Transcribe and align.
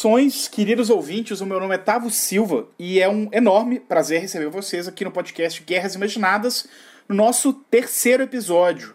Saudações, 0.00 0.48
queridos 0.48 0.88
ouvintes. 0.88 1.42
O 1.42 1.46
meu 1.46 1.60
nome 1.60 1.74
é 1.74 1.78
Tavo 1.78 2.08
Silva 2.08 2.66
e 2.78 2.98
é 2.98 3.06
um 3.06 3.28
enorme 3.32 3.78
prazer 3.78 4.22
receber 4.22 4.48
vocês 4.48 4.88
aqui 4.88 5.04
no 5.04 5.10
podcast 5.10 5.62
Guerras 5.62 5.94
Imaginadas, 5.94 6.66
no 7.06 7.14
nosso 7.14 7.52
terceiro 7.52 8.22
episódio. 8.22 8.94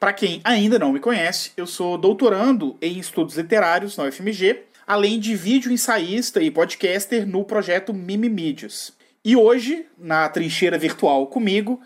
Para 0.00 0.14
quem 0.14 0.40
ainda 0.42 0.78
não 0.78 0.94
me 0.94 0.98
conhece, 0.98 1.52
eu 1.58 1.66
sou 1.66 1.98
doutorando 1.98 2.74
em 2.80 2.98
estudos 2.98 3.36
literários 3.36 3.98
na 3.98 4.04
UFMG, 4.04 4.62
além 4.86 5.20
de 5.20 5.36
vídeo 5.36 5.70
ensaísta 5.70 6.40
e 6.40 6.50
podcaster 6.50 7.26
no 7.26 7.44
projeto 7.44 7.92
Mimimídias. 7.92 8.94
E 9.22 9.36
hoje, 9.36 9.84
na 9.98 10.26
trincheira 10.26 10.78
virtual 10.78 11.26
comigo, 11.26 11.82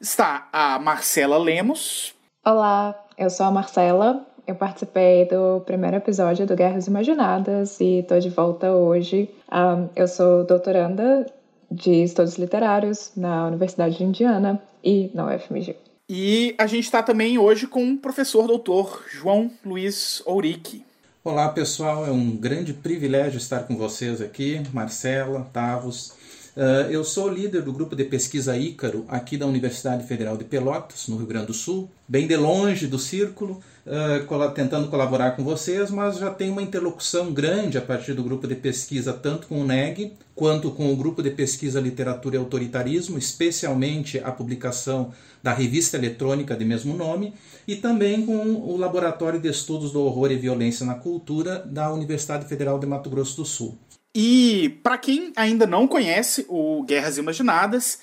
está 0.00 0.48
a 0.52 0.76
Marcela 0.80 1.38
Lemos. 1.38 2.16
Olá, 2.44 3.00
eu 3.16 3.30
sou 3.30 3.46
a 3.46 3.52
Marcela, 3.52 4.26
eu 4.48 4.54
participei 4.54 5.26
do 5.26 5.60
primeiro 5.60 5.98
episódio 5.98 6.46
do 6.46 6.56
Guerras 6.56 6.86
Imaginadas 6.86 7.78
e 7.80 7.98
estou 7.98 8.18
de 8.18 8.30
volta 8.30 8.72
hoje. 8.72 9.28
Um, 9.52 9.90
eu 9.94 10.08
sou 10.08 10.42
doutoranda 10.42 11.26
de 11.70 12.02
estudos 12.02 12.38
literários 12.38 13.12
na 13.14 13.46
Universidade 13.46 13.98
de 13.98 14.04
Indiana 14.04 14.60
e 14.82 15.10
na 15.12 15.26
UFMG. 15.26 15.76
E 16.08 16.54
a 16.56 16.66
gente 16.66 16.84
está 16.84 17.02
também 17.02 17.36
hoje 17.36 17.66
com 17.66 17.92
o 17.92 17.98
professor 17.98 18.46
doutor 18.46 19.04
João 19.12 19.50
Luiz 19.62 20.22
Ourique. 20.24 20.82
Olá 21.22 21.50
pessoal, 21.50 22.06
é 22.06 22.10
um 22.10 22.34
grande 22.34 22.72
privilégio 22.72 23.36
estar 23.36 23.64
com 23.64 23.76
vocês 23.76 24.22
aqui, 24.22 24.62
Marcela, 24.72 25.46
Tavos. 25.52 26.16
Uh, 26.56 26.90
eu 26.90 27.04
sou 27.04 27.28
líder 27.28 27.62
do 27.62 27.72
grupo 27.72 27.94
de 27.94 28.02
pesquisa 28.02 28.56
Ícaro 28.56 29.04
aqui 29.08 29.36
da 29.36 29.46
Universidade 29.46 30.06
Federal 30.06 30.36
de 30.38 30.44
Pelotas, 30.44 31.06
no 31.06 31.18
Rio 31.18 31.26
Grande 31.26 31.46
do 31.48 31.54
Sul, 31.54 31.88
bem 32.08 32.26
de 32.26 32.34
longe 32.34 32.86
do 32.86 32.98
círculo, 32.98 33.62
uh, 33.86 34.50
tentando 34.54 34.88
colaborar 34.88 35.32
com 35.32 35.44
vocês, 35.44 35.90
mas 35.90 36.18
já 36.18 36.30
tem 36.30 36.50
uma 36.50 36.62
interlocução 36.62 37.32
grande 37.32 37.78
a 37.78 37.80
partir 37.80 38.14
do 38.14 38.22
grupo 38.22 38.46
de 38.46 38.54
pesquisa, 38.54 39.12
tanto 39.12 39.46
com 39.46 39.60
o 39.60 39.64
NEG, 39.64 40.12
quanto 40.34 40.70
com 40.70 40.92
o 40.92 40.96
grupo 40.96 41.22
de 41.22 41.30
pesquisa 41.30 41.80
Literatura 41.80 42.36
e 42.36 42.38
Autoritarismo, 42.38 43.18
especialmente 43.18 44.18
a 44.18 44.30
publicação 44.30 45.12
da 45.42 45.52
revista 45.52 45.96
eletrônica 45.96 46.56
de 46.56 46.64
mesmo 46.64 46.96
nome, 46.96 47.34
e 47.66 47.76
também 47.76 48.24
com 48.24 48.36
o 48.36 48.76
Laboratório 48.76 49.40
de 49.40 49.48
Estudos 49.48 49.92
do 49.92 50.02
Horror 50.02 50.30
e 50.32 50.36
Violência 50.36 50.86
na 50.86 50.94
Cultura 50.94 51.58
da 51.66 51.92
Universidade 51.92 52.46
Federal 52.46 52.78
de 52.78 52.86
Mato 52.86 53.10
Grosso 53.10 53.36
do 53.36 53.44
Sul. 53.44 53.78
E 54.14 54.80
para 54.82 54.98
quem 54.98 55.32
ainda 55.36 55.66
não 55.66 55.86
conhece 55.86 56.46
o 56.48 56.82
Guerras 56.82 57.18
Imaginadas, 57.18 58.00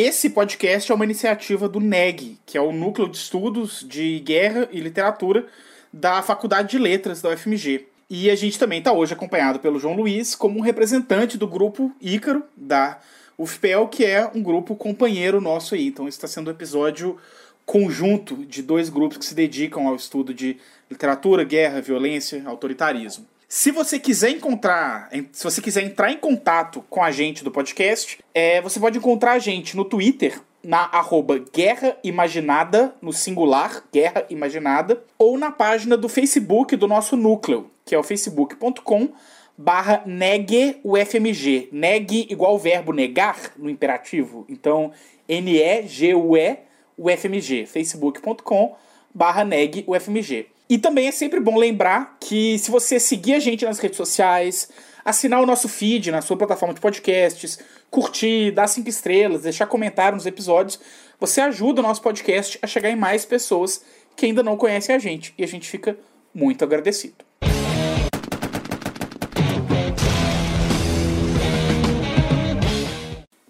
esse 0.00 0.30
podcast 0.30 0.92
é 0.92 0.94
uma 0.94 1.04
iniciativa 1.04 1.68
do 1.68 1.80
NEG, 1.80 2.38
que 2.46 2.56
é 2.56 2.60
o 2.60 2.70
Núcleo 2.70 3.08
de 3.08 3.16
Estudos 3.16 3.84
de 3.84 4.20
Guerra 4.20 4.68
e 4.70 4.78
Literatura 4.78 5.48
da 5.92 6.22
Faculdade 6.22 6.70
de 6.70 6.78
Letras 6.78 7.20
da 7.20 7.30
UFMG. 7.30 7.84
E 8.08 8.30
a 8.30 8.36
gente 8.36 8.60
também 8.60 8.78
está 8.78 8.92
hoje 8.92 9.12
acompanhado 9.12 9.58
pelo 9.58 9.80
João 9.80 9.96
Luiz 9.96 10.36
como 10.36 10.56
um 10.56 10.62
representante 10.62 11.36
do 11.36 11.48
grupo 11.48 11.90
Ícaro, 12.00 12.44
da 12.56 13.00
UFPEL, 13.36 13.88
que 13.88 14.04
é 14.04 14.30
um 14.32 14.40
grupo 14.40 14.76
companheiro 14.76 15.40
nosso 15.40 15.74
aí. 15.74 15.88
Então 15.88 16.06
está 16.06 16.28
sendo 16.28 16.46
um 16.46 16.52
episódio 16.52 17.18
conjunto 17.66 18.36
de 18.46 18.62
dois 18.62 18.88
grupos 18.88 19.18
que 19.18 19.24
se 19.24 19.34
dedicam 19.34 19.88
ao 19.88 19.96
estudo 19.96 20.32
de 20.32 20.58
literatura, 20.88 21.42
guerra, 21.42 21.80
violência, 21.80 22.44
autoritarismo. 22.46 23.26
Se 23.50 23.70
você 23.70 23.98
quiser 23.98 24.28
encontrar, 24.28 25.08
se 25.32 25.42
você 25.42 25.62
quiser 25.62 25.82
entrar 25.82 26.12
em 26.12 26.18
contato 26.18 26.84
com 26.90 27.02
a 27.02 27.10
gente 27.10 27.42
do 27.42 27.50
podcast, 27.50 28.18
é, 28.34 28.60
você 28.60 28.78
pode 28.78 28.98
encontrar 28.98 29.32
a 29.32 29.38
gente 29.38 29.74
no 29.74 29.86
Twitter, 29.86 30.38
na 30.62 30.80
arroba 30.80 31.38
Guerra 31.38 31.96
Imaginada, 32.04 32.94
no 33.00 33.10
singular, 33.10 33.82
Guerra 33.90 34.26
Imaginada, 34.28 35.02
ou 35.18 35.38
na 35.38 35.50
página 35.50 35.96
do 35.96 36.10
Facebook 36.10 36.76
do 36.76 36.86
nosso 36.86 37.16
núcleo, 37.16 37.70
que 37.86 37.94
é 37.94 37.98
o 37.98 38.02
facebook.com 38.02 39.08
barra 39.56 40.02
negue-ufmg. 40.04 41.70
Neg 41.72 42.26
igual 42.30 42.54
o 42.54 42.58
verbo 42.58 42.92
negar 42.92 43.54
no 43.56 43.70
imperativo. 43.70 44.44
Então, 44.46 44.92
N-E-G-U-E 45.26 46.58
UFMG. 46.98 47.64
facebook.com 47.64 48.76
barra 49.14 49.42
neg-ufmg. 49.42 50.57
E 50.70 50.76
também 50.76 51.08
é 51.08 51.12
sempre 51.12 51.40
bom 51.40 51.56
lembrar 51.56 52.18
que 52.20 52.58
se 52.58 52.70
você 52.70 53.00
seguir 53.00 53.32
a 53.32 53.38
gente 53.38 53.64
nas 53.64 53.78
redes 53.78 53.96
sociais, 53.96 54.68
assinar 55.02 55.40
o 55.42 55.46
nosso 55.46 55.66
feed 55.66 56.10
na 56.10 56.20
sua 56.20 56.36
plataforma 56.36 56.74
de 56.74 56.80
podcasts, 56.80 57.58
curtir, 57.90 58.50
dar 58.50 58.66
cinco 58.66 58.90
estrelas, 58.90 59.42
deixar 59.42 59.66
comentário 59.66 60.16
nos 60.16 60.26
episódios, 60.26 60.78
você 61.18 61.40
ajuda 61.40 61.80
o 61.80 61.82
nosso 61.82 62.02
podcast 62.02 62.58
a 62.60 62.66
chegar 62.66 62.90
em 62.90 62.96
mais 62.96 63.24
pessoas 63.24 63.82
que 64.14 64.26
ainda 64.26 64.42
não 64.42 64.58
conhecem 64.58 64.94
a 64.94 64.98
gente. 64.98 65.32
E 65.38 65.44
a 65.44 65.48
gente 65.48 65.66
fica 65.66 65.98
muito 66.34 66.62
agradecido. 66.62 67.16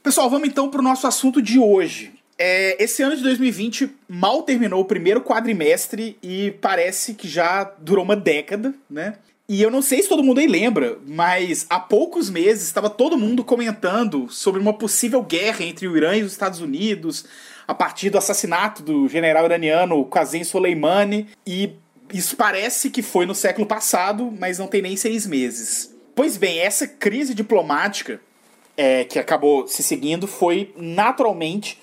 Pessoal, 0.04 0.30
vamos 0.30 0.48
então 0.48 0.70
para 0.70 0.80
o 0.80 0.84
nosso 0.84 1.04
assunto 1.08 1.42
de 1.42 1.58
hoje. 1.58 2.17
É, 2.38 2.82
esse 2.82 3.02
ano 3.02 3.16
de 3.16 3.22
2020 3.24 3.90
mal 4.08 4.42
terminou 4.44 4.80
o 4.80 4.84
primeiro 4.84 5.20
quadrimestre 5.20 6.16
e 6.22 6.52
parece 6.60 7.14
que 7.14 7.26
já 7.26 7.64
durou 7.78 8.04
uma 8.04 8.14
década, 8.14 8.72
né? 8.88 9.16
E 9.48 9.62
eu 9.62 9.70
não 9.70 9.80
sei 9.80 10.02
se 10.02 10.08
todo 10.08 10.22
mundo 10.22 10.38
aí 10.40 10.46
lembra, 10.46 10.98
mas 11.06 11.66
há 11.70 11.80
poucos 11.80 12.28
meses 12.28 12.64
estava 12.64 12.90
todo 12.90 13.16
mundo 13.16 13.42
comentando 13.42 14.28
sobre 14.28 14.60
uma 14.60 14.74
possível 14.74 15.22
guerra 15.22 15.64
entre 15.64 15.88
o 15.88 15.96
Irã 15.96 16.14
e 16.14 16.22
os 16.22 16.32
Estados 16.32 16.60
Unidos, 16.60 17.24
a 17.66 17.74
partir 17.74 18.10
do 18.10 18.18
assassinato 18.18 18.82
do 18.82 19.08
general 19.08 19.46
iraniano 19.46 20.04
Qasem 20.04 20.44
Soleimani, 20.44 21.28
e 21.46 21.72
isso 22.12 22.36
parece 22.36 22.90
que 22.90 23.02
foi 23.02 23.24
no 23.24 23.34
século 23.34 23.66
passado, 23.66 24.32
mas 24.38 24.58
não 24.58 24.66
tem 24.66 24.82
nem 24.82 24.96
seis 24.96 25.26
meses. 25.26 25.94
Pois 26.14 26.36
bem, 26.36 26.58
essa 26.58 26.86
crise 26.86 27.32
diplomática 27.32 28.20
é, 28.76 29.04
que 29.04 29.18
acabou 29.18 29.66
se 29.66 29.82
seguindo 29.82 30.26
foi 30.26 30.74
naturalmente 30.76 31.80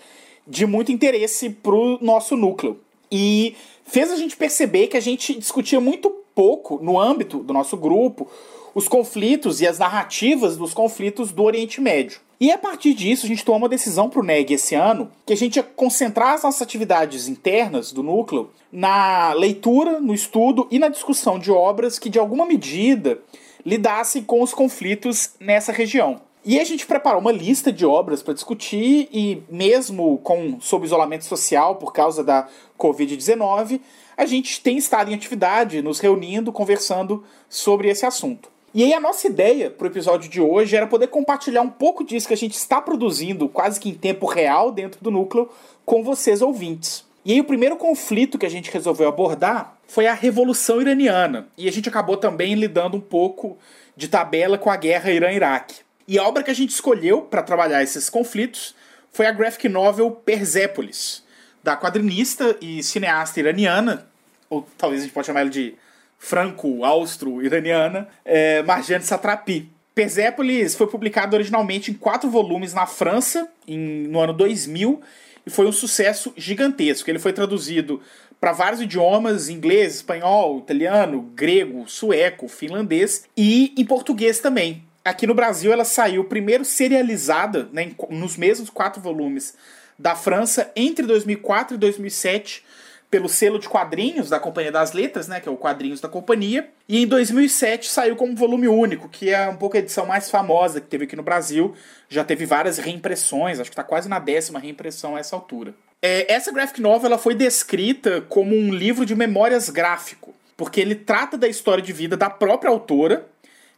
de 0.48 0.66
muito 0.66 0.92
interesse 0.92 1.50
pro 1.50 1.98
nosso 2.02 2.36
núcleo. 2.36 2.80
E 3.12 3.56
fez 3.86 4.12
a 4.12 4.16
gente 4.16 4.36
perceber 4.36 4.88
que 4.88 4.98
a 4.98 5.02
gente 5.02 5.36
discutia 5.36 5.80
muito 5.80 6.10
pouco 6.34 6.80
no 6.82 7.00
âmbito 7.00 7.40
do 7.40 7.54
nosso 7.54 7.78
grupo 7.78 8.28
os 8.74 8.90
conflitos 8.90 9.62
e 9.62 9.68
as 9.68 9.80
narrativas 9.80 10.58
dos 10.58 10.74
conflitos 10.74 11.32
do 11.32 11.44
Oriente 11.44 11.80
Médio. 11.80 12.20
E 12.38 12.52
a 12.52 12.58
partir 12.58 12.94
disso, 12.94 13.26
a 13.26 13.30
gente 13.30 13.46
tomou 13.46 13.60
uma 13.60 13.70
decisão 13.70 14.10
para 14.10 14.20
o 14.20 14.24
NEG 14.24 14.54
esse 14.54 14.76
ano 14.76 15.10
que 15.26 15.32
a 15.32 15.38
gente 15.38 15.56
ia 15.56 15.64
concentrar 15.64 16.34
as 16.34 16.44
nossas 16.44 16.62
atividades 16.62 17.30
internas 17.30 17.94
do 17.94 18.04
núcleo 18.04 18.50
na 18.70 19.32
leitura, 19.32 20.02
no 20.02 20.14
estudo 20.14 20.68
e 20.70 20.78
na 20.78 20.90
discussão 20.90 21.40
de 21.40 21.50
obras 21.50 21.98
que, 21.98 22.10
de 22.10 22.20
alguma 22.20 22.46
medida, 22.46 23.20
lidassem 23.66 24.22
com 24.22 24.42
os 24.42 24.54
conflitos 24.54 25.32
nessa 25.40 25.72
região. 25.72 26.20
E 26.48 26.60
a 26.60 26.64
gente 26.64 26.86
preparou 26.86 27.20
uma 27.20 27.32
lista 27.32 27.72
de 27.72 27.88
obras 27.88 28.22
para 28.22 28.36
discutir 28.36 29.10
e 29.12 29.42
mesmo 29.50 30.20
com 30.20 30.62
sob 30.62 30.86
isolamento 30.86 31.26
social 31.26 31.78
por 31.78 31.92
causa 31.92 32.24
da 32.24 32.48
COVID-19, 32.78 33.82
a 34.16 34.28
gente 34.28 34.62
tem 34.62 34.78
estado 34.78 35.10
em 35.10 35.16
atividade, 35.16 35.82
nos 35.82 36.00
reunindo, 36.00 36.52
conversando 36.52 37.24
sobre 37.50 37.90
esse 37.90 38.06
assunto. 38.06 38.48
E 38.76 38.84
aí 38.84 38.94
a 38.94 39.00
nossa 39.00 39.26
ideia 39.26 39.72
para 39.72 39.86
o 39.86 39.90
episódio 39.90 40.30
de 40.30 40.40
hoje 40.40 40.76
era 40.76 40.86
poder 40.86 41.08
compartilhar 41.08 41.62
um 41.62 41.70
pouco 41.70 42.04
disso 42.04 42.28
que 42.28 42.34
a 42.36 42.38
gente 42.38 42.54
está 42.54 42.80
produzindo 42.80 43.50
quase 43.50 43.80
que 43.80 43.90
em 43.90 43.96
tempo 43.96 44.28
real 44.28 44.72
dentro 44.72 45.02
do 45.02 45.10
núcleo 45.10 45.50
com 45.84 46.04
vocês 46.04 46.44
ouvintes. 46.44 47.06
E 47.26 47.34
aí 47.34 47.42
o 47.42 47.46
primeiro 47.46 47.76
conflito 47.76 48.38
que 48.38 48.46
a 48.46 48.50
gente 48.50 48.70
resolveu 48.70 49.08
abordar 49.08 49.80
foi 49.88 50.06
a 50.06 50.14
Revolução 50.14 50.80
Iraniana. 50.80 51.48
E 51.58 51.68
a 51.68 51.72
gente 51.72 51.90
acabou 51.90 52.18
também 52.18 52.54
lidando 52.54 52.98
um 52.98 53.02
pouco 53.02 53.58
de 53.98 54.08
tabela 54.08 54.60
com 54.60 54.70
a 54.70 54.76
guerra 54.76 55.12
Irã-Iraque. 55.12 55.85
E 56.08 56.20
a 56.20 56.24
obra 56.24 56.44
que 56.44 56.52
a 56.52 56.56
gente 56.56 56.70
escolheu 56.70 57.24
para 57.24 57.42
trabalhar 57.42 57.82
esses 57.82 58.10
conflitos 58.10 58.76
foi 59.12 59.26
a 59.26 59.32
graphic 59.32 59.68
novel 59.68 60.12
Persépolis, 60.12 61.24
da 61.64 61.76
quadrinista 61.76 62.56
e 62.62 62.84
cineasta 62.84 63.40
iraniana, 63.40 64.08
ou 64.50 64.68
talvez 64.78 65.02
a 65.02 65.06
gente 65.06 65.14
pode 65.14 65.28
chamar 65.28 65.42
ela 65.42 65.50
de 65.50 65.76
franco-austro-iraniana, 66.20 68.08
é, 68.24 68.62
Marjane 68.64 69.04
Satrapi. 69.04 69.70
Persépolis 69.96 70.76
foi 70.76 70.88
publicado 70.88 71.36
originalmente 71.36 71.90
em 71.90 71.94
quatro 71.94 72.30
volumes 72.30 72.74
na 72.74 72.86
França, 72.86 73.50
em, 73.68 74.08
no 74.08 74.20
ano 74.20 74.34
2000, 74.34 75.02
e 75.46 75.50
foi 75.50 75.66
um 75.66 75.72
sucesso 75.72 76.34
gigantesco. 76.36 77.10
Ele 77.10 77.20
foi 77.20 77.32
traduzido 77.32 78.02
para 78.40 78.52
vários 78.52 78.82
idiomas: 78.82 79.50
inglês, 79.50 79.96
espanhol, 79.96 80.60
italiano, 80.60 81.22
grego, 81.34 81.88
sueco, 81.88 82.48
finlandês 82.48 83.26
e 83.38 83.74
em 83.78 83.86
português 83.86 84.40
também. 84.40 84.84
Aqui 85.06 85.28
no 85.28 85.36
Brasil 85.36 85.72
ela 85.72 85.86
saiu 85.86 86.24
primeiro 86.24 86.66
serializada, 86.66 87.70
né, 87.72 87.92
nos 88.10 88.36
mesmos 88.36 88.72
quatro 88.72 89.00
volumes 89.00 89.54
da 90.00 90.16
França, 90.16 90.72
entre 90.76 91.06
2004 91.06 91.76
e 91.76 91.78
2007, 91.78 92.66
pelo 93.10 93.30
selo 93.30 93.60
de 93.60 93.70
quadrinhos 93.70 94.30
da 94.30 94.40
Companhia 94.40 94.72
das 94.72 94.94
Letras, 94.94 95.28
né, 95.28 95.40
que 95.40 95.48
é 95.48 95.52
o 95.52 95.56
Quadrinhos 95.56 96.02
da 96.02 96.10
Companhia, 96.10 96.68
e 96.90 97.04
em 97.04 97.08
2007 97.08 97.88
saiu 97.88 98.16
como 98.16 98.36
volume 98.36 98.68
único, 98.68 99.08
que 99.08 99.30
é 99.30 99.48
um 99.48 99.56
pouco 99.56 99.78
a 99.78 99.80
edição 99.80 100.08
mais 100.08 100.30
famosa 100.30 100.82
que 100.82 100.88
teve 100.88 101.06
aqui 101.06 101.16
no 101.16 101.24
Brasil. 101.24 101.76
Já 102.10 102.24
teve 102.24 102.46
várias 102.46 102.80
reimpressões, 102.80 103.60
acho 103.60 103.70
que 103.70 103.74
está 103.74 103.84
quase 103.84 104.10
na 104.10 104.18
décima 104.18 104.60
reimpressão 104.60 105.16
a 105.16 105.20
essa 105.20 105.36
altura. 105.36 105.74
É, 106.02 106.34
essa 106.34 106.52
graphic 106.52 106.82
novel 106.82 107.08
ela 107.08 107.18
foi 107.18 107.36
descrita 107.36 108.22
como 108.22 108.56
um 108.56 108.74
livro 108.74 109.06
de 109.06 109.16
memórias 109.16 109.70
gráfico, 109.70 110.34
porque 110.58 110.82
ele 110.82 110.96
trata 110.96 111.38
da 111.38 111.48
história 111.48 111.84
de 111.84 111.94
vida 111.94 112.18
da 112.18 112.30
própria 112.30 112.72
autora, 112.72 113.28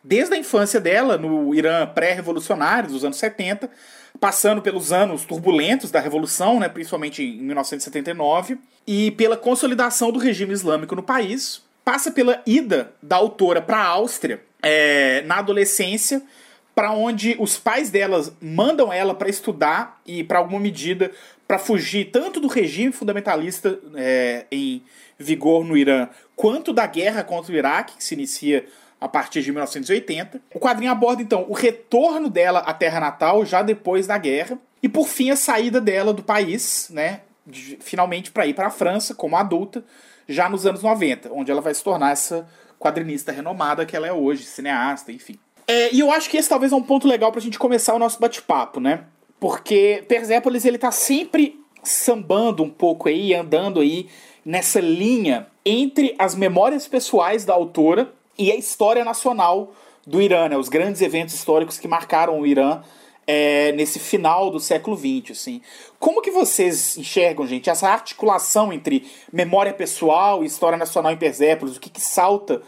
desde 0.07 0.35
a 0.35 0.37
infância 0.37 0.79
dela 0.79 1.17
no 1.17 1.53
Irã 1.53 1.85
pré-revolucionário 1.85 2.89
dos 2.89 3.03
anos 3.03 3.17
70, 3.17 3.69
passando 4.21 4.61
pelos 4.61 4.93
anos 4.93 5.25
turbulentos 5.25 5.91
da 5.91 5.99
revolução, 5.99 6.61
né, 6.61 6.69
principalmente 6.69 7.21
em 7.21 7.41
1979, 7.41 8.57
e 8.87 9.11
pela 9.11 9.35
consolidação 9.35 10.09
do 10.09 10.17
regime 10.17 10.53
islâmico 10.53 10.95
no 10.95 11.03
país, 11.03 11.61
passa 11.83 12.09
pela 12.09 12.41
ida 12.45 12.93
da 13.03 13.17
autora 13.17 13.61
para 13.61 13.79
a 13.79 13.85
Áustria 13.85 14.41
é, 14.63 15.23
na 15.23 15.39
adolescência, 15.39 16.21
para 16.73 16.93
onde 16.93 17.35
os 17.37 17.57
pais 17.57 17.89
delas 17.89 18.31
mandam 18.41 18.93
ela 18.93 19.13
para 19.13 19.29
estudar 19.29 19.99
e, 20.05 20.23
para 20.23 20.39
alguma 20.39 20.59
medida, 20.59 21.11
para 21.45 21.59
fugir 21.59 22.11
tanto 22.11 22.39
do 22.39 22.47
regime 22.47 22.93
fundamentalista 22.93 23.77
é, 23.95 24.45
em 24.49 24.83
vigor 25.19 25.65
no 25.65 25.75
Irã, 25.75 26.07
quanto 26.35 26.71
da 26.71 26.85
guerra 26.85 27.23
contra 27.23 27.51
o 27.51 27.55
Iraque, 27.55 27.97
que 27.97 28.03
se 28.03 28.13
inicia 28.13 28.65
a 28.99 29.07
partir 29.07 29.41
de 29.41 29.51
1980. 29.51 30.41
O 30.53 30.59
quadrinho 30.59 30.91
aborda 30.91 31.21
então 31.21 31.45
o 31.47 31.53
retorno 31.53 32.29
dela 32.29 32.59
à 32.59 32.73
terra 32.73 32.99
natal 32.99 33.45
já 33.45 33.61
depois 33.61 34.07
da 34.07 34.17
guerra 34.17 34.57
e 34.81 34.89
por 34.89 35.07
fim 35.07 35.29
a 35.29 35.35
saída 35.35 35.79
dela 35.79 36.13
do 36.13 36.23
país, 36.23 36.89
né, 36.91 37.21
de, 37.45 37.77
finalmente 37.79 38.31
para 38.31 38.45
ir 38.45 38.53
para 38.53 38.67
a 38.67 38.71
França 38.71 39.13
como 39.13 39.35
adulta, 39.35 39.83
já 40.27 40.49
nos 40.49 40.65
anos 40.65 40.83
90, 40.83 41.31
onde 41.31 41.51
ela 41.51 41.61
vai 41.61 41.73
se 41.73 41.83
tornar 41.83 42.11
essa 42.11 42.47
quadrinista 42.79 43.31
renomada 43.31 43.85
que 43.85 43.95
ela 43.95 44.07
é 44.07 44.13
hoje, 44.13 44.43
cineasta, 44.43 45.11
enfim. 45.11 45.39
É, 45.67 45.93
e 45.93 45.99
eu 45.99 46.11
acho 46.11 46.29
que 46.29 46.37
esse 46.37 46.49
talvez 46.49 46.71
é 46.71 46.75
um 46.75 46.83
ponto 46.83 47.07
legal 47.07 47.31
pra 47.31 47.41
gente 47.41 47.57
começar 47.57 47.93
o 47.93 47.99
nosso 47.99 48.19
bate-papo, 48.19 48.79
né? 48.79 49.03
Porque 49.39 50.03
Persepolis 50.07 50.65
ele 50.65 50.77
tá 50.77 50.91
sempre 50.91 51.59
sambando 51.83 52.63
um 52.63 52.69
pouco 52.69 53.09
aí, 53.09 53.33
andando 53.33 53.79
aí 53.79 54.07
nessa 54.45 54.79
linha 54.79 55.47
entre 55.65 56.15
as 56.17 56.35
memórias 56.35 56.87
pessoais 56.87 57.43
da 57.43 57.53
autora 57.53 58.13
e 58.37 58.51
a 58.51 58.55
história 58.55 59.03
nacional 59.03 59.73
do 60.05 60.21
Irã, 60.21 60.47
né? 60.47 60.57
Os 60.57 60.69
grandes 60.69 61.01
eventos 61.01 61.33
históricos 61.33 61.77
que 61.77 61.87
marcaram 61.87 62.39
o 62.39 62.47
Irã 62.47 62.81
é, 63.25 63.73
nesse 63.73 63.99
final 63.99 64.49
do 64.49 64.59
século 64.59 64.95
XX, 64.95 65.31
assim. 65.31 65.61
Como 65.99 66.21
que 66.21 66.31
vocês 66.31 66.97
enxergam, 66.97 67.45
gente, 67.45 67.69
essa 67.69 67.89
articulação 67.89 68.71
entre 68.71 69.05
memória 69.31 69.73
pessoal 69.73 70.43
e 70.43 70.47
história 70.47 70.77
nacional 70.77 71.11
em 71.11 71.17
Persépolis? 71.17 71.75
O 71.75 71.79
que, 71.79 71.89
que 71.89 72.01
salta 72.01 72.61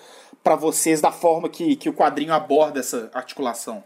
para 0.43 0.55
vocês 0.55 0.99
da 0.99 1.11
forma 1.11 1.47
que, 1.47 1.75
que 1.75 1.89
o 1.89 1.93
quadrinho 1.93 2.33
aborda 2.33 2.79
essa 2.79 3.09
articulação? 3.13 3.83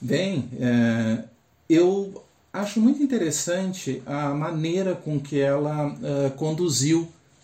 Bem, 0.00 0.48
é, 0.60 1.24
eu 1.68 2.22
acho 2.52 2.80
muito 2.80 3.02
interessante 3.02 4.02
a 4.06 4.30
maneira 4.30 4.94
com 4.94 5.20
que 5.20 5.40
ela 5.40 5.88
uh, 5.88 6.30
conduziu 6.36 7.02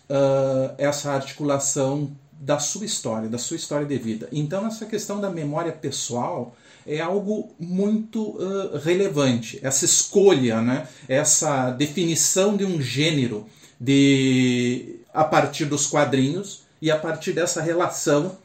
uh, 0.09 0.73
essa 0.77 1.11
articulação 1.11 2.11
da 2.43 2.59
sua 2.59 2.85
história, 2.85 3.29
da 3.29 3.37
sua 3.37 3.55
história 3.55 3.85
de 3.85 3.97
vida. 3.97 4.27
Então, 4.31 4.67
essa 4.67 4.85
questão 4.85 5.21
da 5.21 5.29
memória 5.29 5.71
pessoal 5.71 6.55
é 6.85 6.99
algo 6.99 7.51
muito 7.57 8.31
uh, 8.31 8.77
relevante. 8.83 9.59
Essa 9.63 9.85
escolha, 9.85 10.61
né? 10.61 10.85
essa 11.07 11.71
definição 11.71 12.57
de 12.57 12.65
um 12.65 12.81
gênero 12.81 13.47
de 13.79 14.99
a 15.13 15.23
partir 15.23 15.65
dos 15.65 15.87
quadrinhos 15.87 16.63
e 16.81 16.91
a 16.91 16.97
partir 16.97 17.31
dessa 17.31 17.61
relação 17.61 18.37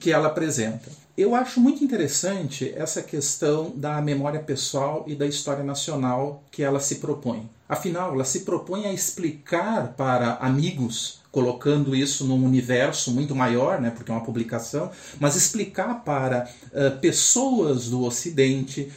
que 0.00 0.10
ela 0.10 0.26
apresenta. 0.26 0.90
Eu 1.16 1.36
acho 1.36 1.60
muito 1.60 1.84
interessante 1.84 2.72
essa 2.76 3.00
questão 3.00 3.72
da 3.76 4.02
memória 4.02 4.40
pessoal 4.40 5.04
e 5.06 5.14
da 5.14 5.26
história 5.26 5.62
nacional 5.62 6.42
que 6.50 6.60
ela 6.60 6.80
se 6.80 6.96
propõe. 6.96 7.48
Afinal, 7.68 8.14
ela 8.14 8.24
se 8.24 8.40
propõe 8.40 8.86
a 8.86 8.92
explicar 8.92 9.94
para 9.96 10.34
amigos 10.34 11.20
colocando 11.34 11.96
isso 11.96 12.24
num 12.24 12.44
universo 12.44 13.10
muito 13.10 13.34
maior, 13.34 13.80
né, 13.80 13.90
porque 13.90 14.08
é 14.08 14.14
uma 14.14 14.22
publicação, 14.22 14.92
mas 15.18 15.34
explicar 15.34 16.04
para 16.04 16.48
uh, 16.66 16.96
pessoas 17.00 17.88
do 17.90 18.04
Ocidente, 18.04 18.92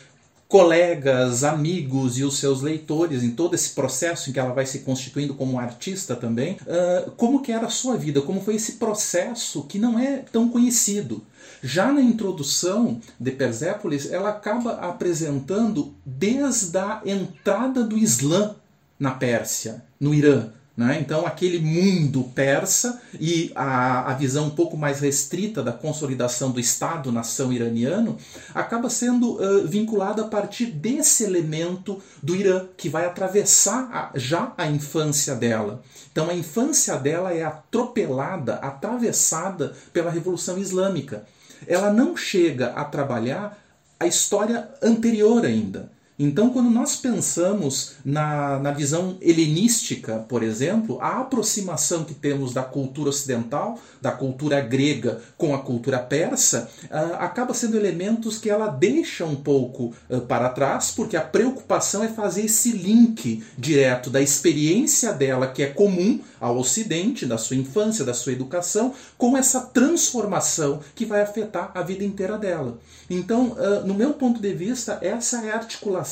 colegas, 0.47 1.43
amigos 1.43 2.19
e 2.19 2.23
os 2.23 2.37
seus 2.37 2.61
leitores 2.61 3.23
em 3.23 3.31
todo 3.31 3.55
esse 3.55 3.71
processo 3.71 4.29
em 4.29 4.33
que 4.33 4.39
ela 4.39 4.53
vai 4.53 4.67
se 4.67 4.79
constituindo 4.79 5.33
como 5.33 5.57
artista 5.57 6.15
também, 6.15 6.57
uh, 6.61 7.09
como 7.17 7.41
que 7.41 7.51
era 7.51 7.65
a 7.65 7.71
sua 7.71 7.97
vida, 7.97 8.21
como 8.21 8.39
foi 8.39 8.53
esse 8.53 8.73
processo 8.73 9.63
que 9.63 9.79
não 9.79 9.97
é 9.97 10.17
tão 10.31 10.47
conhecido. 10.47 11.23
Já 11.63 11.91
na 11.91 12.01
introdução 12.01 13.01
de 13.19 13.31
Persépolis, 13.31 14.11
ela 14.11 14.29
acaba 14.29 14.73
apresentando 14.73 15.91
desde 16.05 16.77
a 16.77 17.01
entrada 17.03 17.83
do 17.83 17.97
Islã 17.97 18.53
na 18.99 19.09
Pérsia, 19.09 19.83
no 19.99 20.13
Irã, 20.13 20.51
né? 20.77 20.99
Então, 21.01 21.25
aquele 21.25 21.57
mundo 21.57 22.23
persa 22.35 23.01
e 23.19 23.51
a, 23.55 24.11
a 24.11 24.13
visão 24.13 24.45
um 24.45 24.51
pouco 24.51 24.77
mais 24.77 24.99
restrita 24.99 25.63
da 25.63 25.71
consolidação 25.71 26.51
do 26.51 26.59
Estado-nação 26.59 27.51
iraniano 27.51 28.15
acaba 28.53 28.87
sendo 28.87 29.41
uh, 29.41 29.67
vinculada 29.67 30.21
a 30.21 30.27
partir 30.27 30.67
desse 30.67 31.23
elemento 31.23 31.99
do 32.21 32.35
Irã, 32.35 32.67
que 32.77 32.89
vai 32.89 33.07
atravessar 33.07 33.89
a, 33.91 34.11
já 34.19 34.53
a 34.55 34.67
infância 34.67 35.33
dela. 35.33 35.81
Então, 36.11 36.29
a 36.29 36.35
infância 36.35 36.95
dela 36.95 37.33
é 37.33 37.43
atropelada, 37.43 38.55
atravessada 38.55 39.73
pela 39.91 40.11
Revolução 40.11 40.59
Islâmica. 40.59 41.25
Ela 41.65 41.91
não 41.91 42.15
chega 42.15 42.67
a 42.73 42.85
trabalhar 42.85 43.57
a 43.99 44.05
história 44.05 44.69
anterior 44.83 45.43
ainda. 45.43 45.96
Então, 46.19 46.49
quando 46.49 46.71
nós 46.71 46.95
pensamos 46.95 47.91
na, 48.03 48.57
na 48.57 48.71
visão 48.71 49.17
helenística, 49.21 50.25
por 50.27 50.41
exemplo, 50.41 50.97
a 50.99 51.19
aproximação 51.19 52.03
que 52.03 52.15
temos 52.15 52.53
da 52.53 52.63
cultura 52.63 53.11
ocidental, 53.11 53.79
da 54.01 54.11
cultura 54.11 54.59
grega 54.59 55.21
com 55.37 55.53
a 55.53 55.59
cultura 55.59 55.99
persa, 55.99 56.71
uh, 56.85 57.17
acaba 57.19 57.53
sendo 57.53 57.77
elementos 57.77 58.39
que 58.39 58.49
ela 58.49 58.67
deixa 58.67 59.25
um 59.25 59.35
pouco 59.35 59.93
uh, 60.09 60.21
para 60.21 60.49
trás, 60.49 60.89
porque 60.89 61.15
a 61.15 61.21
preocupação 61.21 62.03
é 62.03 62.07
fazer 62.07 62.45
esse 62.45 62.71
link 62.71 63.43
direto 63.55 64.09
da 64.09 64.19
experiência 64.19 65.13
dela, 65.13 65.45
que 65.45 65.61
é 65.61 65.67
comum 65.67 66.19
ao 66.39 66.57
Ocidente, 66.57 67.27
da 67.27 67.37
sua 67.37 67.57
infância, 67.57 68.03
da 68.03 68.13
sua 68.13 68.33
educação, 68.33 68.91
com 69.19 69.37
essa 69.37 69.61
transformação 69.61 70.79
que 70.95 71.05
vai 71.05 71.21
afetar 71.21 71.71
a 71.75 71.83
vida 71.83 72.03
inteira 72.03 72.39
dela. 72.39 72.79
Então, 73.07 73.49
uh, 73.51 73.85
no 73.85 73.93
meu 73.93 74.13
ponto 74.13 74.41
de 74.41 74.53
vista, 74.53 74.97
essa 75.01 75.45
é 75.45 75.51
a 75.51 75.57
articulação 75.57 76.06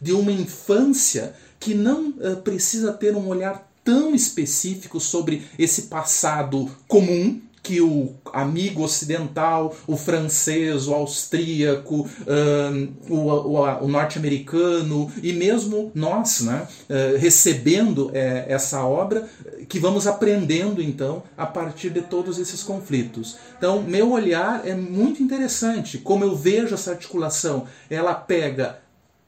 de 0.00 0.12
uma 0.12 0.32
infância 0.32 1.34
que 1.60 1.74
não 1.74 2.10
uh, 2.10 2.36
precisa 2.42 2.92
ter 2.92 3.14
um 3.14 3.28
olhar 3.28 3.70
tão 3.84 4.14
específico 4.14 4.98
sobre 4.98 5.46
esse 5.58 5.82
passado 5.82 6.70
comum 6.88 7.40
que 7.64 7.80
o 7.80 8.14
amigo 8.30 8.82
ocidental, 8.84 9.74
o 9.86 9.96
francês, 9.96 10.86
o 10.86 10.92
austríaco, 10.92 12.06
o, 13.08 13.14
o, 13.14 13.84
o 13.84 13.88
norte-americano 13.88 15.10
e 15.22 15.32
mesmo 15.32 15.90
nós, 15.94 16.42
né, 16.42 16.68
uh, 16.90 17.16
recebendo 17.16 18.10
é, 18.12 18.44
essa 18.48 18.84
obra, 18.84 19.26
que 19.66 19.78
vamos 19.78 20.06
aprendendo 20.06 20.82
então 20.82 21.22
a 21.38 21.46
partir 21.46 21.88
de 21.88 22.02
todos 22.02 22.38
esses 22.38 22.62
conflitos. 22.62 23.38
Então, 23.56 23.82
meu 23.82 24.12
olhar 24.12 24.66
é 24.66 24.74
muito 24.74 25.22
interessante, 25.22 25.96
como 25.96 26.22
eu 26.22 26.36
vejo 26.36 26.74
essa 26.74 26.90
articulação. 26.90 27.64
Ela 27.88 28.14
pega 28.14 28.83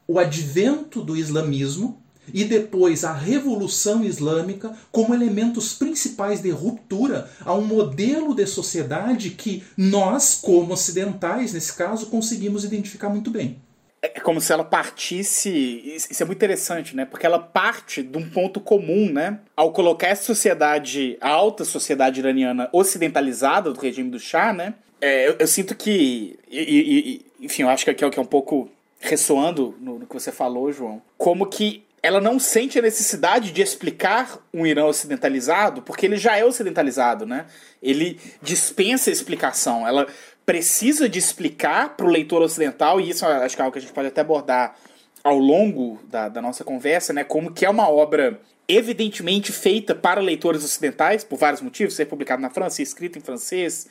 o 0.07 0.19
advento 0.19 1.03
do 1.03 1.17
islamismo, 1.17 2.03
e 2.33 2.45
depois 2.45 3.05
a 3.05 3.13
Revolução 3.13 4.05
Islâmica 4.05 4.73
como 4.91 5.15
elementos 5.15 5.75
principais 5.75 6.41
de 6.41 6.51
ruptura 6.51 7.31
a 7.45 7.55
um 7.55 7.65
modelo 7.65 8.35
de 8.35 8.47
sociedade 8.47 9.31
que 9.31 9.63
nós, 9.77 10.35
como 10.35 10.73
ocidentais, 10.73 11.53
nesse 11.53 11.75
caso, 11.75 12.07
conseguimos 12.07 12.65
identificar 12.65 13.09
muito 13.09 13.31
bem. 13.31 13.61
É, 14.03 14.19
é 14.19 14.21
como 14.21 14.41
se 14.41 14.53
ela 14.53 14.65
partisse. 14.65 15.51
Isso 15.51 16.23
é 16.23 16.27
muito 16.27 16.39
interessante, 16.39 16.95
né? 16.95 17.05
Porque 17.05 17.27
ela 17.27 17.39
parte 17.39 18.03
de 18.03 18.19
um 18.19 18.29
ponto 18.29 18.61
comum, 18.61 19.11
né? 19.11 19.39
Ao 19.57 19.73
colocar 19.73 20.09
essa 20.09 20.25
sociedade, 20.25 21.17
a 21.21 21.31
alta 21.31 21.65
sociedade 21.65 22.21
iraniana 22.21 22.69
ocidentalizada 22.73 23.73
do 23.73 23.81
regime 23.81 24.11
do 24.11 24.19
Shah, 24.19 24.53
né? 24.53 24.75
É, 25.01 25.29
eu, 25.29 25.37
eu, 25.39 25.47
sinto 25.47 25.75
que. 25.75 26.39
E, 26.49 27.23
e, 27.41 27.45
enfim, 27.45 27.63
eu 27.63 27.69
acho 27.69 27.85
que 27.85 27.91
aqui 27.91 28.03
é 28.03 28.07
o 28.07 28.11
que 28.11 28.19
é 28.19 28.23
um 28.23 28.27
pouco 28.27 28.71
ressoando 29.00 29.75
no, 29.81 29.99
no 29.99 30.07
que 30.07 30.15
você 30.15 30.33
falou, 30.33 30.73
João. 30.73 31.03
Como 31.17 31.47
que 31.47 31.85
ela 32.03 32.21
não 32.21 32.38
sente 32.38 32.79
a 32.79 32.83
necessidade 32.83 33.50
de 33.50 33.61
explicar 33.62 34.38
um 34.55 34.65
Irã 34.65 34.85
ocidentalizado, 34.87 35.83
porque 35.83 36.07
ele 36.07 36.17
já 36.17 36.37
é 36.37 36.45
ocidentalizado, 36.45 37.26
né? 37.26 37.47
Ele 37.83 38.21
dispensa 38.41 39.11
explicação. 39.11 39.87
Ela 39.87 40.07
precisa 40.45 41.09
de 41.09 41.19
explicar 41.19 41.97
para 41.97 42.07
o 42.07 42.09
leitor 42.09 42.41
ocidental, 42.43 43.00
e 43.00 43.11
isso 43.11 43.26
acho 43.26 43.57
que 43.57 43.61
é 43.61 43.65
algo 43.65 43.73
que 43.73 43.79
a 43.79 43.83
gente 43.83 43.93
pode 43.93 44.09
até 44.09 44.21
abordar 44.21 44.76
ao 45.25 45.37
longo 45.37 46.00
da, 46.05 46.29
da 46.29 46.41
nossa 46.41 46.62
conversa, 46.62 47.12
né? 47.12 47.25
Como 47.25 47.53
que 47.53 47.65
é 47.65 47.71
uma 47.71 47.88
obra 47.91 48.41
evidentemente 48.69 49.53
feita 49.53 49.95
para 49.95 50.21
leitores 50.21 50.65
ocidentais, 50.65 51.25
por 51.25 51.38
vários 51.38 51.61
motivos, 51.61 51.95
ser 51.95 52.07
publicado 52.07 52.43
na 52.43 52.50
França, 52.50 52.83
escrito 52.83 53.19
em 53.19 53.23
francês. 53.23 53.88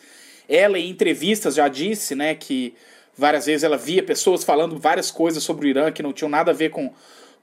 Ela, 0.48 0.78
em 0.80 0.90
entrevistas, 0.90 1.56
já 1.56 1.68
disse, 1.68 2.14
né, 2.14 2.36
que 2.36 2.74
várias 3.18 3.46
vezes 3.46 3.64
ela 3.64 3.78
via 3.78 4.04
pessoas 4.04 4.44
falando 4.44 4.78
várias 4.78 5.12
coisas 5.12 5.44
sobre 5.44 5.68
o 5.68 5.70
Irã 5.70 5.92
que 5.92 6.04
não 6.04 6.14
tinham 6.14 6.30
nada 6.30 6.52
a 6.52 6.54
ver 6.54 6.70
com 6.70 6.92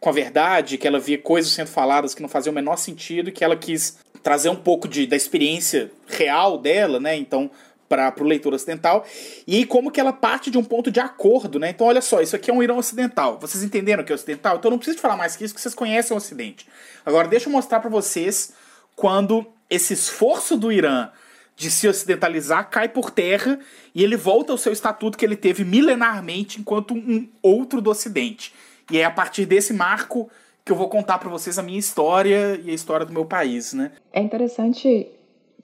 com 0.02 0.08
a 0.08 0.12
verdade, 0.12 0.78
que 0.78 0.86
ela 0.88 0.98
via 0.98 1.16
coisas 1.16 1.52
sendo 1.52 1.68
faladas 1.68 2.12
que 2.12 2.20
não 2.20 2.28
faziam 2.28 2.50
o 2.50 2.54
menor 2.54 2.76
sentido, 2.76 3.30
que 3.30 3.44
ela 3.44 3.54
quis 3.54 3.98
trazer 4.20 4.48
um 4.48 4.56
pouco 4.56 4.88
de, 4.88 5.06
da 5.06 5.14
experiência 5.14 5.92
real 6.08 6.58
dela, 6.58 6.98
né? 6.98 7.14
Então, 7.16 7.48
para 7.88 8.12
o 8.20 8.24
leitor 8.24 8.54
ocidental 8.54 9.06
e 9.46 9.66
como 9.66 9.90
que 9.92 10.00
ela 10.00 10.12
parte 10.12 10.50
de 10.50 10.56
um 10.56 10.64
ponto 10.64 10.90
de 10.90 10.98
acordo, 10.98 11.58
né? 11.58 11.70
Então 11.70 11.86
olha 11.86 12.00
só, 12.00 12.20
isso 12.22 12.34
aqui 12.34 12.50
é 12.50 12.54
um 12.54 12.62
Irã 12.62 12.74
ocidental. 12.74 13.38
Vocês 13.38 13.62
entenderam 13.62 14.02
que 14.02 14.10
é 14.10 14.14
ocidental? 14.14 14.56
Então 14.56 14.70
não 14.70 14.78
preciso 14.78 14.98
falar 14.98 15.16
mais 15.16 15.36
que 15.36 15.44
isso, 15.44 15.54
que 15.54 15.60
vocês 15.60 15.74
conhecem 15.74 16.14
o 16.14 16.18
Ocidente. 16.18 16.66
Agora 17.04 17.28
deixa 17.28 17.48
eu 17.48 17.52
mostrar 17.52 17.80
para 17.80 17.90
vocês 17.90 18.54
quando 18.96 19.46
esse 19.68 19.92
esforço 19.92 20.56
do 20.56 20.72
Irã 20.72 21.10
de 21.56 21.70
se 21.70 21.86
ocidentalizar 21.86 22.68
cai 22.70 22.88
por 22.88 23.10
terra 23.10 23.58
e 23.94 24.02
ele 24.02 24.16
volta 24.16 24.52
ao 24.52 24.58
seu 24.58 24.72
estatuto 24.72 25.18
que 25.18 25.24
ele 25.24 25.36
teve 25.36 25.64
milenarmente 25.64 26.60
enquanto 26.60 26.94
um 26.94 27.28
outro 27.42 27.80
do 27.80 27.90
Ocidente. 27.90 28.52
E 28.90 28.98
é 28.98 29.04
a 29.04 29.10
partir 29.10 29.46
desse 29.46 29.72
marco 29.72 30.28
que 30.64 30.72
eu 30.72 30.76
vou 30.76 30.88
contar 30.88 31.18
para 31.18 31.28
vocês 31.28 31.58
a 31.58 31.62
minha 31.62 31.78
história 31.78 32.60
e 32.62 32.70
a 32.70 32.74
história 32.74 33.04
do 33.04 33.12
meu 33.12 33.24
país, 33.24 33.72
né? 33.72 33.92
É 34.12 34.20
interessante 34.20 35.08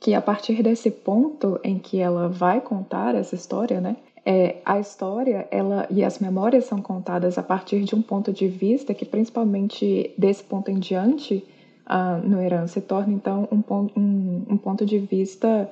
que 0.00 0.14
a 0.14 0.20
partir 0.20 0.62
desse 0.62 0.90
ponto 0.90 1.58
em 1.62 1.78
que 1.78 1.98
ela 1.98 2.28
vai 2.28 2.60
contar 2.60 3.14
essa 3.14 3.34
história, 3.34 3.80
né? 3.80 3.96
É, 4.24 4.56
a 4.64 4.78
história 4.78 5.48
ela 5.50 5.86
e 5.90 6.04
as 6.04 6.18
memórias 6.18 6.66
são 6.66 6.82
contadas 6.82 7.38
a 7.38 7.42
partir 7.42 7.84
de 7.84 7.94
um 7.94 8.02
ponto 8.02 8.32
de 8.32 8.46
vista 8.46 8.92
que, 8.92 9.04
principalmente 9.04 10.12
desse 10.18 10.44
ponto 10.44 10.70
em 10.70 10.78
diante, 10.78 11.44
no 12.24 12.42
Irã, 12.42 12.66
se 12.66 12.80
torna 12.80 13.12
então 13.12 13.48
um, 13.50 13.62
um, 13.96 14.42
um 14.50 14.56
ponto 14.56 14.84
de 14.84 14.98
vista 14.98 15.70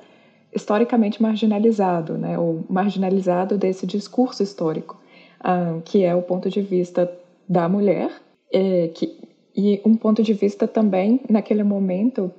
historicamente 0.53 1.21
marginalizado, 1.21 2.17
né? 2.17 2.37
Ou 2.37 2.63
marginalizado 2.69 3.57
desse 3.57 3.85
discurso 3.85 4.41
histórico, 4.41 4.99
uh, 5.41 5.81
que 5.81 6.03
é 6.03 6.15
o 6.15 6.21
ponto 6.21 6.49
de 6.49 6.61
vista 6.61 7.11
da 7.47 7.69
mulher, 7.69 8.11
é, 8.51 8.89
que, 8.89 9.19
e 9.55 9.81
um 9.85 9.95
ponto 9.95 10.23
de 10.23 10.33
vista 10.33 10.67
também 10.67 11.21
naquele 11.29 11.63
momento 11.63 12.31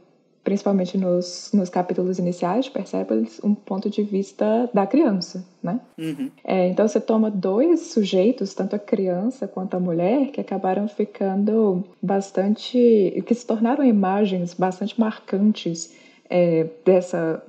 principalmente 0.49 0.97
nos, 0.97 1.51
nos 1.53 1.69
capítulos 1.69 2.19
iniciais 2.19 2.71
Persepolis, 2.71 3.39
um 3.45 3.55
ponto 3.55 3.91
de 3.91 4.03
vista 4.03 4.71
da 4.73 4.87
criança, 4.87 5.45
né? 5.63 5.79
Uhum. 5.99 6.31
É, 6.43 6.67
então 6.69 6.89
você 6.89 6.99
toma 6.99 7.31
dois 7.31 7.89
sujeitos, 7.89 8.55
tanto 8.55 8.75
a 8.75 8.79
criança 8.79 9.47
quanto 9.47 9.75
a 9.75 9.81
mulher, 9.81 10.29
que 10.29 10.41
acabaram 10.41 10.89
ficando 10.89 11.85
bastante, 12.01 13.23
que 13.27 13.35
se 13.35 13.47
tornaram 13.47 13.85
imagens 13.85 14.55
bastante 14.55 14.99
marcantes 14.99 15.95
é, 16.31 16.67
dessa 16.83 17.43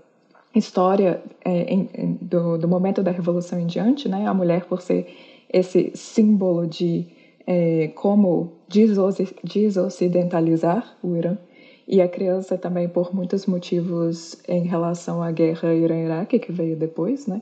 história 0.53 1.23
é, 1.45 1.73
em, 1.73 1.89
em, 1.93 2.17
do, 2.21 2.57
do, 2.57 2.67
momento 2.67 3.01
da 3.01 3.11
Revolução 3.11 3.57
em 3.57 3.65
diante, 3.65 4.09
né? 4.09 4.27
A 4.27 4.33
mulher 4.33 4.65
por 4.65 4.81
ser 4.81 5.07
esse 5.49 5.93
símbolo 5.95 6.67
de 6.67 7.05
é, 7.47 7.93
como 7.95 8.51
desocidentalizar 8.67 10.97
o 11.01 11.15
Irã 11.15 11.37
e 11.89 12.03
a 12.03 12.07
criança 12.07 12.55
também 12.55 12.87
por 12.87 13.13
muitos 13.15 13.47
motivos 13.47 14.37
em 14.47 14.61
relação 14.67 15.23
à 15.23 15.31
guerra 15.31 15.73
Irã-Iraque 15.73 16.37
que 16.37 16.51
veio 16.51 16.75
depois, 16.75 17.25
né? 17.25 17.41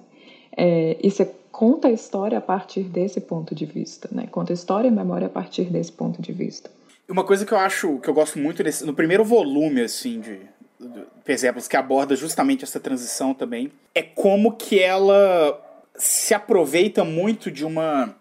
É, 0.56 0.96
e 1.04 1.12
você 1.12 1.30
conta 1.51 1.89
a 1.89 1.92
história 1.92 2.38
a 2.38 2.42
partir 2.42 2.84
desse 2.84 3.20
ponto 3.20 3.54
de 3.54 3.66
vista, 3.66 4.08
né? 4.10 4.25
Conta 4.32 4.54
a 4.54 4.56
história 4.56 4.88
e 4.88 4.92
memória 4.92 5.27
a 5.27 5.30
partir 5.30 5.66
desse 5.66 5.92
ponto 5.92 6.22
de 6.22 6.32
vista. 6.32 6.72
Uma 7.10 7.25
coisa 7.25 7.46
que 7.46 7.51
eu 7.51 7.58
acho 7.58 8.00
que 8.00 8.10
eu 8.10 8.13
gosto 8.13 8.39
muito 8.39 8.63
nesse, 8.63 8.86
no 8.86 8.94
primeiro 8.94 9.25
volume 9.25 9.82
assim 9.82 10.22
de, 10.22 10.39
de 10.80 11.32
exemplos 11.32 11.68
que 11.68 11.75
aborda 11.75 12.16
justamente 12.16 12.63
essa 12.63 12.80
transição 12.80 13.34
também 13.34 13.70
é 13.94 14.01
como 14.01 14.54
que 14.54 14.80
ela 14.80 15.62
se 15.96 16.34
aproveita 16.34 17.04
muito 17.04 17.51
de 17.51 17.66
uma 17.66 18.16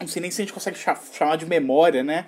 não 0.00 0.08
sei 0.08 0.22
nem 0.22 0.30
se 0.30 0.40
a 0.40 0.44
gente 0.44 0.54
consegue 0.54 0.78
chamar 1.12 1.36
de 1.36 1.44
memória, 1.44 2.02
né? 2.02 2.26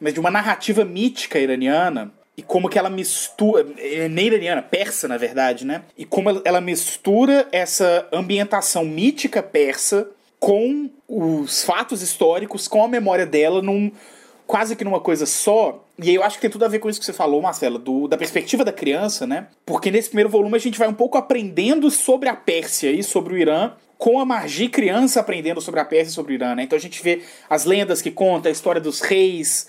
Mas 0.00 0.14
de 0.14 0.20
uma 0.20 0.30
narrativa 0.30 0.84
mítica 0.84 1.38
iraniana 1.38 2.10
e 2.36 2.42
como 2.42 2.68
que 2.68 2.78
ela 2.78 2.90
mistura, 2.90 3.66
é 3.78 4.08
nem 4.08 4.26
iraniana, 4.26 4.60
persa 4.60 5.08
na 5.08 5.16
verdade, 5.16 5.64
né? 5.64 5.82
E 5.96 6.04
como 6.04 6.42
ela 6.44 6.60
mistura 6.60 7.48
essa 7.50 8.06
ambientação 8.12 8.84
mítica 8.84 9.42
persa 9.42 10.08
com 10.38 10.90
os 11.08 11.64
fatos 11.64 12.02
históricos, 12.02 12.68
com 12.68 12.84
a 12.84 12.88
memória 12.88 13.24
dela 13.24 13.62
num 13.62 13.90
quase 14.46 14.76
que 14.76 14.84
numa 14.84 15.00
coisa 15.00 15.26
só. 15.26 15.84
E 15.98 16.10
aí 16.10 16.14
eu 16.14 16.22
acho 16.22 16.36
que 16.36 16.42
tem 16.42 16.50
tudo 16.50 16.64
a 16.64 16.68
ver 16.68 16.78
com 16.78 16.88
isso 16.88 17.00
que 17.00 17.06
você 17.06 17.12
falou, 17.12 17.42
Marcela, 17.42 17.78
do, 17.78 18.06
da 18.06 18.16
perspectiva 18.16 18.64
da 18.64 18.72
criança, 18.72 19.26
né? 19.26 19.48
Porque 19.64 19.90
nesse 19.90 20.08
primeiro 20.08 20.28
volume 20.28 20.56
a 20.56 20.60
gente 20.60 20.78
vai 20.78 20.88
um 20.88 20.94
pouco 20.94 21.18
aprendendo 21.18 21.90
sobre 21.90 22.28
a 22.28 22.36
Pérsia 22.36 22.90
e 22.90 23.02
sobre 23.02 23.34
o 23.34 23.38
Irã, 23.38 23.72
com 23.98 24.20
a 24.20 24.24
Margi 24.24 24.68
criança 24.68 25.20
aprendendo 25.20 25.60
sobre 25.60 25.80
a 25.80 25.84
Pérsia 25.84 26.10
e 26.10 26.14
sobre 26.14 26.34
o 26.34 26.36
Irã, 26.36 26.54
né? 26.54 26.62
Então 26.62 26.76
a 26.76 26.80
gente 26.80 27.02
vê 27.02 27.22
as 27.48 27.64
lendas 27.64 28.02
que 28.02 28.10
contam, 28.10 28.50
a 28.50 28.52
história 28.52 28.80
dos 28.80 29.00
reis, 29.00 29.68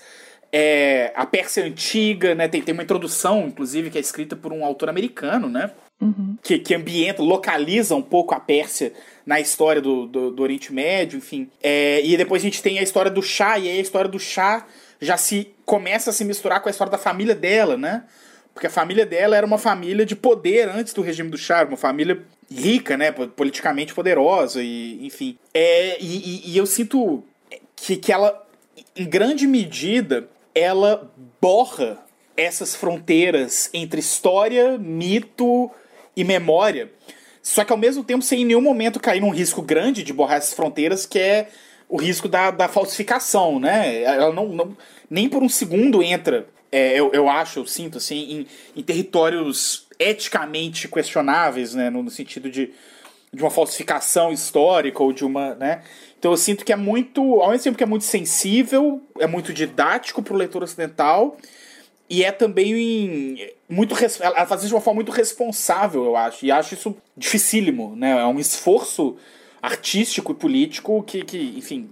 é, 0.52 1.12
a 1.14 1.26
Pérsia 1.26 1.64
Antiga, 1.64 2.34
né? 2.34 2.48
Tem, 2.48 2.62
tem 2.62 2.72
uma 2.72 2.82
introdução, 2.82 3.46
inclusive, 3.46 3.90
que 3.90 3.98
é 3.98 4.00
escrita 4.00 4.34
por 4.34 4.52
um 4.52 4.64
autor 4.64 4.88
americano, 4.88 5.48
né? 5.48 5.70
Uhum. 6.00 6.36
Que, 6.42 6.58
que 6.58 6.74
ambienta, 6.74 7.22
localiza 7.22 7.94
um 7.94 8.02
pouco 8.02 8.34
a 8.34 8.40
Pérsia 8.40 8.92
na 9.26 9.40
história 9.40 9.82
do, 9.82 10.06
do, 10.06 10.30
do 10.30 10.42
Oriente 10.42 10.72
Médio, 10.72 11.18
enfim. 11.18 11.50
É, 11.62 12.00
e 12.04 12.16
depois 12.16 12.42
a 12.42 12.44
gente 12.44 12.62
tem 12.62 12.78
a 12.78 12.82
história 12.82 13.10
do 13.10 13.22
chá, 13.22 13.58
e 13.58 13.68
aí 13.68 13.78
a 13.78 13.82
história 13.82 14.08
do 14.08 14.18
chá 14.18 14.66
já 15.00 15.16
se 15.16 15.52
começa 15.64 16.10
a 16.10 16.12
se 16.12 16.24
misturar 16.24 16.62
com 16.62 16.68
a 16.68 16.70
história 16.70 16.90
da 16.90 16.98
família 16.98 17.34
dela, 17.34 17.76
né? 17.76 18.04
Porque 18.54 18.66
a 18.66 18.70
família 18.70 19.04
dela 19.04 19.36
era 19.36 19.46
uma 19.46 19.58
família 19.58 20.06
de 20.06 20.16
poder 20.16 20.68
antes 20.68 20.94
do 20.94 21.02
regime 21.02 21.30
do 21.30 21.36
chá, 21.36 21.64
uma 21.64 21.76
família 21.76 22.22
rica, 22.50 22.96
né? 22.96 23.12
Politicamente 23.12 23.92
poderosa, 23.92 24.62
e 24.62 25.04
enfim. 25.04 25.36
É, 25.52 26.00
e, 26.00 26.46
e, 26.46 26.52
e 26.52 26.56
eu 26.56 26.64
sinto 26.64 27.22
que, 27.76 27.96
que 27.96 28.12
ela, 28.12 28.46
em 28.96 29.04
grande 29.04 29.46
medida, 29.46 30.28
ela 30.54 31.12
borra 31.40 31.98
essas 32.36 32.74
fronteiras 32.74 33.68
entre 33.74 34.00
história, 34.00 34.78
mito 34.78 35.70
e 36.16 36.24
memória. 36.24 36.90
Só 37.42 37.64
que 37.64 37.72
ao 37.72 37.78
mesmo 37.78 38.04
tempo 38.04 38.22
sem 38.22 38.42
em 38.42 38.44
nenhum 38.44 38.60
momento 38.60 39.00
cair 39.00 39.20
num 39.20 39.30
risco 39.30 39.62
grande 39.62 40.02
de 40.02 40.12
borrar 40.12 40.36
essas 40.36 40.54
fronteiras, 40.54 41.06
que 41.06 41.18
é 41.18 41.48
o 41.88 41.96
risco 41.96 42.28
da, 42.28 42.50
da 42.50 42.68
falsificação, 42.68 43.58
né? 43.58 44.02
Ela 44.02 44.32
não, 44.32 44.48
não 44.48 44.76
nem 45.08 45.28
por 45.28 45.42
um 45.42 45.48
segundo 45.48 46.02
entra, 46.02 46.46
é, 46.70 46.98
eu, 46.98 47.10
eu 47.12 47.28
acho, 47.28 47.60
eu 47.60 47.66
sinto, 47.66 47.98
assim, 47.98 48.16
em, 48.16 48.46
em 48.80 48.82
territórios 48.82 49.86
eticamente 49.98 50.86
questionáveis, 50.86 51.74
né? 51.74 51.88
No, 51.88 52.02
no 52.02 52.10
sentido 52.10 52.50
de, 52.50 52.72
de 53.32 53.42
uma 53.42 53.50
falsificação 53.50 54.32
histórica 54.32 55.02
ou 55.02 55.12
de 55.12 55.24
uma, 55.24 55.54
né? 55.54 55.82
Então 56.18 56.30
eu 56.30 56.36
sinto 56.36 56.64
que 56.64 56.72
é 56.72 56.76
muito, 56.76 57.40
ao 57.40 57.50
mesmo 57.50 57.64
tempo 57.64 57.78
que 57.78 57.84
é 57.84 57.86
muito 57.86 58.04
sensível, 58.04 59.00
é 59.18 59.26
muito 59.26 59.52
didático 59.52 60.22
para 60.22 60.34
o 60.34 60.36
leitor 60.36 60.62
ocidental 60.62 61.36
e 62.10 62.24
é 62.24 62.32
também 62.32 63.52
muito 63.68 63.94
ela 64.20 64.46
faz 64.46 64.62
isso 64.62 64.68
de 64.68 64.74
uma 64.74 64.80
forma 64.80 64.96
muito 64.96 65.12
responsável, 65.12 66.04
eu 66.04 66.16
acho, 66.16 66.44
e 66.44 66.50
acho 66.50 66.74
isso 66.74 66.96
dificílimo, 67.16 67.94
né? 67.94 68.18
É 68.18 68.26
um 68.26 68.40
esforço 68.40 69.16
artístico 69.60 70.32
e 70.32 70.34
político 70.34 71.02
que, 71.02 71.22
que 71.24 71.54
enfim, 71.56 71.88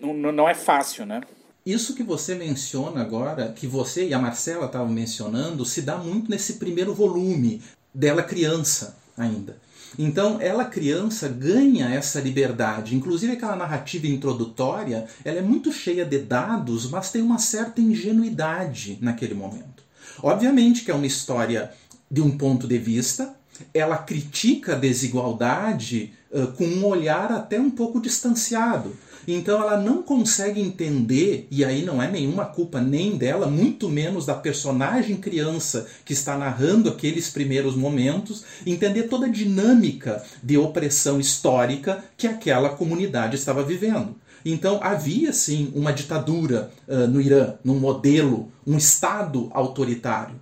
não, 0.00 0.14
não 0.14 0.48
é 0.48 0.54
fácil, 0.54 1.04
né? 1.04 1.20
Isso 1.66 1.94
que 1.94 2.02
você 2.02 2.34
menciona 2.34 3.02
agora, 3.02 3.52
que 3.52 3.66
você 3.66 4.08
e 4.08 4.14
a 4.14 4.18
Marcela 4.18 4.66
estavam 4.66 4.88
mencionando, 4.88 5.66
se 5.66 5.82
dá 5.82 5.98
muito 5.98 6.30
nesse 6.30 6.54
primeiro 6.54 6.94
volume 6.94 7.60
dela 7.92 8.22
criança 8.22 8.96
ainda. 9.16 9.58
Então, 9.96 10.40
ela 10.40 10.64
criança 10.64 11.28
ganha 11.28 11.88
essa 11.88 12.20
liberdade. 12.20 12.94
Inclusive 12.94 13.32
aquela 13.32 13.56
narrativa 13.56 14.06
introdutória, 14.06 15.06
ela 15.24 15.38
é 15.38 15.42
muito 15.42 15.72
cheia 15.72 16.04
de 16.04 16.18
dados, 16.18 16.90
mas 16.90 17.10
tem 17.10 17.22
uma 17.22 17.38
certa 17.38 17.80
ingenuidade 17.80 18.98
naquele 19.00 19.34
momento. 19.34 19.82
Obviamente 20.22 20.84
que 20.84 20.90
é 20.90 20.94
uma 20.94 21.06
história 21.06 21.70
de 22.10 22.20
um 22.20 22.36
ponto 22.36 22.66
de 22.66 22.78
vista, 22.78 23.34
ela 23.72 23.98
critica 23.98 24.72
a 24.72 24.78
desigualdade 24.78 26.12
uh, 26.30 26.48
com 26.52 26.64
um 26.64 26.84
olhar 26.84 27.32
até 27.32 27.60
um 27.60 27.70
pouco 27.70 28.00
distanciado. 28.00 28.96
Então 29.30 29.60
ela 29.60 29.76
não 29.76 30.02
consegue 30.02 30.58
entender, 30.58 31.46
e 31.50 31.62
aí 31.62 31.84
não 31.84 32.02
é 32.02 32.10
nenhuma 32.10 32.46
culpa 32.46 32.80
nem 32.80 33.14
dela, 33.14 33.46
muito 33.46 33.86
menos 33.86 34.24
da 34.24 34.34
personagem 34.34 35.18
criança 35.18 35.86
que 36.02 36.14
está 36.14 36.34
narrando 36.38 36.88
aqueles 36.88 37.28
primeiros 37.28 37.76
momentos, 37.76 38.42
entender 38.64 39.02
toda 39.02 39.26
a 39.26 39.30
dinâmica 39.30 40.24
de 40.42 40.56
opressão 40.56 41.20
histórica 41.20 42.02
que 42.16 42.26
aquela 42.26 42.70
comunidade 42.70 43.36
estava 43.36 43.62
vivendo. 43.62 44.16
Então 44.46 44.80
havia 44.82 45.30
sim 45.30 45.70
uma 45.74 45.92
ditadura 45.92 46.70
uh, 46.88 47.06
no 47.06 47.20
Irã, 47.20 47.56
num 47.62 47.78
modelo, 47.78 48.50
um 48.66 48.78
Estado 48.78 49.50
autoritário. 49.52 50.36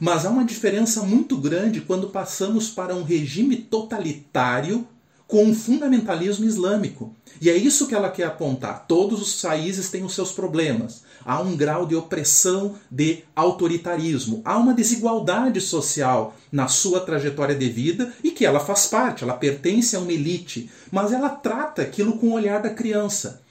Mas 0.00 0.26
há 0.26 0.30
uma 0.30 0.44
diferença 0.44 1.04
muito 1.04 1.36
grande 1.36 1.80
quando 1.82 2.08
passamos 2.08 2.68
para 2.68 2.96
um 2.96 3.04
regime 3.04 3.56
totalitário 3.56 4.88
com 5.34 5.46
um 5.46 5.52
fundamentalismo 5.52 6.44
islâmico. 6.44 7.12
E 7.40 7.50
é 7.50 7.56
isso 7.56 7.88
que 7.88 7.94
ela 7.96 8.08
quer 8.08 8.22
apontar. 8.22 8.84
Todos 8.86 9.20
os 9.20 9.42
países 9.42 9.90
têm 9.90 10.04
os 10.04 10.14
seus 10.14 10.30
problemas. 10.30 11.02
Há 11.24 11.40
um 11.40 11.56
grau 11.56 11.86
de 11.86 11.96
opressão, 11.96 12.76
de 12.88 13.24
autoritarismo. 13.34 14.40
Há 14.44 14.56
uma 14.56 14.72
desigualdade 14.72 15.60
social 15.60 16.36
na 16.52 16.68
sua 16.68 17.00
trajetória 17.00 17.56
de 17.56 17.68
vida 17.68 18.14
e 18.22 18.30
que 18.30 18.46
ela 18.46 18.60
faz 18.60 18.86
parte, 18.86 19.24
ela 19.24 19.34
pertence 19.34 19.96
a 19.96 19.98
uma 19.98 20.12
elite. 20.12 20.70
Mas 20.92 21.12
ela 21.12 21.30
trata 21.30 21.82
aquilo 21.82 22.16
com 22.16 22.28
o 22.28 22.34
olhar 22.34 22.62
da 22.62 22.70
criança. 22.70 23.42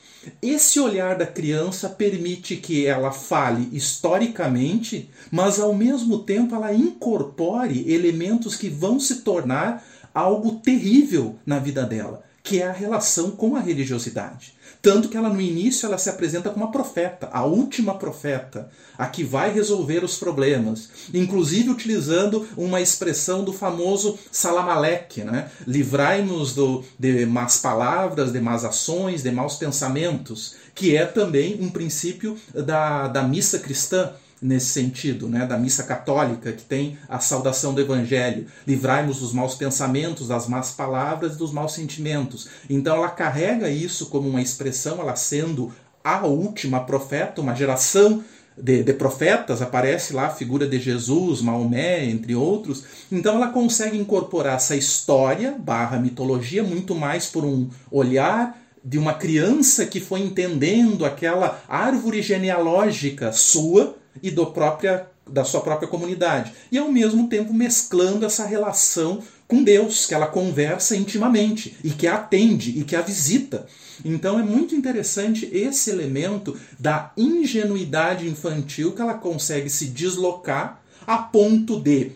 Esse 0.41 0.79
olhar 0.79 1.17
da 1.17 1.25
criança 1.25 1.89
permite 1.89 2.55
que 2.55 2.85
ela 2.85 3.11
fale 3.11 3.67
historicamente, 3.73 5.09
mas 5.29 5.59
ao 5.59 5.75
mesmo 5.75 6.19
tempo 6.19 6.55
ela 6.55 6.73
incorpore 6.73 7.91
elementos 7.91 8.55
que 8.55 8.69
vão 8.69 9.01
se 9.01 9.15
tornar 9.15 9.83
algo 10.13 10.59
terrível 10.59 11.35
na 11.45 11.59
vida 11.59 11.83
dela, 11.83 12.23
que 12.43 12.61
é 12.61 12.67
a 12.67 12.73
relação 12.73 13.31
com 13.31 13.55
a 13.55 13.61
religiosidade. 13.61 14.53
Tanto 14.81 15.07
que 15.07 15.15
ela 15.15 15.29
no 15.29 15.39
início 15.39 15.85
ela 15.85 15.97
se 15.97 16.09
apresenta 16.09 16.49
como 16.49 16.65
a 16.65 16.71
profeta, 16.71 17.29
a 17.31 17.45
última 17.45 17.97
profeta, 17.97 18.69
a 18.97 19.07
que 19.07 19.23
vai 19.23 19.49
resolver 19.49 20.03
os 20.03 20.17
problemas, 20.17 20.89
inclusive 21.13 21.69
utilizando 21.69 22.45
uma 22.57 22.81
expressão 22.81 23.45
do 23.45 23.53
famoso 23.53 24.19
Salamaleque, 24.29 25.23
né? 25.23 25.49
Livrai-nos 25.65 26.53
de 26.99 27.25
más 27.25 27.59
palavras, 27.59 28.33
de 28.33 28.41
más 28.41 28.65
ações, 28.65 29.23
de 29.23 29.31
maus 29.31 29.55
pensamentos, 29.55 30.55
que 30.75 30.97
é 30.97 31.05
também 31.05 31.57
um 31.61 31.69
princípio 31.69 32.37
da, 32.53 33.07
da 33.07 33.23
missa 33.23 33.59
cristã, 33.59 34.11
nesse 34.43 34.67
sentido, 34.67 35.27
né, 35.27 35.45
da 35.45 35.57
missa 35.57 35.83
católica, 35.83 36.51
que 36.51 36.63
tem 36.63 36.97
a 37.07 37.19
saudação 37.19 37.73
do 37.73 37.81
evangelho. 37.81 38.45
Livrai-nos 38.67 39.19
dos 39.19 39.33
maus 39.33 39.55
pensamentos, 39.55 40.27
das 40.27 40.47
más 40.47 40.71
palavras 40.71 41.33
e 41.33 41.37
dos 41.37 41.53
maus 41.53 41.73
sentimentos. 41.73 42.49
Então 42.69 42.97
ela 42.97 43.09
carrega 43.09 43.69
isso 43.69 44.07
como 44.07 44.27
uma 44.27 44.41
expressão, 44.41 44.99
ela 44.99 45.15
sendo 45.15 45.71
a 46.03 46.25
última 46.25 46.81
profeta, 46.81 47.41
uma 47.41 47.55
geração 47.55 48.23
de, 48.57 48.83
de, 48.83 48.93
profetas, 48.93 49.61
aparece 49.61 50.13
lá 50.13 50.27
a 50.27 50.31
figura 50.31 50.67
de 50.67 50.79
Jesus, 50.79 51.41
Maomé, 51.41 52.05
entre 52.05 52.35
outros. 52.35 52.83
Então 53.11 53.35
ela 53.35 53.47
consegue 53.47 53.97
incorporar 53.97 54.57
essa 54.57 54.75
história 54.75 55.55
barra 55.57 55.97
mitologia 55.97 56.63
muito 56.63 56.93
mais 56.93 57.25
por 57.25 57.45
um 57.45 57.69
olhar 57.89 58.59
de 58.83 58.97
uma 58.97 59.13
criança 59.13 59.85
que 59.85 60.01
foi 60.01 60.19
entendendo 60.19 61.05
aquela 61.05 61.63
árvore 61.67 62.21
genealógica 62.21 63.31
sua 63.31 63.95
e 64.21 64.29
do 64.29 64.47
própria, 64.47 65.07
da 65.27 65.43
sua 65.43 65.61
própria 65.61 65.87
comunidade. 65.87 66.53
E 66.71 66.77
ao 66.77 66.91
mesmo 66.91 67.27
tempo 67.27 67.53
mesclando 67.53 68.25
essa 68.25 68.45
relação 68.45 69.21
com 69.47 69.63
Deus, 69.63 70.05
que 70.05 70.13
ela 70.13 70.27
conversa 70.27 70.95
intimamente 70.95 71.77
e 71.83 71.91
que 71.91 72.07
a 72.07 72.15
atende 72.15 72.79
e 72.79 72.83
que 72.83 72.95
a 72.95 73.01
visita. 73.01 73.67
Então 74.03 74.39
é 74.39 74.43
muito 74.43 74.73
interessante 74.73 75.49
esse 75.53 75.89
elemento 75.89 76.57
da 76.79 77.11
ingenuidade 77.15 78.27
infantil 78.27 78.93
que 78.93 79.01
ela 79.01 79.13
consegue 79.13 79.69
se 79.69 79.87
deslocar 79.87 80.81
a 81.05 81.17
ponto 81.17 81.79
de 81.79 82.11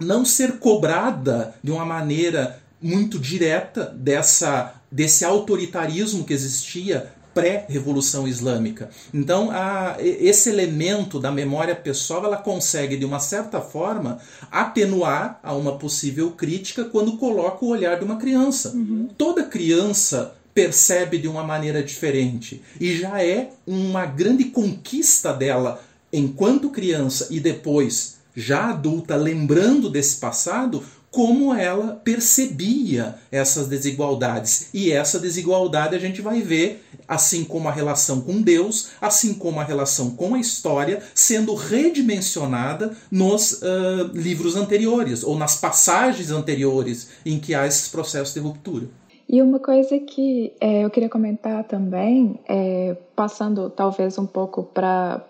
não 0.00 0.24
ser 0.24 0.58
cobrada 0.58 1.54
de 1.62 1.70
uma 1.70 1.84
maneira 1.84 2.60
muito 2.82 3.18
direta 3.18 3.86
dessa 3.96 4.74
desse 4.90 5.24
autoritarismo 5.24 6.24
que 6.24 6.32
existia 6.32 7.13
pré-revolução 7.34 8.26
islâmica. 8.26 8.88
Então, 9.12 9.50
a, 9.50 9.96
esse 10.00 10.48
elemento 10.48 11.18
da 11.18 11.30
memória 11.30 11.74
pessoal 11.74 12.24
ela 12.24 12.36
consegue, 12.36 12.96
de 12.96 13.04
uma 13.04 13.18
certa 13.18 13.60
forma, 13.60 14.18
atenuar 14.50 15.40
a 15.42 15.52
uma 15.52 15.76
possível 15.76 16.30
crítica 16.30 16.84
quando 16.84 17.16
coloca 17.16 17.64
o 17.64 17.68
olhar 17.68 17.98
de 17.98 18.04
uma 18.04 18.16
criança. 18.16 18.70
Uhum. 18.70 19.08
Toda 19.18 19.42
criança 19.42 20.34
percebe 20.54 21.18
de 21.18 21.26
uma 21.26 21.42
maneira 21.42 21.82
diferente 21.82 22.62
e 22.80 22.96
já 22.96 23.20
é 23.20 23.50
uma 23.66 24.06
grande 24.06 24.44
conquista 24.44 25.32
dela 25.32 25.82
enquanto 26.12 26.70
criança 26.70 27.26
e 27.28 27.40
depois 27.40 28.18
já 28.36 28.70
adulta, 28.70 29.16
lembrando 29.16 29.88
desse 29.88 30.16
passado, 30.16 30.82
como 31.14 31.54
ela 31.54 32.00
percebia 32.02 33.14
essas 33.30 33.68
desigualdades. 33.68 34.68
E 34.74 34.90
essa 34.90 35.20
desigualdade 35.20 35.94
a 35.94 35.98
gente 36.00 36.20
vai 36.20 36.40
ver, 36.40 36.84
assim 37.06 37.44
como 37.44 37.68
a 37.68 37.72
relação 37.72 38.20
com 38.20 38.42
Deus, 38.42 38.90
assim 39.00 39.32
como 39.32 39.60
a 39.60 39.64
relação 39.64 40.10
com 40.10 40.34
a 40.34 40.40
história, 40.40 41.00
sendo 41.14 41.54
redimensionada 41.54 42.96
nos 43.12 43.62
uh, 43.62 44.10
livros 44.12 44.56
anteriores, 44.56 45.22
ou 45.22 45.38
nas 45.38 45.54
passagens 45.54 46.32
anteriores 46.32 47.10
em 47.24 47.38
que 47.38 47.54
há 47.54 47.64
esses 47.64 47.88
processos 47.88 48.34
de 48.34 48.40
ruptura. 48.40 48.88
E 49.28 49.40
uma 49.40 49.60
coisa 49.60 49.96
que 50.00 50.52
é, 50.60 50.84
eu 50.84 50.90
queria 50.90 51.08
comentar 51.08 51.62
também, 51.62 52.40
é, 52.48 52.96
passando 53.14 53.70
talvez 53.70 54.18
um 54.18 54.26
pouco 54.26 54.64
para 54.64 55.24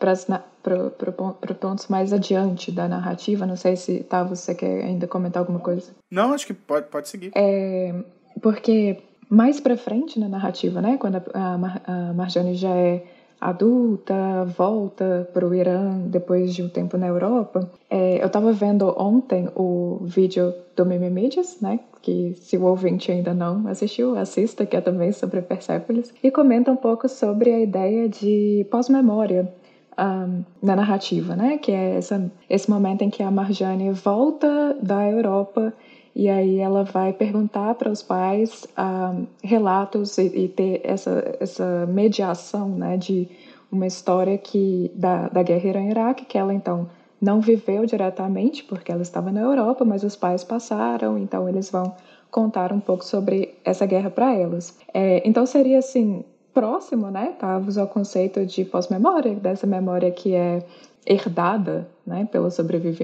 pontos 1.61 1.89
mais 1.89 2.13
adiante 2.13 2.71
da 2.73 2.89
narrativa, 2.89 3.47
não 3.47 3.57
sei 3.57 3.77
se 3.77 4.03
tá, 4.05 4.23
você 4.23 4.55
quer 4.55 4.85
ainda 4.85 5.07
comentar 5.07 5.41
alguma 5.41 5.61
coisa. 5.61 5.93
Não, 6.11 6.33
acho 6.33 6.47
que 6.47 6.55
pode, 6.55 6.87
pode 6.87 7.09
seguir. 7.09 7.33
É, 7.35 7.95
porque 8.41 8.99
mais 9.29 9.61
para 9.61 9.77
frente 9.77 10.19
na 10.19 10.29
narrativa, 10.29 10.81
né, 10.81 10.97
quando 10.99 11.17
a, 11.17 11.23
a, 11.35 12.09
a 12.11 12.13
Marjane 12.13 12.55
já 12.55 12.71
é 12.71 13.05
adulta, 13.41 14.45
volta 14.57 15.29
para 15.35 15.47
o 15.47 15.55
Irã 15.55 15.99
depois 16.07 16.55
de 16.55 16.63
um 16.63 16.69
tempo 16.69 16.97
na 16.97 17.09
Europa. 17.09 17.71
É, 17.91 18.23
eu 18.23 18.27
estava 18.27 18.53
vendo 18.53 18.95
ontem 18.99 19.51
o 19.55 19.99
vídeo 20.03 20.55
do 20.75 20.87
Mimimídias, 20.87 21.61
né? 21.61 21.81
Que 22.01 22.35
se 22.37 22.57
o 22.57 22.65
ouvinte 22.65 23.13
ainda 23.13 23.35
não 23.35 23.67
assistiu, 23.69 24.17
assista, 24.17 24.65
que 24.65 24.77
é 24.77 24.81
também 24.81 25.13
sobre 25.13 25.43
Persepolis, 25.43 26.13
e 26.23 26.31
comenta 26.31 26.71
um 26.71 26.77
pouco 26.77 27.07
sobre 27.09 27.53
a 27.53 27.61
ideia 27.61 28.09
de 28.09 28.67
pós-memória. 28.71 29.53
Um, 29.97 30.45
na 30.61 30.75
narrativa, 30.75 31.37
né? 31.37 31.57
Que 31.57 31.71
é 31.71 31.97
essa, 31.97 32.31
esse 32.51 32.69
momento 32.69 33.03
em 33.03 33.11
que 33.11 33.23
a 33.23 33.31
Marjane 33.31 33.93
volta 33.93 34.77
da 34.83 35.09
Europa 35.09 35.73
e 36.15 36.29
aí 36.29 36.59
ela 36.59 36.85
vai 36.85 37.13
perguntar 37.13 37.75
para 37.75 37.91
os 37.91 38.03
pais 38.03 38.67
ah, 38.77 39.17
relatos 39.43 40.17
e, 40.17 40.27
e, 40.27 40.49
ter 40.49 40.81
essa, 40.85 41.37
essa 41.41 41.87
mediação 41.87 42.69
né, 42.69 42.97
de 42.97 43.29
uma 43.71 43.87
história 43.87 44.39
que 44.39 44.93
da, 44.95 45.29
da 45.29 45.43
guerra 45.43 45.69
Irã-Iraque, 45.69 46.25
que 46.25 46.39
ela 46.39 46.55
então 46.55 46.89
não 47.21 47.41
viveu 47.41 47.85
diretamente, 47.85 48.63
porque 48.63 48.93
ela 48.93 49.03
estava 49.03 49.33
na 49.33 49.41
Europa, 49.41 49.85
mas 49.85 50.05
os 50.05 50.15
pais 50.15 50.45
passaram, 50.45 51.19
então 51.19 51.49
eles 51.49 51.71
vão 51.71 51.95
contar 52.31 52.73
um 52.73 52.81
pouco 52.81 53.05
sobre 53.05 53.55
essa 53.65 53.87
guerra 53.87 54.11
para 54.11 54.35
elas. 54.35 54.79
É, 54.93 55.27
então 55.27 55.45
seria 55.47 55.79
assim, 55.79 56.25
próximo, 56.55 57.11
né, 57.11 57.35
Tavos, 57.39 57.77
ao 57.77 57.89
conceito 57.89 58.47
de 58.47 58.65
pós-memória, 58.65 59.35
dessa 59.35 59.67
memória 59.67 60.11
que 60.11 60.35
é 60.35 60.65
herdada 61.05 61.87
né, 62.07 62.27
pelos, 62.31 62.57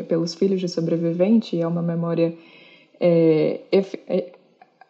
pelos 0.09 0.35
filhos 0.35 0.61
de 0.61 0.69
sobrevivente, 0.69 1.61
é 1.61 1.67
uma 1.67 1.83
memória 1.83 2.35
é, 3.01 3.61
é, 4.09 4.33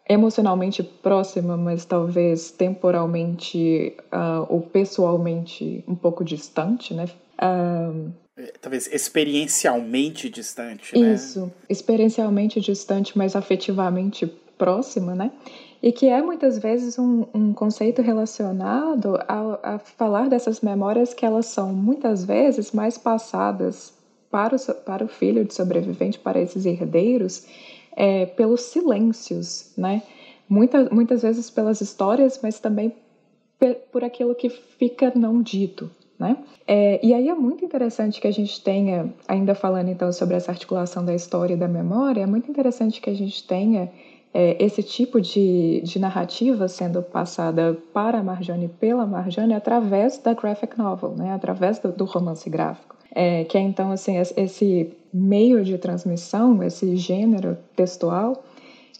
emocionalmente 0.08 0.82
próxima, 0.82 1.56
mas 1.56 1.84
talvez 1.84 2.50
temporalmente 2.50 3.96
uh, 4.12 4.46
ou 4.48 4.60
pessoalmente 4.60 5.84
um 5.86 5.94
pouco 5.94 6.24
distante, 6.24 6.92
né? 6.92 7.06
Uh, 7.40 8.12
talvez 8.60 8.92
experiencialmente 8.92 10.28
distante, 10.28 10.98
né? 10.98 11.14
Isso, 11.14 11.50
experiencialmente 11.68 12.60
distante, 12.60 13.16
mas 13.16 13.36
afetivamente 13.36 14.26
próxima, 14.58 15.14
né? 15.14 15.30
E 15.82 15.92
que 15.92 16.06
é 16.08 16.20
muitas 16.20 16.58
vezes 16.58 16.98
um, 16.98 17.24
um 17.32 17.54
conceito 17.54 18.02
relacionado 18.02 19.16
a, 19.26 19.74
a 19.74 19.78
falar 19.78 20.28
dessas 20.28 20.60
memórias 20.60 21.14
que 21.14 21.24
elas 21.24 21.46
são 21.46 21.72
muitas 21.72 22.24
vezes 22.24 22.72
mais 22.72 22.98
passadas 22.98 23.92
para 24.30 24.56
o, 24.56 24.74
para 24.84 25.04
o 25.04 25.08
filho 25.08 25.44
de 25.44 25.54
sobrevivente, 25.54 26.18
para 26.18 26.40
esses 26.40 26.66
herdeiros, 26.66 27.46
é, 27.96 28.26
pelos 28.26 28.62
silêncios, 28.62 29.72
né? 29.76 30.02
Muitas, 30.48 30.90
muitas 30.90 31.22
vezes 31.22 31.48
pelas 31.48 31.80
histórias, 31.80 32.40
mas 32.42 32.58
também 32.60 32.94
por 33.92 34.02
aquilo 34.04 34.34
que 34.34 34.48
fica 34.48 35.12
não 35.14 35.42
dito, 35.42 35.90
né? 36.18 36.36
É, 36.66 37.04
e 37.04 37.12
aí 37.14 37.28
é 37.28 37.34
muito 37.34 37.64
interessante 37.64 38.20
que 38.20 38.26
a 38.26 38.32
gente 38.32 38.62
tenha, 38.62 39.12
ainda 39.26 39.54
falando 39.54 39.88
então 39.88 40.12
sobre 40.12 40.36
essa 40.36 40.50
articulação 40.50 41.04
da 41.04 41.14
história 41.14 41.54
e 41.54 41.56
da 41.56 41.68
memória, 41.68 42.22
é 42.22 42.26
muito 42.26 42.50
interessante 42.50 43.00
que 43.00 43.10
a 43.10 43.14
gente 43.14 43.46
tenha 43.46 43.90
é, 44.32 44.62
esse 44.64 44.82
tipo 44.82 45.20
de, 45.20 45.80
de 45.82 45.98
narrativa 45.98 46.68
sendo 46.68 47.02
passada 47.02 47.76
para 47.92 48.18
a 48.18 48.22
Marjane 48.22 48.68
pela 48.68 49.06
Marjane 49.06 49.54
através 49.54 50.18
da 50.18 50.34
graphic 50.34 50.78
novel, 50.78 51.14
né? 51.16 51.32
através 51.32 51.78
do, 51.78 51.92
do 51.92 52.04
romance 52.04 52.48
gráfico. 52.48 52.96
É, 53.12 53.42
que 53.42 53.58
é 53.58 53.60
então 53.60 53.90
assim 53.90 54.16
esse 54.16 54.96
meio 55.12 55.64
de 55.64 55.76
transmissão, 55.78 56.62
esse 56.62 56.96
gênero 56.96 57.58
textual, 57.74 58.44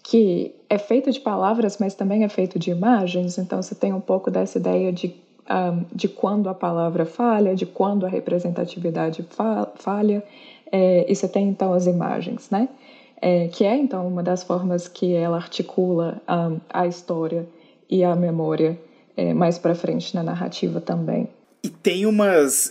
que 0.03 0.53
é 0.69 0.79
feito 0.79 1.11
de 1.11 1.21
palavras, 1.21 1.79
mas 1.79 1.95
também 1.95 2.25
é 2.25 2.29
feito 2.29 2.59
de 2.59 2.71
imagens. 2.71 3.38
Então, 3.38 3.62
você 3.62 3.75
tem 3.75 3.93
um 3.93 4.01
pouco 4.01 4.31
dessa 4.31 4.59
ideia 4.59 4.93
de, 4.93 5.14
um, 5.49 5.85
de 5.95 6.09
quando 6.09 6.49
a 6.49 6.55
palavra 6.55 7.05
falha, 7.05 7.55
de 7.55 7.66
quando 7.66 8.07
a 8.07 8.09
representatividade 8.09 9.25
falha, 9.77 10.25
é, 10.73 11.11
e 11.11 11.14
você 11.14 11.29
tem 11.29 11.49
então 11.49 11.73
as 11.73 11.87
imagens, 11.87 12.51
né? 12.51 12.69
É, 13.22 13.48
que 13.48 13.64
é 13.64 13.76
então 13.76 14.06
uma 14.09 14.22
das 14.22 14.42
formas 14.42 14.88
que 14.88 15.14
ela 15.14 15.37
articula 15.37 16.22
um, 16.28 16.59
a 16.70 16.87
história 16.87 17.46
e 17.88 18.02
a 18.02 18.16
memória 18.16 18.78
é, 19.16 19.35
mais 19.35 19.59
para 19.59 19.74
frente 19.74 20.14
na 20.14 20.22
narrativa 20.22 20.80
também. 20.80 21.28
E 21.62 21.68
tem 21.68 22.06
umas 22.06 22.70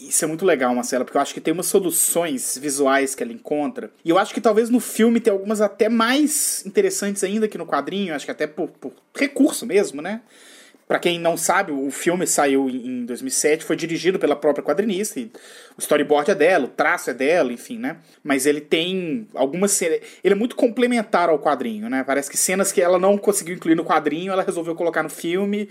isso 0.00 0.24
é 0.24 0.28
muito 0.28 0.46
legal, 0.46 0.74
Marcela, 0.74 1.04
porque 1.04 1.16
eu 1.16 1.20
acho 1.20 1.34
que 1.34 1.40
tem 1.40 1.52
umas 1.52 1.66
soluções 1.66 2.56
visuais 2.58 3.14
que 3.14 3.22
ela 3.22 3.32
encontra. 3.32 3.90
E 4.04 4.08
eu 4.10 4.18
acho 4.18 4.32
que 4.32 4.40
talvez 4.40 4.70
no 4.70 4.80
filme 4.80 5.20
tem 5.20 5.32
algumas 5.32 5.60
até 5.60 5.88
mais 5.88 6.64
interessantes 6.64 7.22
ainda 7.22 7.46
que 7.46 7.58
no 7.58 7.66
quadrinho, 7.66 8.14
acho 8.14 8.24
que 8.24 8.30
até 8.30 8.46
por, 8.46 8.68
por 8.68 8.92
recurso 9.14 9.66
mesmo, 9.66 10.00
né? 10.00 10.22
Para 10.90 10.98
quem 10.98 11.20
não 11.20 11.36
sabe, 11.36 11.70
o 11.70 11.88
filme 11.92 12.26
saiu 12.26 12.68
em 12.68 13.04
2007, 13.04 13.64
foi 13.64 13.76
dirigido 13.76 14.18
pela 14.18 14.34
própria 14.34 14.60
quadrinista, 14.60 15.20
o 15.20 15.78
storyboard 15.78 16.32
é 16.32 16.34
dela, 16.34 16.64
o 16.64 16.68
traço 16.68 17.10
é 17.10 17.14
dela, 17.14 17.52
enfim, 17.52 17.78
né? 17.78 17.98
Mas 18.24 18.44
ele 18.44 18.60
tem 18.60 19.28
algumas 19.32 19.70
cenas. 19.70 20.00
Ele 20.24 20.34
é 20.34 20.36
muito 20.36 20.56
complementar 20.56 21.28
ao 21.28 21.38
quadrinho, 21.38 21.88
né? 21.88 22.02
Parece 22.02 22.28
que 22.28 22.36
cenas 22.36 22.72
que 22.72 22.82
ela 22.82 22.98
não 22.98 23.16
conseguiu 23.16 23.54
incluir 23.54 23.76
no 23.76 23.84
quadrinho, 23.84 24.32
ela 24.32 24.42
resolveu 24.42 24.74
colocar 24.74 25.04
no 25.04 25.08
filme, 25.08 25.68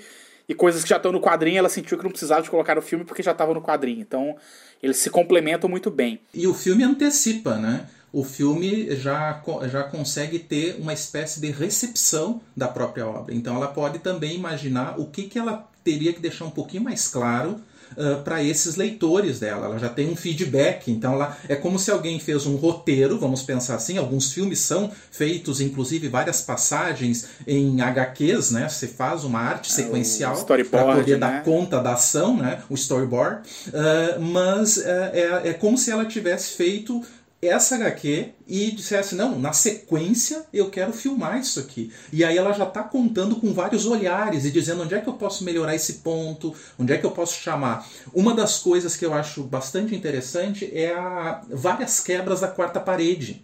e 0.47 0.55
coisas 0.55 0.83
que 0.83 0.89
já 0.89 0.95
estão 0.95 1.11
no 1.11 1.19
quadrinho, 1.19 1.57
ela 1.57 1.67
sentiu 1.67 1.97
que 1.97 2.03
não 2.05 2.11
precisava 2.11 2.41
de 2.41 2.49
colocar 2.49 2.75
no 2.75 2.81
filme 2.81 3.03
porque 3.03 3.21
já 3.21 3.33
estava 3.33 3.53
no 3.53 3.61
quadrinho. 3.61 3.99
Então, 3.99 4.37
eles 4.81 4.95
se 4.95 5.09
complementam 5.09 5.69
muito 5.69 5.91
bem. 5.91 6.21
E 6.33 6.47
o 6.47 6.53
filme 6.53 6.81
antecipa, 6.81 7.57
né? 7.57 7.85
O 8.11 8.23
filme 8.23 8.95
já, 8.95 9.41
já 9.71 9.83
consegue 9.83 10.39
ter 10.39 10.77
uma 10.79 10.93
espécie 10.93 11.39
de 11.39 11.51
recepção 11.51 12.41
da 12.55 12.67
própria 12.67 13.07
obra. 13.07 13.33
Então 13.33 13.55
ela 13.55 13.67
pode 13.67 13.99
também 13.99 14.35
imaginar 14.35 14.99
o 14.99 15.05
que, 15.05 15.23
que 15.23 15.37
ela 15.37 15.67
teria 15.83 16.13
que 16.13 16.19
deixar 16.19 16.45
um 16.45 16.51
pouquinho 16.51 16.83
mais 16.83 17.07
claro 17.07 17.59
Uh, 17.97 18.21
para 18.21 18.43
esses 18.43 18.75
leitores 18.75 19.39
dela. 19.39 19.65
Ela 19.65 19.79
já 19.79 19.89
tem 19.89 20.07
um 20.11 20.15
feedback, 20.15 20.91
então 20.91 21.13
ela, 21.13 21.35
é 21.49 21.55
como 21.55 21.79
se 21.79 21.89
alguém 21.89 22.19
fez 22.19 22.45
um 22.45 22.55
roteiro, 22.55 23.17
vamos 23.17 23.41
pensar 23.41 23.73
assim. 23.73 23.97
Alguns 23.97 24.31
filmes 24.31 24.59
são 24.59 24.91
feitos, 25.09 25.59
inclusive 25.59 26.07
várias 26.07 26.39
passagens 26.39 27.27
em 27.47 27.81
HQs, 27.81 28.51
né? 28.51 28.69
Você 28.69 28.85
faz 28.87 29.23
uma 29.23 29.39
arte 29.39 29.71
é, 29.71 29.73
sequencial 29.73 30.45
para 30.45 30.63
poder 30.63 31.13
né? 31.13 31.17
dar 31.17 31.43
conta 31.43 31.79
da 31.79 31.93
ação, 31.93 32.37
né? 32.37 32.61
O 32.69 32.75
storyboard. 32.75 33.41
Uh, 33.69 34.21
mas 34.21 34.77
uh, 34.77 34.83
é, 34.85 35.41
é 35.45 35.53
como 35.53 35.75
se 35.75 35.89
ela 35.89 36.05
tivesse 36.05 36.55
feito 36.55 37.03
essa 37.41 37.75
HQ 37.75 38.31
e 38.47 38.71
dissesse, 38.71 39.15
não, 39.15 39.39
na 39.39 39.53
sequência 39.53 40.45
eu 40.53 40.69
quero 40.69 40.91
filmar 40.91 41.39
isso 41.39 41.59
aqui. 41.59 41.91
E 42.11 42.23
aí 42.23 42.37
ela 42.37 42.51
já 42.51 42.65
está 42.65 42.83
contando 42.83 43.37
com 43.37 43.53
vários 43.53 43.85
olhares 43.85 44.43
e 44.43 44.51
dizendo 44.51 44.83
onde 44.83 44.93
é 44.93 44.99
que 44.99 45.07
eu 45.07 45.13
posso 45.13 45.43
melhorar 45.43 45.73
esse 45.73 45.93
ponto, 45.93 46.53
onde 46.77 46.91
é 46.91 46.97
que 46.97 47.05
eu 47.05 47.11
posso 47.11 47.39
chamar. 47.39 47.87
Uma 48.13 48.33
das 48.33 48.59
coisas 48.59 48.97
que 48.97 49.05
eu 49.05 49.13
acho 49.13 49.43
bastante 49.43 49.95
interessante 49.95 50.69
é 50.73 50.93
a 50.93 51.41
várias 51.49 51.99
quebras 52.01 52.41
da 52.41 52.47
quarta 52.47 52.79
parede 52.79 53.41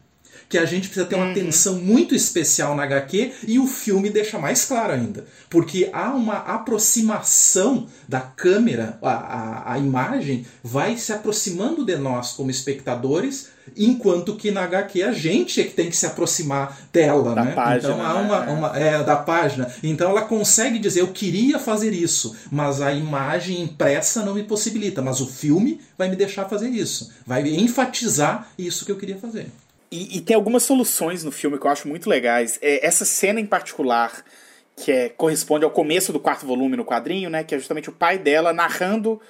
que 0.48 0.58
a 0.58 0.66
gente 0.66 0.88
precisa 0.88 1.06
ter 1.06 1.16
uma 1.16 1.26
uhum. 1.26 1.32
atenção 1.32 1.76
muito 1.76 2.14
especial 2.14 2.76
na 2.76 2.84
HQ 2.84 3.32
e 3.48 3.58
o 3.58 3.66
filme 3.66 4.10
deixa 4.10 4.38
mais 4.38 4.66
claro 4.66 4.94
ainda. 4.94 5.26
Porque 5.50 5.90
há 5.92 6.12
uma 6.14 6.36
aproximação 6.36 7.88
da 8.08 8.22
câmera, 8.22 9.00
a, 9.02 9.10
a, 9.10 9.74
a 9.74 9.80
imagem 9.80 10.46
vai 10.64 10.98
se 10.98 11.12
aproximando 11.12 11.84
de 11.84 11.96
nós 11.96 12.34
como 12.34 12.52
espectadores, 12.52 13.55
enquanto 13.76 14.36
que 14.36 14.52
na 14.52 14.64
HQ 14.64 15.04
a 15.04 15.12
gente 15.12 15.62
é 15.62 15.64
que 15.64 15.74
tem 15.74 15.90
que 15.90 15.98
se 15.98 16.06
aproximar 16.06 16.78
dela, 16.92 17.34
da 17.36 17.46
né? 17.46 17.52
Página, 17.54 17.94
então 17.94 18.06
há 18.06 18.16
uma, 18.16 18.46
né? 18.46 18.52
uma 18.52 18.78
é, 18.78 19.04
da 19.04 19.16
página. 19.16 19.74
Então 19.84 20.10
ela 20.10 20.24
consegue 20.24 20.80
dizer 20.80 21.02
eu 21.02 21.08
queria 21.08 21.60
fazer 21.60 21.92
isso, 21.92 22.36
mas 22.52 22.82
a 22.82 22.92
imagem 22.92 23.62
impressa 23.62 24.24
não 24.24 24.34
me 24.34 24.44
possibilita, 24.44 25.02
mas 25.02 25.22
o 25.22 25.28
filme 25.28 25.82
vai 25.98 26.10
me 26.10 26.16
deixar 26.16 26.46
fazer 26.46 26.70
isso, 26.70 27.12
vai 27.26 27.42
enfatizar 27.48 28.50
isso 28.58 28.86
que 28.86 28.92
eu 28.92 28.98
queria 28.98 29.18
fazer. 29.18 29.48
E, 29.92 30.18
e, 30.18 30.22
tem 30.22 30.36
algumas 30.36 30.64
soluções 30.64 31.24
no 31.24 31.32
filme 31.32 31.58
que 31.58 31.66
eu 31.66 31.72
acho 31.72 31.88
muito 31.88 32.10
legais. 32.10 32.60
É, 32.62 32.86
essa 32.86 33.06
cena 33.06 33.40
em 33.40 33.46
particular, 33.46 34.26
que 34.76 34.92
é, 34.92 35.10
corresponde 35.10 35.64
ao 35.64 35.72
começo 35.72 36.12
do 36.12 36.20
quarto 36.20 36.46
volume 36.46 36.76
no 36.76 36.84
quadrinho, 36.84 37.30
né? 37.30 37.44
Que 37.44 37.56
é 37.56 37.58
justamente 37.58 37.90
o 37.90 37.94
pai 37.94 38.18
dela 38.18 38.52
narrando 38.52 39.22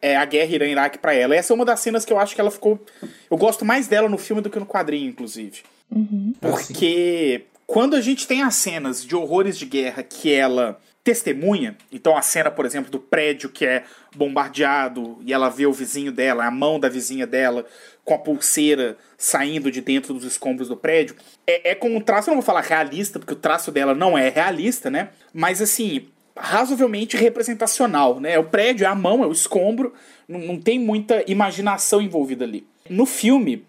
é, 0.00 0.16
a 0.16 0.24
guerra 0.24 0.54
Irã-Iraque 0.54 0.98
para 0.98 1.14
ela. 1.14 1.34
Essa 1.34 1.52
é 1.52 1.54
uma 1.54 1.64
das 1.64 1.80
cenas 1.80 2.04
que 2.04 2.12
eu 2.12 2.18
acho 2.18 2.34
que 2.34 2.40
ela 2.40 2.50
ficou. 2.50 2.84
Eu 3.30 3.36
gosto 3.36 3.64
mais 3.64 3.86
dela 3.86 4.08
no 4.08 4.18
filme 4.18 4.42
do 4.42 4.50
que 4.50 4.58
no 4.58 4.66
quadrinho, 4.66 5.08
inclusive. 5.08 5.62
Uhum. 5.90 6.32
Porque 6.40 7.44
quando 7.66 7.96
a 7.96 8.00
gente 8.00 8.26
tem 8.26 8.42
as 8.42 8.54
cenas 8.54 9.04
de 9.04 9.14
horrores 9.14 9.58
de 9.58 9.66
guerra 9.66 10.02
que 10.02 10.32
ela 10.32 10.80
testemunha, 11.02 11.76
então 11.90 12.16
a 12.16 12.22
cena, 12.22 12.50
por 12.50 12.66
exemplo, 12.66 12.90
do 12.90 12.98
prédio 12.98 13.48
que 13.48 13.64
é 13.64 13.84
bombardeado 14.14 15.18
e 15.22 15.32
ela 15.32 15.48
vê 15.48 15.66
o 15.66 15.72
vizinho 15.72 16.12
dela, 16.12 16.44
a 16.44 16.50
mão 16.50 16.78
da 16.78 16.88
vizinha 16.88 17.26
dela 17.26 17.64
com 18.04 18.14
a 18.14 18.18
pulseira 18.18 18.98
saindo 19.16 19.70
de 19.70 19.80
dentro 19.80 20.12
dos 20.12 20.24
escombros 20.24 20.68
do 20.68 20.76
prédio. 20.76 21.16
É, 21.46 21.70
é 21.70 21.74
com 21.74 21.94
um 21.94 22.00
traço, 22.00 22.28
eu 22.28 22.32
não 22.32 22.40
vou 22.40 22.46
falar 22.46 22.60
realista, 22.60 23.18
porque 23.18 23.34
o 23.34 23.36
traço 23.36 23.70
dela 23.70 23.94
não 23.94 24.16
é 24.16 24.28
realista, 24.28 24.90
né? 24.90 25.10
Mas 25.32 25.62
assim, 25.62 26.08
razoavelmente 26.40 27.16
representacional, 27.16 28.18
né? 28.18 28.38
O 28.38 28.44
prédio 28.44 28.84
é 28.84 28.88
a 28.88 28.94
mão, 28.94 29.22
é 29.22 29.26
o 29.26 29.32
escombro, 29.32 29.92
não, 30.26 30.40
não 30.40 30.58
tem 30.58 30.78
muita 30.78 31.22
imaginação 31.30 32.00
envolvida 32.00 32.44
ali. 32.44 32.66
No 32.88 33.06
filme, 33.06 33.64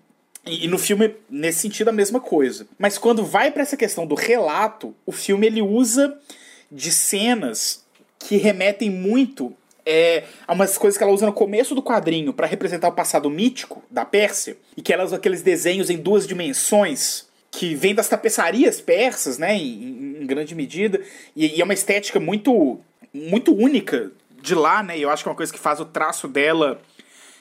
e, 0.45 0.67
no 0.67 0.77
filme, 0.77 1.13
nesse 1.29 1.59
sentido, 1.59 1.89
a 1.89 1.93
mesma 1.93 2.19
coisa. 2.19 2.67
Mas 2.79 2.97
quando 2.97 3.23
vai 3.23 3.51
para 3.51 3.61
essa 3.61 3.77
questão 3.77 4.07
do 4.07 4.15
relato, 4.15 4.95
o 5.05 5.11
filme 5.11 5.45
ele 5.45 5.61
usa 5.61 6.17
de 6.71 6.91
cenas 6.91 7.83
que 8.17 8.37
remetem 8.37 8.89
muito 8.89 9.53
é, 9.85 10.23
umas 10.47 10.77
coisas 10.77 10.97
que 10.97 11.03
ela 11.03 11.13
usa 11.13 11.25
no 11.25 11.33
começo 11.33 11.75
do 11.75 11.83
quadrinho 11.83 12.33
para 12.33 12.47
representar 12.47 12.87
o 12.87 12.93
passado 12.93 13.29
mítico 13.29 13.83
da 13.89 14.05
Pérsia, 14.05 14.57
e 14.77 14.81
que 14.81 14.93
ela 14.93 15.03
usa 15.03 15.15
aqueles 15.15 15.41
desenhos 15.41 15.89
em 15.89 15.97
duas 15.97 16.27
dimensões, 16.27 17.25
que 17.51 17.75
vem 17.75 17.93
das 17.93 18.07
tapeçarias 18.07 18.79
persas, 18.79 19.37
né, 19.37 19.55
em, 19.55 20.21
em 20.21 20.25
grande 20.25 20.55
medida, 20.55 21.01
e, 21.35 21.57
e, 21.57 21.61
é 21.61 21.63
uma 21.63 21.73
estética 21.73 22.19
muito, 22.19 22.79
muito 23.13 23.53
única 23.53 24.11
de 24.41 24.55
lá, 24.55 24.81
né, 24.81 24.97
e 24.97 25.01
eu 25.01 25.09
acho 25.09 25.21
que 25.21 25.29
é 25.29 25.31
uma 25.31 25.37
coisa 25.37 25.51
que 25.51 25.59
faz 25.59 25.79
o 25.79 25.85
traço 25.85 26.27
dela 26.27 26.81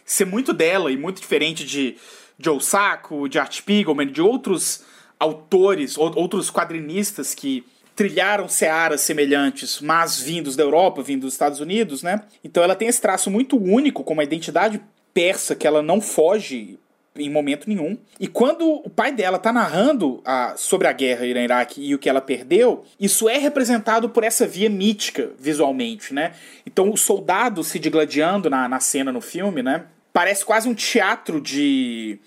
ser 0.05 0.25
muito 0.25 0.53
dela 0.53 0.91
e 0.91 0.97
muito 0.97 1.21
diferente 1.21 1.65
de 1.65 1.97
Joe 2.37 2.61
Sacco, 2.61 3.29
de 3.29 3.39
Art 3.39 3.55
Spiegelman, 3.55 4.11
de 4.11 4.21
outros 4.21 4.83
autores, 5.19 5.97
outros 5.97 6.51
quadrinistas 6.51 7.33
que 7.35 7.65
trilharam 7.95 8.49
searas 8.49 9.03
semelhantes, 9.03 9.81
mas 9.81 10.19
vindos 10.19 10.57
da 10.57 10.63
Europa, 10.63 11.03
vindos 11.03 11.27
dos 11.27 11.35
Estados 11.35 11.61
Unidos, 11.61 12.03
né? 12.03 12.23
Então 12.43 12.63
ela 12.63 12.75
tem 12.75 12.89
esse 12.89 13.01
traço 13.01 13.31
muito 13.31 13.57
único, 13.57 14.03
com 14.03 14.15
uma 14.15 14.25
identidade 14.25 14.81
persa 15.13 15.55
que 15.55 15.67
ela 15.67 15.83
não 15.83 16.01
foge 16.01 16.79
em 17.17 17.29
momento 17.29 17.69
nenhum. 17.69 17.99
E 18.19 18.27
quando 18.27 18.69
o 18.69 18.89
pai 18.89 19.13
dela 19.13 19.39
tá 19.39 19.53
narrando 19.53 20.21
a, 20.25 20.55
sobre 20.57 20.87
a 20.87 20.93
guerra 20.93 21.27
Irã-Iraque 21.27 21.83
e 21.83 21.95
o 21.95 21.99
que 21.99 22.09
ela 22.09 22.21
perdeu, 22.21 22.85
isso 22.99 23.29
é 23.29 23.37
representado 23.37 24.09
por 24.09 24.25
essa 24.25 24.47
via 24.47 24.71
mítica 24.71 25.31
visualmente, 25.39 26.15
né? 26.15 26.33
Então 26.65 26.91
o 26.91 26.97
soldado 26.97 27.65
se 27.65 27.79
digladiando 27.79 28.49
na, 28.49 28.69
na 28.69 28.81
cena 28.81 29.13
no 29.13 29.21
filme, 29.21 29.63
né? 29.63 29.87
Parece 30.13 30.45
quase 30.45 30.69
um 30.69 30.75
teatro 30.75 31.41
de 31.41 32.19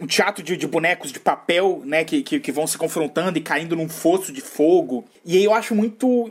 um 0.00 0.06
teatro 0.06 0.42
de, 0.42 0.56
de, 0.56 0.66
bonecos 0.66 1.12
de 1.12 1.20
papel, 1.20 1.80
né, 1.84 2.02
que, 2.02 2.24
que, 2.24 2.40
que, 2.40 2.50
vão 2.50 2.66
se 2.66 2.76
confrontando 2.76 3.38
e 3.38 3.40
caindo 3.40 3.76
num 3.76 3.88
fosso 3.88 4.32
de 4.32 4.40
fogo. 4.40 5.04
E 5.24 5.36
aí 5.36 5.44
eu 5.44 5.54
acho 5.54 5.76
muito 5.76 6.28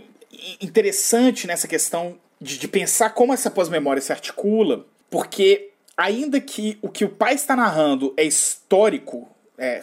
interessante 0.59 1.47
nessa 1.47 1.69
questão 1.69 2.17
de, 2.39 2.57
de 2.57 2.67
pensar 2.67 3.11
como 3.11 3.33
essa 3.33 3.49
pós-memória 3.49 4.01
se 4.01 4.11
articula, 4.11 4.85
porque 5.09 5.70
ainda 5.95 6.39
que 6.39 6.77
o 6.81 6.89
que 6.89 7.05
o 7.05 7.09
pai 7.09 7.33
está 7.33 7.55
narrando 7.55 8.13
é 8.17 8.23
histórico, 8.23 9.29
é, 9.57 9.81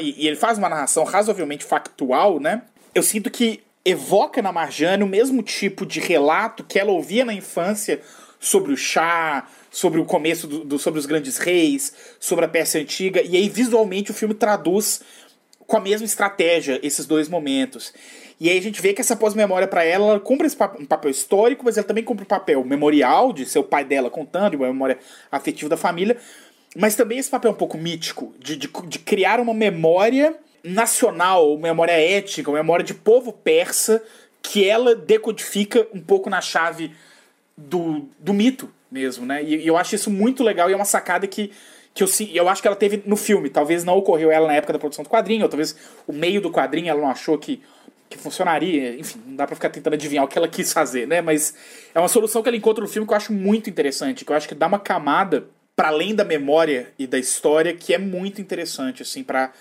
e 0.00 0.26
ele 0.26 0.36
faz 0.36 0.58
uma 0.58 0.68
narração 0.68 1.04
razoavelmente 1.04 1.64
factual, 1.64 2.38
né, 2.38 2.62
eu 2.94 3.02
sinto 3.02 3.30
que 3.30 3.62
evoca 3.84 4.42
na 4.42 4.52
Marjane 4.52 5.04
o 5.04 5.06
mesmo 5.06 5.42
tipo 5.42 5.86
de 5.86 6.00
relato 6.00 6.64
que 6.64 6.78
ela 6.78 6.90
ouvia 6.90 7.24
na 7.24 7.32
infância 7.32 8.00
sobre 8.40 8.72
o 8.72 8.76
chá, 8.76 9.48
sobre 9.70 10.00
o 10.00 10.04
começo 10.04 10.46
do, 10.46 10.64
do, 10.64 10.78
sobre 10.78 10.98
os 10.98 11.06
grandes 11.06 11.38
reis, 11.38 11.92
sobre 12.18 12.44
a 12.44 12.48
Pérsia 12.48 12.80
antiga, 12.80 13.22
e 13.22 13.36
aí 13.36 13.48
visualmente 13.48 14.10
o 14.10 14.14
filme 14.14 14.34
traduz 14.34 15.02
com 15.66 15.76
a 15.76 15.80
mesma 15.80 16.04
estratégia 16.04 16.80
esses 16.82 17.06
dois 17.06 17.28
momentos. 17.28 17.92
E 18.38 18.50
aí 18.50 18.58
a 18.58 18.62
gente 18.62 18.82
vê 18.82 18.92
que 18.92 19.00
essa 19.00 19.16
pós-memória 19.16 19.66
para 19.66 19.82
ela, 19.82 20.10
ela 20.10 20.20
cumpre 20.20 20.46
esse 20.46 20.56
papel, 20.56 20.82
um 20.82 20.86
papel 20.86 21.10
histórico, 21.10 21.64
mas 21.64 21.78
ela 21.78 21.86
também 21.86 22.04
cumpre 22.04 22.24
um 22.24 22.28
papel 22.28 22.62
memorial 22.64 23.32
de 23.32 23.46
seu 23.46 23.64
pai 23.64 23.84
dela 23.84 24.10
contando, 24.10 24.54
uma 24.54 24.66
memória 24.66 24.98
afetiva 25.32 25.70
da 25.70 25.76
família, 25.76 26.18
mas 26.76 26.94
também 26.94 27.18
esse 27.18 27.30
papel 27.30 27.52
um 27.52 27.54
pouco 27.54 27.78
mítico, 27.78 28.34
de, 28.38 28.56
de, 28.56 28.68
de 28.86 28.98
criar 28.98 29.40
uma 29.40 29.54
memória 29.54 30.36
nacional, 30.62 31.54
uma 31.54 31.68
memória 31.68 31.92
étnica, 31.92 32.50
uma 32.50 32.58
memória 32.58 32.84
de 32.84 32.92
povo 32.92 33.32
persa, 33.32 34.02
que 34.42 34.68
ela 34.68 34.94
decodifica 34.94 35.86
um 35.94 36.00
pouco 36.00 36.28
na 36.28 36.40
chave 36.40 36.92
do, 37.56 38.08
do 38.18 38.34
mito, 38.34 38.70
mesmo, 38.90 39.26
né? 39.26 39.42
E, 39.42 39.56
e, 39.56 39.66
eu 39.66 39.76
acho 39.76 39.94
isso 39.94 40.10
muito 40.10 40.42
legal 40.42 40.68
e 40.68 40.72
é 40.72 40.76
uma 40.76 40.84
sacada 40.84 41.26
que, 41.26 41.50
que 41.94 42.02
eu, 42.02 42.08
eu 42.32 42.48
acho 42.48 42.62
que 42.62 42.68
ela 42.68 42.76
teve 42.76 43.02
no 43.06 43.16
filme. 43.16 43.50
Talvez 43.50 43.84
não 43.84 43.96
ocorreu 43.96 44.30
ela 44.30 44.46
na 44.46 44.54
época 44.54 44.72
da 44.72 44.78
produção 44.78 45.02
do 45.02 45.10
quadrinho, 45.10 45.42
ou 45.42 45.48
talvez 45.48 45.76
o 46.06 46.12
meio 46.12 46.40
do 46.40 46.50
quadrinho 46.50 46.88
ela 46.88 47.00
não 47.00 47.10
achou 47.10 47.38
que, 47.38 47.62
que 48.08 48.18
funcionaria. 48.18 48.98
Enfim, 48.98 49.20
não 49.26 49.36
dá 49.36 49.46
pra 49.46 49.56
ficar 49.56 49.70
tentando 49.70 49.94
adivinhar 49.94 50.24
o 50.24 50.28
que 50.28 50.38
ela 50.38 50.48
quis 50.48 50.72
fazer, 50.72 51.06
né? 51.06 51.20
Mas 51.20 51.54
é 51.94 51.98
uma 51.98 52.08
solução 52.08 52.42
que 52.42 52.48
ela 52.48 52.56
encontra 52.56 52.82
no 52.82 52.88
filme 52.88 53.06
que 53.06 53.12
eu 53.12 53.16
acho 53.16 53.32
muito 53.32 53.68
interessante, 53.70 54.24
que 54.24 54.32
eu 54.32 54.36
acho 54.36 54.48
que 54.48 54.54
dá 54.54 54.66
uma 54.66 54.78
camada 54.78 55.46
para 55.74 55.88
além 55.88 56.14
da 56.14 56.24
memória 56.24 56.92
e 56.98 57.06
da 57.06 57.18
história 57.18 57.74
que 57.74 57.92
é 57.92 57.98
muito 57.98 58.40
interessante, 58.40 59.02
assim, 59.02 59.22
para 59.22 59.52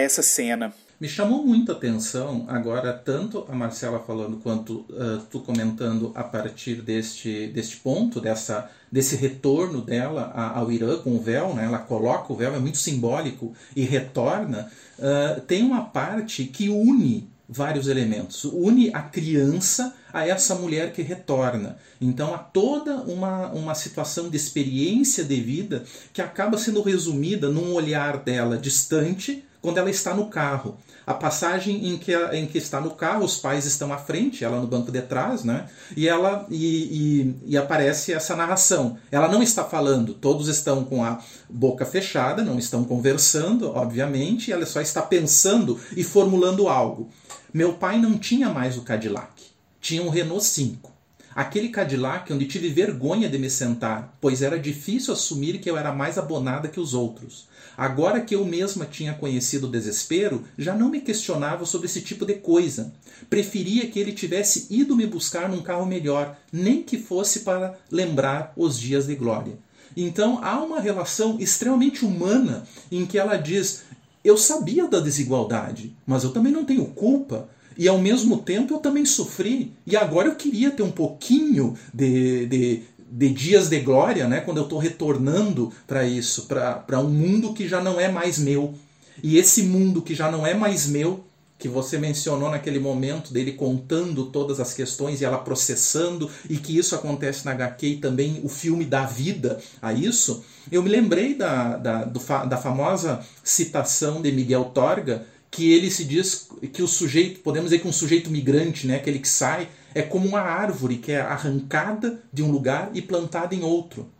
essa 0.00 0.22
cena. 0.22 0.72
Me 1.02 1.08
chamou 1.08 1.44
muita 1.44 1.72
atenção 1.72 2.46
agora 2.48 2.92
tanto 2.92 3.44
a 3.48 3.54
Marcela 3.56 3.98
falando 3.98 4.36
quanto 4.36 4.86
uh, 4.88 5.18
tu 5.28 5.40
comentando 5.40 6.12
a 6.14 6.22
partir 6.22 6.76
deste, 6.76 7.48
deste 7.48 7.78
ponto, 7.78 8.20
dessa, 8.20 8.70
desse 8.90 9.16
retorno 9.16 9.82
dela 9.82 10.30
ao 10.32 10.70
Irã 10.70 10.96
com 10.98 11.16
o 11.16 11.20
véu, 11.20 11.54
né? 11.54 11.64
ela 11.64 11.80
coloca 11.80 12.32
o 12.32 12.36
véu, 12.36 12.54
é 12.54 12.58
muito 12.60 12.78
simbólico, 12.78 13.52
e 13.74 13.82
retorna. 13.82 14.70
Uh, 14.96 15.40
tem 15.40 15.64
uma 15.64 15.86
parte 15.86 16.44
que 16.44 16.68
une 16.68 17.31
vários 17.52 17.86
elementos. 17.86 18.44
Une 18.44 18.90
a 18.94 19.02
criança 19.02 19.94
a 20.12 20.26
essa 20.26 20.54
mulher 20.54 20.92
que 20.92 21.02
retorna. 21.02 21.76
Então 22.00 22.34
há 22.34 22.38
toda 22.38 22.96
uma, 23.02 23.48
uma 23.50 23.74
situação 23.74 24.28
de 24.28 24.36
experiência 24.36 25.24
de 25.24 25.40
vida 25.40 25.84
que 26.12 26.22
acaba 26.22 26.58
sendo 26.58 26.82
resumida 26.82 27.48
num 27.48 27.72
olhar 27.72 28.18
dela 28.18 28.56
distante 28.56 29.44
quando 29.60 29.78
ela 29.78 29.90
está 29.90 30.14
no 30.14 30.28
carro. 30.28 30.78
A 31.06 31.14
passagem 31.14 31.88
em 31.88 31.98
que, 31.98 32.14
em 32.32 32.46
que 32.46 32.58
está 32.58 32.80
no 32.80 32.92
carro, 32.92 33.24
os 33.24 33.36
pais 33.36 33.66
estão 33.66 33.92
à 33.92 33.98
frente, 33.98 34.44
ela 34.44 34.60
no 34.60 34.66
banco 34.66 34.92
de 34.92 35.02
trás, 35.02 35.42
né? 35.42 35.66
E 35.96 36.08
ela 36.08 36.46
e, 36.48 36.56
e, 36.56 37.52
e 37.52 37.56
aparece 37.56 38.12
essa 38.12 38.36
narração. 38.36 38.96
Ela 39.10 39.28
não 39.28 39.42
está 39.42 39.64
falando, 39.64 40.14
todos 40.14 40.48
estão 40.48 40.84
com 40.84 41.04
a 41.04 41.20
boca 41.50 41.84
fechada, 41.84 42.42
não 42.44 42.58
estão 42.58 42.84
conversando, 42.84 43.70
obviamente, 43.70 44.52
ela 44.52 44.64
só 44.64 44.80
está 44.80 45.02
pensando 45.02 45.78
e 45.96 46.04
formulando 46.04 46.68
algo. 46.68 47.10
Meu 47.52 47.74
pai 47.74 47.98
não 47.98 48.16
tinha 48.16 48.48
mais 48.48 48.78
o 48.78 48.82
Cadillac, 48.82 49.42
tinha 49.80 50.02
um 50.02 50.08
Renault 50.08 50.44
5. 50.44 50.92
Aquele 51.34 51.70
Cadillac 51.70 52.30
onde 52.32 52.46
tive 52.46 52.68
vergonha 52.68 53.28
de 53.28 53.38
me 53.38 53.48
sentar, 53.48 54.16
pois 54.20 54.42
era 54.42 54.58
difícil 54.58 55.14
assumir 55.14 55.58
que 55.58 55.70
eu 55.70 55.78
era 55.78 55.92
mais 55.92 56.18
abonada 56.18 56.68
que 56.68 56.78
os 56.78 56.92
outros. 56.92 57.48
Agora 57.82 58.20
que 58.20 58.36
eu 58.36 58.44
mesma 58.44 58.86
tinha 58.86 59.12
conhecido 59.12 59.66
o 59.66 59.68
desespero, 59.68 60.44
já 60.56 60.72
não 60.72 60.88
me 60.88 61.00
questionava 61.00 61.66
sobre 61.66 61.88
esse 61.88 62.00
tipo 62.00 62.24
de 62.24 62.34
coisa. 62.34 62.94
Preferia 63.28 63.88
que 63.88 63.98
ele 63.98 64.12
tivesse 64.12 64.68
ido 64.70 64.94
me 64.94 65.04
buscar 65.04 65.48
num 65.48 65.60
carro 65.60 65.84
melhor, 65.84 66.38
nem 66.52 66.80
que 66.80 66.96
fosse 66.96 67.40
para 67.40 67.76
lembrar 67.90 68.52
os 68.56 68.78
dias 68.78 69.08
de 69.08 69.16
glória. 69.16 69.58
Então 69.96 70.38
há 70.44 70.62
uma 70.62 70.78
relação 70.78 71.40
extremamente 71.40 72.04
humana 72.04 72.62
em 72.88 73.04
que 73.04 73.18
ela 73.18 73.36
diz: 73.36 73.82
Eu 74.22 74.38
sabia 74.38 74.86
da 74.86 75.00
desigualdade, 75.00 75.92
mas 76.06 76.22
eu 76.22 76.30
também 76.30 76.52
não 76.52 76.64
tenho 76.64 76.84
culpa. 76.84 77.48
E 77.76 77.88
ao 77.88 77.98
mesmo 77.98 78.38
tempo 78.38 78.74
eu 78.74 78.78
também 78.78 79.04
sofri. 79.04 79.72
E 79.84 79.96
agora 79.96 80.28
eu 80.28 80.36
queria 80.36 80.70
ter 80.70 80.82
um 80.82 80.90
pouquinho 80.90 81.74
de, 81.92 82.46
de, 82.46 82.82
de 83.14 83.28
dias 83.28 83.68
de 83.68 83.78
glória, 83.80 84.26
né, 84.26 84.40
quando 84.40 84.56
eu 84.56 84.62
estou 84.62 84.78
retornando 84.78 85.70
para 85.86 86.02
isso, 86.02 86.46
para 86.46 86.98
um 86.98 87.10
mundo 87.10 87.52
que 87.52 87.68
já 87.68 87.82
não 87.82 88.00
é 88.00 88.10
mais 88.10 88.38
meu. 88.38 88.74
E 89.22 89.36
esse 89.36 89.64
mundo 89.64 90.00
que 90.00 90.14
já 90.14 90.30
não 90.30 90.46
é 90.46 90.54
mais 90.54 90.86
meu, 90.86 91.22
que 91.58 91.68
você 91.68 91.98
mencionou 91.98 92.50
naquele 92.50 92.78
momento 92.78 93.32
dele 93.32 93.52
contando 93.52 94.26
todas 94.26 94.58
as 94.58 94.72
questões 94.72 95.20
e 95.20 95.26
ela 95.26 95.36
processando, 95.36 96.28
e 96.48 96.56
que 96.56 96.76
isso 96.76 96.94
acontece 96.94 97.44
na 97.44 97.52
HQ 97.52 97.86
e 97.86 97.96
também 97.98 98.40
o 98.42 98.48
filme 98.48 98.84
dá 98.86 99.04
vida 99.04 99.60
a 99.80 99.92
isso, 99.92 100.42
eu 100.72 100.82
me 100.82 100.88
lembrei 100.88 101.34
da, 101.34 101.76
da, 101.76 102.04
do, 102.04 102.18
da 102.48 102.56
famosa 102.56 103.20
citação 103.44 104.22
de 104.22 104.32
Miguel 104.32 104.64
Torga, 104.74 105.26
que 105.50 105.70
ele 105.70 105.90
se 105.90 106.04
diz 106.04 106.48
que 106.72 106.82
o 106.82 106.88
sujeito, 106.88 107.40
podemos 107.40 107.70
dizer 107.70 107.82
que 107.82 107.88
um 107.88 107.92
sujeito 107.92 108.30
migrante, 108.30 108.86
né, 108.86 108.96
aquele 108.96 109.18
que 109.18 109.28
sai 109.28 109.68
é 109.94 110.02
como 110.02 110.26
uma 110.26 110.40
árvore 110.40 110.96
que 110.96 111.12
é 111.12 111.20
arrancada 111.20 112.20
de 112.32 112.42
um 112.42 112.50
lugar 112.50 112.90
e 112.94 113.02
plantada 113.02 113.54
em 113.54 113.62
outro. 113.62 114.10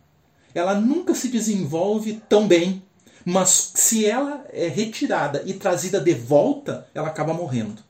Ela 0.53 0.79
nunca 0.79 1.15
se 1.15 1.29
desenvolve 1.29 2.21
tão 2.29 2.47
bem, 2.47 2.83
mas 3.25 3.71
se 3.75 4.05
ela 4.05 4.45
é 4.51 4.67
retirada 4.67 5.43
e 5.45 5.53
trazida 5.53 5.99
de 5.99 6.13
volta, 6.13 6.87
ela 6.93 7.07
acaba 7.07 7.33
morrendo. 7.33 7.81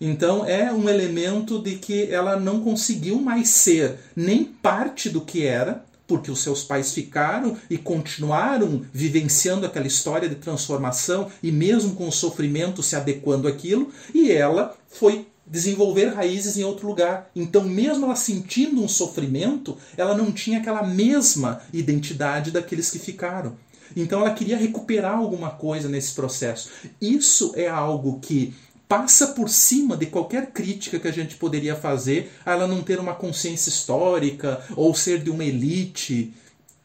Então 0.00 0.46
é 0.46 0.72
um 0.72 0.88
elemento 0.88 1.60
de 1.60 1.76
que 1.76 2.10
ela 2.10 2.38
não 2.38 2.60
conseguiu 2.60 3.20
mais 3.20 3.48
ser 3.48 3.98
nem 4.14 4.44
parte 4.44 5.10
do 5.10 5.20
que 5.20 5.44
era, 5.44 5.84
porque 6.06 6.30
os 6.30 6.40
seus 6.40 6.64
pais 6.64 6.94
ficaram 6.94 7.56
e 7.68 7.76
continuaram 7.76 8.82
vivenciando 8.92 9.66
aquela 9.66 9.86
história 9.86 10.28
de 10.28 10.36
transformação 10.36 11.30
e 11.42 11.52
mesmo 11.52 11.94
com 11.94 12.08
o 12.08 12.12
sofrimento 12.12 12.82
se 12.82 12.96
adequando 12.96 13.46
àquilo, 13.46 13.92
e 14.14 14.32
ela 14.32 14.74
foi 14.88 15.26
desenvolver 15.50 16.14
raízes 16.14 16.56
em 16.56 16.64
outro 16.64 16.86
lugar. 16.86 17.30
Então, 17.34 17.64
mesmo 17.64 18.04
ela 18.04 18.16
sentindo 18.16 18.82
um 18.82 18.88
sofrimento, 18.88 19.76
ela 19.96 20.16
não 20.16 20.30
tinha 20.30 20.58
aquela 20.58 20.82
mesma 20.82 21.60
identidade 21.72 22.50
daqueles 22.50 22.90
que 22.90 22.98
ficaram. 22.98 23.56
Então, 23.96 24.20
ela 24.20 24.34
queria 24.34 24.56
recuperar 24.56 25.16
alguma 25.16 25.50
coisa 25.50 25.88
nesse 25.88 26.12
processo. 26.14 26.70
Isso 27.00 27.52
é 27.56 27.68
algo 27.68 28.18
que 28.20 28.54
passa 28.88 29.28
por 29.28 29.50
cima 29.50 29.96
de 29.96 30.06
qualquer 30.06 30.50
crítica 30.50 30.98
que 30.98 31.08
a 31.08 31.12
gente 31.12 31.36
poderia 31.36 31.76
fazer 31.76 32.32
a 32.44 32.52
ela 32.52 32.66
não 32.66 32.82
ter 32.82 32.98
uma 32.98 33.14
consciência 33.14 33.68
histórica 33.68 34.62
ou 34.74 34.94
ser 34.94 35.22
de 35.22 35.30
uma 35.30 35.44
elite. 35.44 36.32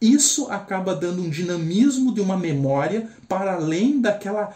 Isso 0.02 0.48
acaba 0.52 0.94
dando 0.94 1.22
um 1.22 1.30
dinamismo 1.30 2.14
de 2.14 2.20
uma 2.20 2.38
memória 2.38 3.08
para 3.28 3.54
além 3.54 4.02
daquela 4.02 4.54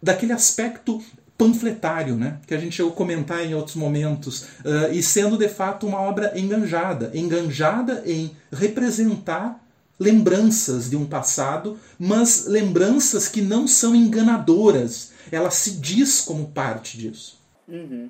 daquele 0.00 0.32
aspecto 0.32 1.02
panfletário, 1.38 2.16
né? 2.16 2.38
que 2.46 2.52
a 2.52 2.58
gente 2.58 2.74
chegou 2.74 2.90
a 2.90 2.96
comentar 2.96 3.46
em 3.46 3.54
outros 3.54 3.76
momentos, 3.76 4.42
uh, 4.42 4.92
e 4.92 5.00
sendo 5.00 5.38
de 5.38 5.48
fato 5.48 5.86
uma 5.86 6.00
obra 6.00 6.32
enganjada 6.36 7.12
enganjada 7.14 8.02
em 8.04 8.32
representar 8.52 9.64
lembranças 9.98 10.90
de 10.90 10.96
um 10.96 11.06
passado, 11.06 11.78
mas 11.98 12.46
lembranças 12.46 13.28
que 13.28 13.40
não 13.40 13.66
são 13.66 13.94
enganadoras. 13.94 15.12
Ela 15.30 15.50
se 15.50 15.72
diz 15.72 16.20
como 16.20 16.48
parte 16.48 16.96
disso. 16.96 17.38
Uhum. 17.68 18.08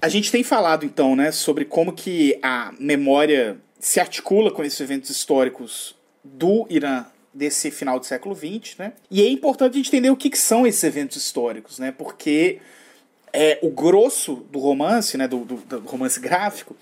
A 0.00 0.08
gente 0.08 0.30
tem 0.30 0.44
falado 0.44 0.84
então, 0.84 1.16
né, 1.16 1.32
sobre 1.32 1.64
como 1.64 1.92
que 1.92 2.38
a 2.42 2.72
memória 2.78 3.56
se 3.80 3.98
articula 3.98 4.50
com 4.50 4.62
esses 4.62 4.80
eventos 4.80 5.10
históricos 5.10 5.96
do 6.22 6.66
Irã 6.68 7.06
desse 7.36 7.70
final 7.70 8.00
do 8.00 8.06
século 8.06 8.34
XX, 8.34 8.78
né? 8.78 8.92
E 9.10 9.22
é 9.22 9.28
importante 9.28 9.74
a 9.74 9.76
gente 9.76 9.88
entender 9.88 10.10
o 10.10 10.16
que, 10.16 10.30
que 10.30 10.38
são 10.38 10.66
esses 10.66 10.82
eventos 10.82 11.16
históricos, 11.16 11.78
né? 11.78 11.92
Porque 11.92 12.58
é, 13.32 13.58
o 13.62 13.70
grosso 13.70 14.46
do 14.50 14.58
romance, 14.58 15.18
né, 15.18 15.28
do, 15.28 15.44
do, 15.44 15.56
do 15.56 15.80
romance 15.80 16.18
gráfico, 16.18 16.74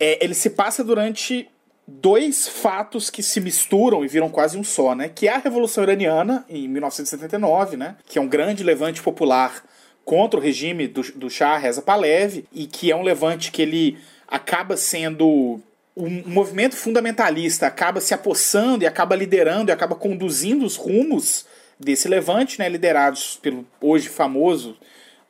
é, 0.00 0.24
ele 0.24 0.34
se 0.34 0.50
passa 0.50 0.82
durante 0.82 1.48
dois 1.86 2.48
fatos 2.48 3.10
que 3.10 3.22
se 3.22 3.40
misturam 3.40 4.04
e 4.04 4.08
viram 4.08 4.30
quase 4.30 4.56
um 4.56 4.64
só, 4.64 4.94
né? 4.94 5.08
Que 5.08 5.28
é 5.28 5.34
a 5.34 5.38
Revolução 5.38 5.84
Iraniana, 5.84 6.44
em 6.48 6.66
1979, 6.66 7.76
né? 7.76 7.96
Que 8.06 8.18
é 8.18 8.22
um 8.22 8.28
grande 8.28 8.64
levante 8.64 9.02
popular 9.02 9.62
contra 10.04 10.40
o 10.40 10.42
regime 10.42 10.88
do, 10.88 11.02
do 11.12 11.28
Shah 11.28 11.58
Reza 11.58 11.82
Pahlavi 11.82 12.46
e 12.52 12.66
que 12.66 12.90
é 12.90 12.96
um 12.96 13.02
levante 13.02 13.52
que 13.52 13.62
ele 13.62 13.98
acaba 14.26 14.76
sendo 14.76 15.60
o 15.94 16.08
movimento 16.08 16.76
fundamentalista 16.76 17.66
acaba 17.66 18.00
se 18.00 18.14
apossando 18.14 18.84
e 18.84 18.86
acaba 18.86 19.14
liderando 19.14 19.70
e 19.70 19.72
acaba 19.72 19.94
conduzindo 19.94 20.64
os 20.64 20.76
rumos 20.76 21.44
desse 21.78 22.08
levante, 22.08 22.58
né, 22.58 22.68
liderados 22.68 23.38
pelo 23.42 23.66
hoje 23.80 24.08
famoso, 24.08 24.76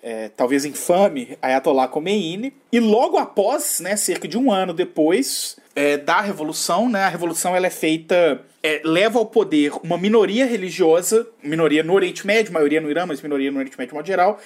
é, 0.03 0.29
talvez 0.29 0.65
infame, 0.65 1.37
Ayatollah 1.41 1.89
Khomeini. 1.89 2.53
E 2.71 2.79
logo 2.79 3.17
após, 3.19 3.81
né, 3.81 3.97
cerca 3.97 4.29
de 4.29 4.37
um 4.37 4.53
ano 4.53 4.73
depois 4.73 5.57
é, 5.75 5.97
da 5.97 6.21
Revolução, 6.21 6.89
né, 6.89 7.05
a 7.05 7.09
Revolução 7.09 7.57
ela 7.57 7.67
é 7.67 7.71
feita, 7.71 8.43
é, 8.63 8.81
leva 8.85 9.19
ao 9.19 9.27
poder 9.27 9.73
uma 9.83 9.97
minoria 9.97 10.45
religiosa, 10.45 11.27
minoria 11.43 11.83
no 11.83 11.95
Oriente 11.95 12.27
Médio, 12.27 12.53
maioria 12.53 12.81
no 12.81 12.91
Irã, 12.91 13.07
mas 13.07 13.23
minoria 13.23 13.51
no 13.51 13.59
Oriente 13.59 13.79
Médio 13.79 13.91
de 13.91 13.95
modo 13.95 14.07
geral, 14.07 14.39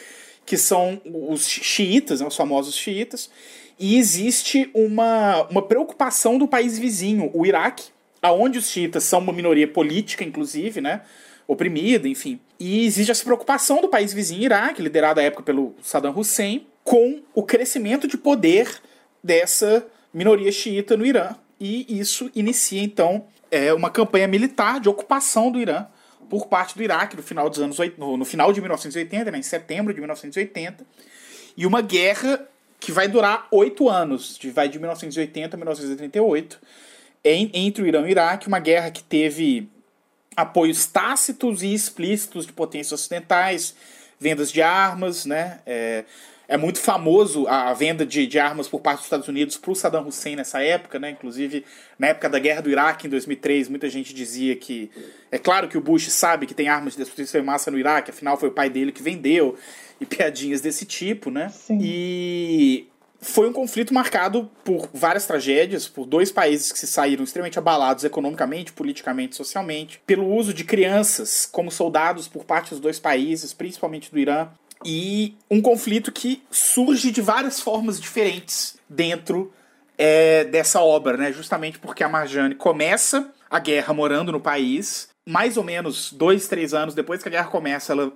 que 0.45 0.57
são 0.57 1.01
os 1.05 1.47
xiitas, 1.47 2.21
né, 2.21 2.27
os 2.27 2.37
famosos 2.37 2.75
xiitas, 2.75 3.29
e 3.79 3.97
existe 3.99 4.71
uma, 4.75 5.43
uma 5.51 5.63
preocupação 5.63 6.39
do 6.39 6.49
país 6.49 6.79
vizinho, 6.79 7.31
o 7.35 7.45
Iraque, 7.45 7.91
aonde 8.23 8.59
os 8.59 8.69
xiitas 8.69 9.05
são 9.05 9.21
uma 9.21 9.33
minoria 9.33 9.69
política, 9.69 10.25
inclusive, 10.25 10.81
né? 10.81 11.03
Oprimida, 11.47 12.09
enfim. 12.09 12.41
E 12.59 12.87
existe 12.87 13.11
essa 13.11 13.25
preocupação 13.25 13.81
do 13.81 13.89
país 13.89 14.13
vizinho, 14.13 14.45
Iraque, 14.45 14.83
liderado 14.83 15.21
à 15.21 15.23
época 15.23 15.43
pelo 15.43 15.75
Saddam 15.83 16.17
Hussein, 16.17 16.67
com 16.83 17.21
o 17.35 17.43
crescimento 17.43 18.09
de 18.09 18.17
poder 18.17 18.81
dessa 19.23 19.87
minoria 20.13 20.51
xiita 20.51 20.97
no 20.97 21.05
Irã. 21.05 21.35
E 21.61 21.99
isso 22.01 22.31
inicia, 22.35 22.83
então, 22.83 23.27
é, 23.51 23.73
uma 23.75 23.91
campanha 23.91 24.27
militar 24.27 24.81
de 24.81 24.89
ocupação 24.89 25.51
do 25.51 25.61
Irã 25.61 25.87
por 26.29 26.47
parte 26.47 26.77
do 26.77 26.83
Iraque 26.83 27.17
no 27.17 27.23
final 27.23 27.49
dos 27.49 27.61
anos 27.61 27.79
no, 27.97 28.17
no 28.17 28.25
final 28.25 28.53
de 28.53 28.61
1980, 28.61 29.31
né, 29.31 29.39
em 29.39 29.43
setembro 29.43 29.93
de 29.95 30.01
1980, 30.01 30.85
e 31.57 31.67
uma 31.67 31.81
guerra 31.81 32.47
que 32.79 32.93
vai 32.93 33.09
durar 33.09 33.49
oito 33.51 33.89
anos, 33.89 34.39
vai 34.53 34.69
de 34.69 34.79
1980 34.79 35.57
a 35.57 35.59
1938, 35.59 36.59
em, 37.25 37.51
entre 37.53 37.83
o 37.83 37.87
Irã 37.87 38.01
e 38.03 38.05
o 38.05 38.09
Iraque, 38.09 38.49
uma 38.49 38.61
guerra 38.61 38.91
que 38.91 39.03
teve 39.03 39.69
apoios 40.37 40.87
tácitos 40.87 41.63
e 41.63 41.73
explícitos 41.73 42.47
de 42.47 42.53
potências 42.53 43.01
ocidentais, 43.01 43.75
vendas 44.21 44.53
de 44.53 44.63
armas, 44.63 45.25
né? 45.25 45.61
É, 45.67 46.05
é 46.49 46.57
muito 46.57 46.79
famoso 46.79 47.49
a 47.49 47.73
venda 47.75 48.07
de, 48.07 48.27
de 48.27 48.39
armas 48.39 48.69
por 48.69 48.81
parte 48.81 48.99
dos 48.99 49.07
Estados 49.07 49.27
Unidos 49.27 49.57
para 49.57 49.73
o 49.73 49.75
Saddam 49.75 50.07
Hussein 50.07 50.37
nessa 50.37 50.63
época, 50.63 50.99
né? 50.99 51.11
Inclusive, 51.11 51.65
na 51.99 52.09
época 52.09 52.29
da 52.29 52.39
guerra 52.39 52.61
do 52.61 52.71
Iraque, 52.71 53.07
em 53.09 53.11
2003, 53.11 53.69
muita 53.69 53.89
gente 53.89 54.15
dizia 54.15 54.55
que... 54.55 54.91
É 55.33 55.39
claro 55.39 55.67
que 55.67 55.77
o 55.77 55.81
Bush 55.81 56.09
sabe 56.13 56.47
que 56.47 56.55
tem 56.55 56.69
armas 56.69 56.93
de 56.93 57.03
destruição 57.03 57.41
em 57.41 57.45
massa 57.45 57.71
no 57.71 57.79
Iraque, 57.79 58.11
afinal 58.11 58.37
foi 58.37 58.49
o 58.49 58.53
pai 58.53 58.71
dele 58.71 58.93
que 58.93 59.03
vendeu 59.03 59.59
e 60.01 60.07
piadinhas 60.07 60.61
desse 60.61 60.85
tipo, 60.85 61.31
né? 61.31 61.49
Sim. 61.49 61.79
E 61.81 62.89
foi 63.21 63.49
um 63.49 63.53
conflito 63.53 63.93
marcado 63.93 64.51
por 64.65 64.89
várias 64.93 65.27
tragédias, 65.27 65.89
por 65.89 66.07
dois 66.07 66.31
países 66.31 66.71
que 66.71 66.79
se 66.79 66.87
saíram 66.87 67.25
extremamente 67.25 67.59
abalados 67.59 68.05
economicamente, 68.05 68.73
politicamente, 68.73 69.37
socialmente, 69.37 70.01
pelo 70.07 70.27
uso 70.27 70.53
de 70.53 70.65
crianças 70.65 71.47
como 71.51 71.71
soldados 71.71 72.29
por 72.29 72.45
parte 72.45 72.71
dos 72.71 72.81
dois 72.81 72.99
países, 72.99 73.53
principalmente 73.53 74.11
do 74.11 74.19
Irã, 74.19 74.49
e 74.85 75.35
um 75.51 75.61
conflito 75.61 76.13
que 76.13 76.43
surge 76.51 77.11
de 77.11 77.21
várias 77.21 77.61
formas 77.61 78.01
diferentes 78.01 78.77
dentro 78.89 79.53
é, 79.97 80.45
dessa 80.45 80.81
obra, 80.81 81.17
né? 81.17 81.33
Justamente 81.33 81.79
porque 81.79 82.05
a 82.05 82.09
Marjane 82.09 82.55
começa 82.55 83.33
a 83.51 83.59
guerra 83.59 83.95
morando 83.95 84.31
no 84.31 84.41
país, 84.41 85.09
mais 85.25 85.57
ou 85.57 85.65
menos 85.65 86.13
dois, 86.13 86.47
três 86.47 86.75
anos 86.75 86.95
depois 86.95 87.23
que 87.23 87.29
a 87.29 87.33
guerra 87.33 87.49
começa, 87.49 87.93
ela 87.93 88.13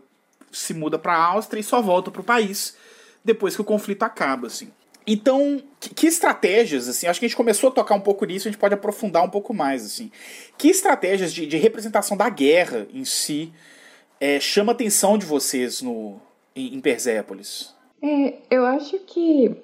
se 0.51 0.75
muda 0.75 0.99
para 0.99 1.15
a 1.15 1.25
Áustria 1.25 1.61
e 1.61 1.65
só 1.65 1.81
volta 1.81 2.11
para 2.11 2.21
o 2.21 2.25
país 2.25 2.77
depois 3.25 3.55
que 3.55 3.61
o 3.61 3.65
conflito 3.65 4.03
acaba, 4.03 4.47
assim. 4.47 4.69
Então, 5.07 5.61
que, 5.79 6.07
estratégias, 6.07 6.89
assim, 6.89 7.07
acho 7.07 7.19
que 7.19 7.27
a 7.27 7.29
gente 7.29 7.37
começou 7.37 7.71
a 7.71 7.73
tocar 7.73 7.95
um 7.95 8.01
pouco 8.01 8.25
nisso, 8.25 8.47
a 8.47 8.51
gente 8.51 8.61
pode 8.61 8.75
aprofundar 8.75 9.25
um 9.25 9.31
pouco 9.31 9.53
mais, 9.53 9.85
assim. 9.85 10.11
Que 10.57 10.69
estratégias 10.69 11.33
de, 11.33 11.47
de 11.47 11.57
representação 11.57 12.17
da 12.17 12.29
guerra 12.29 12.87
em 12.93 13.05
si 13.05 13.53
é, 14.21 14.39
chama 14.39 14.73
a 14.73 14.75
atenção 14.75 15.17
de 15.17 15.27
vocês 15.27 15.83
no, 15.83 16.21
em, 16.55 16.75
em 16.75 16.81
Persépolis? 16.81 17.75
É, 18.03 18.35
eu 18.51 18.65
acho 18.65 18.99
que 19.01 19.55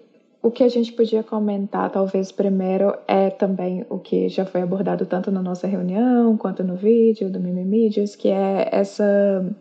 o 0.42 0.51
que 0.51 0.62
a 0.62 0.68
gente 0.68 0.92
podia 0.92 1.22
comentar, 1.22 1.90
talvez 1.90 2.33
primeiro, 2.33 2.96
é 3.07 3.31
também 3.31 3.85
o 3.88 3.99
que 3.99 4.29
já 4.29 4.44
foi 4.44 4.62
abordado 4.62 5.05
tanto 5.05 5.31
na 5.31 5.42
nossa 5.42 5.66
reunião 5.66 6.37
quanto 6.37 6.64
no 6.64 6.77
vídeo 6.77 7.31
do 7.31 7.40
Mimimídias, 7.40 8.16
que 8.16 8.29
é 8.29 8.68
essa 8.72 9.05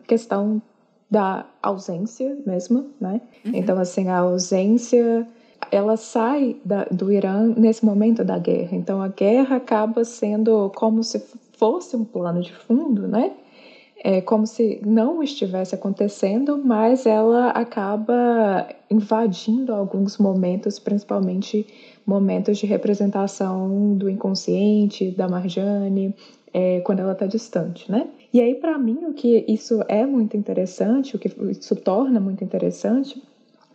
questão 0.08 0.62
da 1.10 1.46
ausência 1.62 2.38
mesmo, 2.46 2.88
né? 3.00 3.22
Uhum. 3.46 3.52
Então, 3.54 3.78
assim, 3.80 4.10
a 4.10 4.20
ausência 4.20 5.28
ela 5.72 5.98
sai 5.98 6.58
da, 6.64 6.86
do 6.86 7.12
Irã 7.12 7.54
nesse 7.58 7.86
momento 7.86 8.24
da 8.24 8.38
guerra. 8.38 8.76
Então, 8.76 9.02
a 9.02 9.08
guerra 9.08 9.58
acaba 9.58 10.04
sendo 10.04 10.72
como 10.76 11.04
se 11.04 11.20
fosse 11.58 11.96
um 11.96 12.04
plano 12.04 12.42
de 12.42 12.54
fundo, 12.54 13.08
né? 13.08 13.32
é 14.06 14.22
como 14.22 14.46
se 14.46 14.80
não 14.86 15.24
estivesse 15.24 15.74
acontecendo, 15.74 16.62
mas 16.64 17.08
ela 17.08 17.50
acaba 17.50 18.68
invadindo 18.88 19.74
alguns 19.74 20.20
momentos, 20.20 20.78
principalmente 20.78 21.66
momentos 22.06 22.60
de 22.60 22.68
representação 22.68 23.96
do 23.96 24.08
inconsciente, 24.08 25.10
da 25.10 25.28
Marjane, 25.28 26.14
é, 26.54 26.82
quando 26.82 27.00
ela 27.00 27.14
está 27.14 27.26
distante, 27.26 27.92
né? 27.92 28.08
E 28.36 28.42
aí, 28.42 28.54
para 28.54 28.78
mim, 28.78 28.98
o 29.06 29.14
que 29.14 29.46
isso 29.48 29.82
é 29.88 30.06
muito 30.06 30.36
interessante, 30.36 31.16
o 31.16 31.20
que 31.20 31.32
isso 31.50 31.74
torna 31.74 32.20
muito 32.20 32.44
interessante, 32.44 33.24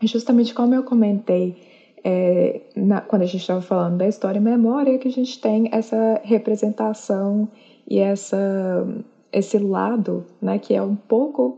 é 0.03 0.07
justamente 0.07 0.53
como 0.53 0.75
eu 0.75 0.83
comentei 0.83 1.57
é, 2.05 2.61
na, 2.77 3.01
quando 3.01 3.23
a 3.23 3.25
gente 3.25 3.41
estava 3.41 3.63
falando 3.63 3.97
da 3.97 4.07
história 4.07 4.39
e 4.39 4.43
memória, 4.43 4.99
que 4.99 5.09
a 5.09 5.11
gente 5.11 5.41
tem 5.41 5.71
essa 5.73 6.21
representação 6.23 7.49
e 7.89 8.01
essa 8.01 8.87
esse 9.33 9.57
lado, 9.57 10.27
né, 10.43 10.59
que 10.59 10.75
é 10.75 10.83
um 10.83 10.95
pouco 10.95 11.57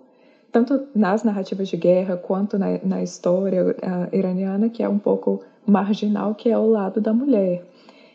tanto 0.52 0.86
nas 0.94 1.24
narrativas 1.24 1.68
de 1.68 1.76
guerra 1.76 2.16
quanto 2.16 2.56
na, 2.56 2.78
na 2.84 3.02
história 3.02 3.64
uh, 3.64 4.16
iraniana, 4.16 4.68
que 4.68 4.80
é 4.80 4.88
um 4.88 5.00
pouco 5.00 5.42
marginal, 5.66 6.36
que 6.36 6.48
é 6.48 6.56
o 6.56 6.70
lado 6.70 7.00
da 7.00 7.12
mulher. 7.12 7.64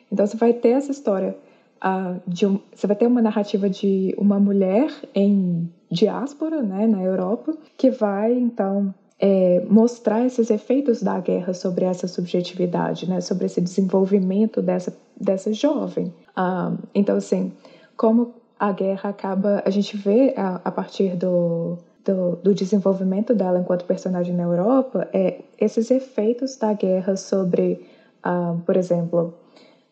Então 0.10 0.26
você 0.26 0.38
vai 0.38 0.54
ter 0.54 0.70
essa 0.70 0.92
história 0.92 1.36
uh, 1.84 2.48
um, 2.48 2.60
você 2.74 2.88
vai 2.88 2.96
ter 2.96 3.08
uma 3.08 3.22
narrativa 3.22 3.70
de 3.70 4.16
uma 4.18 4.40
mulher 4.40 4.92
em 5.14 5.72
diáspora, 5.90 6.62
né, 6.62 6.86
na 6.88 7.02
Europa, 7.02 7.56
que 7.78 7.90
vai 7.90 8.34
então 8.34 8.94
é, 9.20 9.66
mostrar 9.70 10.26
esses 10.26 10.50
efeitos 10.50 11.02
da 11.02 11.20
guerra 11.20 11.54
sobre 11.54 11.86
essa 11.86 12.08
subjetividade, 12.08 13.10
né, 13.10 13.22
sobre 13.22 13.46
esse 13.46 13.62
desenvolvimento 13.62 14.62
dessa 14.62 14.96
dessa 15.20 15.52
jovem. 15.52 16.14
Uh, 16.38 16.78
então 16.94 17.16
assim, 17.16 17.52
como 17.96 18.34
a 18.60 18.72
guerra 18.72 19.10
acaba. 19.10 19.62
A 19.66 19.70
gente 19.70 19.96
vê 19.96 20.34
a, 20.36 20.62
a 20.64 20.72
partir 20.72 21.16
do, 21.16 21.78
do, 22.04 22.36
do, 22.38 22.54
desenvolvimento 22.54 23.34
dela 23.34 23.60
enquanto 23.60 23.86
personagem 23.86 24.36
na 24.36 24.44
Europa 24.44 25.08
é 25.14 25.42
esses 25.60 25.92
efeitos 25.92 26.58
da 26.58 26.74
guerra 26.74 27.16
sobre, 27.16 27.86
uh, 28.26 28.60
por 28.62 28.76
exemplo, 28.76 29.34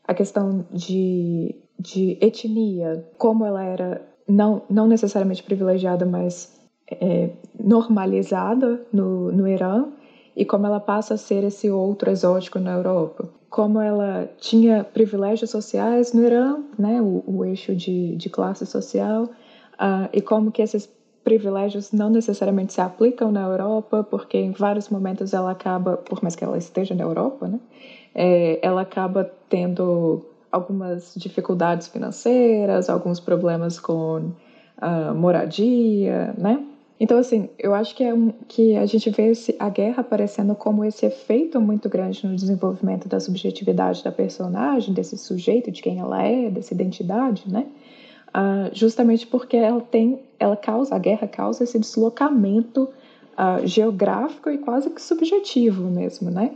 a 0.07 0.13
questão 0.13 0.65
de, 0.71 1.55
de 1.79 2.17
etnia, 2.21 3.05
como 3.17 3.45
ela 3.45 3.63
era 3.63 4.01
não, 4.27 4.63
não 4.69 4.87
necessariamente 4.87 5.43
privilegiada, 5.43 6.05
mas 6.05 6.59
é, 6.89 7.29
normalizada 7.59 8.81
no, 8.91 9.31
no 9.31 9.47
Irã 9.47 9.85
e 10.35 10.43
como 10.43 10.65
ela 10.65 10.79
passa 10.79 11.13
a 11.13 11.17
ser 11.17 11.43
esse 11.43 11.69
outro 11.69 12.09
exótico 12.09 12.59
na 12.59 12.73
Europa. 12.73 13.29
Como 13.49 13.79
ela 13.79 14.29
tinha 14.37 14.83
privilégios 14.83 15.49
sociais 15.49 16.11
no 16.13 16.23
Irã, 16.23 16.57
né, 16.77 17.01
o, 17.01 17.23
o 17.25 17.45
eixo 17.45 17.73
de, 17.73 18.15
de 18.15 18.29
classe 18.29 18.65
social, 18.65 19.23
uh, 19.23 20.09
e 20.11 20.21
como 20.21 20.51
que 20.51 20.61
esses 20.61 20.89
privilégios 21.23 21.91
não 21.91 22.09
necessariamente 22.09 22.73
se 22.73 22.81
aplicam 22.81 23.31
na 23.31 23.43
Europa, 23.43 24.03
porque 24.03 24.37
em 24.37 24.51
vários 24.51 24.89
momentos 24.89 25.33
ela 25.33 25.51
acaba, 25.51 25.97
por 25.97 26.21
mais 26.21 26.35
que 26.35 26.43
ela 26.43 26.57
esteja 26.57 26.93
na 26.93 27.03
Europa, 27.03 27.47
né, 27.47 27.59
é, 28.13 28.59
ela 28.61 28.81
acaba 28.81 29.23
tendo 29.49 30.25
algumas 30.55 31.13
dificuldades 31.17 31.87
financeiras, 31.87 32.89
alguns 32.89 33.19
problemas 33.19 33.79
com 33.79 34.31
uh, 34.81 35.13
moradia, 35.13 36.33
né? 36.37 36.63
Então, 36.97 37.17
assim, 37.17 37.49
eu 37.59 37.75
acho 37.75 37.93
que, 37.93 38.03
é 38.05 38.13
um, 38.13 38.31
que 38.47 38.77
a 38.77 38.85
gente 38.85 39.09
vê 39.09 39.31
esse, 39.31 39.53
a 39.59 39.67
guerra 39.67 39.99
aparecendo 39.99 40.55
como 40.55 40.85
esse 40.85 41.05
efeito 41.05 41.59
muito 41.59 41.89
grande 41.89 42.25
no 42.25 42.33
desenvolvimento 42.33 43.09
da 43.09 43.19
subjetividade 43.19 44.01
da 44.01 44.13
personagem, 44.13 44.93
desse 44.93 45.17
sujeito, 45.17 45.69
de 45.71 45.81
quem 45.81 45.99
ela 45.99 46.23
é, 46.23 46.49
dessa 46.49 46.73
identidade, 46.73 47.43
né? 47.51 47.65
Uh, 48.29 48.69
justamente 48.73 49.27
porque 49.27 49.57
ela 49.57 49.81
tem, 49.81 50.21
ela 50.39 50.55
causa, 50.55 50.95
a 50.95 50.99
guerra 50.99 51.27
causa 51.27 51.65
esse 51.65 51.77
deslocamento 51.77 52.89
uh, 53.33 53.65
geográfico 53.67 54.49
e 54.49 54.57
quase 54.57 54.89
que 54.89 55.01
subjetivo 55.01 55.83
mesmo, 55.83 56.31
né? 56.31 56.51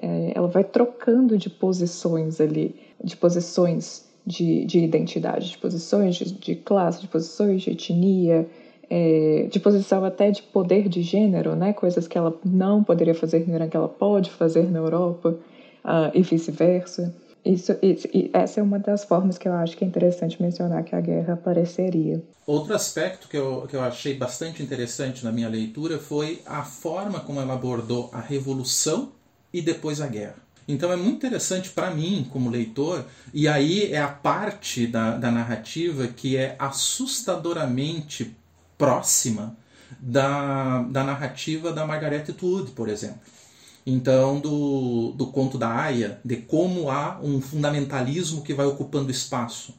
É, 0.00 0.32
ela 0.34 0.48
vai 0.48 0.64
trocando 0.64 1.36
de 1.36 1.50
posições 1.50 2.40
ali, 2.40 2.74
de 3.02 3.16
posições 3.16 4.06
de, 4.24 4.64
de 4.64 4.78
identidade, 4.80 5.50
de 5.50 5.58
posições 5.58 6.16
de, 6.16 6.32
de 6.32 6.54
classe, 6.54 7.00
de 7.00 7.08
posições 7.08 7.62
de 7.62 7.70
etnia, 7.70 8.48
é, 8.90 9.48
de 9.50 9.58
posição 9.60 10.04
até 10.04 10.30
de 10.30 10.42
poder 10.42 10.88
de 10.88 11.02
gênero, 11.02 11.54
né? 11.56 11.72
coisas 11.72 12.06
que 12.06 12.16
ela 12.16 12.34
não 12.44 12.82
poderia 12.82 13.14
fazer 13.14 13.46
no 13.46 13.54
Irã, 13.54 13.68
que 13.68 13.76
ela 13.76 13.88
pode 13.88 14.30
fazer 14.30 14.70
na 14.70 14.78
Europa, 14.78 15.36
uh, 15.84 16.10
e 16.14 16.22
vice-versa. 16.22 17.14
Isso, 17.44 17.74
isso, 17.80 18.08
essa 18.32 18.60
é 18.60 18.62
uma 18.62 18.78
das 18.78 19.04
formas 19.04 19.38
que 19.38 19.48
eu 19.48 19.52
acho 19.52 19.76
que 19.76 19.84
é 19.84 19.86
interessante 19.86 20.40
mencionar 20.42 20.84
que 20.84 20.94
a 20.94 21.00
guerra 21.00 21.34
apareceria. 21.34 22.22
Outro 22.46 22.74
aspecto 22.74 23.28
que 23.28 23.36
eu, 23.36 23.66
que 23.68 23.76
eu 23.76 23.80
achei 23.80 24.14
bastante 24.14 24.62
interessante 24.62 25.24
na 25.24 25.32
minha 25.32 25.48
leitura 25.48 25.98
foi 25.98 26.42
a 26.44 26.62
forma 26.62 27.20
como 27.20 27.40
ela 27.40 27.54
abordou 27.54 28.10
a 28.12 28.20
revolução 28.20 29.12
e 29.52 29.62
depois 29.62 30.00
a 30.00 30.06
guerra. 30.06 30.36
Então 30.66 30.92
é 30.92 30.96
muito 30.96 31.16
interessante 31.16 31.70
para 31.70 31.90
mim, 31.90 32.28
como 32.30 32.50
leitor, 32.50 33.04
e 33.32 33.48
aí 33.48 33.90
é 33.90 34.00
a 34.00 34.08
parte 34.08 34.86
da, 34.86 35.16
da 35.16 35.30
narrativa 35.30 36.06
que 36.08 36.36
é 36.36 36.56
assustadoramente 36.58 38.36
próxima 38.76 39.56
da, 39.98 40.82
da 40.82 41.02
narrativa 41.02 41.72
da 41.72 41.86
Margaret 41.86 42.24
Atwood, 42.28 42.72
por 42.72 42.88
exemplo. 42.88 43.20
Então, 43.86 44.38
do, 44.38 45.12
do 45.12 45.28
conto 45.28 45.56
da 45.56 45.74
Aya, 45.74 46.20
de 46.22 46.36
como 46.36 46.90
há 46.90 47.18
um 47.22 47.40
fundamentalismo 47.40 48.42
que 48.42 48.52
vai 48.52 48.66
ocupando 48.66 49.10
espaço. 49.10 49.74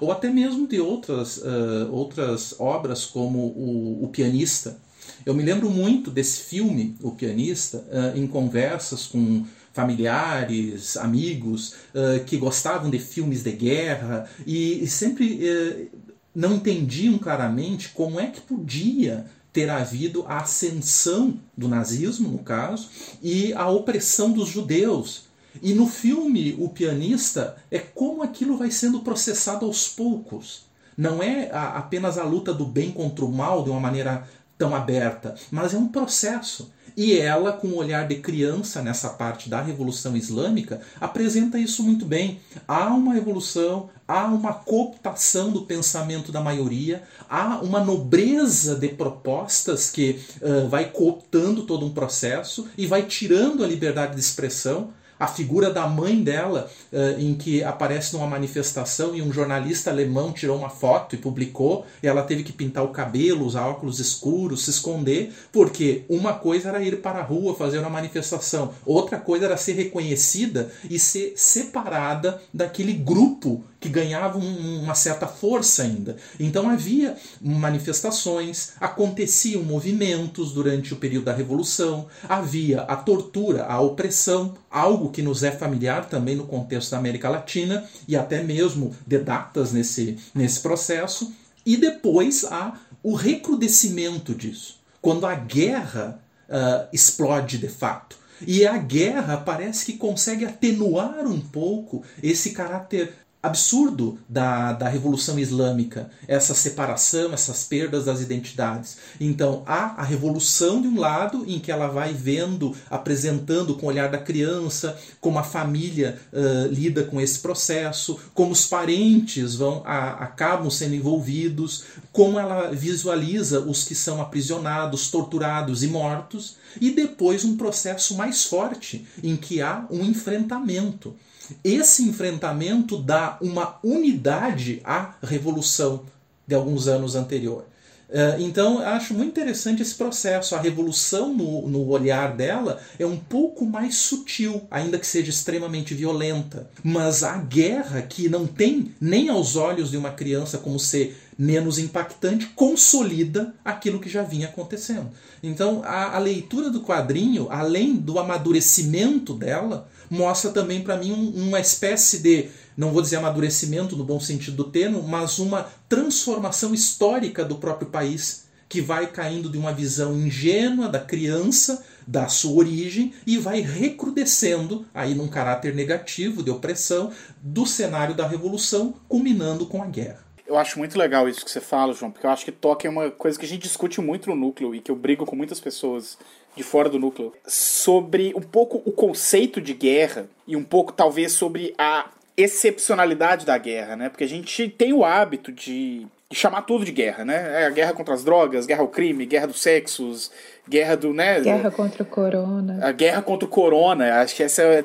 Ou 0.00 0.10
até 0.10 0.28
mesmo 0.28 0.66
de 0.66 0.80
outras, 0.80 1.36
uh, 1.36 1.88
outras 1.92 2.56
obras, 2.58 3.06
como 3.06 3.38
o, 3.38 4.02
o 4.02 4.08
Pianista. 4.08 4.78
Eu 5.24 5.34
me 5.34 5.42
lembro 5.42 5.70
muito 5.70 6.10
desse 6.10 6.40
filme, 6.40 6.96
O 7.00 7.12
Pianista, 7.12 7.78
uh, 7.78 8.18
em 8.18 8.26
conversas 8.26 9.06
com 9.06 9.44
familiares, 9.72 10.96
amigos 10.96 11.74
uh, 11.94 12.24
que 12.26 12.36
gostavam 12.36 12.90
de 12.90 12.98
filmes 12.98 13.42
de 13.42 13.52
guerra 13.52 14.28
e, 14.46 14.86
sempre 14.86 15.90
não 16.34 16.54
entendiam 16.54 17.18
claramente 17.18 17.90
como 17.90 18.18
é 18.18 18.26
que 18.26 18.40
podia 18.40 19.26
ter 19.52 19.68
havido 19.68 20.24
a 20.26 20.38
ascensão 20.38 21.38
do 21.56 21.68
nazismo, 21.68 22.30
no 22.30 22.38
caso, 22.38 22.88
e 23.22 23.52
a 23.52 23.68
opressão 23.68 24.32
dos 24.32 24.48
judeus. 24.48 25.24
E 25.62 25.74
no 25.74 25.86
filme 25.86 26.56
O 26.58 26.70
Pianista 26.70 27.56
é 27.70 27.78
como 27.78 28.22
aquilo 28.22 28.56
vai 28.56 28.70
sendo 28.70 29.00
processado 29.00 29.66
aos 29.66 29.88
poucos. 29.88 30.64
Não 30.96 31.22
é 31.22 31.50
a, 31.50 31.78
apenas 31.78 32.16
a 32.16 32.24
luta 32.24 32.52
do 32.52 32.64
bem 32.64 32.90
contra 32.90 33.24
o 33.24 33.32
mal 33.32 33.62
de 33.62 33.70
uma 33.70 33.80
maneira 33.80 34.26
tão 34.62 34.76
aberta, 34.76 35.34
mas 35.50 35.74
é 35.74 35.76
um 35.76 35.88
processo. 35.88 36.70
E 36.96 37.18
ela, 37.18 37.52
com 37.52 37.66
o 37.66 37.72
um 37.72 37.76
olhar 37.78 38.06
de 38.06 38.16
criança 38.16 38.80
nessa 38.80 39.08
parte 39.08 39.48
da 39.48 39.60
Revolução 39.60 40.16
Islâmica, 40.16 40.80
apresenta 41.00 41.58
isso 41.58 41.82
muito 41.82 42.04
bem. 42.04 42.38
Há 42.68 42.86
uma 42.94 43.16
evolução, 43.16 43.90
há 44.06 44.26
uma 44.26 44.52
cooptação 44.52 45.50
do 45.50 45.62
pensamento 45.62 46.30
da 46.30 46.40
maioria, 46.40 47.02
há 47.28 47.58
uma 47.60 47.82
nobreza 47.82 48.76
de 48.76 48.90
propostas 48.90 49.90
que 49.90 50.20
uh, 50.40 50.68
vai 50.68 50.90
cooptando 50.90 51.64
todo 51.64 51.84
um 51.84 51.90
processo 51.92 52.68
e 52.78 52.86
vai 52.86 53.02
tirando 53.02 53.64
a 53.64 53.66
liberdade 53.66 54.14
de 54.14 54.20
expressão 54.20 54.90
a 55.22 55.28
figura 55.28 55.70
da 55.70 55.86
mãe 55.86 56.20
dela, 56.20 56.68
uh, 56.92 57.20
em 57.20 57.32
que 57.34 57.62
aparece 57.62 58.12
numa 58.12 58.26
manifestação 58.26 59.14
e 59.14 59.22
um 59.22 59.32
jornalista 59.32 59.88
alemão 59.88 60.32
tirou 60.32 60.58
uma 60.58 60.68
foto 60.68 61.14
e 61.14 61.18
publicou, 61.18 61.86
e 62.02 62.08
ela 62.08 62.24
teve 62.24 62.42
que 62.42 62.52
pintar 62.52 62.82
o 62.82 62.88
cabelo, 62.88 63.46
usar 63.46 63.68
óculos 63.68 64.00
escuros, 64.00 64.64
se 64.64 64.70
esconder, 64.70 65.32
porque 65.52 66.02
uma 66.08 66.32
coisa 66.32 66.70
era 66.70 66.82
ir 66.82 67.00
para 67.00 67.20
a 67.20 67.22
rua 67.22 67.54
fazer 67.54 67.78
uma 67.78 67.88
manifestação, 67.88 68.74
outra 68.84 69.16
coisa 69.16 69.44
era 69.44 69.56
ser 69.56 69.74
reconhecida 69.74 70.72
e 70.90 70.98
ser 70.98 71.34
separada 71.36 72.42
daquele 72.52 72.92
grupo 72.92 73.64
que 73.82 73.88
ganhava 73.88 74.38
uma 74.38 74.94
certa 74.94 75.26
força 75.26 75.82
ainda. 75.82 76.16
Então 76.38 76.70
havia 76.70 77.16
manifestações, 77.40 78.70
aconteciam 78.80 79.64
movimentos 79.64 80.52
durante 80.52 80.94
o 80.94 80.96
período 80.96 81.24
da 81.24 81.34
Revolução, 81.34 82.06
havia 82.28 82.82
a 82.82 82.94
tortura, 82.94 83.64
a 83.64 83.80
opressão, 83.80 84.54
algo 84.70 85.10
que 85.10 85.20
nos 85.20 85.42
é 85.42 85.50
familiar 85.50 86.08
também 86.08 86.36
no 86.36 86.46
contexto 86.46 86.92
da 86.92 86.98
América 86.98 87.28
Latina 87.28 87.84
e 88.06 88.16
até 88.16 88.40
mesmo 88.42 88.94
de 89.04 89.18
datas 89.18 89.72
nesse, 89.72 90.16
nesse 90.32 90.60
processo, 90.60 91.32
e 91.66 91.76
depois 91.76 92.44
há 92.44 92.78
o 93.02 93.14
recrudescimento 93.14 94.32
disso, 94.32 94.78
quando 95.00 95.26
a 95.26 95.34
guerra 95.34 96.20
uh, 96.48 96.86
explode 96.92 97.58
de 97.58 97.68
fato. 97.68 98.22
E 98.46 98.66
a 98.66 98.76
guerra 98.76 99.36
parece 99.36 99.86
que 99.86 99.92
consegue 99.98 100.44
atenuar 100.44 101.26
um 101.26 101.40
pouco 101.40 102.02
esse 102.22 102.50
caráter 102.50 103.14
absurdo 103.42 104.20
da, 104.28 104.72
da 104.72 104.88
Revolução 104.88 105.36
Islâmica, 105.36 106.08
essa 106.28 106.54
separação, 106.54 107.32
essas 107.32 107.64
perdas 107.64 108.04
das 108.04 108.20
identidades. 108.20 108.98
Então, 109.20 109.64
há 109.66 110.00
a 110.00 110.04
revolução 110.04 110.80
de 110.80 110.86
um 110.86 111.00
lado, 111.00 111.44
em 111.48 111.58
que 111.58 111.72
ela 111.72 111.88
vai 111.88 112.12
vendo, 112.12 112.72
apresentando 112.88 113.74
com 113.74 113.86
o 113.86 113.88
olhar 113.88 114.08
da 114.08 114.18
criança, 114.18 114.96
como 115.20 115.40
a 115.40 115.42
família 115.42 116.20
uh, 116.32 116.72
lida 116.72 117.02
com 117.02 117.20
esse 117.20 117.40
processo, 117.40 118.16
como 118.32 118.52
os 118.52 118.64
parentes 118.64 119.56
vão 119.56 119.82
a, 119.84 120.10
acabam 120.24 120.70
sendo 120.70 120.94
envolvidos, 120.94 121.84
como 122.12 122.38
ela 122.38 122.70
visualiza 122.70 123.58
os 123.60 123.82
que 123.82 123.94
são 123.94 124.22
aprisionados, 124.22 125.10
torturados 125.10 125.82
e 125.82 125.88
mortos, 125.88 126.56
e 126.80 126.90
depois 126.90 127.44
um 127.44 127.56
processo 127.56 128.16
mais 128.16 128.44
forte, 128.44 129.04
em 129.20 129.34
que 129.36 129.60
há 129.60 129.84
um 129.90 130.04
enfrentamento. 130.04 131.16
Esse 131.62 132.02
enfrentamento 132.02 132.96
dá 132.96 133.38
uma 133.40 133.78
unidade 133.82 134.80
à 134.84 135.14
revolução 135.22 136.02
de 136.46 136.54
alguns 136.54 136.88
anos 136.88 137.14
anterior. 137.14 137.64
Eh, 138.12 138.36
então, 138.40 138.78
acho 138.80 139.14
muito 139.14 139.30
interessante 139.30 139.80
esse 139.80 139.94
processo. 139.94 140.54
A 140.54 140.60
revolução 140.60 141.32
no, 141.32 141.66
no, 141.66 141.88
olhar 141.88 142.36
dela 142.36 142.78
é 142.98 143.06
um 143.06 143.16
pouco 143.16 143.64
mais 143.64 143.96
sutil, 143.96 144.62
ainda 144.70 144.98
que 144.98 145.06
seja 145.06 145.30
extremamente 145.30 145.94
violenta. 145.94 146.68
Mas 146.84 147.22
a 147.22 147.38
guerra, 147.38 148.02
que 148.02 148.28
não 148.28 148.46
tem 148.46 148.94
nem 149.00 149.30
aos 149.30 149.56
olhos 149.56 149.90
de 149.90 149.96
uma 149.96 150.10
criança 150.10 150.58
como 150.58 150.78
ser 150.78 151.16
menos 151.38 151.78
impactante, 151.78 152.46
consolida 152.54 153.54
aquilo 153.64 154.00
que 154.00 154.08
já 154.08 154.22
vinha 154.22 154.48
acontecendo. 154.48 155.10
Então, 155.42 155.82
a, 155.84 156.16
a 156.16 156.18
leitura 156.18 156.70
do 156.70 156.82
quadrinho, 156.82 157.48
além 157.50 157.96
do 157.96 158.18
amadurecimento 158.18 159.34
dela, 159.34 159.88
mostra 160.08 160.50
também 160.50 160.82
para 160.82 160.96
mim 160.96 161.12
um, 161.12 161.48
uma 161.48 161.58
espécie 161.58 162.18
de, 162.18 162.48
não 162.76 162.92
vou 162.92 163.02
dizer 163.02 163.16
amadurecimento 163.16 163.96
no 163.96 164.04
bom 164.04 164.20
sentido 164.20 164.56
do 164.56 164.70
termo, 164.70 165.02
mas 165.02 165.38
uma 165.38 165.68
transformação 165.88 166.74
histórica 166.74 167.44
do 167.44 167.56
próprio 167.56 167.88
país, 167.88 168.44
que 168.68 168.80
vai 168.80 169.06
caindo 169.06 169.50
de 169.50 169.58
uma 169.58 169.72
visão 169.72 170.16
ingênua 170.16 170.88
da 170.88 170.98
criança, 170.98 171.84
da 172.06 172.28
sua 172.28 172.52
origem, 172.52 173.12
e 173.26 173.36
vai 173.36 173.60
recrudescendo, 173.60 174.86
aí 174.94 175.14
num 175.14 175.28
caráter 175.28 175.74
negativo 175.74 176.42
de 176.42 176.50
opressão, 176.50 177.10
do 177.42 177.66
cenário 177.66 178.14
da 178.14 178.26
revolução, 178.26 178.94
culminando 179.08 179.66
com 179.66 179.82
a 179.82 179.86
guerra. 179.86 180.31
Eu 180.52 180.58
acho 180.58 180.78
muito 180.78 180.98
legal 180.98 181.26
isso 181.26 181.42
que 181.42 181.50
você 181.50 181.62
fala, 181.62 181.94
João, 181.94 182.10
porque 182.10 182.26
eu 182.26 182.30
acho 182.30 182.44
que 182.44 182.52
toque 182.52 182.86
é 182.86 182.90
uma 182.90 183.10
coisa 183.10 183.38
que 183.38 183.46
a 183.46 183.48
gente 183.48 183.62
discute 183.62 184.02
muito 184.02 184.28
no 184.28 184.36
núcleo 184.36 184.74
e 184.74 184.80
que 184.80 184.90
eu 184.90 184.94
brigo 184.94 185.24
com 185.24 185.34
muitas 185.34 185.58
pessoas 185.58 186.18
de 186.54 186.62
fora 186.62 186.90
do 186.90 186.98
núcleo, 186.98 187.32
sobre 187.46 188.34
um 188.36 188.42
pouco 188.42 188.82
o 188.84 188.92
conceito 188.92 189.62
de 189.62 189.72
guerra 189.72 190.26
e 190.46 190.54
um 190.54 190.62
pouco 190.62 190.92
talvez 190.92 191.32
sobre 191.32 191.74
a 191.78 192.10
excepcionalidade 192.36 193.46
da 193.46 193.56
guerra, 193.56 193.96
né? 193.96 194.10
Porque 194.10 194.24
a 194.24 194.28
gente 194.28 194.68
tem 194.68 194.92
o 194.92 195.06
hábito 195.06 195.50
de, 195.50 196.06
de 196.32 196.38
chamar 196.38 196.62
tudo 196.62 196.84
de 196.84 196.90
guerra, 196.90 197.24
né? 197.24 197.62
É 197.62 197.66
a 197.66 197.70
guerra 197.70 197.92
contra 197.92 198.14
as 198.14 198.24
drogas, 198.24 198.64
guerra 198.64 198.80
ao 198.80 198.88
crime, 198.88 199.26
guerra 199.26 199.46
dos 199.46 199.60
sexos, 199.60 200.30
guerra 200.68 200.96
do, 200.96 201.12
né? 201.12 201.40
Guerra 201.40 201.70
contra 201.70 202.02
o 202.02 202.06
corona. 202.06 202.78
A 202.82 202.90
guerra 202.90 203.20
contra 203.20 203.46
o 203.46 203.48
corona, 203.48 204.20
acho 204.20 204.34
que 204.34 204.42
essa 204.42 204.62
é 204.62 204.84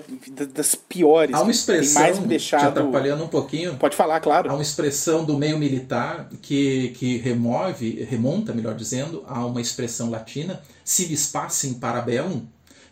das 0.53 0.75
piores. 0.75 1.33
Há 1.33 1.41
uma 1.41 1.51
expressão, 1.51 2.01
mais 2.01 2.19
me 2.19 2.27
deixado... 2.27 2.61
te 2.61 2.67
atrapalhando 2.67 3.23
um 3.23 3.27
pouquinho. 3.29 3.75
Pode 3.75 3.95
falar, 3.95 4.19
claro. 4.19 4.49
Há 4.51 4.53
uma 4.53 4.61
expressão 4.61 5.23
do 5.23 5.37
meio 5.37 5.57
militar 5.57 6.29
que, 6.41 6.89
que 6.89 7.17
remove, 7.17 8.03
remonta, 8.03 8.53
melhor 8.53 8.75
dizendo, 8.75 9.23
a 9.25 9.45
uma 9.45 9.61
expressão 9.61 10.09
latina, 10.09 10.61
civis 10.83 11.27
pacem 11.27 11.75
parabellum, 11.75 12.41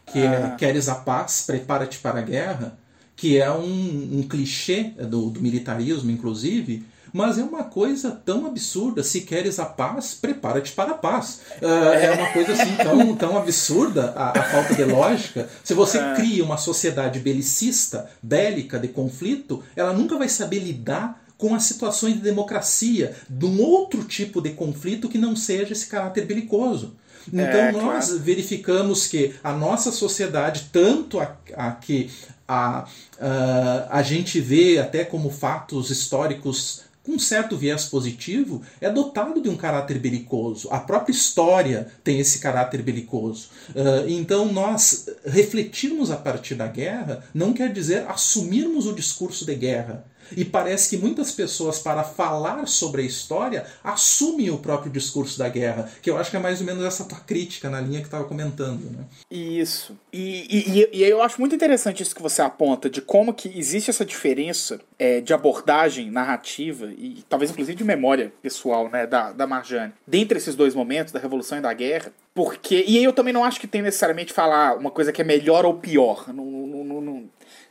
que 0.06 0.20
é 0.20 0.28
ah. 0.28 0.53
é 0.53 0.56
queres 0.58 0.88
a 0.88 0.95
paz, 0.95 1.43
prepara-te 1.45 1.99
para 1.99 2.20
a 2.20 2.24
guerra, 2.24 2.78
que 3.18 3.38
é 3.38 3.51
um, 3.51 4.20
um 4.20 4.28
clichê 4.28 4.93
do, 5.10 5.30
do 5.30 5.41
militarismo, 5.41 6.10
inclusive, 6.10 6.86
mas 7.16 7.38
é 7.38 7.43
uma 7.43 7.63
coisa 7.63 8.11
tão 8.11 8.45
absurda. 8.45 9.01
Se 9.01 9.22
queres 9.22 9.57
a 9.57 9.63
paz, 9.63 10.13
prepara-te 10.13 10.74
para 10.74 10.91
a 10.91 10.95
paz. 10.95 11.39
Uh, 11.61 11.66
é 11.66 12.11
uma 12.11 12.30
coisa 12.34 12.51
assim 12.51 12.76
tão, 12.84 13.16
tão 13.16 13.38
absurda 13.38 14.11
a, 14.18 14.38
a 14.38 14.43
falta 14.43 14.76
de 14.76 14.84
lógica. 14.84 15.47
Se 15.63 15.74
você 15.74 15.97
é. 15.97 16.16
cria 16.16 16.43
uma 16.43 16.57
sociedade 16.57 17.22
belicista, 17.22 18.11
bélica, 18.22 18.78
de 18.78 18.89
conflito, 18.89 19.63
ela 19.78 19.93
nunca 19.93 20.18
vai 20.18 20.28
saber 20.28 20.59
lidar 20.59 21.24
com 21.38 21.55
as 21.55 21.63
situações 21.63 22.16
de 22.16 22.20
democracia, 22.20 23.16
de 23.30 23.45
um 23.45 23.61
outro 23.61 24.03
tipo 24.03 24.41
de 24.41 24.49
conflito 24.49 25.07
que 25.07 25.18
não 25.18 25.38
seja 25.38 25.72
esse 25.72 25.88
caráter 25.88 26.26
belicoso. 26.26 26.97
Então 27.30 27.45
é, 27.45 27.72
nós 27.72 28.07
claro. 28.07 28.20
verificamos 28.20 29.07
que 29.07 29.34
a 29.41 29.53
nossa 29.53 29.89
sociedade, 29.89 30.68
tanto 30.70 31.22
a, 31.22 31.34
a 31.55 31.72
que 31.72 32.11
a, 32.45 32.86
a, 33.22 33.99
a 33.99 34.03
gente 34.03 34.41
vê 34.41 34.80
até 34.80 35.05
como 35.05 35.30
fatos 35.30 35.89
históricos 35.89 36.84
com 37.06 37.20
certo 37.20 37.56
viés 37.56 37.86
positivo, 37.86 38.62
é 38.82 38.89
dotado 38.89 39.41
de 39.41 39.47
um 39.47 39.56
caráter 39.56 39.99
belicoso. 39.99 40.68
A 40.72 40.80
própria 40.80 41.14
história 41.14 41.88
tem 42.03 42.20
esse 42.20 42.39
caráter 42.39 42.82
belicoso. 42.82 43.49
Uh, 43.70 44.10
então, 44.10 44.51
nós 44.51 45.08
refletirmos 45.26 46.10
a 46.10 46.18
partir 46.18 46.56
da 46.56 46.68
guerra 46.68 47.24
não 47.34 47.53
quer 47.53 47.72
dizer 47.72 48.06
assumirmos 48.08 48.88
o 48.88 48.93
discurso 48.93 49.45
de 49.45 49.56
guerra. 49.56 50.06
E 50.36 50.45
parece 50.45 50.89
que 50.89 50.97
muitas 50.97 51.32
pessoas, 51.32 51.80
para 51.80 52.03
falar 52.03 52.67
sobre 52.67 53.01
a 53.01 53.05
história, 53.05 53.65
assumem 53.84 54.49
o 54.49 54.57
próprio 54.57 54.91
discurso 54.91 55.38
da 55.38 55.49
guerra, 55.49 55.89
que 56.01 56.09
eu 56.09 56.17
acho 56.17 56.32
que 56.32 56.38
é 56.38 56.39
mais 56.39 56.59
ou 56.59 56.65
menos 56.65 56.84
essa 56.84 57.03
tua 57.03 57.19
crítica 57.19 57.69
na 57.69 57.82
linha 57.82 57.99
que 57.99 58.07
estava 58.07 58.23
comentando. 58.26 58.84
Né? 58.91 59.03
Isso. 59.30 59.97
E, 60.11 60.47
e, 60.49 60.89
e, 60.93 61.03
eu 61.03 61.21
acho 61.21 61.39
muito 61.39 61.55
interessante 61.55 62.01
isso 62.01 62.15
que 62.15 62.21
você 62.21 62.41
aponta, 62.41 62.89
de 62.89 63.01
como 63.01 63.34
que 63.34 63.51
existe 63.57 63.89
essa 63.89 64.05
diferença 64.05 64.80
é, 64.97 65.21
de 65.21 65.34
abordagem 65.34 66.09
narrativa 66.09 66.88
e 66.97 67.23
talvez 67.28 67.51
inclusive 67.51 67.78
de 67.78 67.84
memória 67.84 68.32
pessoal 68.41 68.89
né, 68.89 69.05
da, 69.05 69.32
da 69.32 69.45
Marjane, 69.45 69.93
dentre 70.07 70.38
esses 70.38 70.55
dois 70.55 70.73
momentos, 70.73 71.11
da 71.11 71.19
Revolução 71.19 71.57
e 71.57 71.61
da 71.61 71.73
Guerra, 71.73 72.11
porque. 72.36 72.84
E 72.86 72.97
aí 72.97 73.03
eu 73.03 73.13
também 73.13 73.34
não 73.34 73.45
acho 73.45 73.59
que 73.59 73.65
tem 73.67 73.82
necessariamente 73.82 74.34
falar 74.34 74.78
uma 74.78 74.91
coisa 74.91 75.11
que 75.13 75.21
é 75.21 75.26
melhor 75.26 75.65
ou 75.65 75.76
pior. 75.76 76.26
Não, 76.28 76.45
não, 76.45 77.01
não, 77.01 77.23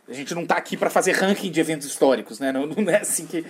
a 0.08 0.12
gente 0.12 0.34
não 0.34 0.42
está 0.42 0.56
aqui 0.56 0.76
para 0.76 0.90
fazer 0.90 1.12
ranking 1.12 1.50
de 1.50 1.60
eventos 1.60 1.86
históricos, 1.86 2.38
né? 2.38 2.52
Não, 2.52 2.66
não 2.76 2.90
é 2.90 3.00
assim 3.00 3.26
que, 3.26 3.42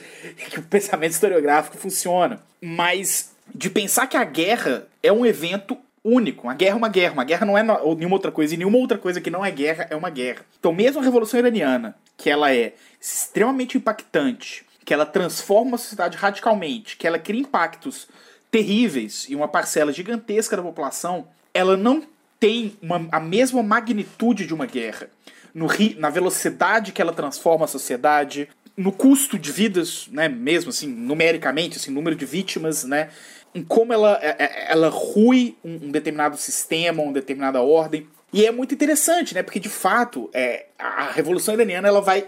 que 0.50 0.58
o 0.58 0.62
pensamento 0.62 1.12
historiográfico 1.12 1.76
funciona. 1.76 2.40
Mas 2.60 3.32
de 3.54 3.68
pensar 3.68 4.06
que 4.06 4.16
a 4.16 4.24
guerra 4.24 4.86
é 5.02 5.12
um 5.12 5.26
evento 5.26 5.76
único. 6.04 6.46
Uma 6.46 6.54
guerra 6.54 6.74
é 6.74 6.76
uma 6.76 6.88
guerra. 6.88 7.12
Uma 7.14 7.24
guerra 7.24 7.46
não 7.46 7.58
é 7.58 7.62
nenhuma 7.62 8.14
outra 8.14 8.30
coisa. 8.30 8.54
E 8.54 8.56
nenhuma 8.56 8.78
outra 8.78 8.98
coisa 8.98 9.20
que 9.20 9.30
não 9.30 9.44
é 9.44 9.50
guerra 9.50 9.86
é 9.90 9.96
uma 9.96 10.10
guerra. 10.10 10.44
Então, 10.58 10.72
mesmo 10.72 11.00
a 11.00 11.04
Revolução 11.04 11.40
Iraniana, 11.40 11.96
que 12.16 12.30
ela 12.30 12.54
é 12.54 12.74
extremamente 13.00 13.76
impactante, 13.76 14.64
que 14.84 14.94
ela 14.94 15.06
transforma 15.06 15.74
a 15.76 15.78
sociedade 15.78 16.16
radicalmente, 16.16 16.96
que 16.96 17.06
ela 17.06 17.18
cria 17.18 17.40
impactos 17.40 18.06
terríveis 18.50 19.26
e 19.28 19.34
uma 19.34 19.48
parcela 19.48 19.92
gigantesca 19.92 20.56
da 20.56 20.62
população, 20.62 21.26
ela 21.52 21.76
não 21.76 22.04
tem 22.38 22.76
uma, 22.80 23.08
a 23.10 23.18
mesma 23.18 23.62
magnitude 23.62 24.46
de 24.46 24.54
uma 24.54 24.66
guerra 24.66 25.08
no 25.54 25.66
ri, 25.66 25.96
na 25.98 26.10
velocidade 26.10 26.92
que 26.92 27.00
ela 27.00 27.12
transforma 27.12 27.64
a 27.64 27.68
sociedade, 27.68 28.48
no 28.76 28.90
custo 28.90 29.38
de 29.38 29.52
vidas, 29.52 30.08
né, 30.10 30.28
mesmo 30.28 30.70
assim, 30.70 30.88
numericamente, 30.88 31.76
assim, 31.76 31.92
número 31.92 32.16
de 32.16 32.26
vítimas, 32.26 32.82
né, 32.84 33.10
em 33.54 33.62
como 33.62 33.92
ela, 33.92 34.18
é, 34.20 34.36
é, 34.38 34.72
ela 34.72 34.88
rui 34.88 35.56
um, 35.64 35.92
determinado 35.92 36.36
sistema, 36.36 37.02
uma 37.02 37.12
determinada 37.12 37.62
ordem. 37.62 38.08
E 38.32 38.44
é 38.44 38.50
muito 38.50 38.74
interessante, 38.74 39.32
né, 39.32 39.44
porque 39.44 39.60
de 39.60 39.68
fato, 39.68 40.28
é, 40.34 40.66
a 40.76 41.12
Revolução 41.12 41.54
Iraniana 41.54 41.86
ela 41.86 42.00
vai 42.00 42.26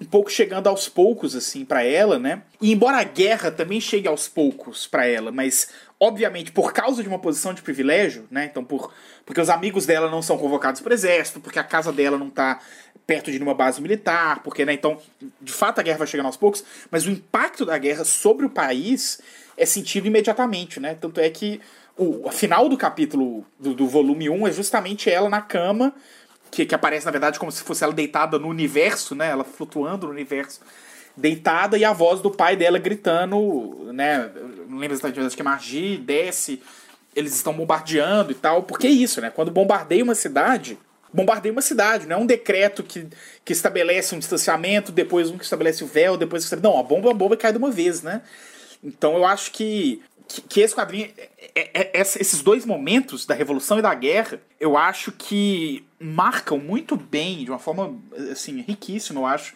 um 0.00 0.04
pouco 0.04 0.30
chegando 0.30 0.68
aos 0.68 0.88
poucos 0.88 1.34
assim 1.34 1.64
para 1.64 1.82
ela, 1.82 2.20
né? 2.20 2.42
E 2.60 2.70
embora 2.70 2.98
a 2.98 3.02
guerra 3.02 3.50
também 3.50 3.80
chegue 3.80 4.06
aos 4.06 4.28
poucos 4.28 4.86
para 4.86 5.06
ela, 5.06 5.32
mas 5.32 5.70
obviamente 6.00 6.52
por 6.52 6.72
causa 6.72 7.02
de 7.02 7.08
uma 7.08 7.18
posição 7.18 7.52
de 7.52 7.62
privilégio, 7.62 8.26
né? 8.30 8.44
Então, 8.44 8.64
por, 8.64 8.92
porque 9.26 9.40
os 9.40 9.50
amigos 9.50 9.84
dela 9.84 10.10
não 10.10 10.22
são 10.22 10.38
convocados 10.38 10.80
para 10.80 10.90
o 10.90 10.94
exército, 10.94 11.40
porque 11.40 11.58
a 11.58 11.64
casa 11.64 11.92
dela 11.92 12.16
não 12.16 12.28
está 12.28 12.60
perto 13.06 13.32
de 13.32 13.38
uma 13.38 13.54
base 13.54 13.80
militar, 13.80 14.42
porque, 14.42 14.64
né? 14.64 14.72
Então, 14.72 15.00
de 15.40 15.52
fato, 15.52 15.80
a 15.80 15.82
guerra 15.82 15.98
vai 15.98 16.06
chegando 16.06 16.26
aos 16.26 16.36
poucos, 16.36 16.64
mas 16.90 17.06
o 17.06 17.10
impacto 17.10 17.64
da 17.64 17.76
guerra 17.78 18.04
sobre 18.04 18.46
o 18.46 18.50
país 18.50 19.20
é 19.56 19.66
sentido 19.66 20.06
imediatamente, 20.06 20.78
né? 20.78 20.94
Tanto 20.94 21.20
é 21.20 21.28
que 21.30 21.60
o, 21.96 22.30
final 22.30 22.68
do 22.68 22.76
capítulo 22.76 23.44
do, 23.58 23.74
do 23.74 23.88
volume 23.88 24.30
1 24.30 24.46
é 24.46 24.52
justamente 24.52 25.10
ela 25.10 25.28
na 25.28 25.40
cama, 25.40 25.92
que, 26.50 26.64
que 26.64 26.74
aparece, 26.74 27.04
na 27.04 27.10
verdade, 27.12 27.38
como 27.38 27.50
se 27.50 27.62
fosse 27.62 27.82
ela 27.82 27.92
deitada 27.92 28.38
no 28.38 28.46
universo, 28.46 29.14
né? 29.14 29.30
Ela 29.30 29.42
flutuando 29.42 30.06
no 30.06 30.12
universo 30.12 30.60
deitada 31.18 31.76
e 31.76 31.84
a 31.84 31.92
voz 31.92 32.20
do 32.20 32.30
pai 32.30 32.56
dela 32.56 32.78
gritando, 32.78 33.90
né? 33.92 34.30
Não 34.68 34.78
lembro 34.78 34.94
exatamente, 34.96 35.26
acho 35.26 35.36
que 35.36 35.42
é 35.42 35.44
Margi, 35.44 35.96
desce, 35.96 36.62
eles 37.14 37.34
estão 37.34 37.52
bombardeando 37.52 38.30
e 38.30 38.34
tal. 38.34 38.62
Porque 38.62 38.86
é 38.86 38.90
isso, 38.90 39.20
né? 39.20 39.30
Quando 39.30 39.50
bombardeia 39.50 40.04
uma 40.04 40.14
cidade, 40.14 40.78
bombardeia 41.12 41.52
uma 41.52 41.62
cidade, 41.62 42.06
não 42.06 42.16
é 42.16 42.18
um 42.20 42.26
decreto 42.26 42.82
que, 42.82 43.06
que 43.44 43.52
estabelece 43.52 44.14
um 44.14 44.18
distanciamento, 44.18 44.92
depois 44.92 45.30
um 45.30 45.36
que 45.38 45.44
estabelece 45.44 45.82
o 45.82 45.86
véu, 45.86 46.16
depois 46.16 46.48
que 46.48 46.56
Não, 46.56 46.78
a 46.78 46.82
bomba, 46.82 47.10
a 47.10 47.14
bomba 47.14 47.36
cai 47.36 47.52
de 47.52 47.58
uma 47.58 47.70
vez, 47.70 48.02
né? 48.02 48.22
Então 48.82 49.16
eu 49.16 49.26
acho 49.26 49.50
que, 49.50 50.00
que, 50.48 50.60
esse 50.60 50.74
quadrinho. 50.74 51.10
É, 51.54 51.70
é, 51.74 51.90
é, 51.94 52.00
esses 52.00 52.42
dois 52.42 52.64
momentos 52.64 53.26
da 53.26 53.34
Revolução 53.34 53.78
e 53.78 53.82
da 53.82 53.92
Guerra, 53.94 54.40
eu 54.60 54.76
acho 54.76 55.10
que 55.10 55.84
marcam 55.98 56.58
muito 56.58 56.96
bem, 56.96 57.44
de 57.44 57.50
uma 57.50 57.58
forma 57.58 57.98
assim, 58.30 58.60
riquíssima, 58.60 59.20
eu 59.20 59.26
acho, 59.26 59.54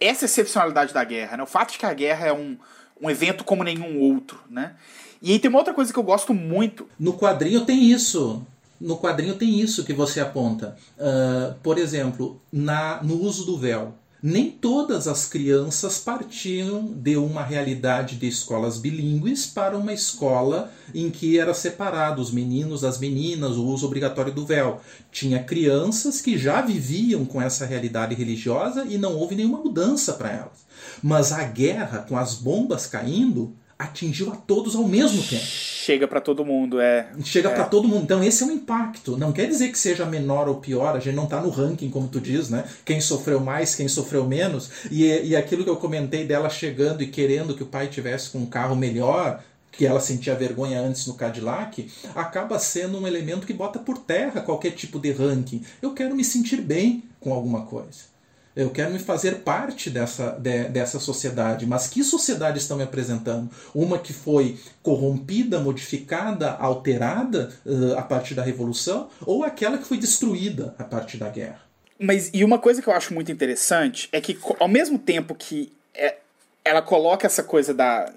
essa 0.00 0.24
excepcionalidade 0.24 0.92
da 0.92 1.04
guerra, 1.04 1.36
né? 1.36 1.42
O 1.42 1.46
fato 1.46 1.72
de 1.72 1.78
que 1.78 1.86
a 1.86 1.94
guerra 1.94 2.26
é 2.26 2.32
um, 2.32 2.56
um 3.00 3.10
evento 3.10 3.44
como 3.44 3.64
nenhum 3.64 3.98
outro, 4.00 4.38
né? 4.48 4.74
E 5.20 5.32
aí 5.32 5.38
tem 5.38 5.48
uma 5.48 5.58
outra 5.58 5.74
coisa 5.74 5.92
que 5.92 5.98
eu 5.98 6.02
gosto 6.02 6.34
muito. 6.34 6.88
No 6.98 7.14
quadrinho 7.14 7.64
tem 7.64 7.90
isso. 7.90 8.46
No 8.80 8.98
quadrinho 8.98 9.34
tem 9.36 9.58
isso 9.58 9.84
que 9.84 9.92
você 9.92 10.20
aponta. 10.20 10.76
Uh, 10.98 11.54
por 11.62 11.78
exemplo, 11.78 12.40
na, 12.52 13.02
no 13.02 13.20
uso 13.22 13.46
do 13.46 13.56
véu 13.56 13.94
nem 14.26 14.50
todas 14.50 15.06
as 15.06 15.24
crianças 15.24 15.98
partiam 15.98 16.92
de 16.92 17.16
uma 17.16 17.44
realidade 17.44 18.16
de 18.16 18.26
escolas 18.26 18.76
bilíngues 18.76 19.46
para 19.46 19.78
uma 19.78 19.92
escola 19.92 20.68
em 20.92 21.08
que 21.08 21.38
era 21.38 21.54
separado 21.54 22.20
os 22.20 22.32
meninos 22.32 22.80
das 22.80 22.98
meninas, 22.98 23.52
o 23.52 23.64
uso 23.64 23.86
obrigatório 23.86 24.32
do 24.32 24.44
véu. 24.44 24.80
Tinha 25.12 25.44
crianças 25.44 26.20
que 26.20 26.36
já 26.36 26.60
viviam 26.60 27.24
com 27.24 27.40
essa 27.40 27.64
realidade 27.64 28.16
religiosa 28.16 28.84
e 28.84 28.98
não 28.98 29.14
houve 29.14 29.36
nenhuma 29.36 29.60
mudança 29.60 30.14
para 30.14 30.32
elas. 30.32 30.66
Mas 31.00 31.30
a 31.30 31.44
guerra, 31.44 31.98
com 31.98 32.18
as 32.18 32.34
bombas 32.34 32.84
caindo, 32.84 33.54
atingiu 33.78 34.32
a 34.32 34.36
todos 34.36 34.74
ao 34.74 34.88
mesmo 34.88 35.22
tempo. 35.22 35.44
Chega 35.44 36.08
para 36.08 36.20
todo 36.20 36.44
mundo, 36.44 36.80
é. 36.80 37.10
Chega 37.22 37.50
é. 37.50 37.54
para 37.54 37.64
todo 37.64 37.86
mundo. 37.86 38.04
Então 38.04 38.24
esse 38.24 38.42
é 38.42 38.46
um 38.46 38.50
impacto. 38.50 39.16
Não 39.16 39.32
quer 39.32 39.46
dizer 39.46 39.70
que 39.70 39.78
seja 39.78 40.06
menor 40.06 40.48
ou 40.48 40.56
pior. 40.56 40.96
A 40.96 41.00
gente 41.00 41.14
não 41.14 41.26
tá 41.26 41.40
no 41.40 41.50
ranking, 41.50 41.90
como 41.90 42.08
tu 42.08 42.20
diz, 42.20 42.48
né? 42.48 42.64
Quem 42.84 43.00
sofreu 43.00 43.38
mais, 43.38 43.74
quem 43.74 43.86
sofreu 43.86 44.26
menos. 44.26 44.70
E, 44.90 45.04
e 45.04 45.36
aquilo 45.36 45.62
que 45.62 45.70
eu 45.70 45.76
comentei 45.76 46.24
dela 46.24 46.48
chegando 46.48 47.02
e 47.02 47.06
querendo 47.06 47.54
que 47.54 47.62
o 47.62 47.66
pai 47.66 47.88
tivesse 47.88 48.30
com 48.30 48.38
um 48.38 48.46
carro 48.46 48.74
melhor, 48.74 49.42
que 49.70 49.86
ela 49.86 50.00
sentia 50.00 50.34
vergonha 50.34 50.80
antes 50.80 51.06
no 51.06 51.14
Cadillac, 51.14 51.90
acaba 52.14 52.58
sendo 52.58 52.98
um 52.98 53.06
elemento 53.06 53.46
que 53.46 53.52
bota 53.52 53.78
por 53.78 53.98
terra 53.98 54.40
qualquer 54.40 54.70
tipo 54.70 54.98
de 54.98 55.12
ranking. 55.12 55.62
Eu 55.82 55.92
quero 55.92 56.16
me 56.16 56.24
sentir 56.24 56.62
bem 56.62 57.04
com 57.20 57.32
alguma 57.32 57.66
coisa. 57.66 58.15
Eu 58.56 58.70
quero 58.70 58.90
me 58.90 58.98
fazer 58.98 59.40
parte 59.40 59.90
dessa, 59.90 60.30
de, 60.30 60.64
dessa 60.70 60.98
sociedade. 60.98 61.66
Mas 61.66 61.88
que 61.88 62.02
sociedade 62.02 62.56
estão 62.56 62.78
me 62.78 62.82
apresentando? 62.82 63.50
Uma 63.74 63.98
que 63.98 64.14
foi 64.14 64.58
corrompida, 64.82 65.60
modificada, 65.60 66.52
alterada 66.52 67.52
uh, 67.66 67.98
a 67.98 68.02
partir 68.02 68.34
da 68.34 68.42
Revolução? 68.42 69.10
Ou 69.26 69.44
aquela 69.44 69.76
que 69.76 69.84
foi 69.84 69.98
destruída 69.98 70.74
a 70.78 70.84
partir 70.84 71.18
da 71.18 71.28
guerra? 71.28 71.60
Mas 71.98 72.30
e 72.32 72.42
uma 72.42 72.58
coisa 72.58 72.80
que 72.80 72.88
eu 72.88 72.94
acho 72.94 73.12
muito 73.12 73.30
interessante 73.30 74.08
é 74.10 74.20
que, 74.22 74.38
ao 74.58 74.68
mesmo 74.68 74.98
tempo 74.98 75.34
que 75.34 75.70
é, 75.94 76.16
ela 76.64 76.80
coloca 76.80 77.26
essa 77.26 77.42
coisa 77.42 77.74
da. 77.74 78.10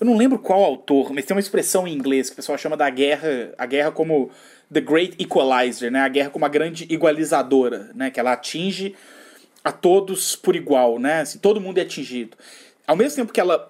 Eu 0.00 0.06
não 0.06 0.16
lembro 0.16 0.38
qual 0.38 0.62
autor, 0.62 1.12
mas 1.12 1.24
tem 1.24 1.34
uma 1.34 1.40
expressão 1.40 1.86
em 1.86 1.94
inglês 1.94 2.28
que 2.28 2.34
o 2.34 2.36
pessoal 2.36 2.58
chama 2.58 2.76
da 2.76 2.88
guerra, 2.88 3.52
a 3.56 3.66
guerra 3.66 3.90
como 3.90 4.30
the 4.72 4.80
great 4.80 5.16
equalizer, 5.18 5.90
né? 5.90 6.00
A 6.00 6.08
guerra 6.08 6.30
como 6.30 6.44
a 6.44 6.48
grande 6.48 6.86
igualizadora, 6.90 7.90
né? 7.94 8.10
Que 8.10 8.20
ela 8.20 8.32
atinge 8.32 8.94
a 9.66 9.72
todos 9.72 10.36
por 10.36 10.54
igual, 10.54 10.96
né? 10.96 11.22
Assim, 11.22 11.40
todo 11.40 11.60
mundo 11.60 11.78
é 11.78 11.80
atingido. 11.80 12.36
Ao 12.86 12.94
mesmo 12.94 13.16
tempo 13.16 13.32
que 13.32 13.40
ela 13.40 13.68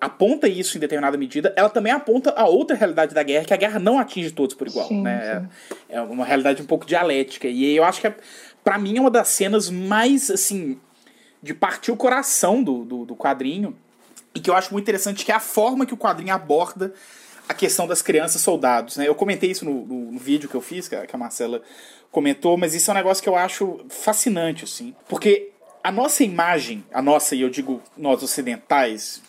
aponta 0.00 0.48
isso 0.48 0.78
em 0.78 0.80
determinada 0.80 1.18
medida, 1.18 1.52
ela 1.54 1.68
também 1.68 1.92
aponta 1.92 2.30
a 2.30 2.46
outra 2.46 2.74
realidade 2.74 3.14
da 3.14 3.22
guerra, 3.22 3.44
que 3.44 3.52
a 3.52 3.56
guerra 3.58 3.78
não 3.78 3.98
atinge 3.98 4.30
todos 4.30 4.56
por 4.56 4.66
igual, 4.66 4.88
sim, 4.88 5.02
né? 5.02 5.46
Sim. 5.68 5.76
É, 5.90 6.00
uma 6.00 6.24
realidade 6.24 6.62
um 6.62 6.64
pouco 6.64 6.86
dialética. 6.86 7.46
E 7.48 7.76
eu 7.76 7.84
acho 7.84 8.00
que, 8.00 8.06
é, 8.06 8.16
para 8.64 8.78
mim, 8.78 8.96
é 8.96 9.00
uma 9.00 9.10
das 9.10 9.28
cenas 9.28 9.68
mais, 9.68 10.30
assim, 10.30 10.80
de 11.42 11.52
partir 11.52 11.92
o 11.92 11.96
coração 11.98 12.62
do, 12.62 12.86
do, 12.86 13.04
do 13.04 13.14
quadrinho. 13.14 13.76
E 14.34 14.40
que 14.40 14.48
eu 14.48 14.54
acho 14.54 14.72
muito 14.72 14.84
interessante, 14.84 15.22
que 15.22 15.32
é 15.32 15.34
a 15.34 15.40
forma 15.40 15.84
que 15.84 15.92
o 15.92 15.98
quadrinho 15.98 16.32
aborda 16.32 16.94
a 17.48 17.54
questão 17.54 17.86
das 17.86 18.02
crianças 18.02 18.40
soldados, 18.40 18.96
né? 18.96 19.06
Eu 19.06 19.14
comentei 19.14 19.50
isso 19.50 19.64
no, 19.64 19.86
no, 19.86 20.12
no 20.12 20.18
vídeo 20.18 20.48
que 20.48 20.54
eu 20.54 20.60
fiz, 20.60 20.88
que 20.88 20.96
a, 20.96 21.06
que 21.06 21.14
a 21.14 21.18
Marcela 21.18 21.62
comentou, 22.10 22.56
mas 22.56 22.74
isso 22.74 22.90
é 22.90 22.94
um 22.94 22.96
negócio 22.96 23.22
que 23.22 23.28
eu 23.28 23.36
acho 23.36 23.84
fascinante, 23.88 24.64
assim. 24.64 24.94
Porque 25.08 25.50
a 25.82 25.92
nossa 25.92 26.24
imagem, 26.24 26.84
a 26.92 27.00
nossa, 27.00 27.36
e 27.36 27.42
eu 27.42 27.48
digo 27.48 27.80
nós 27.96 28.22
ocidentais, 28.22 29.22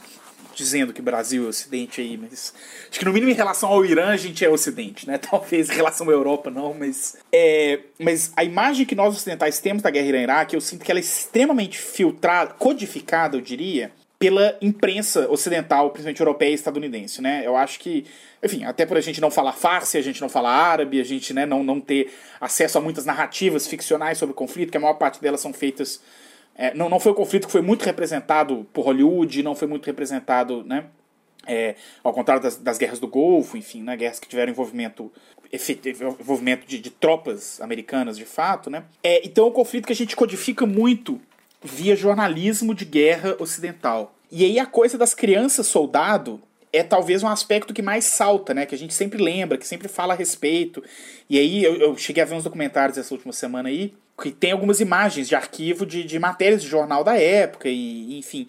dizendo 0.56 0.92
que 0.92 1.04
Brasil 1.04 1.46
é 1.46 1.50
Ocidente 1.50 2.02
aí, 2.02 2.18
mas 2.18 2.52
acho 2.90 2.98
que 2.98 3.06
no 3.06 3.14
mínimo 3.14 3.32
em 3.32 3.36
relação 3.36 3.70
ao 3.70 3.86
Irã 3.86 4.10
a 4.10 4.18
gente 4.18 4.44
é 4.44 4.50
Ocidente, 4.50 5.06
né? 5.08 5.18
Talvez 5.22 5.70
em 5.70 5.74
relação 5.74 6.10
à 6.10 6.12
Europa 6.12 6.50
não, 6.50 6.74
mas 6.74 7.16
é, 7.32 7.80
mas 8.00 8.32
a 8.36 8.44
imagem 8.44 8.86
que 8.86 8.96
nós 8.96 9.16
ocidentais 9.16 9.60
temos 9.60 9.84
da 9.84 9.92
guerra 9.92 10.08
Irã-Iraque, 10.08 10.56
eu 10.56 10.62
sinto 10.62 10.84
que 10.84 10.92
ela 10.92 11.00
é 11.00 11.02
extremamente 11.02 11.78
filtrada, 11.78 12.56
codificada, 12.56 13.38
eu 13.38 13.42
diria, 13.42 13.92
pela 14.20 14.58
imprensa 14.62 15.30
ocidental, 15.30 15.92
principalmente 15.92 16.20
europeia 16.20 16.50
e 16.50 16.54
estadunidense, 16.54 17.22
né? 17.22 17.44
Eu 17.46 17.56
acho 17.56 17.80
que, 17.80 18.06
enfim, 18.44 18.64
até 18.64 18.86
por 18.86 18.98
a 18.98 19.02
gente 19.02 19.22
não 19.22 19.30
falar 19.30 19.54
farsi, 19.54 19.98
a 19.98 20.02
gente 20.02 20.22
não 20.22 20.30
falar 20.30 20.52
árabe, 20.52 21.00
a 21.00 21.04
gente 21.04 21.34
né, 21.34 21.46
não, 21.46 21.64
não 21.64 21.80
ter 21.80 22.12
acesso 22.42 22.80
a 22.80 22.82
muitas 22.82 23.06
narrativas 23.06 23.68
ficcionais 23.68 24.18
sobre 24.18 24.34
o 24.34 24.36
conflito, 24.36 24.72
que 24.72 24.78
a 24.78 24.80
maior 24.80 24.96
parte 24.96 25.22
delas 25.22 25.40
são 25.40 25.54
feitas. 25.54 26.02
É, 26.56 26.74
não, 26.74 26.90
não 26.90 27.00
foi 27.00 27.12
um 27.12 27.16
conflito 27.16 27.46
que 27.46 27.52
foi 27.52 27.62
muito 27.62 27.86
representado 27.86 28.66
por 28.74 28.86
Hollywood, 28.86 29.44
não 29.44 29.54
foi 29.54 29.68
muito 29.68 29.86
representado, 29.86 30.64
né? 30.64 30.86
É, 31.46 31.76
ao 32.04 32.12
contrário 32.12 32.42
das, 32.42 32.58
das 32.58 32.78
guerras 32.78 33.00
do 33.00 33.08
Golfo, 33.08 33.56
enfim, 33.56 33.82
né, 33.82 33.96
guerras 33.96 34.20
que 34.20 34.28
tiveram 34.28 34.52
envolvimento, 34.52 35.10
envolvimento 36.20 36.68
de, 36.68 36.80
de 36.80 36.90
tropas 36.90 37.62
americanas 37.62 38.18
de 38.18 38.26
fato, 38.26 38.70
né? 38.70 38.84
É, 39.04 39.26
então 39.26 39.46
é 39.46 39.48
um 39.48 39.52
conflito 39.52 39.86
que 39.86 39.94
a 39.94 39.96
gente 39.96 40.16
codifica 40.16 40.66
muito 40.66 41.22
via 41.68 41.96
jornalismo 41.96 42.74
de 42.74 42.86
guerra 42.86 43.36
ocidental. 43.40 44.16
E 44.32 44.44
aí 44.44 44.60
a 44.60 44.66
coisa 44.66 44.98
das 44.98 45.14
crianças 45.14 45.68
soldado 45.68 46.42
é 46.74 46.84
talvez 46.84 47.24
um 47.24 47.28
aspecto 47.28 47.74
que 47.74 47.82
mais 47.82 48.06
salta, 48.06 48.54
né? 48.54 48.66
Que 48.66 48.76
a 48.76 48.78
gente 48.78 48.94
sempre 48.94 49.22
lembra, 49.22 49.58
que 49.58 49.68
sempre 49.68 49.88
fala 49.88 50.14
a 50.14 50.18
respeito. 50.18 50.84
E 51.30 51.38
aí 51.38 51.64
eu, 51.64 51.76
eu 51.76 51.98
cheguei 51.98 52.22
a 52.22 52.26
ver 52.26 52.36
uns 52.36 52.44
documentários 52.44 52.98
essa 52.98 53.14
última 53.14 53.34
semana 53.34 53.70
aí, 53.70 53.94
que 54.22 54.32
tem 54.32 54.52
algumas 54.52 54.80
imagens 54.80 55.28
de 55.28 55.36
arquivo 55.36 55.86
de, 55.86 56.04
de 56.04 56.20
matérias 56.20 56.62
de 56.62 56.68
jornal 56.68 57.04
da 57.04 57.18
época, 57.18 57.70
e 57.70 58.18
enfim. 58.18 58.48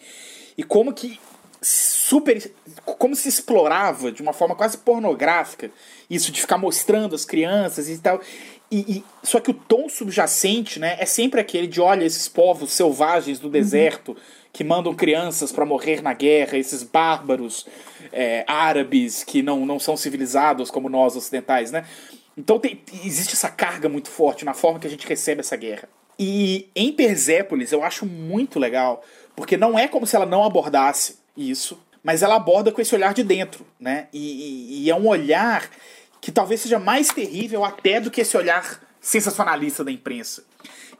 E 0.56 0.62
como 0.62 0.92
que 0.92 1.18
super. 1.60 2.50
como 2.84 3.14
se 3.14 3.28
explorava 3.28 4.10
de 4.10 4.22
uma 4.22 4.32
forma 4.32 4.54
quase 4.54 4.78
pornográfica 4.78 5.70
isso 6.10 6.32
de 6.32 6.40
ficar 6.40 6.58
mostrando 6.58 7.14
as 7.14 7.24
crianças 7.24 7.88
e 7.88 7.98
tal. 7.98 8.20
E, 8.70 8.98
e, 8.98 9.04
só 9.22 9.40
que 9.40 9.50
o 9.50 9.54
tom 9.54 9.88
subjacente, 9.88 10.78
né, 10.78 10.96
é 10.98 11.06
sempre 11.06 11.40
aquele 11.40 11.66
de 11.66 11.80
olha 11.80 12.04
esses 12.04 12.28
povos 12.28 12.70
selvagens 12.72 13.38
do 13.38 13.46
uhum. 13.46 13.52
deserto 13.52 14.16
que 14.52 14.62
mandam 14.64 14.94
crianças 14.94 15.52
para 15.52 15.64
morrer 15.64 16.02
na 16.02 16.12
guerra, 16.12 16.58
esses 16.58 16.82
bárbaros 16.82 17.66
é, 18.12 18.44
árabes 18.46 19.24
que 19.24 19.42
não, 19.42 19.64
não 19.64 19.78
são 19.78 19.96
civilizados 19.96 20.70
como 20.70 20.88
nós 20.88 21.16
ocidentais, 21.16 21.70
né? 21.70 21.84
Então 22.36 22.58
tem, 22.58 22.80
existe 23.04 23.34
essa 23.34 23.48
carga 23.48 23.88
muito 23.88 24.08
forte 24.08 24.44
na 24.44 24.54
forma 24.54 24.78
que 24.78 24.86
a 24.86 24.90
gente 24.90 25.06
recebe 25.06 25.40
essa 25.40 25.56
guerra. 25.56 25.88
E 26.18 26.68
em 26.74 26.92
Persépolis 26.92 27.72
eu 27.72 27.82
acho 27.82 28.04
muito 28.04 28.58
legal, 28.58 29.02
porque 29.34 29.56
não 29.56 29.78
é 29.78 29.88
como 29.88 30.06
se 30.06 30.16
ela 30.16 30.26
não 30.26 30.44
abordasse 30.44 31.18
isso, 31.36 31.80
mas 32.02 32.22
ela 32.22 32.36
aborda 32.36 32.72
com 32.72 32.80
esse 32.80 32.94
olhar 32.94 33.12
de 33.12 33.22
dentro, 33.22 33.66
né? 33.78 34.08
E, 34.12 34.18
e, 34.18 34.84
e 34.84 34.90
é 34.90 34.94
um 34.94 35.06
olhar 35.06 35.68
que 36.20 36.32
talvez 36.32 36.60
seja 36.60 36.78
mais 36.78 37.08
terrível 37.08 37.64
até 37.64 38.00
do 38.00 38.10
que 38.10 38.20
esse 38.20 38.36
olhar 38.36 38.80
sensacionalista 39.00 39.84
da 39.84 39.90
imprensa. 39.90 40.44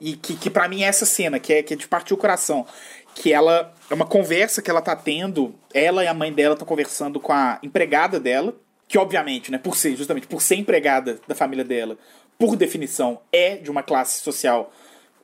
E 0.00 0.14
que, 0.14 0.36
que 0.36 0.48
para 0.48 0.68
mim 0.68 0.82
é 0.82 0.86
essa 0.86 1.04
cena, 1.04 1.38
que 1.38 1.52
é, 1.52 1.62
que 1.62 1.74
é 1.74 1.76
de 1.76 1.88
partir 1.88 2.14
o 2.14 2.16
coração. 2.16 2.66
Que 3.14 3.32
ela. 3.32 3.74
É 3.90 3.94
uma 3.94 4.06
conversa 4.06 4.62
que 4.62 4.70
ela 4.70 4.80
tá 4.80 4.94
tendo. 4.94 5.54
Ela 5.74 6.04
e 6.04 6.06
a 6.06 6.14
mãe 6.14 6.32
dela 6.32 6.54
estão 6.54 6.66
conversando 6.66 7.18
com 7.18 7.32
a 7.32 7.58
empregada 7.62 8.20
dela. 8.20 8.54
Que, 8.86 8.96
obviamente, 8.96 9.50
né, 9.50 9.58
por 9.58 9.76
ser, 9.76 9.96
justamente 9.96 10.26
por 10.26 10.40
ser 10.40 10.54
empregada 10.54 11.20
da 11.26 11.34
família 11.34 11.64
dela, 11.64 11.98
por 12.38 12.56
definição, 12.56 13.20
é 13.30 13.56
de 13.56 13.70
uma 13.70 13.82
classe 13.82 14.22
social 14.22 14.72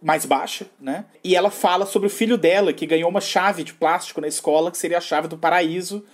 mais 0.03 0.26
baixa, 0.26 0.66
né? 0.78 1.07
E 1.22 1.34
ela 1.34 1.51
fala 1.51 1.86
sobre 1.86 2.09
o 2.09 2.11
filho 2.11 2.36
dela, 2.36 2.74
que 2.74 2.84
ganhou 2.84 3.09
uma 3.09 3.22
chave 3.22 3.64
de 3.64 3.72
plástico 3.72 4.20
na 4.20 4.28
escola, 4.28 4.70
que 4.70 4.76
seria 4.76 4.99
a 4.99 5.01
chave 5.01 5.28
do 5.28 5.38
paraíso, 5.38 6.05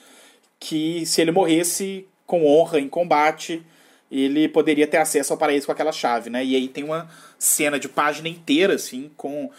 que 0.60 1.04
se 1.06 1.20
ele 1.20 1.32
morresse, 1.32 2.06
com 2.30 2.46
honra 2.46 2.78
em 2.78 2.88
combate, 2.88 3.60
ele 4.08 4.48
poderia 4.48 4.86
ter 4.86 4.98
acesso 4.98 5.32
ao 5.32 5.36
paraíso 5.36 5.66
com 5.66 5.72
aquela 5.72 5.90
chave, 5.90 6.30
né? 6.30 6.44
E 6.44 6.54
aí 6.54 6.68
tem 6.68 6.84
uma 6.84 7.10
cena 7.36 7.76
de 7.76 7.88
página 7.88 8.28
inteira, 8.28 8.74
assim, 8.74 9.10
com 9.16 9.50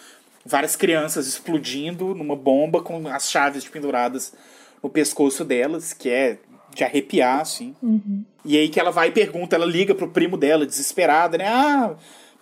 várias 0.45 0.77
crianças 0.77 1.27
explodindo 1.27 2.15
numa 2.15 2.33
bomba 2.33 2.81
com 2.81 3.09
as 3.09 3.29
chaves 3.29 3.67
penduradas 3.67 4.33
no 4.81 4.89
pescoço 4.89 5.43
delas, 5.43 5.91
que 5.91 6.09
é 6.09 6.37
de 6.73 6.85
arrepiar, 6.85 7.41
assim. 7.41 7.75
Uhum. 7.83 8.23
E 8.45 8.57
aí 8.57 8.69
que 8.69 8.79
ela 8.79 8.89
vai 8.89 9.09
e 9.09 9.11
pergunta, 9.11 9.57
ela 9.57 9.65
liga 9.65 9.93
pro 9.93 10.07
primo 10.07 10.37
dela, 10.37 10.65
desesperada, 10.65 11.37
né? 11.37 11.49
Ah, 11.49 11.93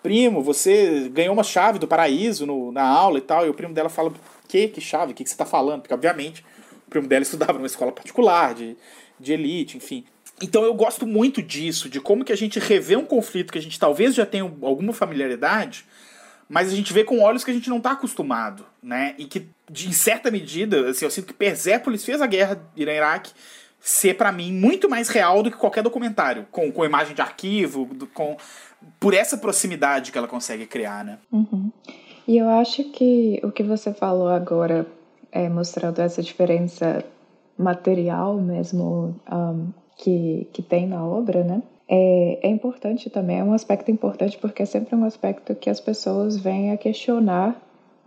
primo, 0.03 0.43
você 0.43 1.09
ganhou 1.11 1.33
uma 1.33 1.43
chave 1.43 1.79
do 1.79 1.87
paraíso 1.87 2.45
no, 2.45 2.71
na 2.71 2.83
aula 2.83 3.17
e 3.17 3.21
tal. 3.21 3.47
E 3.47 3.49
o 3.49 3.53
primo 3.55 3.73
dela 3.73 3.89
fala, 3.89 4.13
que? 4.47 4.67
Que 4.67 4.79
chave? 4.79 5.11
O 5.11 5.15
que, 5.15 5.23
que 5.23 5.29
você 5.31 5.35
tá 5.35 5.45
falando? 5.45 5.81
Porque, 5.81 5.93
obviamente, 5.95 6.45
o 6.85 6.89
primo 6.91 7.07
dela 7.07 7.23
estudava 7.25 7.53
numa 7.53 7.65
escola 7.65 7.91
particular, 7.91 8.53
de, 8.53 8.77
de 9.19 9.33
elite, 9.33 9.75
enfim. 9.75 10.05
Então 10.41 10.63
eu 10.63 10.73
gosto 10.73 11.05
muito 11.05 11.41
disso, 11.41 11.89
de 11.89 11.99
como 11.99 12.23
que 12.23 12.31
a 12.31 12.37
gente 12.37 12.59
revê 12.59 12.95
um 12.95 13.05
conflito 13.05 13.51
que 13.51 13.59
a 13.59 13.61
gente 13.61 13.79
talvez 13.79 14.15
já 14.15 14.25
tenha 14.25 14.43
alguma 14.43 14.93
familiaridade, 14.93 15.85
mas 16.47 16.71
a 16.71 16.75
gente 16.75 16.91
vê 16.93 17.03
com 17.03 17.19
olhos 17.21 17.43
que 17.43 17.51
a 17.51 17.53
gente 17.53 17.69
não 17.69 17.77
está 17.77 17.91
acostumado, 17.91 18.65
né? 18.81 19.13
E 19.17 19.25
que, 19.25 19.47
de, 19.69 19.87
em 19.87 19.91
certa 19.91 20.31
medida, 20.31 20.89
assim, 20.89 21.05
eu 21.05 21.11
sinto 21.11 21.27
que 21.27 21.33
Persépolis 21.33 22.03
fez 22.03 22.21
a 22.21 22.27
guerra 22.27 22.59
Irã-Iraque 22.75 23.31
ser 23.79 24.15
para 24.15 24.31
mim 24.31 24.51
muito 24.51 24.89
mais 24.89 25.09
real 25.09 25.41
do 25.41 25.51
que 25.51 25.57
qualquer 25.57 25.83
documentário, 25.83 26.47
com, 26.51 26.71
com 26.71 26.83
imagem 26.83 27.15
de 27.15 27.21
arquivo, 27.21 27.85
do, 27.85 28.07
com 28.07 28.35
por 28.99 29.13
essa 29.13 29.37
proximidade 29.37 30.11
que 30.11 30.17
ela 30.17 30.27
consegue 30.27 30.65
criar, 30.65 31.03
né? 31.03 31.19
Uhum. 31.31 31.71
E 32.27 32.37
eu 32.37 32.49
acho 32.49 32.83
que 32.91 33.39
o 33.43 33.51
que 33.51 33.63
você 33.63 33.93
falou 33.93 34.29
agora, 34.29 34.85
é, 35.31 35.47
mostrando 35.49 35.99
essa 35.99 36.21
diferença 36.21 37.03
material 37.57 38.39
mesmo 38.39 39.19
um, 39.29 39.73
que, 39.99 40.47
que 40.51 40.61
tem 40.61 40.87
na 40.87 41.05
obra, 41.05 41.43
né? 41.43 41.61
É, 41.87 42.47
é 42.47 42.49
importante 42.49 43.09
também, 43.09 43.39
é 43.39 43.43
um 43.43 43.53
aspecto 43.53 43.91
importante 43.91 44.37
porque 44.37 44.63
é 44.63 44.65
sempre 44.65 44.95
um 44.95 45.03
aspecto 45.03 45.55
que 45.55 45.69
as 45.69 45.79
pessoas 45.79 46.37
vêm 46.37 46.71
a 46.71 46.77
questionar 46.77 47.59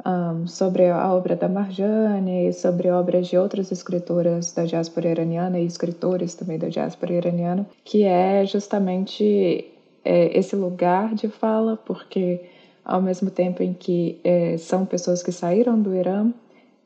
um, 0.07 0.47
sobre 0.47 0.88
a 0.88 1.12
obra 1.12 1.36
da 1.36 1.49
Marjane, 1.49 2.53
sobre 2.53 2.88
obras 2.90 3.26
de 3.26 3.36
outras 3.36 3.70
escritoras 3.70 4.53
da 4.53 4.64
diáspora 4.64 5.11
iraniana 5.11 5.59
e 5.59 5.66
escritores 5.66 6.34
também 6.34 6.59
da 6.59 6.68
diáspora 6.68 7.12
iraniana, 7.12 7.66
que 7.84 8.05
é 8.05 8.45
justamente 8.47 9.66
é, 10.05 10.38
esse 10.38 10.57
lugar 10.57 11.14
de 11.14 11.28
fala, 11.28 11.76
porque 11.76 12.40
ao 12.84 13.03
mesmo 13.03 13.30
tempo 13.30 13.62
em 13.62 13.74
que 13.74 14.20
é, 14.24 14.57
são 14.59 14.86
pessoas 14.86 15.22
que 15.22 15.32
saíram 15.32 15.80
do 15.80 15.95
Irã, 15.95 16.32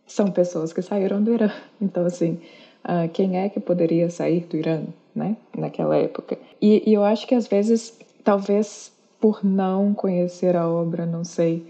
são 0.06 0.30
pessoas 0.30 0.72
que 0.72 0.82
saíram 0.82 1.22
do 1.22 1.32
Irã. 1.32 1.50
Então, 1.80 2.06
assim, 2.06 2.40
uh, 2.86 3.08
quem 3.12 3.38
é 3.38 3.48
que 3.48 3.60
poderia 3.60 4.08
sair 4.08 4.46
do 4.46 4.56
Irã, 4.56 4.82
né, 5.14 5.36
naquela 5.56 5.96
época? 5.96 6.38
E, 6.60 6.82
e 6.88 6.94
eu 6.94 7.04
acho 7.04 7.26
que 7.26 7.34
às 7.34 7.46
vezes, 7.46 7.98
talvez 8.24 8.92
por 9.20 9.44
não 9.44 9.92
conhecer 9.92 10.56
a 10.56 10.68
obra, 10.68 11.04
não 11.04 11.24
sei, 11.24 11.66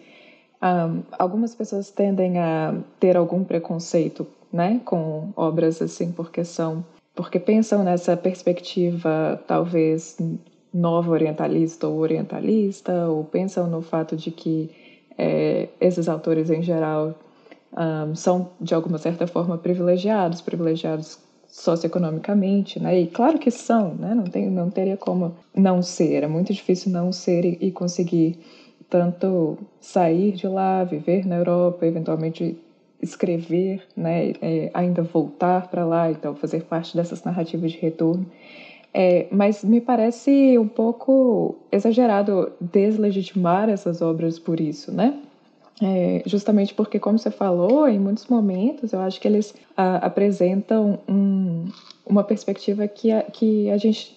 um, 0.62 1.02
algumas 1.18 1.54
pessoas 1.54 1.90
tendem 1.90 2.38
a 2.38 2.74
ter 3.00 3.16
algum 3.16 3.44
preconceito, 3.44 4.26
né, 4.52 4.80
com 4.84 5.30
obras 5.36 5.80
assim, 5.82 6.12
porque 6.12 6.44
são, 6.44 6.84
porque 7.14 7.38
pensam 7.38 7.82
nessa 7.82 8.16
perspectiva 8.16 9.42
talvez 9.46 10.16
nova 10.72 11.10
orientalista 11.10 11.86
ou 11.88 11.98
orientalista, 11.98 13.08
ou 13.08 13.24
pensam 13.24 13.66
no 13.66 13.80
fato 13.80 14.16
de 14.16 14.30
que 14.30 14.70
é, 15.16 15.68
esses 15.80 16.08
autores 16.08 16.50
em 16.50 16.62
geral 16.62 17.14
um, 17.72 18.14
são 18.14 18.50
de 18.60 18.74
alguma 18.74 18.98
certa 18.98 19.26
forma 19.26 19.58
privilegiados, 19.58 20.40
privilegiados 20.40 21.18
socioeconomicamente, 21.46 22.80
né? 22.80 23.00
E 23.00 23.06
claro 23.06 23.38
que 23.38 23.50
são, 23.50 23.94
né? 23.94 24.14
Não 24.14 24.24
tem, 24.24 24.50
não 24.50 24.70
teria 24.70 24.96
como 24.96 25.34
não 25.54 25.82
ser. 25.82 26.22
É 26.22 26.26
muito 26.26 26.52
difícil 26.52 26.92
não 26.92 27.12
ser 27.12 27.44
e, 27.44 27.58
e 27.68 27.70
conseguir 27.70 28.38
tanto 28.88 29.58
sair 29.80 30.32
de 30.32 30.46
lá, 30.46 30.84
viver 30.84 31.26
na 31.26 31.36
Europa, 31.36 31.86
eventualmente 31.86 32.58
escrever, 33.00 33.82
né? 33.96 34.32
É, 34.42 34.70
ainda 34.74 35.02
voltar 35.02 35.68
para 35.68 35.84
lá, 35.84 36.10
então 36.10 36.34
fazer 36.34 36.64
parte 36.64 36.96
dessas 36.96 37.22
narrativas 37.24 37.72
de 37.72 37.78
retorno. 37.78 38.26
É, 38.92 39.26
mas 39.30 39.62
me 39.62 39.80
parece 39.80 40.56
um 40.58 40.68
pouco 40.68 41.56
exagerado 41.70 42.52
deslegitimar 42.60 43.68
essas 43.68 44.00
obras 44.00 44.38
por 44.38 44.58
isso, 44.58 44.90
né? 44.90 45.20
É, 45.82 46.22
justamente 46.24 46.72
porque, 46.74 46.98
como 46.98 47.18
você 47.18 47.30
falou, 47.30 47.86
em 47.86 47.98
muitos 47.98 48.26
momentos 48.28 48.92
eu 48.92 49.00
acho 49.00 49.20
que 49.20 49.28
eles 49.28 49.54
a, 49.76 49.96
apresentam 49.96 50.98
um, 51.06 51.66
uma 52.06 52.24
perspectiva 52.24 52.88
que 52.88 53.12
a, 53.12 53.22
que 53.22 53.70
a 53.70 53.76
gente, 53.76 54.16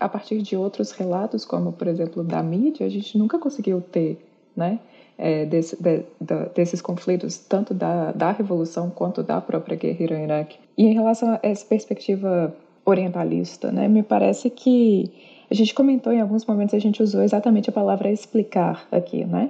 a 0.00 0.08
partir 0.08 0.42
de 0.42 0.56
outros 0.56 0.90
relatos, 0.90 1.44
como 1.44 1.72
por 1.72 1.86
exemplo 1.86 2.24
da 2.24 2.42
mídia, 2.42 2.84
a 2.86 2.88
gente 2.88 3.16
nunca 3.16 3.38
conseguiu 3.38 3.80
ter, 3.80 4.18
né? 4.56 4.80
É, 5.18 5.46
desse, 5.46 5.82
de, 5.82 6.02
de, 6.20 6.48
desses 6.54 6.82
conflitos, 6.82 7.38
tanto 7.38 7.72
da, 7.72 8.12
da 8.12 8.32
Revolução 8.32 8.90
quanto 8.90 9.22
da 9.22 9.40
própria 9.40 9.74
guerra 9.74 10.02
Irã-Iraque. 10.02 10.58
E 10.76 10.84
em 10.84 10.92
relação 10.92 11.30
a 11.30 11.40
essa 11.42 11.64
perspectiva 11.64 12.54
orientalista, 12.84 13.72
né, 13.72 13.88
me 13.88 14.02
parece 14.02 14.50
que 14.50 15.10
a 15.50 15.54
gente 15.54 15.72
comentou 15.72 16.12
em 16.12 16.20
alguns 16.20 16.44
momentos, 16.44 16.74
a 16.74 16.78
gente 16.78 17.02
usou 17.02 17.22
exatamente 17.22 17.70
a 17.70 17.72
palavra 17.72 18.10
explicar 18.10 18.86
aqui, 18.92 19.24
né? 19.24 19.48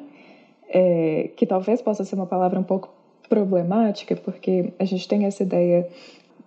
É, 0.68 1.30
que 1.36 1.46
talvez 1.46 1.80
possa 1.80 2.04
ser 2.04 2.14
uma 2.14 2.26
palavra 2.26 2.58
um 2.58 2.64
pouco 2.64 2.88
problemática, 3.28 4.16
porque 4.16 4.72
a 4.78 4.84
gente 4.84 5.06
tem 5.08 5.24
essa 5.24 5.42
ideia 5.42 5.88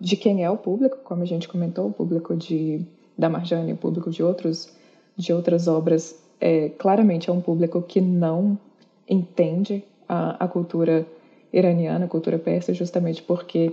de 0.00 0.16
quem 0.16 0.44
é 0.44 0.50
o 0.50 0.56
público, 0.56 0.98
como 1.04 1.22
a 1.22 1.26
gente 1.26 1.48
comentou, 1.48 1.88
o 1.88 1.92
público 1.92 2.34
de 2.34 2.80
da 3.16 3.28
Marjane, 3.28 3.74
o 3.74 3.76
público 3.76 4.10
de 4.10 4.22
outros 4.22 4.72
de 5.16 5.32
outras 5.32 5.68
obras, 5.68 6.18
é, 6.40 6.70
claramente 6.70 7.28
é 7.28 7.32
um 7.32 7.40
público 7.40 7.82
que 7.82 8.00
não 8.00 8.58
entende 9.06 9.84
a, 10.08 10.44
a 10.44 10.48
cultura 10.48 11.06
iraniana, 11.52 12.06
a 12.06 12.08
cultura 12.08 12.38
persa, 12.38 12.72
justamente 12.72 13.22
porque 13.22 13.72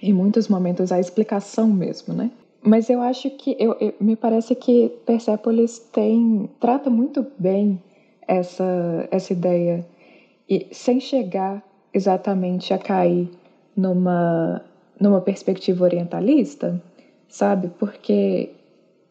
em 0.00 0.12
muitos 0.12 0.48
momentos 0.48 0.90
há 0.90 0.98
explicação 0.98 1.68
mesmo, 1.68 2.14
né? 2.14 2.30
Mas 2.62 2.88
eu 2.88 3.00
acho 3.00 3.30
que 3.30 3.56
eu, 3.58 3.76
eu, 3.80 3.94
me 4.00 4.16
parece 4.16 4.54
que 4.54 4.90
Persépolis 5.04 5.78
tem 5.78 6.48
trata 6.58 6.88
muito 6.88 7.26
bem 7.38 7.80
essa, 8.30 9.08
essa 9.10 9.32
ideia 9.32 9.84
e 10.48 10.68
sem 10.70 11.00
chegar 11.00 11.62
exatamente 11.92 12.72
a 12.72 12.78
cair 12.78 13.28
numa, 13.76 14.64
numa 15.00 15.20
perspectiva 15.20 15.84
orientalista, 15.84 16.80
sabe? 17.28 17.68
Porque 17.76 18.50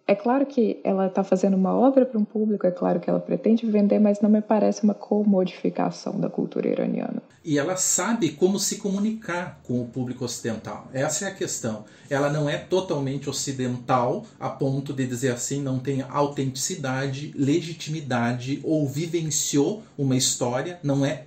é 0.10 0.16
claro 0.16 0.44
que 0.44 0.80
ela 0.84 1.06
está 1.06 1.24
fazendo 1.24 1.56
uma 1.56 1.72
obra 1.72 2.04
para 2.04 2.20
um 2.20 2.26
público, 2.26 2.66
é 2.66 2.72
claro 2.72 3.00
que 3.00 3.08
ela 3.08 3.20
pretende 3.20 3.68
vender, 3.68 4.00
mas 4.00 4.20
não 4.20 4.28
me 4.28 4.42
parece 4.42 4.84
uma 4.84 4.96
comodificação 4.96 6.20
da 6.20 6.28
cultura 6.28 6.68
iraniana. 6.68 7.22
E 7.46 7.60
ela 7.60 7.78
sabe 7.78 8.32
como 8.32 8.58
se 8.58 8.78
comunicar 8.78 9.60
com 9.62 9.80
o 9.80 9.86
público 9.86 10.26
ocidental. 10.26 10.88
Essa 10.92 11.26
é 11.26 11.28
a 11.28 11.34
questão. 11.34 11.86
Ela 12.10 12.28
não 12.32 12.50
é 12.50 12.58
totalmente 12.58 13.30
ocidental 13.30 14.26
a 14.40 14.50
ponto 14.50 14.94
de 14.94 15.06
dizer 15.06 15.32
assim, 15.32 15.62
não 15.62 15.78
tem 15.78 16.02
autenticidade, 16.02 17.32
legitimidade 17.38 18.62
ou 18.64 18.88
vivenciou 18.88 19.84
uma 19.96 20.16
história, 20.16 20.80
não 20.82 21.06
é 21.06 21.26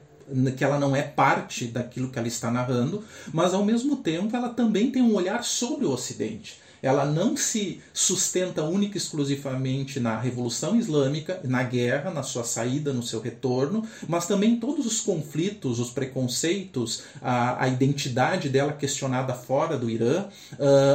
que 0.57 0.65
ela 0.65 0.79
não 0.79 0.97
é 0.97 1.03
parte 1.03 1.67
daquilo 1.67 2.11
que 2.11 2.19
ela 2.19 2.27
está 2.27 2.51
narrando, 2.51 3.05
mas 3.33 3.55
ao 3.55 3.65
mesmo 3.65 3.97
tempo 3.99 4.35
ela 4.35 4.49
também 4.49 4.91
tem 4.91 5.03
um 5.03 5.15
olhar 5.15 5.45
sobre 5.45 5.85
o 5.85 5.91
Ocidente 5.91 6.61
ela 6.83 7.05
não 7.05 7.37
se 7.37 7.81
sustenta 7.95 8.65
única 8.65 8.97
e 8.97 9.01
exclusivamente 9.01 10.01
na 10.01 10.19
Revolução 10.19 10.75
Islâmica, 10.75 11.41
na 11.45 11.63
guerra, 11.63 12.11
na 12.11 12.23
sua 12.23 12.43
saída, 12.43 12.93
no 12.93 13.03
seu 13.03 13.21
retorno, 13.21 13.87
mas 14.09 14.27
também 14.27 14.57
todos 14.57 14.85
os 14.85 15.01
conflitos, 15.01 15.79
os 15.79 15.91
preconceitos, 15.91 17.05
a, 17.23 17.65
a 17.65 17.69
identidade 17.69 18.49
dela 18.49 18.73
questionada 18.73 19.33
fora 19.33 19.79
do 19.79 19.89
Irã, 19.89 20.25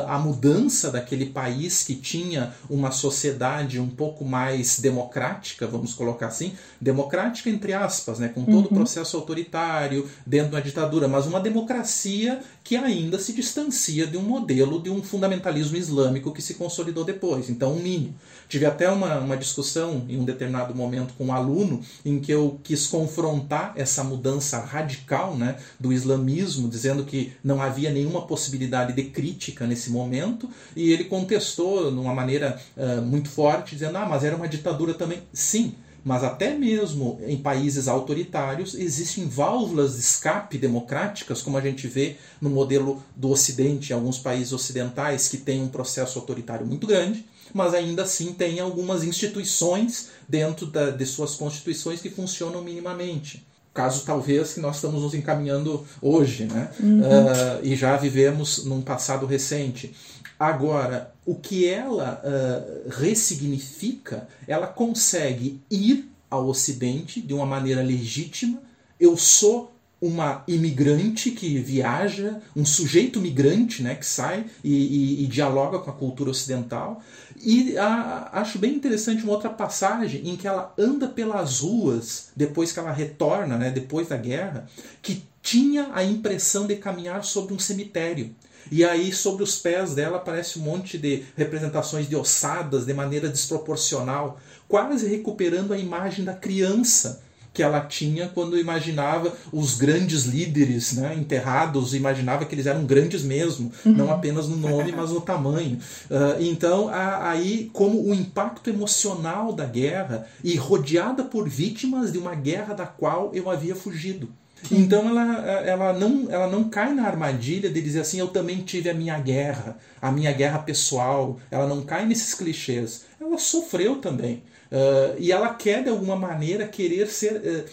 a 0.08 0.20
mudança 0.20 0.92
daquele 0.92 1.28
país 1.28 1.84
que 1.84 1.96
tinha 1.96 2.54
uma 2.70 2.92
sociedade 2.92 3.80
um 3.80 3.90
pouco 3.90 4.26
mais 4.26 4.80
democrática, 4.80 5.66
vamos 5.66 5.94
colocar 5.94 6.28
assim, 6.28 6.54
democrática 6.82 7.50
entre 7.50 7.74
aspas, 7.74 8.20
né, 8.20 8.28
com 8.28 8.44
todo 8.44 8.66
o 8.66 8.70
uhum. 8.70 8.76
processo 8.76 9.16
autoritário, 9.16 10.10
dentro 10.26 10.52
da 10.52 10.60
ditadura, 10.60 11.08
mas 11.08 11.26
uma 11.26 11.40
democracia 11.40 12.42
que 12.64 12.76
ainda 12.76 13.18
se 13.18 13.32
distancia 13.32 14.06
de 14.06 14.18
um 14.18 14.24
modelo 14.24 14.82
de 14.82 14.90
um 14.90 15.02
fundamentalismo 15.02 15.76
islâmico 15.78 16.32
que 16.32 16.41
se 16.41 16.55
consolidou 16.55 17.03
depois. 17.03 17.49
Então, 17.49 17.73
um 17.73 17.80
mínimo. 17.80 18.15
Tive 18.49 18.65
até 18.65 18.89
uma, 18.89 19.19
uma 19.19 19.36
discussão 19.36 20.05
em 20.07 20.17
um 20.17 20.23
determinado 20.23 20.73
momento 20.73 21.13
com 21.17 21.25
um 21.25 21.34
aluno 21.34 21.82
em 22.05 22.19
que 22.19 22.32
eu 22.32 22.59
quis 22.63 22.88
confrontar 22.88 23.73
essa 23.75 24.03
mudança 24.03 24.59
radical 24.59 25.36
né, 25.36 25.57
do 25.80 25.91
islamismo, 25.91 26.69
dizendo 26.69 27.03
que 27.03 27.34
não 27.43 27.61
havia 27.61 27.91
nenhuma 27.91 28.21
possibilidade 28.21 28.93
de 28.93 29.03
crítica 29.03 29.67
nesse 29.67 29.89
momento, 29.89 30.49
e 30.75 30.91
ele 30.91 31.05
contestou 31.05 31.91
de 31.91 31.97
uma 31.97 32.13
maneira 32.13 32.59
uh, 32.75 33.01
muito 33.01 33.30
forte, 33.30 33.75
dizendo: 33.75 33.97
ah, 33.97 34.05
mas 34.05 34.23
era 34.23 34.36
uma 34.36 34.47
ditadura 34.47 34.93
também. 34.93 35.21
Sim, 35.34 35.75
mas 36.08 36.24
até 36.24 36.55
mesmo 36.55 37.20
em 37.28 37.36
países 37.36 37.89
autoritários 37.89 38.74
existem 38.76 39.28
válvulas 39.28 39.95
de 39.95 39.99
escape 39.99 40.58
democráticas, 40.58 41.41
como 41.41 41.58
a 41.58 41.62
gente 41.62 41.86
vê 41.86 42.16
no 42.39 42.49
modelo 42.49 43.03
do 43.14 43.30
Ocidente, 43.30 43.91
em 43.91 43.93
alguns 43.93 44.18
países 44.18 44.53
ocidentais 44.53 45.28
que 45.28 45.36
têm 45.36 45.62
um 45.62 45.68
processo 45.68 46.18
autoritário 46.18 46.66
muito 46.66 46.88
grande, 46.88 47.26
mas 47.53 47.74
ainda 47.74 48.03
assim 48.03 48.32
tem 48.32 48.62
algumas 48.62 49.03
instituições 49.03 50.08
dentro 50.30 50.68
da, 50.68 50.91
de 50.91 51.05
suas 51.05 51.36
constituições 51.36 51.99
que 51.99 52.10
funcionam 52.10 52.62
minimamente 52.62 53.45
caso 53.74 54.03
talvez 54.03 54.55
que 54.55 54.60
nós 54.60 54.78
estamos 54.78 55.03
nos 55.03 55.14
encaminhando 55.14 55.86
hoje, 56.01 56.45
né? 56.45 56.72
Uhum. 56.80 56.99
Uh, 56.99 57.60
e 57.62 57.76
já 57.76 57.95
vivemos 57.95 58.66
num 58.66 58.82
passado 58.82 59.28
recente. 59.28 59.93
Agora, 60.40 61.14
o 61.26 61.36
que 61.36 61.68
ela 61.68 62.22
uh, 62.24 62.90
ressignifica, 62.90 64.28
ela 64.48 64.68
consegue 64.68 65.60
ir 65.70 66.10
ao 66.30 66.48
Ocidente 66.48 67.22
de 67.22 67.34
uma 67.34 67.46
maneira 67.46 67.82
legítima. 67.82 68.62
Eu 69.00 69.18
sou 69.18 69.72
uma 70.00 70.44
imigrante 70.48 71.32
que 71.32 71.58
viaja, 71.58 72.40
um 72.56 72.64
sujeito 72.64 73.20
migrante 73.20 73.82
né, 73.82 73.96
que 73.96 74.06
sai 74.06 74.46
e, 74.64 74.74
e, 74.74 75.24
e 75.24 75.28
dialoga 75.28 75.80
com 75.80 75.90
a 75.90 75.94
cultura 75.94 76.30
ocidental. 76.30 77.02
E 77.36 77.76
a, 77.78 78.30
acho 78.34 78.60
bem 78.60 78.76
interessante 78.76 79.24
uma 79.24 79.34
outra 79.34 79.50
passagem 79.50 80.30
em 80.30 80.36
que 80.36 80.48
ela 80.48 80.72
anda 80.78 81.08
pelas 81.08 81.62
ruas, 81.62 82.30
depois 82.36 82.72
que 82.72 82.80
ela 82.80 82.92
retorna, 82.92 83.58
né, 83.58 83.72
depois 83.72 84.08
da 84.08 84.18
guerra, 84.18 84.68
que 85.02 85.24
tinha 85.42 85.90
a 85.94 86.04
impressão 86.04 86.68
de 86.68 86.76
caminhar 86.76 87.24
sobre 87.24 87.54
um 87.54 87.60
cemitério. 87.60 88.36
E 88.72 88.84
aí, 88.84 89.11
sobre 89.11 89.43
os 89.43 89.57
pés 89.57 89.93
dela, 89.93 90.18
aparece 90.18 90.59
um 90.59 90.63
monte 90.63 90.97
de 90.97 91.24
representações 91.36 92.07
de 92.07 92.15
ossadas 92.15 92.86
de 92.86 92.93
maneira 92.93 93.30
desproporcional, 93.30 94.39
quase 94.68 95.07
recuperando 95.07 95.74
a 95.74 95.78
imagem 95.78 96.26
da 96.26 96.34
criança 96.34 97.22
que 97.57 97.63
ela 97.63 97.82
tinha 97.82 98.30
quando 98.30 98.55
imaginava 98.55 99.34
os 99.51 99.78
grandes 99.78 100.26
líderes 100.26 100.93
né, 100.93 101.15
enterrados, 101.18 101.95
imaginava 101.95 102.45
que 102.45 102.53
eles 102.53 102.68
eram 102.68 102.86
grandes 102.86 103.24
mesmo, 103.24 103.72
uhum. 103.84 103.93
não 103.93 104.11
apenas 104.11 104.47
no 104.47 104.55
nome, 104.55 104.91
mas 104.91 105.09
no 105.09 105.20
tamanho. 105.20 105.80
Uh, 106.05 106.39
então, 106.39 106.88
a, 106.88 107.32
aí, 107.32 107.72
como 107.74 107.99
o 107.99 108.13
impacto 108.13 108.70
emocional 108.70 109.51
da 109.51 109.65
guerra 109.65 110.28
e 110.43 110.55
rodeada 110.55 111.24
por 111.24 111.49
vítimas 111.49 112.11
de 112.11 112.20
uma 112.20 112.36
guerra 112.36 112.76
da 112.76 112.86
qual 112.86 113.32
eu 113.34 113.49
havia 113.49 113.76
fugido. 113.76 114.30
Então 114.72 115.08
ela, 115.08 115.41
ela, 115.62 115.93
não, 115.93 116.30
ela 116.30 116.47
não 116.47 116.70
cai 116.70 116.93
na 116.93 117.05
armadilha 117.05 117.70
de 117.70 117.82
dizer 117.82 118.01
assim, 118.01 118.20
eu 118.20 118.28
também 118.28 118.58
tive 118.64 118.89
a 118.89 118.93
minha 118.93 119.18
guerra, 119.20 119.78
a 120.01 120.12
minha 120.12 120.32
guerra 120.32 120.60
pessoal. 120.60 121.39
Ela 121.49 121.68
não 121.68 121.84
cai 121.84 122.05
nesses 122.05 122.34
clichês. 122.34 123.05
Ela 123.20 123.38
sofreu 123.38 123.97
também. 123.97 124.43
Uh, 124.72 125.16
e 125.18 125.32
ela 125.32 125.53
quer, 125.53 125.84
de 125.84 125.89
alguma 125.89 126.16
maneira, 126.16 126.68
querer 126.68 127.08
ser, 127.08 127.36
uh, 127.36 127.66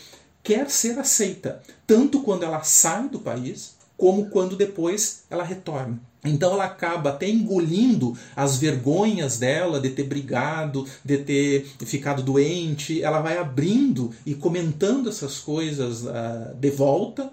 quer 0.42 0.70
ser 0.70 0.98
aceita, 0.98 1.60
tanto 1.86 2.22
quando 2.22 2.44
ela 2.44 2.62
sai 2.62 3.08
do 3.08 3.18
país, 3.18 3.74
como 3.96 4.30
quando 4.30 4.56
depois 4.56 5.24
ela 5.28 5.42
retorna. 5.42 6.00
Então 6.24 6.54
ela 6.54 6.64
acaba 6.64 7.10
até 7.10 7.28
engolindo 7.28 8.16
as 8.34 8.56
vergonhas 8.56 9.38
dela 9.38 9.80
de 9.80 9.90
ter 9.90 10.04
brigado, 10.04 10.86
de 11.04 11.18
ter 11.18 11.66
ficado 11.84 12.22
doente. 12.22 13.02
Ela 13.02 13.20
vai 13.20 13.38
abrindo 13.38 14.10
e 14.24 14.34
comentando 14.34 15.08
essas 15.08 15.38
coisas 15.38 16.02
uh, 16.02 16.54
de 16.58 16.70
volta 16.70 17.30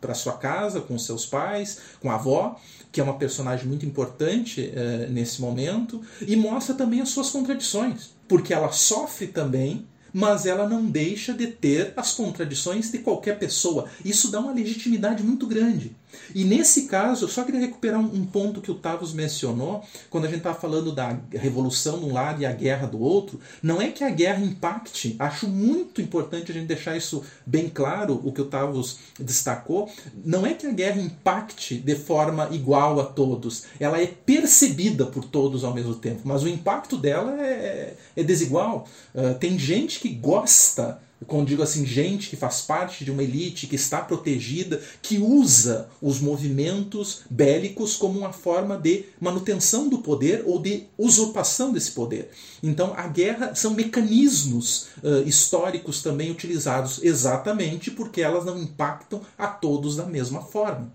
para 0.00 0.14
sua 0.14 0.34
casa, 0.34 0.80
com 0.80 0.98
seus 0.98 1.24
pais, 1.24 1.78
com 2.00 2.10
a 2.10 2.14
avó, 2.14 2.60
que 2.92 3.00
é 3.00 3.04
uma 3.04 3.14
personagem 3.14 3.66
muito 3.66 3.86
importante 3.86 4.60
uh, 4.60 5.10
nesse 5.10 5.40
momento, 5.40 6.02
e 6.20 6.36
mostra 6.36 6.74
também 6.74 7.00
as 7.00 7.08
suas 7.08 7.30
contradições 7.30 8.16
porque 8.28 8.52
ela 8.52 8.72
sofre 8.72 9.26
também, 9.26 9.86
mas 10.12 10.46
ela 10.46 10.68
não 10.68 10.86
deixa 10.86 11.34
de 11.34 11.46
ter 11.46 11.92
as 11.96 12.12
contradições 12.12 12.90
de 12.90 12.98
qualquer 12.98 13.38
pessoa. 13.38 13.86
Isso 14.04 14.30
dá 14.30 14.40
uma 14.40 14.52
legitimidade 14.52 15.22
muito 15.22 15.46
grande. 15.46 15.94
E 16.34 16.44
nesse 16.44 16.86
caso, 16.86 17.24
eu 17.24 17.28
só 17.28 17.44
queria 17.44 17.60
recuperar 17.60 18.00
um 18.00 18.24
ponto 18.24 18.60
que 18.60 18.70
o 18.70 18.74
Tavos 18.74 19.12
mencionou, 19.12 19.82
quando 20.10 20.24
a 20.24 20.28
gente 20.28 20.38
estava 20.38 20.58
falando 20.58 20.92
da 20.92 21.18
revolução 21.32 21.98
de 21.98 22.04
um 22.04 22.12
lado 22.12 22.42
e 22.42 22.46
a 22.46 22.52
guerra 22.52 22.86
do 22.86 23.00
outro. 23.00 23.40
Não 23.62 23.80
é 23.80 23.88
que 23.88 24.04
a 24.04 24.10
guerra 24.10 24.44
impacte, 24.44 25.16
acho 25.18 25.48
muito 25.48 26.00
importante 26.00 26.50
a 26.50 26.54
gente 26.54 26.66
deixar 26.66 26.96
isso 26.96 27.22
bem 27.44 27.68
claro, 27.68 28.20
o 28.24 28.32
que 28.32 28.40
o 28.40 28.46
Tavos 28.46 28.98
destacou. 29.18 29.90
Não 30.24 30.46
é 30.46 30.54
que 30.54 30.66
a 30.66 30.72
guerra 30.72 31.00
impacte 31.00 31.76
de 31.78 31.94
forma 31.94 32.48
igual 32.52 33.00
a 33.00 33.04
todos, 33.04 33.64
ela 33.78 34.00
é 34.00 34.06
percebida 34.06 35.06
por 35.06 35.24
todos 35.24 35.64
ao 35.64 35.74
mesmo 35.74 35.94
tempo, 35.94 36.22
mas 36.24 36.42
o 36.42 36.48
impacto 36.48 36.96
dela 36.96 37.40
é, 37.40 37.94
é 38.16 38.22
desigual. 38.22 38.86
Uh, 39.14 39.34
tem 39.38 39.58
gente 39.58 40.00
que 40.00 40.08
gosta 40.08 41.00
quando 41.26 41.48
digo 41.48 41.62
assim, 41.62 41.86
gente 41.86 42.28
que 42.28 42.36
faz 42.36 42.60
parte 42.60 43.04
de 43.04 43.10
uma 43.10 43.22
elite, 43.22 43.66
que 43.66 43.76
está 43.76 44.00
protegida, 44.00 44.80
que 45.00 45.18
usa 45.18 45.88
os 46.00 46.20
movimentos 46.20 47.22
bélicos 47.30 47.96
como 47.96 48.18
uma 48.18 48.32
forma 48.32 48.76
de 48.76 49.06
manutenção 49.20 49.88
do 49.88 49.98
poder 49.98 50.42
ou 50.46 50.60
de 50.60 50.84
usurpação 50.98 51.72
desse 51.72 51.92
poder. 51.92 52.30
Então, 52.62 52.92
a 52.96 53.06
guerra 53.06 53.54
são 53.54 53.72
mecanismos 53.72 54.88
uh, 55.02 55.26
históricos 55.26 56.02
também 56.02 56.30
utilizados 56.30 57.02
exatamente 57.02 57.90
porque 57.90 58.20
elas 58.20 58.44
não 58.44 58.58
impactam 58.58 59.20
a 59.38 59.46
todos 59.46 59.96
da 59.96 60.04
mesma 60.04 60.42
forma. 60.42 60.92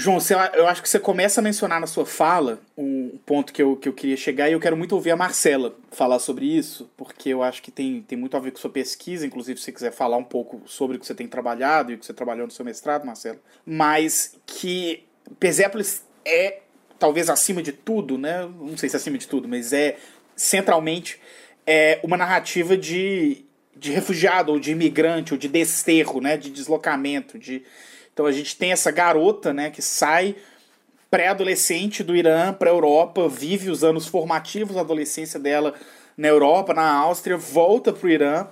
João, 0.00 0.16
eu 0.54 0.66
acho 0.66 0.80
que 0.80 0.88
você 0.88 0.98
começa 0.98 1.42
a 1.42 1.44
mencionar 1.44 1.78
na 1.78 1.86
sua 1.86 2.06
fala 2.06 2.58
um 2.74 3.18
ponto 3.26 3.52
que 3.52 3.60
eu, 3.60 3.76
que 3.76 3.86
eu 3.86 3.92
queria 3.92 4.16
chegar 4.16 4.48
e 4.48 4.54
eu 4.54 4.58
quero 4.58 4.74
muito 4.74 4.92
ouvir 4.92 5.10
a 5.10 5.16
Marcela 5.16 5.76
falar 5.90 6.18
sobre 6.18 6.46
isso, 6.46 6.90
porque 6.96 7.28
eu 7.28 7.42
acho 7.42 7.60
que 7.60 7.70
tem, 7.70 8.00
tem 8.00 8.16
muito 8.16 8.34
a 8.34 8.40
ver 8.40 8.50
com 8.50 8.56
sua 8.56 8.70
pesquisa, 8.70 9.26
inclusive 9.26 9.58
se 9.58 9.66
você 9.66 9.72
quiser 9.72 9.92
falar 9.92 10.16
um 10.16 10.24
pouco 10.24 10.62
sobre 10.64 10.96
o 10.96 11.00
que 11.00 11.06
você 11.06 11.14
tem 11.14 11.28
trabalhado 11.28 11.92
e 11.92 11.96
o 11.96 11.98
que 11.98 12.06
você 12.06 12.14
trabalhou 12.14 12.46
no 12.46 12.50
seu 12.50 12.64
mestrado, 12.64 13.04
Marcela, 13.04 13.36
mas 13.66 14.38
que 14.46 15.04
Persépolis 15.38 16.02
é, 16.24 16.60
talvez 16.98 17.28
acima 17.28 17.62
de 17.62 17.72
tudo, 17.72 18.16
né? 18.16 18.48
não 18.58 18.78
sei 18.78 18.88
se 18.88 18.96
acima 18.96 19.18
de 19.18 19.28
tudo, 19.28 19.46
mas 19.46 19.70
é 19.74 19.98
centralmente 20.34 21.20
é 21.66 22.00
uma 22.02 22.16
narrativa 22.16 22.74
de, 22.74 23.44
de 23.76 23.92
refugiado 23.92 24.50
ou 24.50 24.58
de 24.58 24.70
imigrante 24.70 25.34
ou 25.34 25.38
de 25.38 25.46
desterro, 25.46 26.22
né? 26.22 26.38
de 26.38 26.48
deslocamento, 26.48 27.38
de 27.38 27.62
então 28.20 28.28
a 28.28 28.32
gente 28.32 28.54
tem 28.54 28.70
essa 28.70 28.90
garota, 28.90 29.50
né, 29.50 29.70
que 29.70 29.80
sai 29.80 30.36
pré-adolescente 31.10 32.04
do 32.04 32.14
Irã 32.14 32.52
para 32.52 32.68
a 32.68 32.72
Europa, 32.74 33.26
vive 33.30 33.70
os 33.70 33.82
anos 33.82 34.06
formativos 34.06 34.74
da 34.74 34.82
adolescência 34.82 35.40
dela 35.40 35.72
na 36.18 36.28
Europa, 36.28 36.74
na 36.74 36.92
Áustria, 36.92 37.38
volta 37.38 37.94
para 37.94 38.06
o 38.06 38.10
Irã, 38.10 38.46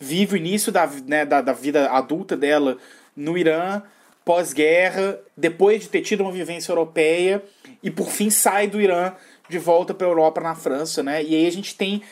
vive 0.00 0.34
o 0.34 0.36
início 0.36 0.72
da, 0.72 0.84
né, 1.06 1.24
da, 1.24 1.40
da 1.40 1.52
vida 1.52 1.88
adulta 1.92 2.36
dela 2.36 2.76
no 3.14 3.38
Irã, 3.38 3.82
pós-guerra, 4.24 5.20
depois 5.36 5.82
de 5.82 5.90
ter 5.90 6.00
tido 6.00 6.22
uma 6.24 6.32
vivência 6.32 6.72
europeia, 6.72 7.40
e 7.84 7.92
por 7.92 8.08
fim 8.08 8.30
sai 8.30 8.66
do 8.66 8.80
Irã 8.80 9.12
de 9.48 9.58
volta 9.60 9.94
para 9.94 10.08
a 10.08 10.10
Europa, 10.10 10.40
na 10.40 10.56
França, 10.56 11.04
né? 11.04 11.22
E 11.22 11.36
aí 11.36 11.46
a 11.46 11.52
gente 11.52 11.76
tem 11.76 12.02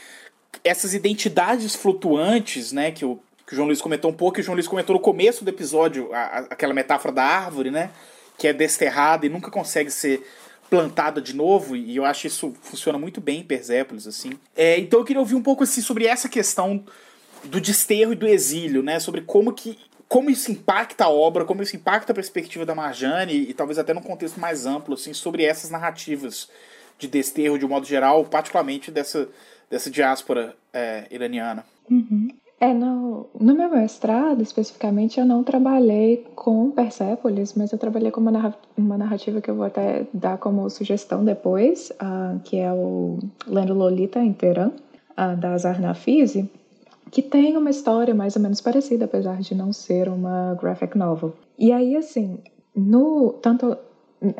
essas 0.62 0.94
identidades 0.94 1.74
flutuantes, 1.74 2.70
né, 2.70 2.92
que 2.92 3.04
o 3.04 3.18
que 3.52 3.54
o 3.54 3.56
João 3.56 3.66
Luiz 3.66 3.82
comentou 3.82 4.10
um 4.10 4.14
pouco, 4.14 4.38
e 4.38 4.40
o 4.40 4.42
João 4.42 4.54
Luiz 4.54 4.66
comentou 4.66 4.94
no 4.94 5.00
começo 5.00 5.44
do 5.44 5.50
episódio, 5.50 6.08
a, 6.14 6.20
a, 6.20 6.38
aquela 6.50 6.72
metáfora 6.72 7.12
da 7.12 7.22
árvore, 7.22 7.70
né? 7.70 7.90
Que 8.38 8.48
é 8.48 8.52
desterrada 8.52 9.26
e 9.26 9.28
nunca 9.28 9.50
consegue 9.50 9.90
ser 9.90 10.26
plantada 10.70 11.20
de 11.20 11.36
novo, 11.36 11.76
e 11.76 11.94
eu 11.94 12.04
acho 12.06 12.26
isso 12.26 12.54
funciona 12.62 12.96
muito 12.96 13.20
bem 13.20 13.40
em 13.40 13.44
Persépolis, 13.44 14.06
assim. 14.06 14.32
É, 14.56 14.78
então 14.78 15.00
eu 15.00 15.04
queria 15.04 15.20
ouvir 15.20 15.34
um 15.34 15.42
pouco 15.42 15.64
assim, 15.64 15.82
sobre 15.82 16.06
essa 16.06 16.30
questão 16.30 16.82
do 17.44 17.60
desterro 17.60 18.14
e 18.14 18.16
do 18.16 18.26
exílio, 18.26 18.82
né? 18.82 18.98
Sobre 18.98 19.20
como 19.20 19.52
que 19.52 19.78
como 20.08 20.30
isso 20.30 20.50
impacta 20.50 21.04
a 21.04 21.08
obra, 21.10 21.44
como 21.44 21.62
isso 21.62 21.76
impacta 21.76 22.12
a 22.12 22.14
perspectiva 22.14 22.64
da 22.64 22.74
Marjane, 22.74 23.34
e, 23.34 23.50
e 23.50 23.54
talvez 23.54 23.78
até 23.78 23.92
num 23.92 24.00
contexto 24.00 24.40
mais 24.40 24.64
amplo, 24.64 24.94
assim, 24.94 25.12
sobre 25.12 25.44
essas 25.44 25.68
narrativas 25.68 26.48
de 26.98 27.06
desterro 27.06 27.58
de 27.58 27.66
um 27.66 27.68
modo 27.68 27.86
geral, 27.86 28.24
particularmente 28.24 28.90
dessa, 28.90 29.28
dessa 29.70 29.90
diáspora 29.90 30.54
é, 30.72 31.06
iraniana. 31.10 31.64
Uhum. 31.90 32.28
É, 32.62 32.72
no, 32.72 33.26
no 33.40 33.56
meu 33.56 33.68
mestrado, 33.68 34.40
especificamente, 34.40 35.18
eu 35.18 35.26
não 35.26 35.42
trabalhei 35.42 36.24
com 36.36 36.70
Persépolis, 36.70 37.54
mas 37.54 37.72
eu 37.72 37.78
trabalhei 37.78 38.12
com 38.12 38.20
uma, 38.20 38.30
narra 38.30 38.54
uma 38.78 38.96
narrativa 38.96 39.40
que 39.40 39.50
eu 39.50 39.56
vou 39.56 39.64
até 39.64 40.06
dar 40.14 40.38
como 40.38 40.70
sugestão 40.70 41.24
depois, 41.24 41.90
uh, 42.00 42.38
que 42.44 42.58
é 42.58 42.72
o 42.72 43.18
Lendo 43.48 43.74
Lolita 43.74 44.20
em 44.20 44.32
Teherã, 44.32 44.68
uh, 44.68 45.36
da 45.36 45.54
Azar 45.54 45.80
Nafisi, 45.80 46.48
que 47.10 47.20
tem 47.20 47.56
uma 47.56 47.68
história 47.68 48.14
mais 48.14 48.36
ou 48.36 48.42
menos 48.42 48.60
parecida, 48.60 49.06
apesar 49.06 49.40
de 49.40 49.56
não 49.56 49.72
ser 49.72 50.08
uma 50.08 50.54
graphic 50.54 50.96
novel. 50.96 51.34
E 51.58 51.72
aí, 51.72 51.96
assim, 51.96 52.38
no 52.76 53.32
tanto 53.42 53.76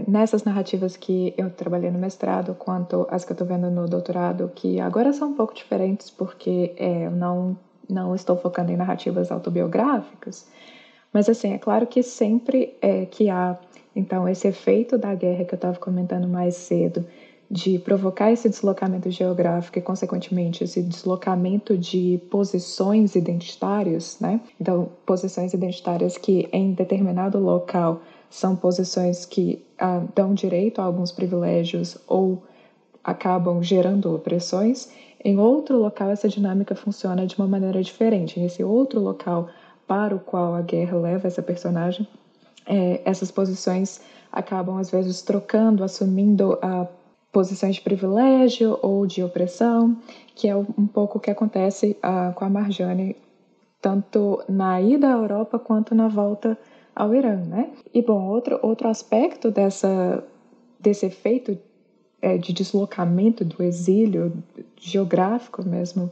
nessas 0.07 0.45
narrativas 0.45 0.97
que 0.97 1.35
eu 1.37 1.51
trabalhei 1.51 1.91
no 1.91 1.99
mestrado, 1.99 2.55
quanto 2.55 3.05
as 3.11 3.25
que 3.25 3.33
eu 3.33 3.35
estou 3.35 3.49
vendo 3.49 3.69
no 3.69 3.89
doutorado, 3.89 4.53
que 4.55 4.79
agora 4.79 5.13
são 5.13 5.31
um 5.31 5.35
pouco 5.35 5.53
diferentes, 5.53 6.09
porque 6.09 6.73
é, 6.77 7.07
eu 7.07 7.11
não 7.11 7.57
não 7.89 8.15
estou 8.15 8.37
focando 8.37 8.73
em 8.73 8.77
narrativas 8.77 9.31
autobiográficas, 9.31 10.47
mas 11.13 11.29
assim, 11.29 11.53
é 11.53 11.59
claro 11.59 11.87
que 11.87 12.03
sempre 12.03 12.77
é 12.81 13.05
que 13.07 13.29
há 13.29 13.59
então 13.95 14.29
esse 14.29 14.49
efeito 14.49 14.97
da 14.97 15.15
guerra 15.15 15.45
que 15.45 15.55
eu 15.55 15.57
estava 15.57 15.79
comentando 15.79 16.27
mais 16.27 16.55
cedo, 16.57 17.05
de 17.53 17.79
provocar 17.79 18.33
esse 18.33 18.49
deslocamento 18.49 19.11
geográfico 19.11 19.79
e, 19.79 19.83
consequentemente, 19.83 20.65
esse 20.65 20.81
deslocamento 20.81 21.77
de 21.77 22.19
posições 22.31 23.15
identitárias, 23.15 24.17
né? 24.19 24.41
Então, 24.59 24.89
posições 25.05 25.53
identitárias 25.53 26.17
que 26.17 26.49
em 26.51 26.73
determinado 26.73 27.39
local 27.39 28.01
são 28.31 28.57
posições 28.57 29.27
que 29.27 29.63
ah, 29.79 30.03
dão 30.15 30.33
direito 30.33 30.81
a 30.81 30.85
alguns 30.85 31.13
privilégios 31.13 31.99
ou 32.09 32.43
acabam 33.05 33.63
gerando 33.63 34.15
opressões. 34.15 34.91
Em 35.25 35.39
outro 35.39 35.79
local, 35.79 36.11
essa 36.11 36.29
dinâmica 36.29 36.75
funciona 36.75 37.27
de 37.27 37.37
uma 37.39 37.47
maneira 37.47 37.83
diferente. 37.83 38.41
Nesse 38.41 38.65
outro 38.65 39.01
local 39.01 39.49
para 39.87 40.15
o 40.15 40.21
qual 40.21 40.55
a 40.55 40.63
guerra 40.63 40.97
leva 40.97 41.29
essa 41.29 41.43
personagem, 41.43 42.07
é, 42.67 43.01
essas 43.05 43.31
posições 43.31 44.01
acabam 44.33 44.79
às 44.79 44.91
vezes 44.91 45.23
trocando, 45.23 45.85
assumindo 45.85 46.59
a 46.63 46.87
posições 47.31 47.77
de 47.77 47.81
privilégio 47.81 48.79
ou 48.83 49.07
de 49.07 49.23
opressão, 49.23 49.97
que 50.35 50.49
é 50.49 50.57
um 50.57 50.87
pouco 50.87 51.19
o 51.19 51.21
que 51.21 51.31
acontece 51.31 51.97
uh, 51.99 52.33
com 52.35 52.45
a 52.45 52.51
Marjane, 52.51 53.17
tanto 53.81 54.43
na 54.49 54.81
ida 54.81 55.09
à 55.09 55.13
Europa 55.13 55.59
quanto 55.59 55.95
na 55.95 56.09
volta 56.09 56.59
ao 56.95 57.15
Irã, 57.15 57.37
né? 57.37 57.71
E 57.95 58.03
bom, 58.03 58.27
outro 58.29 58.59
outro 58.63 58.89
aspecto 58.89 59.51
dessa 59.51 60.23
desse 60.79 61.07
efeito 61.07 61.57
é, 62.23 62.39
de 62.39 62.53
deslocamento 62.53 63.45
do 63.45 63.63
exílio 63.63 64.33
geográfico 64.81 65.63
mesmo 65.69 66.09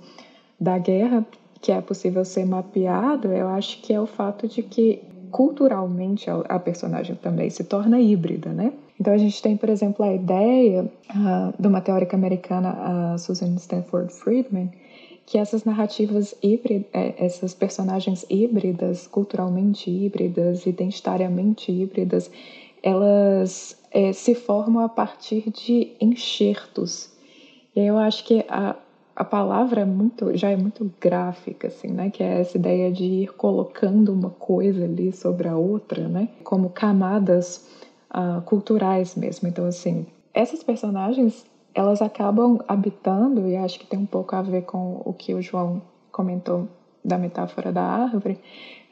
da 0.59 0.77
guerra, 0.77 1.25
que 1.63 1.71
é 1.71 1.81
possível 1.81 2.25
ser 2.25 2.45
mapeado, 2.45 3.29
eu 3.29 3.49
acho 3.49 3.81
que 3.81 3.93
é 3.93 4.01
o 4.01 4.07
fato 4.07 4.49
de 4.49 4.63
que 4.63 5.01
culturalmente 5.31 6.29
a, 6.29 6.59
personagem 6.59 7.15
também 7.15 7.49
se 7.49 7.63
torna 7.63 8.01
híbrida, 8.01 8.51
né? 8.51 8.73
Então 9.01 9.15
a 9.15 9.19
gente 9.19 9.41
tem, 9.41 9.57
por 9.57 9.69
exemplo, 9.69 10.05
a 10.05 10.13
ideia 10.13 10.83
uh, 10.85 11.55
de 11.59 11.69
uma 11.69 11.81
teórica 11.81 12.17
americana, 12.17 13.13
a 13.13 13.19
Susan 13.19 13.55
Stanford 13.55 14.13
Friedman, 14.13 14.71
que 15.25 15.39
essas 15.39 15.65
narrativas 15.65 16.35
híbridas, 16.43 16.87
é, 16.93 17.15
essas 17.25 17.55
personagens 17.55 18.27
híbridas, 18.29 19.07
culturalmente 19.07 19.89
híbridas, 19.89 20.67
identitariamente 20.67 21.71
híbridas, 21.71 22.31
elas 22.83 23.80
é, 23.91 24.12
se 24.12 24.34
formam 24.34 24.84
a 24.84 24.88
partir 24.88 25.51
de 25.51 25.93
enxertos. 26.01 27.11
E 27.74 27.80
eu 27.80 27.99
acho 27.99 28.24
que 28.24 28.45
a, 28.49 28.76
a 29.14 29.24
palavra 29.24 29.82
é 29.82 29.84
muito, 29.84 30.36
já 30.36 30.51
é 30.51 30.57
muito 30.57 30.91
gráfica, 31.01 31.68
assim, 31.68 31.88
né? 31.88 32.11
Que 32.11 32.22
é 32.22 32.41
essa 32.41 32.57
ideia 32.57 32.91
de 32.91 33.05
ir 33.05 33.32
colocando 33.34 34.12
uma 34.12 34.30
coisa 34.30 34.84
ali 34.84 35.12
sobre 35.12 35.49
a 35.49 35.57
outra, 35.57 36.09
né? 36.09 36.28
Como 36.45 36.70
camadas 36.70 37.66
uh, 38.11 38.41
culturais 38.43 39.14
mesmo. 39.14 39.49
Então, 39.49 39.66
assim, 39.66 40.07
essas 40.32 40.62
personagens, 40.62 41.45
elas 41.74 42.01
acabam 42.01 42.61
habitando, 42.68 43.49
e 43.49 43.57
acho 43.57 43.78
que 43.78 43.86
tem 43.86 43.99
um 43.99 44.07
pouco 44.07 44.34
a 44.34 44.43
ver 44.43 44.62
com 44.62 45.03
o 45.05 45.12
que 45.12 45.34
o 45.34 45.43
João 45.43 45.82
comentou 46.11 46.68
da 47.05 47.16
metáfora 47.16 47.72
da 47.72 47.82
árvore, 47.82 48.38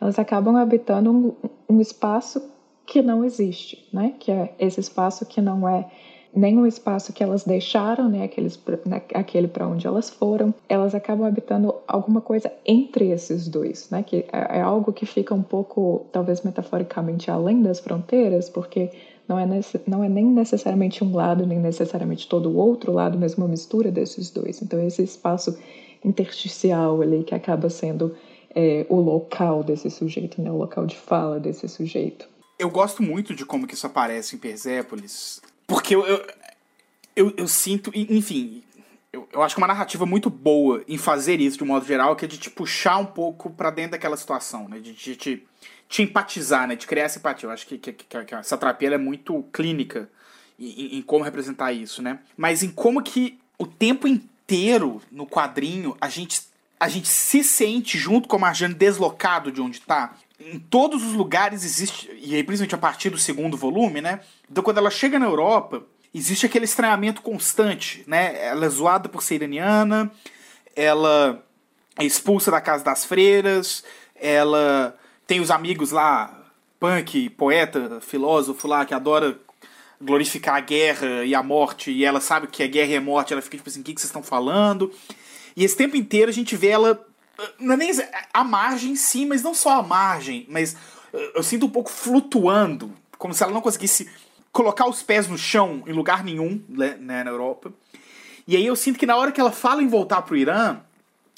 elas 0.00 0.18
acabam 0.18 0.56
habitando 0.56 1.10
um, 1.10 1.74
um 1.74 1.80
espaço 1.80 2.42
que 2.88 3.02
não 3.02 3.22
existe, 3.22 3.86
né? 3.92 4.14
Que 4.18 4.32
é 4.32 4.54
esse 4.58 4.80
espaço 4.80 5.26
que 5.26 5.42
não 5.42 5.68
é 5.68 5.86
o 6.34 6.66
espaço 6.66 7.12
que 7.12 7.22
elas 7.22 7.44
deixaram, 7.44 8.08
né, 8.08 8.22
aqueles, 8.22 8.58
né, 8.86 9.02
aquele 9.14 9.48
para 9.48 9.66
onde 9.66 9.86
elas 9.86 10.08
foram, 10.08 10.54
elas 10.68 10.94
acabam 10.94 11.26
habitando 11.26 11.74
alguma 11.88 12.20
coisa 12.20 12.52
entre 12.64 13.10
esses 13.10 13.48
dois, 13.48 13.88
né, 13.90 14.04
que 14.04 14.24
é, 14.32 14.58
é 14.58 14.60
algo 14.60 14.92
que 14.92 15.04
fica 15.04 15.34
um 15.34 15.42
pouco, 15.42 16.06
talvez 16.12 16.42
metaforicamente, 16.42 17.30
além 17.30 17.60
das 17.62 17.80
fronteiras, 17.80 18.48
porque 18.48 18.90
não 19.26 19.38
é, 19.38 19.46
nesse, 19.46 19.80
não 19.86 20.04
é 20.04 20.08
nem 20.08 20.26
necessariamente 20.26 21.02
um 21.02 21.12
lado, 21.14 21.44
nem 21.44 21.58
necessariamente 21.58 22.28
todo 22.28 22.50
o 22.50 22.56
outro 22.56 22.92
lado, 22.92 23.18
mas 23.18 23.34
uma 23.34 23.48
mistura 23.48 23.90
desses 23.90 24.30
dois. 24.30 24.62
Então, 24.62 24.80
esse 24.80 25.02
espaço 25.02 25.58
intersticial 26.04 27.00
ali 27.02 27.24
que 27.24 27.34
acaba 27.34 27.68
sendo 27.68 28.14
é, 28.54 28.86
o 28.88 28.96
local 28.96 29.64
desse 29.64 29.90
sujeito, 29.90 30.40
né, 30.40 30.50
o 30.52 30.56
local 30.56 30.86
de 30.86 30.96
fala 30.96 31.40
desse 31.40 31.68
sujeito. 31.68 32.37
Eu 32.58 32.70
gosto 32.70 33.02
muito 33.02 33.34
de 33.34 33.44
como 33.44 33.66
que 33.66 33.74
isso 33.74 33.86
aparece 33.86 34.34
em 34.34 34.38
Persépolis, 34.38 35.40
porque 35.66 35.94
eu, 35.94 36.04
eu, 36.06 36.26
eu, 37.14 37.34
eu 37.36 37.48
sinto, 37.48 37.92
enfim, 37.94 38.64
eu, 39.12 39.28
eu 39.32 39.42
acho 39.42 39.54
que 39.54 39.60
é 39.60 39.62
uma 39.62 39.68
narrativa 39.68 40.04
muito 40.04 40.28
boa 40.28 40.82
em 40.86 40.98
fazer 40.98 41.40
isso 41.40 41.58
de 41.58 41.64
um 41.64 41.68
modo 41.68 41.86
geral, 41.86 42.14
que 42.14 42.24
é 42.24 42.28
de 42.28 42.38
te 42.38 42.50
puxar 42.50 42.98
um 42.98 43.06
pouco 43.06 43.50
para 43.50 43.70
dentro 43.70 43.92
daquela 43.92 44.16
situação, 44.16 44.68
né? 44.68 44.78
De, 44.78 44.92
de, 44.92 45.42
te 45.88 46.02
empatizar, 46.02 46.68
né? 46.68 46.76
De 46.76 46.86
criar 46.86 47.04
essa 47.04 47.18
empatia. 47.18 47.46
Eu 47.46 47.52
acho 47.52 47.66
que, 47.66 47.78
que, 47.78 47.92
que, 47.92 48.24
que 48.24 48.34
essa 48.34 48.58
terapia 48.58 48.94
é 48.94 48.98
muito 48.98 49.42
clínica 49.52 50.08
em, 50.58 50.98
em, 50.98 51.02
como 51.02 51.24
representar 51.24 51.72
isso, 51.72 52.02
né? 52.02 52.18
Mas 52.36 52.62
em 52.62 52.70
como 52.70 53.02
que 53.02 53.38
o 53.58 53.66
tempo 53.66 54.06
inteiro 54.06 55.00
no 55.10 55.26
quadrinho 55.26 55.96
a 56.00 56.08
gente, 56.08 56.42
a 56.78 56.88
gente 56.88 57.08
se 57.08 57.42
sente 57.42 57.96
junto 57.96 58.28
com 58.28 58.36
a 58.36 58.40
Marjane 58.40 58.74
deslocado 58.74 59.50
de 59.50 59.60
onde 59.60 59.80
tá 59.80 60.14
em 60.40 60.58
todos 60.58 61.04
os 61.04 61.14
lugares 61.14 61.64
existe, 61.64 62.08
e 62.20 62.34
aí 62.34 62.44
principalmente 62.44 62.74
a 62.74 62.78
partir 62.78 63.10
do 63.10 63.18
segundo 63.18 63.56
volume, 63.56 64.00
né? 64.00 64.20
Então 64.50 64.62
quando 64.62 64.78
ela 64.78 64.90
chega 64.90 65.18
na 65.18 65.26
Europa, 65.26 65.82
existe 66.14 66.46
aquele 66.46 66.64
estranhamento 66.64 67.22
constante, 67.22 68.04
né? 68.06 68.46
Ela 68.46 68.66
é 68.66 68.68
zoada 68.68 69.08
por 69.08 69.22
ser 69.22 69.36
iraniana, 69.36 70.10
ela 70.76 71.42
é 71.98 72.04
expulsa 72.04 72.50
da 72.50 72.60
casa 72.60 72.84
das 72.84 73.04
freiras, 73.04 73.82
ela 74.14 74.96
tem 75.26 75.40
os 75.40 75.50
amigos 75.50 75.90
lá, 75.90 76.44
punk, 76.78 77.30
poeta, 77.30 78.00
filósofo 78.00 78.68
lá, 78.68 78.84
que 78.84 78.94
adora 78.94 79.38
glorificar 80.00 80.54
a 80.54 80.60
guerra 80.60 81.24
e 81.24 81.34
a 81.34 81.42
morte, 81.42 81.90
e 81.90 82.04
ela 82.04 82.20
sabe 82.20 82.46
que 82.46 82.62
a 82.62 82.68
guerra 82.68 82.92
e 82.92 82.96
a 82.96 83.00
morte, 83.00 83.32
ela 83.32 83.42
fica 83.42 83.56
tipo 83.56 83.68
assim, 83.68 83.80
o 83.80 83.82
que, 83.82 83.92
que 83.92 84.00
vocês 84.00 84.08
estão 84.08 84.22
falando? 84.22 84.92
E 85.56 85.64
esse 85.64 85.76
tempo 85.76 85.96
inteiro 85.96 86.30
a 86.30 86.34
gente 86.34 86.54
vê 86.54 86.68
ela 86.68 87.04
não 87.58 87.74
é 87.74 87.76
nem 87.76 87.90
a 88.32 88.44
margem 88.44 88.96
sim, 88.96 89.26
mas 89.26 89.42
não 89.42 89.54
só 89.54 89.78
a 89.78 89.82
margem, 89.82 90.46
mas 90.48 90.76
eu 91.34 91.42
sinto 91.42 91.66
um 91.66 91.70
pouco 91.70 91.90
flutuando, 91.90 92.92
como 93.16 93.32
se 93.32 93.42
ela 93.42 93.52
não 93.52 93.60
conseguisse 93.60 94.08
colocar 94.52 94.88
os 94.88 95.02
pés 95.02 95.28
no 95.28 95.38
chão 95.38 95.82
em 95.86 95.92
lugar 95.92 96.24
nenhum 96.24 96.62
né, 96.68 96.96
né, 97.00 97.24
na 97.24 97.30
Europa. 97.30 97.72
E 98.46 98.56
aí 98.56 98.66
eu 98.66 98.74
sinto 98.74 98.98
que 98.98 99.06
na 99.06 99.16
hora 99.16 99.30
que 99.30 99.40
ela 99.40 99.52
fala 99.52 99.82
em 99.82 99.88
voltar 99.88 100.22
pro 100.22 100.36
Irã, 100.36 100.78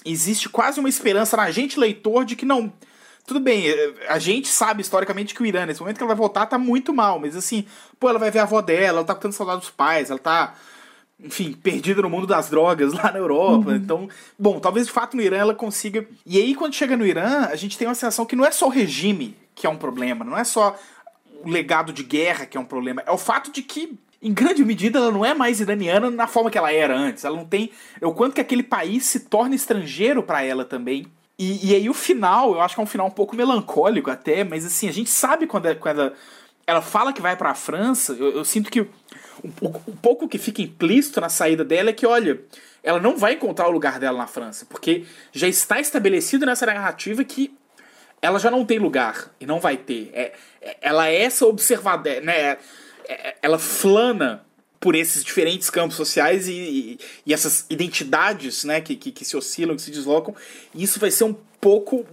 existe 0.04 0.48
quase 0.48 0.80
uma 0.80 0.88
esperança 0.88 1.36
na 1.36 1.50
gente 1.50 1.78
leitor 1.78 2.24
de 2.24 2.36
que 2.36 2.46
não, 2.46 2.72
tudo 3.26 3.40
bem, 3.40 3.66
a 4.08 4.18
gente 4.18 4.48
sabe 4.48 4.80
historicamente 4.80 5.34
que 5.34 5.42
o 5.42 5.46
Irã, 5.46 5.66
nesse 5.66 5.80
momento 5.80 5.96
que 5.96 6.02
ela 6.02 6.08
vai 6.08 6.16
voltar, 6.16 6.46
tá 6.46 6.58
muito 6.58 6.94
mal, 6.94 7.18
mas 7.18 7.36
assim, 7.36 7.66
pô, 7.98 8.08
ela 8.08 8.18
vai 8.18 8.30
ver 8.30 8.38
a 8.38 8.42
avó 8.44 8.62
dela, 8.62 8.98
ela 8.98 9.04
tá 9.04 9.14
com 9.14 9.20
tanto 9.20 9.34
saudade 9.34 9.60
dos 9.60 9.70
pais, 9.70 10.10
ela 10.10 10.18
tá 10.18 10.54
enfim, 11.24 11.52
perdida 11.52 12.02
no 12.02 12.10
mundo 12.10 12.26
das 12.26 12.48
drogas 12.48 12.92
lá 12.92 13.12
na 13.12 13.18
Europa. 13.18 13.70
Uhum. 13.70 13.76
Então, 13.76 14.08
bom, 14.38 14.58
talvez 14.58 14.86
de 14.86 14.92
fato 14.92 15.16
no 15.16 15.22
Irã 15.22 15.36
ela 15.36 15.54
consiga. 15.54 16.06
E 16.24 16.38
aí, 16.38 16.54
quando 16.54 16.74
chega 16.74 16.96
no 16.96 17.06
Irã, 17.06 17.46
a 17.50 17.56
gente 17.56 17.76
tem 17.76 17.86
uma 17.86 17.94
sensação 17.94 18.24
que 18.24 18.36
não 18.36 18.44
é 18.44 18.50
só 18.50 18.66
o 18.66 18.70
regime 18.70 19.36
que 19.54 19.66
é 19.66 19.70
um 19.70 19.76
problema, 19.76 20.24
não 20.24 20.38
é 20.38 20.44
só 20.44 20.74
o 21.44 21.50
legado 21.50 21.92
de 21.92 22.02
guerra 22.02 22.46
que 22.46 22.56
é 22.56 22.60
um 22.60 22.64
problema, 22.64 23.02
é 23.06 23.10
o 23.10 23.18
fato 23.18 23.52
de 23.52 23.62
que. 23.62 23.98
Em 24.22 24.34
grande 24.34 24.62
medida, 24.62 24.98
ela 24.98 25.10
não 25.10 25.24
é 25.24 25.32
mais 25.32 25.60
iraniana 25.60 26.10
na 26.10 26.26
forma 26.26 26.50
que 26.50 26.58
ela 26.58 26.70
era 26.70 26.94
antes. 26.94 27.24
Ela 27.24 27.38
não 27.38 27.46
tem. 27.46 27.70
É 27.98 28.06
o 28.06 28.12
quanto 28.12 28.34
que 28.34 28.40
aquele 28.42 28.62
país 28.62 29.06
se 29.06 29.20
torna 29.20 29.54
estrangeiro 29.54 30.22
para 30.22 30.42
ela 30.42 30.62
também. 30.62 31.06
E, 31.38 31.70
e, 31.70 31.74
aí 31.74 31.88
o 31.88 31.94
final, 31.94 32.52
eu 32.52 32.60
acho 32.60 32.74
que 32.74 32.80
é 32.82 32.84
um 32.84 32.86
final 32.86 33.06
um 33.06 33.10
pouco 33.10 33.34
melancólico 33.34 34.10
até, 34.10 34.44
mas 34.44 34.66
assim, 34.66 34.90
a 34.90 34.92
gente 34.92 35.08
sabe 35.08 35.46
quando, 35.46 35.64
é, 35.64 35.74
quando 35.74 36.02
ela, 36.02 36.14
ela 36.66 36.82
fala 36.82 37.14
que 37.14 37.22
vai 37.22 37.34
para 37.34 37.48
a 37.48 37.54
França, 37.54 38.12
eu, 38.12 38.32
eu 38.32 38.44
sinto 38.44 38.70
que 38.70 38.86
um, 39.62 39.96
pouco 39.96 40.28
que 40.28 40.38
fica 40.38 40.62
implícito 40.62 41.20
na 41.20 41.28
saída 41.28 41.64
dela 41.64 41.90
é 41.90 41.92
que, 41.92 42.06
olha, 42.06 42.40
ela 42.82 43.00
não 43.00 43.16
vai 43.16 43.34
encontrar 43.34 43.68
o 43.68 43.70
lugar 43.70 43.98
dela 43.98 44.18
na 44.18 44.26
França, 44.26 44.66
porque 44.68 45.04
já 45.32 45.48
está 45.48 45.80
estabelecido 45.80 46.46
nessa 46.46 46.66
narrativa 46.66 47.24
que 47.24 47.54
ela 48.22 48.38
já 48.38 48.50
não 48.50 48.64
tem 48.64 48.78
lugar 48.78 49.34
e 49.40 49.46
não 49.46 49.60
vai 49.60 49.76
ter. 49.76 50.10
É, 50.12 50.32
é, 50.60 50.76
ela 50.80 51.08
é 51.08 51.22
essa 51.22 51.46
observadora, 51.46 52.20
né? 52.20 52.38
É, 52.38 52.58
é, 53.08 53.36
ela 53.42 53.58
flana 53.58 54.44
por 54.78 54.94
esses 54.94 55.22
diferentes 55.22 55.68
campos 55.68 55.96
sociais 55.96 56.48
e, 56.48 56.52
e, 56.52 56.98
e 57.26 57.34
essas 57.34 57.66
identidades 57.68 58.64
né, 58.64 58.80
que, 58.80 58.96
que, 58.96 59.12
que, 59.12 59.24
se 59.24 59.36
oscilam, 59.36 59.76
que 59.76 59.82
se 59.82 59.90
deslocam. 59.90 60.34
E 60.74 60.82
isso 60.82 60.98
vai 60.98 61.10
ser 61.10 61.24
um 61.24 61.36
pouco 61.60 62.06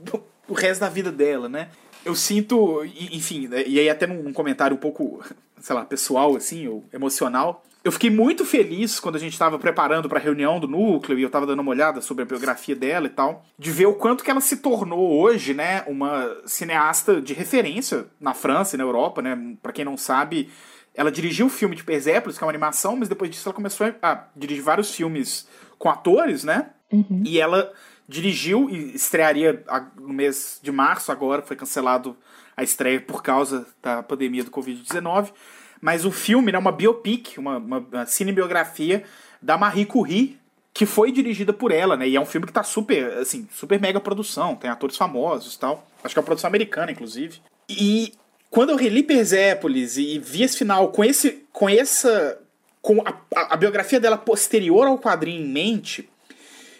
o 0.47 0.53
resto 0.53 0.81
da 0.81 0.89
vida 0.89 1.11
dela, 1.11 1.47
né? 1.47 1.69
Eu 2.07 2.15
sinto, 2.15 2.83
enfim, 3.11 3.47
né, 3.47 3.63
e 3.67 3.79
aí 3.79 3.89
até 3.89 4.07
num 4.07 4.33
comentário 4.33 4.75
um 4.75 4.79
pouco 4.79 5.21
sei 5.59 5.75
lá, 5.75 5.85
pessoal, 5.85 6.35
assim, 6.35 6.67
ou 6.67 6.83
emocional. 6.93 7.63
Eu 7.83 7.91
fiquei 7.91 8.09
muito 8.09 8.45
feliz 8.45 8.99
quando 8.99 9.15
a 9.15 9.19
gente 9.19 9.33
estava 9.33 9.57
preparando 9.57 10.09
para 10.09 10.19
a 10.19 10.21
reunião 10.21 10.59
do 10.59 10.67
núcleo 10.67 11.17
e 11.17 11.21
eu 11.21 11.27
estava 11.27 11.45
dando 11.45 11.61
uma 11.61 11.71
olhada 11.71 12.01
sobre 12.01 12.23
a 12.23 12.25
biografia 12.25 12.75
dela 12.75 13.07
e 13.07 13.09
tal, 13.09 13.45
de 13.57 13.71
ver 13.71 13.85
o 13.85 13.93
quanto 13.93 14.23
que 14.23 14.31
ela 14.31 14.41
se 14.41 14.57
tornou 14.57 15.19
hoje, 15.19 15.53
né, 15.53 15.83
uma 15.87 16.35
cineasta 16.45 17.21
de 17.21 17.33
referência 17.33 18.05
na 18.19 18.33
França 18.33 18.75
e 18.75 18.77
na 18.77 18.83
Europa, 18.83 19.21
né? 19.21 19.55
Para 19.61 19.71
quem 19.71 19.85
não 19.85 19.95
sabe, 19.95 20.49
ela 20.93 21.11
dirigiu 21.11 21.45
o 21.45 21.49
filme 21.49 21.75
de 21.75 21.83
Persépolis, 21.83 22.37
que 22.37 22.43
é 22.43 22.45
uma 22.45 22.51
animação, 22.51 22.97
mas 22.97 23.07
depois 23.07 23.31
disso 23.31 23.47
ela 23.47 23.55
começou 23.55 23.93
a 24.01 24.23
dirigir 24.35 24.63
vários 24.63 24.93
filmes 24.93 25.47
com 25.77 25.89
atores, 25.89 26.43
né? 26.43 26.71
Uhum. 26.91 27.21
E 27.25 27.39
ela 27.39 27.71
dirigiu 28.07 28.69
e 28.69 28.95
estrearia 28.95 29.63
no 29.97 30.13
mês 30.13 30.59
de 30.61 30.71
março 30.71 31.11
agora, 31.11 31.41
foi 31.41 31.55
cancelado 31.55 32.15
a 32.55 32.63
estreia 32.63 33.01
por 33.01 33.21
causa 33.21 33.67
da 33.81 34.01
pandemia 34.01 34.43
do 34.43 34.51
Covid-19. 34.51 35.31
mas 35.79 36.05
o 36.05 36.11
filme 36.11 36.49
é 36.49 36.53
né, 36.53 36.57
uma 36.57 36.71
biopic, 36.71 37.37
uma, 37.37 37.57
uma, 37.57 37.77
uma 37.79 38.05
cinebiografia 38.05 39.03
da 39.41 39.57
Marie 39.57 39.85
Curie, 39.85 40.39
que 40.73 40.85
foi 40.85 41.11
dirigida 41.11 41.51
por 41.51 41.71
ela, 41.71 41.97
né? 41.97 42.07
E 42.07 42.15
é 42.15 42.21
um 42.21 42.25
filme 42.25 42.45
que 42.45 42.53
tá 42.53 42.63
super, 42.63 43.17
assim, 43.17 43.47
super 43.51 43.79
mega 43.79 43.99
produção, 43.99 44.55
tem 44.55 44.69
atores 44.69 44.95
famosos 44.95 45.55
e 45.55 45.59
tal. 45.59 45.87
Acho 46.03 46.13
que 46.13 46.19
é 46.19 46.21
uma 46.21 46.25
produção 46.25 46.47
americana, 46.47 46.91
inclusive. 46.91 47.41
E 47.67 48.13
quando 48.49 48.69
eu 48.69 48.75
reli 48.75 49.03
Persépolis 49.03 49.97
e 49.97 50.19
vi 50.19 50.43
esse 50.43 50.57
final 50.57 50.89
com 50.89 51.03
esse 51.03 51.43
com 51.51 51.67
essa 51.67 52.39
com 52.81 53.01
a, 53.01 53.13
a, 53.35 53.53
a 53.53 53.57
biografia 53.57 53.99
dela 53.99 54.17
posterior 54.17 54.87
ao 54.87 54.99
quadrinho 54.99 55.43
em 55.43 55.47
mente, 55.47 56.09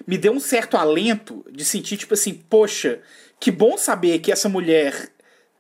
me 0.08 0.18
deu 0.18 0.32
um 0.32 0.40
certo 0.40 0.78
alento 0.78 1.46
de 1.52 1.66
sentir 1.66 1.98
tipo 1.98 2.14
assim, 2.14 2.34
poxa, 2.34 3.02
que 3.40 3.52
bom 3.52 3.78
saber 3.78 4.20
que 4.20 4.32
essa 4.32 4.48
mulher 4.48 5.12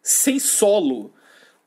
sem 0.02 0.40
solo 0.40 1.14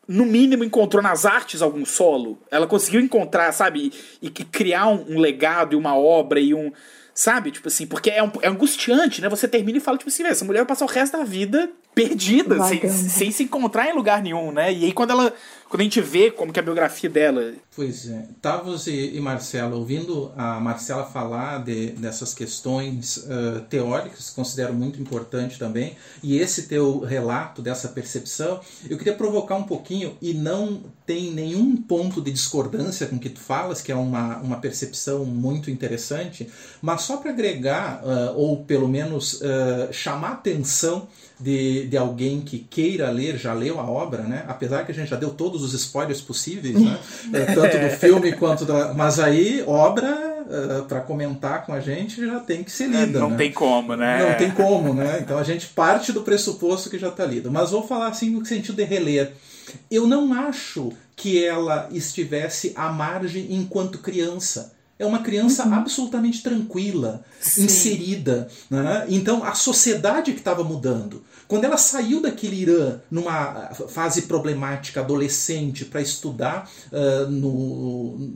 no 0.08 0.26
mínimo 0.26 0.64
encontrou 0.64 1.00
nas 1.00 1.24
artes 1.24 1.62
algum 1.62 1.86
solo. 1.86 2.36
Ela 2.50 2.66
conseguiu 2.66 3.00
encontrar, 3.00 3.52
sabe, 3.52 3.92
e, 4.20 4.26
e 4.26 4.30
criar 4.30 4.88
um, 4.88 5.14
um, 5.14 5.20
legado 5.20 5.74
e 5.74 5.76
uma 5.76 5.96
obra 5.96 6.40
e 6.40 6.52
um. 6.52 6.72
Sabe? 7.14 7.52
Tipo 7.52 7.68
assim, 7.68 7.86
porque 7.86 8.10
é, 8.10 8.22
um, 8.22 8.32
é 8.42 8.48
angustiante, 8.48 9.20
né? 9.20 9.28
Você 9.28 9.46
termina 9.46 9.78
e 9.78 9.80
fala, 9.80 9.98
tipo 9.98 10.08
assim, 10.08 10.24
essa 10.24 10.44
mulher 10.44 10.60
vai 10.60 10.66
passar 10.66 10.84
o 10.84 10.88
resto 10.88 11.16
da 11.16 11.22
vida 11.22 11.70
perdida, 11.94 12.60
sem, 12.64 12.88
sem, 12.88 13.30
se 13.30 13.42
encontrar 13.44 13.88
em 13.88 13.92
lugar 13.92 14.22
nenhum, 14.22 14.50
né? 14.50 14.72
E 14.72 14.86
aí 14.86 14.92
quando 14.92 15.10
ela. 15.10 15.32
Quando 15.70 15.82
a 15.82 15.84
gente 15.84 16.00
vê 16.00 16.32
como 16.32 16.52
que 16.52 16.58
é 16.58 16.62
a 16.62 16.64
biografia 16.64 17.08
dela. 17.08 17.54
Pois 17.76 18.08
é. 18.10 18.26
Tavos 18.42 18.88
e, 18.88 19.16
e 19.16 19.20
Marcela, 19.20 19.76
ouvindo 19.76 20.32
a 20.36 20.58
Marcela 20.58 21.04
falar 21.04 21.62
de, 21.62 21.92
dessas 21.92 22.34
questões 22.34 23.18
uh, 23.18 23.60
teóricas, 23.70 24.30
considero 24.30 24.74
muito 24.74 25.00
importante 25.00 25.60
também, 25.60 25.96
e 26.24 26.36
esse 26.36 26.64
teu 26.64 26.98
relato 26.98 27.62
dessa 27.62 27.86
percepção, 27.86 28.60
eu 28.88 28.98
queria 28.98 29.14
provocar 29.14 29.54
um 29.54 29.62
pouquinho, 29.62 30.16
e 30.20 30.34
não 30.34 30.82
tem 31.06 31.30
nenhum 31.30 31.76
ponto 31.76 32.20
de 32.20 32.32
discordância 32.32 33.06
com 33.06 33.14
o 33.14 33.20
que 33.20 33.30
tu 33.30 33.40
falas, 33.40 33.80
que 33.80 33.92
é 33.92 33.96
uma, 33.96 34.38
uma 34.38 34.56
percepção 34.56 35.24
muito 35.24 35.70
interessante, 35.70 36.50
mas 36.82 37.02
só 37.02 37.16
para 37.18 37.30
agregar, 37.30 38.02
uh, 38.02 38.36
ou 38.36 38.64
pelo 38.64 38.88
menos 38.88 39.34
uh, 39.34 39.92
chamar 39.92 40.32
atenção 40.32 41.06
de, 41.40 41.86
de 41.86 41.96
alguém 41.96 42.42
que 42.42 42.58
queira 42.58 43.10
ler, 43.10 43.38
já 43.38 43.54
leu 43.54 43.80
a 43.80 43.88
obra, 43.88 44.22
né? 44.24 44.44
Apesar 44.46 44.84
que 44.84 44.92
a 44.92 44.94
gente 44.94 45.08
já 45.08 45.16
deu 45.16 45.30
todos 45.30 45.59
os 45.60 45.74
spoilers 45.74 46.20
possíveis, 46.20 46.74
né? 46.80 46.98
É, 47.32 47.54
tanto 47.54 47.78
do 47.78 47.90
filme 47.90 48.32
quanto 48.32 48.64
da. 48.64 48.92
Mas 48.94 49.18
aí, 49.18 49.62
obra 49.66 50.28
Uh, 50.50 50.84
para 50.86 51.00
comentar 51.00 51.64
com 51.64 51.72
a 51.72 51.78
gente 51.78 52.26
já 52.26 52.40
tem 52.40 52.64
que 52.64 52.72
ser 52.72 52.88
lida. 52.88 53.18
É, 53.18 53.20
não 53.20 53.30
né? 53.30 53.36
tem 53.36 53.52
como, 53.52 53.94
né? 53.94 54.30
Não 54.30 54.36
tem 54.36 54.50
como, 54.50 54.92
né? 54.92 55.20
Então 55.20 55.38
a 55.38 55.44
gente 55.44 55.68
parte 55.68 56.12
do 56.12 56.22
pressuposto 56.22 56.90
que 56.90 56.98
já 56.98 57.06
está 57.06 57.24
lido. 57.24 57.52
Mas 57.52 57.70
vou 57.70 57.86
falar 57.86 58.08
assim 58.08 58.30
no 58.30 58.44
sentido 58.44 58.74
de 58.74 58.82
reler. 58.82 59.32
Eu 59.88 60.08
não 60.08 60.34
acho 60.34 60.92
que 61.14 61.44
ela 61.44 61.88
estivesse 61.92 62.72
à 62.74 62.88
margem 62.88 63.54
enquanto 63.54 63.98
criança 63.98 64.72
é 65.00 65.06
uma 65.06 65.20
criança 65.20 65.64
uhum. 65.64 65.72
absolutamente 65.74 66.42
tranquila, 66.42 67.24
Sim. 67.40 67.64
inserida. 67.64 68.48
Né? 68.68 69.06
Então 69.08 69.42
a 69.42 69.54
sociedade 69.54 70.32
que 70.32 70.38
estava 70.38 70.62
mudando. 70.62 71.24
Quando 71.48 71.64
ela 71.64 71.78
saiu 71.78 72.20
daquele 72.20 72.60
Irã 72.60 73.00
numa 73.10 73.70
fase 73.88 74.22
problemática 74.22 75.00
adolescente 75.00 75.86
para 75.86 76.02
estudar 76.02 76.70
uh, 76.92 77.30
no 77.30 78.30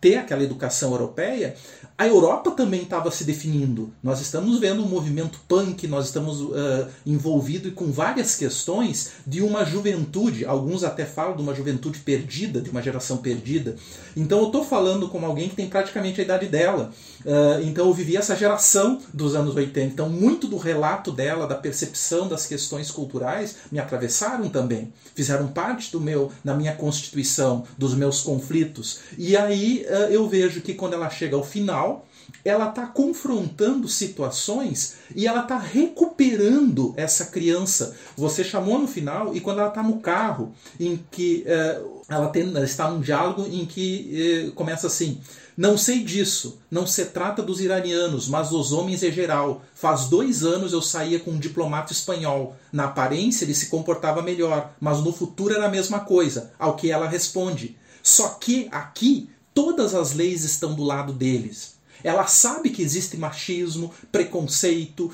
ter 0.00 0.16
aquela 0.16 0.42
educação 0.42 0.92
europeia, 0.92 1.54
a 1.98 2.06
Europa 2.06 2.50
também 2.50 2.82
estava 2.82 3.10
se 3.10 3.24
definindo. 3.24 3.90
Nós 4.02 4.20
estamos 4.20 4.58
vendo 4.58 4.82
um 4.82 4.88
movimento 4.88 5.40
punk, 5.48 5.86
nós 5.86 6.06
estamos 6.06 6.42
uh, 6.42 6.86
envolvidos 7.06 7.72
com 7.72 7.90
várias 7.90 8.34
questões 8.34 9.12
de 9.26 9.40
uma 9.40 9.64
juventude, 9.64 10.44
alguns 10.44 10.84
até 10.84 11.06
falam 11.06 11.34
de 11.34 11.42
uma 11.42 11.54
juventude 11.54 12.00
perdida, 12.00 12.60
de 12.60 12.68
uma 12.68 12.82
geração 12.82 13.16
perdida. 13.16 13.76
Então 14.14 14.40
eu 14.40 14.46
estou 14.46 14.62
falando 14.62 15.08
como 15.08 15.24
alguém 15.24 15.48
que 15.48 15.56
tem 15.56 15.68
praticamente 15.68 16.20
a 16.20 16.24
idade 16.24 16.46
dela. 16.46 16.92
Uh, 17.24 17.62
então 17.64 17.86
eu 17.86 17.94
vivi 17.94 18.14
essa 18.16 18.36
geração 18.36 19.00
dos 19.12 19.34
anos 19.34 19.56
80. 19.56 19.94
Então 19.94 20.10
muito 20.10 20.46
do 20.46 20.58
relato 20.58 21.10
dela, 21.10 21.46
da 21.46 21.54
percepção 21.54 22.28
das 22.28 22.44
questões 22.44 22.90
culturais, 22.90 23.56
me 23.72 23.78
atravessaram 23.78 24.50
também. 24.50 24.92
Fizeram 25.14 25.48
parte 25.48 25.90
do 25.90 26.00
meu, 26.00 26.30
da 26.44 26.52
minha 26.52 26.74
constituição, 26.74 27.64
dos 27.78 27.94
meus 27.94 28.20
conflitos. 28.20 29.00
E 29.16 29.34
aí 29.34 29.86
uh, 29.88 30.12
eu 30.12 30.28
vejo 30.28 30.60
que 30.60 30.74
quando 30.74 30.92
ela 30.92 31.08
chega 31.08 31.34
ao 31.36 31.42
final, 31.42 31.85
ela 32.46 32.68
está 32.68 32.86
confrontando 32.86 33.88
situações 33.88 34.96
e 35.14 35.26
ela 35.26 35.42
está 35.42 35.58
recuperando 35.58 36.94
essa 36.96 37.26
criança. 37.26 37.96
Você 38.16 38.44
chamou 38.44 38.78
no 38.78 38.86
final 38.86 39.34
e 39.34 39.40
quando 39.40 39.58
ela 39.58 39.68
está 39.68 39.82
no 39.82 39.98
carro, 39.98 40.54
em 40.78 41.04
que 41.10 41.44
uh, 41.44 42.02
ela, 42.08 42.28
tem, 42.28 42.42
ela 42.42 42.64
está 42.64 42.90
num 42.90 43.00
diálogo 43.00 43.46
em 43.46 43.66
que 43.66 44.48
uh, 44.48 44.52
começa 44.52 44.86
assim. 44.86 45.20
Não 45.56 45.76
sei 45.76 46.04
disso, 46.04 46.60
não 46.70 46.86
se 46.86 47.06
trata 47.06 47.42
dos 47.42 47.60
iranianos, 47.60 48.28
mas 48.28 48.50
dos 48.50 48.72
homens 48.72 49.02
em 49.02 49.10
geral. 49.10 49.62
Faz 49.74 50.04
dois 50.06 50.44
anos 50.44 50.72
eu 50.72 50.82
saía 50.82 51.18
com 51.18 51.32
um 51.32 51.38
diplomata 51.38 51.92
espanhol. 51.92 52.54
Na 52.70 52.84
aparência 52.84 53.44
ele 53.44 53.54
se 53.54 53.66
comportava 53.66 54.22
melhor, 54.22 54.72
mas 54.78 55.02
no 55.02 55.12
futuro 55.12 55.54
era 55.54 55.66
a 55.66 55.70
mesma 55.70 56.00
coisa. 56.00 56.52
Ao 56.58 56.76
que 56.76 56.90
ela 56.90 57.08
responde. 57.08 57.76
Só 58.02 58.28
que 58.28 58.68
aqui 58.70 59.30
todas 59.54 59.94
as 59.94 60.12
leis 60.12 60.44
estão 60.44 60.74
do 60.74 60.84
lado 60.84 61.12
deles. 61.12 61.75
Ela 62.06 62.28
sabe 62.28 62.70
que 62.70 62.82
existe 62.82 63.16
machismo, 63.16 63.92
preconceito 64.12 65.12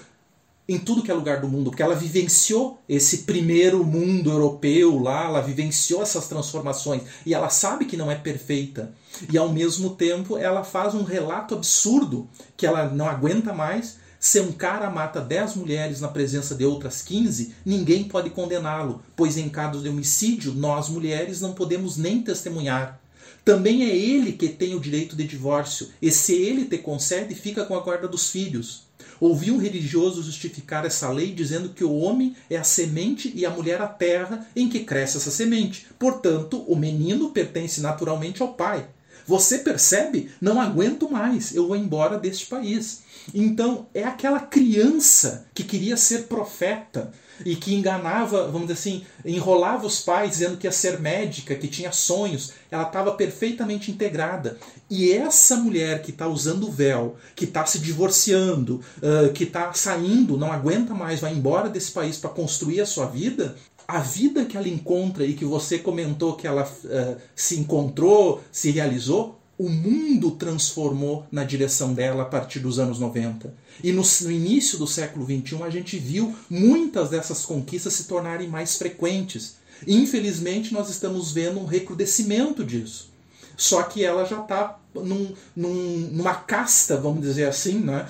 em 0.68 0.78
tudo 0.78 1.03
que 1.03 1.11
é 1.11 1.14
lugar 1.14 1.40
do 1.40 1.49
mundo, 1.49 1.70
porque 1.70 1.82
ela 1.82 1.95
vivenciou 1.95 2.78
esse 2.86 3.18
primeiro 3.18 3.82
mundo 3.82 4.30
europeu 4.30 4.99
lá, 4.99 5.24
ela 5.24 5.40
vivenciou 5.40 6.03
essas 6.03 6.28
transformações 6.28 7.01
e 7.24 7.32
ela 7.32 7.49
sabe 7.49 7.86
que 7.86 7.97
não 7.97 8.11
é 8.11 8.14
perfeita. 8.14 8.93
E 9.32 9.38
ao 9.38 9.49
mesmo 9.49 9.97
tempo 9.97 10.36
ela 10.36 10.64
faz 10.64 10.95
um 10.95 11.03
relato 11.03 11.55
absurdo 11.55 12.28
que 12.59 12.66
ela 12.66 12.86
não 12.90 13.09
aguenta 13.09 13.55
mais. 13.55 13.97
Se 14.20 14.38
um 14.40 14.53
cara 14.53 14.90
mata 14.90 15.18
10 15.18 15.57
mulheres 15.57 15.99
na 15.99 16.09
presença 16.09 16.55
de 16.55 16.66
outras 16.66 17.01
15, 17.01 17.55
ninguém 17.64 18.05
pode 18.05 18.28
condená-lo, 18.28 19.03
pois 19.16 19.38
em 19.38 19.49
caso 19.49 19.80
de 19.80 19.88
homicídio, 19.88 20.53
nós 20.53 20.90
mulheres 20.90 21.40
não 21.40 21.55
podemos 21.55 21.97
nem 21.97 22.20
testemunhar. 22.20 23.02
Também 23.45 23.82
é 23.82 23.97
ele 23.97 24.32
que 24.32 24.49
tem 24.49 24.74
o 24.74 24.80
direito 24.80 25.16
de 25.16 25.24
divórcio, 25.24 25.88
e 26.01 26.12
se 26.12 26.32
ele 26.34 26.64
te 26.64 26.78
concede, 26.78 27.34
fica 27.34 27.64
com 27.64 27.74
a 27.74 27.80
guarda 27.80 28.07
dos 28.07 28.30
filhos. 28.30 28.84
Ouvi 29.20 29.51
um 29.51 29.57
religioso 29.57 30.22
justificar 30.22 30.84
essa 30.84 31.09
lei 31.11 31.32
dizendo 31.32 31.70
que 31.70 31.84
o 31.84 31.95
homem 31.95 32.36
é 32.49 32.57
a 32.57 32.64
semente 32.64 33.32
e 33.34 33.45
a 33.45 33.51
mulher 33.51 33.80
a 33.80 33.86
terra 33.86 34.47
em 34.55 34.68
que 34.68 34.80
cresce 34.80 35.16
essa 35.16 35.30
semente. 35.30 35.86
Portanto, 35.99 36.64
o 36.68 36.76
menino 36.76 37.30
pertence 37.30 37.80
naturalmente 37.80 38.43
ao 38.43 38.55
pai. 38.55 38.88
Você 39.27 39.59
percebe? 39.59 40.31
Não 40.41 40.61
aguento 40.61 41.11
mais, 41.11 41.55
eu 41.55 41.68
vou 41.68 41.77
embora 41.77 42.18
deste 42.18 42.47
país. 42.47 43.03
Então, 43.35 43.87
é 43.95 44.05
aquela 44.05 44.41
criança 44.41 45.47
que 45.55 45.62
queria 45.62 45.97
ser 45.97 46.25
profeta, 46.25 47.12
e 47.45 47.57
que 47.57 47.75
enganava, 47.75 48.47
vamos 48.47 48.68
dizer 48.68 48.75
assim, 48.75 49.05
enrolava 49.25 49.87
os 49.87 50.01
pais 50.01 50.33
dizendo 50.33 50.57
que 50.57 50.66
ia 50.66 50.73
ser 50.73 51.01
médica, 51.01 51.55
que 51.55 51.68
tinha 51.68 51.93
sonhos, 51.93 52.53
ela 52.70 52.85
estava 52.85 53.12
perfeitamente 53.12 53.91
integrada. 53.91 54.59
E 54.89 55.11
essa 55.12 55.57
mulher 55.57 56.03
que 56.03 56.11
está 56.11 56.27
usando 56.27 56.68
o 56.68 56.70
véu, 56.70 57.16
que 57.35 57.45
está 57.45 57.64
se 57.64 57.79
divorciando, 57.79 58.81
uh, 58.99 59.33
que 59.33 59.45
está 59.45 59.73
saindo, 59.73 60.37
não 60.37 60.53
aguenta 60.53 60.95
mais, 60.95 61.20
vai 61.20 61.33
embora 61.33 61.68
desse 61.68 61.91
país 61.91 62.16
para 62.16 62.31
construir 62.31 62.81
a 62.81 62.87
sua 62.87 63.07
vida, 63.07 63.57
a 63.93 64.01
vida 64.01 64.47
que 64.47 64.57
ela 64.57 64.68
encontra 64.68 65.26
e 65.26 65.34
que 65.34 65.45
você 65.45 65.78
comentou 65.78 66.34
que 66.34 66.47
ela 66.47 66.64
uh, 66.64 67.16
se 67.36 67.61
encontrou, 67.61 68.43
se 68.51 68.70
realizou, 68.70 69.38
o 69.59 69.68
mundo 69.68 70.30
transformou 70.30 71.26
na 71.30 71.45
direção 71.45 71.93
dela 71.93 72.22
a 72.22 72.26
partir 72.26 72.59
dos 72.59 72.78
anos 72.78 72.99
90. 72.99 73.55
E 73.84 73.93
no, 73.93 74.03
no, 74.22 74.30
início 74.30 74.78
do 74.78 74.86
século 74.86 75.26
XXI 75.26 75.62
a 75.62 75.68
gente 75.68 75.99
viu 75.99 76.34
muitas 76.49 77.11
dessas 77.11 77.45
conquistas 77.45 77.93
se 77.93 78.05
tornarem 78.05 78.49
mais 78.49 78.76
frequentes. 78.76 79.57
Infelizmente 79.86 80.72
nós 80.72 80.88
estamos 80.88 81.30
vendo 81.30 81.61
um 81.61 81.66
recrudescimento 81.66 82.64
disso. 82.64 83.12
Só 83.57 83.83
que 83.83 84.05
ela 84.05 84.25
já 84.25 84.41
está 84.41 84.79
num, 84.95 85.35
num, 85.57 86.09
numa 86.13 86.35
casta, 86.35 86.97
vamos 86.97 87.23
dizer 87.23 87.49
assim, 87.49 87.79
né, 87.79 88.07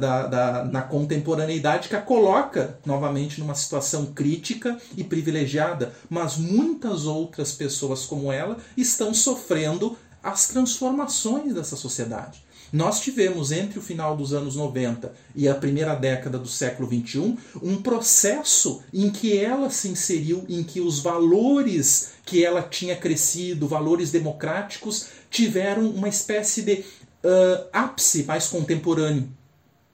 da, 0.00 0.26
da, 0.26 0.64
na 0.64 0.82
contemporaneidade 0.82 1.88
que 1.88 1.96
a 1.96 2.00
coloca 2.00 2.78
novamente 2.84 3.40
numa 3.40 3.54
situação 3.54 4.06
crítica 4.06 4.78
e 4.96 5.04
privilegiada. 5.04 5.92
Mas 6.10 6.36
muitas 6.36 7.04
outras 7.04 7.52
pessoas 7.52 8.04
como 8.04 8.32
ela 8.32 8.58
estão 8.76 9.14
sofrendo 9.14 9.96
as 10.22 10.48
transformações 10.48 11.54
dessa 11.54 11.76
sociedade. 11.76 12.43
Nós 12.74 12.98
tivemos 12.98 13.52
entre 13.52 13.78
o 13.78 13.82
final 13.82 14.16
dos 14.16 14.32
anos 14.32 14.56
90 14.56 15.14
e 15.32 15.48
a 15.48 15.54
primeira 15.54 15.94
década 15.94 16.36
do 16.36 16.48
século 16.48 16.88
21 16.88 17.38
um 17.62 17.80
processo 17.80 18.82
em 18.92 19.10
que 19.10 19.38
ela 19.38 19.70
se 19.70 19.86
inseriu, 19.86 20.44
em 20.48 20.60
que 20.64 20.80
os 20.80 20.98
valores 20.98 22.14
que 22.26 22.44
ela 22.44 22.62
tinha 22.62 22.96
crescido, 22.96 23.68
valores 23.68 24.10
democráticos, 24.10 25.06
tiveram 25.30 25.88
uma 25.88 26.08
espécie 26.08 26.62
de 26.62 26.72
uh, 26.72 27.64
ápice 27.72 28.24
mais 28.24 28.48
contemporâneo. 28.48 29.28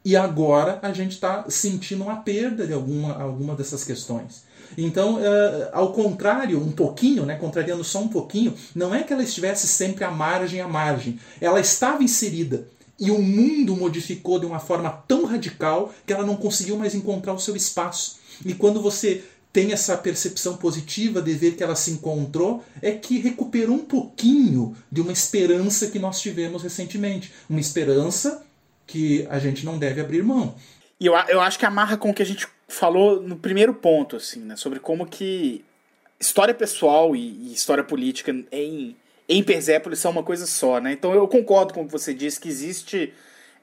E 0.03 0.17
agora 0.17 0.79
a 0.81 0.91
gente 0.95 1.13
está 1.13 1.45
sentindo 1.51 2.05
uma 2.05 2.17
perda 2.17 2.67
de 2.67 2.73
alguma, 2.73 3.13
alguma 3.13 3.55
dessas 3.55 3.85
questões. 3.85 4.45
Então, 4.77 5.17
uh, 5.17 5.69
ao 5.73 5.93
contrário, 5.93 6.61
um 6.61 6.73
pouquinho, 6.73 7.25
né, 7.27 7.37
contrariando 7.37 7.85
só 7.85 8.01
um 8.01 8.09
pouquinho, 8.09 8.55
não 8.75 8.95
é 8.95 9.03
que 9.03 9.13
ela 9.13 9.23
estivesse 9.23 9.67
sempre 9.67 10.05
à 10.05 10.11
margem 10.11 10.61
à 10.61 10.69
margem. 10.69 11.19
Ela 11.41 11.61
estava 11.61 12.03
inserida. 12.03 12.67
E 12.99 13.11
o 13.11 13.21
mundo 13.21 13.75
modificou 13.75 14.39
de 14.39 14.47
uma 14.47 14.59
forma 14.59 14.91
tão 15.09 15.25
radical 15.25 15.93
que 16.07 16.13
ela 16.13 16.27
não 16.27 16.37
conseguiu 16.37 16.77
mais 16.77 16.95
encontrar 16.95 17.33
o 17.33 17.39
seu 17.39 17.57
espaço. 17.57 18.19
E 18.45 18.53
quando 18.53 18.81
você 18.81 19.25
tem 19.53 19.73
essa 19.73 19.97
percepção 19.97 20.57
positiva 20.57 21.21
de 21.21 21.33
ver 21.33 21.57
que 21.57 21.63
ela 21.63 21.75
se 21.75 21.91
encontrou, 21.91 22.63
é 22.81 22.93
que 22.93 23.19
recuperou 23.19 23.75
um 23.75 23.85
pouquinho 23.85 24.77
de 24.93 25.01
uma 25.01 25.13
esperança 25.13 25.89
que 25.89 25.99
nós 25.99 26.21
tivemos 26.21 26.63
recentemente. 26.63 27.33
Uma 27.49 27.59
esperança 27.59 28.45
que 28.87 29.27
a 29.31 29.39
gente 29.39 29.65
não 29.65 29.79
deve 29.79 30.01
abrir 30.01 30.23
mão. 30.23 30.55
E 31.01 31.07
eu, 31.07 31.15
eu 31.29 31.41
acho 31.41 31.59
que 31.59 31.67
amarra 31.67 31.97
com 31.97 32.11
o 32.11 32.15
que 32.15 32.23
a 32.23 32.27
gente 32.27 32.47
falou 32.71 33.21
no 33.21 33.37
primeiro 33.37 33.75
ponto, 33.75 34.17
assim, 34.17 34.41
né? 34.41 34.57
Sobre 34.57 34.79
como 34.79 35.07
que 35.07 35.65
história 36.19 36.55
pessoal 36.55 37.15
e, 37.15 37.21
e 37.21 37.53
história 37.53 37.83
política 37.83 38.35
em, 38.53 38.97
em 39.29 39.43
Persépolis 39.43 39.99
são 39.99 40.11
uma 40.11 40.23
coisa 40.23 40.47
só, 40.47 40.81
né? 40.81 40.93
Então 40.93 41.13
eu 41.15 41.27
concordo 41.29 41.75
com 41.75 41.83
o 41.83 41.87
que 41.87 41.93
você 41.93 42.15
disse, 42.15 42.41
que 42.41 42.49
existe 42.49 43.13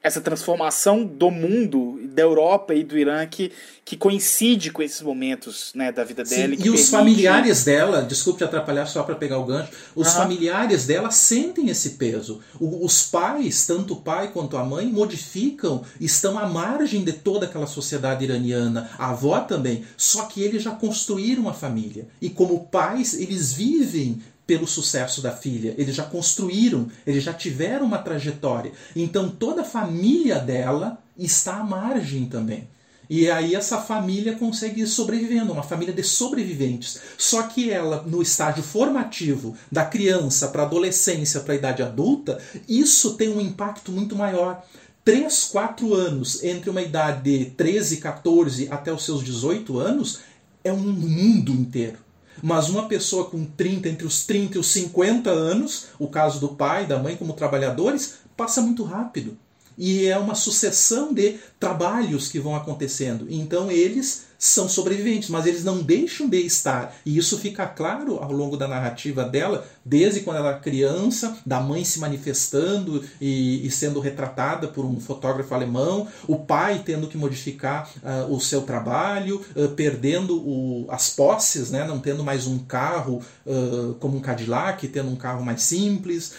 essa 0.02 0.20
transformação 0.20 1.04
do 1.04 1.30
mundo, 1.30 2.00
da 2.04 2.22
Europa 2.22 2.72
e 2.72 2.84
do 2.84 2.96
Irã 2.96 3.26
que, 3.26 3.50
que 3.84 3.96
coincide 3.96 4.70
com 4.70 4.80
esses 4.80 5.02
momentos 5.02 5.72
né, 5.74 5.90
da 5.90 6.04
vida 6.04 6.22
dela. 6.22 6.54
Sim, 6.54 6.62
e, 6.62 6.66
e 6.66 6.70
os 6.70 6.88
familiares 6.88 7.64
dela, 7.64 8.02
desculpe 8.02 8.38
te 8.38 8.44
atrapalhar 8.44 8.86
só 8.86 9.02
para 9.02 9.16
pegar 9.16 9.38
o 9.38 9.44
gancho, 9.44 9.70
os 9.96 10.12
familiares 10.12 10.86
dela 10.86 11.10
sentem 11.10 11.68
esse 11.68 11.90
peso. 11.90 12.40
O, 12.60 12.84
os 12.84 13.02
pais, 13.02 13.66
tanto 13.66 13.94
o 13.94 14.00
pai 14.00 14.30
quanto 14.32 14.56
a 14.56 14.64
mãe, 14.64 14.86
modificam, 14.86 15.82
estão 16.00 16.38
à 16.38 16.46
margem 16.46 17.02
de 17.02 17.12
toda 17.12 17.46
aquela 17.46 17.66
sociedade 17.66 18.24
iraniana. 18.24 18.90
A 18.98 19.10
avó 19.10 19.40
também. 19.40 19.84
Só 19.96 20.26
que 20.26 20.42
eles 20.42 20.62
já 20.62 20.70
construíram 20.70 21.48
a 21.48 21.52
família. 21.52 22.06
E 22.20 22.30
como 22.30 22.66
pais, 22.66 23.14
eles 23.14 23.52
vivem 23.52 24.22
pelo 24.48 24.66
sucesso 24.66 25.20
da 25.20 25.30
filha. 25.30 25.74
Eles 25.76 25.94
já 25.94 26.04
construíram, 26.04 26.88
eles 27.06 27.22
já 27.22 27.34
tiveram 27.34 27.84
uma 27.84 27.98
trajetória. 27.98 28.72
Então 28.96 29.28
toda 29.28 29.60
a 29.60 29.64
família 29.64 30.38
dela 30.38 30.98
está 31.18 31.58
à 31.58 31.62
margem 31.62 32.24
também. 32.24 32.66
E 33.10 33.30
aí 33.30 33.54
essa 33.54 33.78
família 33.78 34.36
consegue 34.36 34.80
ir 34.80 34.86
sobrevivendo, 34.86 35.52
uma 35.52 35.62
família 35.62 35.92
de 35.92 36.02
sobreviventes. 36.02 36.98
Só 37.18 37.42
que 37.42 37.70
ela, 37.70 38.02
no 38.06 38.22
estágio 38.22 38.62
formativo, 38.62 39.54
da 39.70 39.84
criança 39.84 40.48
para 40.48 40.62
a 40.62 40.66
adolescência, 40.66 41.40
para 41.40 41.52
a 41.52 41.56
idade 41.56 41.82
adulta, 41.82 42.40
isso 42.66 43.14
tem 43.14 43.28
um 43.28 43.40
impacto 43.40 43.92
muito 43.92 44.16
maior. 44.16 44.64
3, 45.04 45.44
4 45.44 45.94
anos 45.94 46.42
entre 46.42 46.70
uma 46.70 46.82
idade 46.82 47.22
de 47.22 47.50
13, 47.50 47.98
14 47.98 48.68
até 48.70 48.90
os 48.92 49.04
seus 49.04 49.22
18 49.22 49.78
anos 49.78 50.20
é 50.64 50.72
um 50.72 50.78
mundo 50.78 51.52
inteiro. 51.52 52.07
Mas 52.42 52.68
uma 52.68 52.86
pessoa 52.86 53.24
com 53.24 53.44
30, 53.44 53.88
entre 53.88 54.06
os 54.06 54.24
30 54.24 54.56
e 54.56 54.60
os 54.60 54.68
50 54.68 55.30
anos, 55.30 55.86
o 55.98 56.08
caso 56.08 56.38
do 56.40 56.48
pai 56.48 56.86
da 56.86 56.98
mãe 56.98 57.16
como 57.16 57.32
trabalhadores, 57.32 58.14
passa 58.36 58.60
muito 58.60 58.84
rápido. 58.84 59.36
E 59.76 60.06
é 60.06 60.18
uma 60.18 60.34
sucessão 60.34 61.14
de 61.14 61.38
trabalhos 61.60 62.28
que 62.28 62.40
vão 62.40 62.56
acontecendo. 62.56 63.28
Então 63.30 63.70
eles 63.70 64.26
são 64.36 64.68
sobreviventes, 64.68 65.28
mas 65.28 65.46
eles 65.46 65.62
não 65.64 65.82
deixam 65.82 66.28
de 66.28 66.40
estar. 66.40 66.96
E 67.06 67.16
isso 67.16 67.38
fica 67.38 67.66
claro 67.66 68.18
ao 68.18 68.32
longo 68.32 68.56
da 68.56 68.66
narrativa 68.66 69.24
dela, 69.24 69.66
desde 69.88 70.20
quando 70.20 70.38
ela 70.38 70.56
é 70.56 70.58
criança, 70.58 71.36
da 71.44 71.60
mãe 71.60 71.84
se 71.84 71.98
manifestando 71.98 73.04
e, 73.20 73.66
e 73.66 73.70
sendo 73.70 74.00
retratada 74.00 74.68
por 74.68 74.84
um 74.84 75.00
fotógrafo 75.00 75.54
alemão, 75.54 76.06
o 76.26 76.36
pai 76.36 76.82
tendo 76.84 77.06
que 77.06 77.16
modificar 77.16 77.90
uh, 78.02 78.32
o 78.32 78.40
seu 78.40 78.62
trabalho, 78.62 79.40
uh, 79.56 79.68
perdendo 79.70 80.36
o, 80.36 80.86
as 80.90 81.10
posses, 81.10 81.70
né, 81.70 81.86
não 81.86 81.98
tendo 81.98 82.24
mais 82.24 82.46
um 82.46 82.58
carro 82.58 83.22
uh, 83.46 83.94
como 83.94 84.16
um 84.16 84.20
Cadillac, 84.20 84.86
tendo 84.88 85.10
um 85.10 85.16
carro 85.16 85.44
mais 85.44 85.62
simples, 85.62 86.32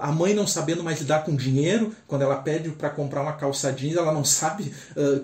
a 0.00 0.12
mãe 0.12 0.34
não 0.34 0.46
sabendo 0.46 0.82
mais 0.82 1.00
lidar 1.00 1.24
com 1.24 1.34
dinheiro, 1.34 1.92
quando 2.06 2.22
ela 2.22 2.36
pede 2.36 2.70
para 2.70 2.90
comprar 2.90 3.22
uma 3.22 3.32
calça 3.32 3.72
jeans, 3.72 3.96
ela 3.96 4.12
não 4.12 4.24
sabe 4.24 4.72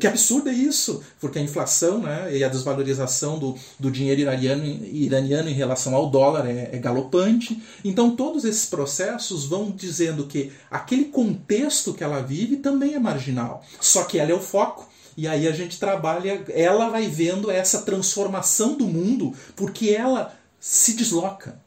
que 0.00 0.06
absurdo 0.06 0.48
é 0.48 0.52
isso, 0.52 1.02
porque 1.20 1.38
a 1.38 1.42
inflação 1.42 1.86
inflação 1.86 1.98
né, 1.98 2.36
e 2.36 2.44
a 2.44 2.48
desvalorização 2.48 3.38
do, 3.38 3.54
do 3.78 3.90
dinheiro 3.90 4.20
iraniano, 4.20 4.64
iraniano 4.64 5.48
em 5.48 5.52
relação 5.52 5.94
ao 5.94 6.08
dólar 6.08 6.46
é, 6.46 6.70
é 6.72 6.78
galopante. 6.78 7.45
Então, 7.84 8.16
todos 8.16 8.44
esses 8.44 8.66
processos 8.66 9.44
vão 9.44 9.70
dizendo 9.70 10.26
que 10.26 10.52
aquele 10.70 11.06
contexto 11.06 11.92
que 11.92 12.04
ela 12.04 12.22
vive 12.22 12.56
também 12.56 12.94
é 12.94 12.98
marginal, 12.98 13.64
só 13.80 14.04
que 14.04 14.18
ela 14.18 14.30
é 14.30 14.34
o 14.34 14.40
foco. 14.40 14.88
E 15.16 15.26
aí 15.26 15.48
a 15.48 15.52
gente 15.52 15.78
trabalha, 15.78 16.44
ela 16.50 16.90
vai 16.90 17.08
vendo 17.08 17.50
essa 17.50 17.82
transformação 17.82 18.76
do 18.76 18.86
mundo, 18.86 19.32
porque 19.54 19.90
ela 19.90 20.34
se 20.60 20.92
desloca. 20.92 21.58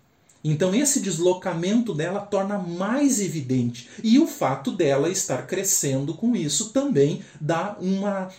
Então 0.44 0.74
esse 0.74 1.02
deslocamento 1.02 1.94
dela 1.94 2.22
torna 2.22 2.58
mais 2.58 3.20
evidente. 3.20 3.90
E 4.04 4.20
o 4.20 4.28
fato 4.28 4.72
dela 4.72 5.10
estar 5.10 5.46
crescendo 5.48 6.14
com 6.14 6.36
isso 6.36 6.70
também 6.70 7.22
dá 7.42 7.76
uma 7.80 8.30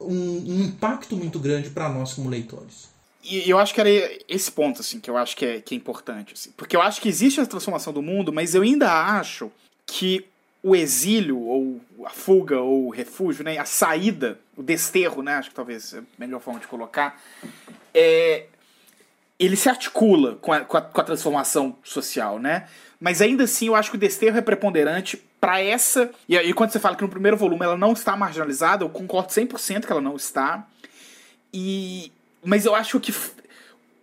um, 0.00 0.52
um 0.52 0.64
impacto 0.64 1.16
muito 1.16 1.38
grande 1.38 1.70
para 1.70 1.88
nós 1.88 2.12
como 2.12 2.28
leitores. 2.28 2.93
E 3.24 3.48
eu 3.48 3.58
acho 3.58 3.72
que 3.72 3.80
era 3.80 3.90
esse 4.28 4.52
ponto, 4.52 4.80
assim, 4.80 5.00
que 5.00 5.08
eu 5.08 5.16
acho 5.16 5.34
que 5.34 5.46
é, 5.46 5.60
que 5.60 5.74
é 5.74 5.78
importante. 5.78 6.34
Assim. 6.34 6.52
Porque 6.56 6.76
eu 6.76 6.82
acho 6.82 7.00
que 7.00 7.08
existe 7.08 7.40
a 7.40 7.46
transformação 7.46 7.92
do 7.92 8.02
mundo, 8.02 8.32
mas 8.32 8.54
eu 8.54 8.62
ainda 8.62 8.92
acho 9.18 9.50
que 9.86 10.26
o 10.62 10.76
exílio, 10.76 11.38
ou 11.40 11.80
a 12.04 12.10
fuga, 12.10 12.60
ou 12.60 12.86
o 12.86 12.90
refúgio, 12.90 13.44
né, 13.44 13.58
a 13.58 13.64
saída, 13.64 14.38
o 14.56 14.62
desterro, 14.62 15.22
né, 15.22 15.34
acho 15.34 15.50
que 15.50 15.54
talvez 15.54 15.94
é 15.94 15.98
a 15.98 16.02
melhor 16.18 16.40
forma 16.40 16.60
de 16.60 16.66
colocar, 16.66 17.20
é, 17.92 18.46
ele 19.38 19.56
se 19.56 19.68
articula 19.68 20.36
com 20.36 20.52
a, 20.52 20.60
com 20.60 20.76
a, 20.76 20.82
com 20.82 21.00
a 21.00 21.04
transformação 21.04 21.76
social, 21.82 22.38
né? 22.38 22.68
Mas 23.00 23.20
ainda 23.20 23.44
assim 23.44 23.66
eu 23.66 23.74
acho 23.74 23.90
que 23.90 23.96
o 23.96 24.00
desterro 24.00 24.38
é 24.38 24.40
preponderante 24.40 25.22
para 25.40 25.60
essa. 25.60 26.10
E 26.26 26.38
aí, 26.38 26.54
quando 26.54 26.70
você 26.70 26.80
fala 26.80 26.96
que 26.96 27.02
no 27.02 27.08
primeiro 27.08 27.36
volume 27.36 27.64
ela 27.64 27.76
não 27.76 27.92
está 27.92 28.16
marginalizada, 28.16 28.84
eu 28.84 28.88
concordo 28.88 29.28
100% 29.28 29.84
que 29.84 29.92
ela 29.92 30.00
não 30.00 30.16
está. 30.16 30.66
E 31.52 32.10
mas 32.44 32.64
eu 32.64 32.74
acho 32.74 33.00
que 33.00 33.12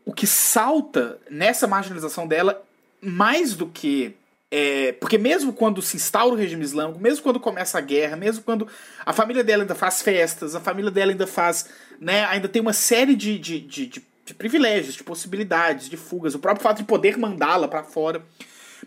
o 0.06 0.14
que 0.14 0.26
salta 0.26 1.20
nessa 1.30 1.68
marginalização 1.68 2.28
dela, 2.28 2.64
mais 3.02 3.56
do 3.56 3.68
que. 3.68 4.16
É, 4.54 4.92
porque 4.94 5.18
mesmo 5.18 5.54
quando 5.54 5.82
se 5.82 5.96
instaura 5.96 6.34
o 6.34 6.38
regime 6.38 6.64
islâmico, 6.64 7.00
mesmo 7.00 7.24
quando 7.24 7.40
começa 7.40 7.78
a 7.78 7.82
guerra, 7.82 8.18
mesmo 8.18 8.44
quando 8.44 8.68
a 9.06 9.14
família 9.14 9.44
dela 9.44 9.64
ainda 9.64 9.76
faz 9.76 10.02
festas, 10.02 10.56
a 10.56 10.60
família 10.60 10.92
dela 10.92 11.12
ainda 11.12 11.28
faz. 11.28 11.70
Né, 12.00 12.26
ainda 12.26 12.50
tem 12.50 12.62
uma 12.62 12.74
série 12.74 13.16
de, 13.16 13.40
de, 13.40 13.60
de, 13.60 13.86
de, 13.86 14.06
de 14.26 14.34
privilégios, 14.34 14.96
de 14.96 15.04
possibilidades, 15.04 15.88
de 15.88 15.96
fugas, 15.96 16.36
o 16.36 16.40
próprio 16.40 16.64
fato 16.64 16.78
de 16.78 16.84
poder 16.84 17.18
mandá-la 17.18 17.68
para 17.68 17.84
fora. 17.84 18.22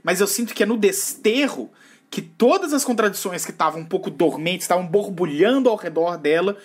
Mas 0.03 0.21
eu 0.21 0.27
sinto 0.27 0.53
que 0.53 0.63
é 0.63 0.67
no 0.67 0.77
desterro 0.77 1.71
que 2.11 2.21
todas 2.21 2.73
as 2.73 2.85
contradições 2.85 3.45
que 3.45 3.51
estavam 3.51 3.81
um 3.81 3.85
pouco 3.87 4.11
dormentes, 4.11 4.65
estavam 4.65 4.87
borbulhando 4.87 5.69
ao 5.69 5.77
redor 5.77 6.19
dela, 6.19 6.57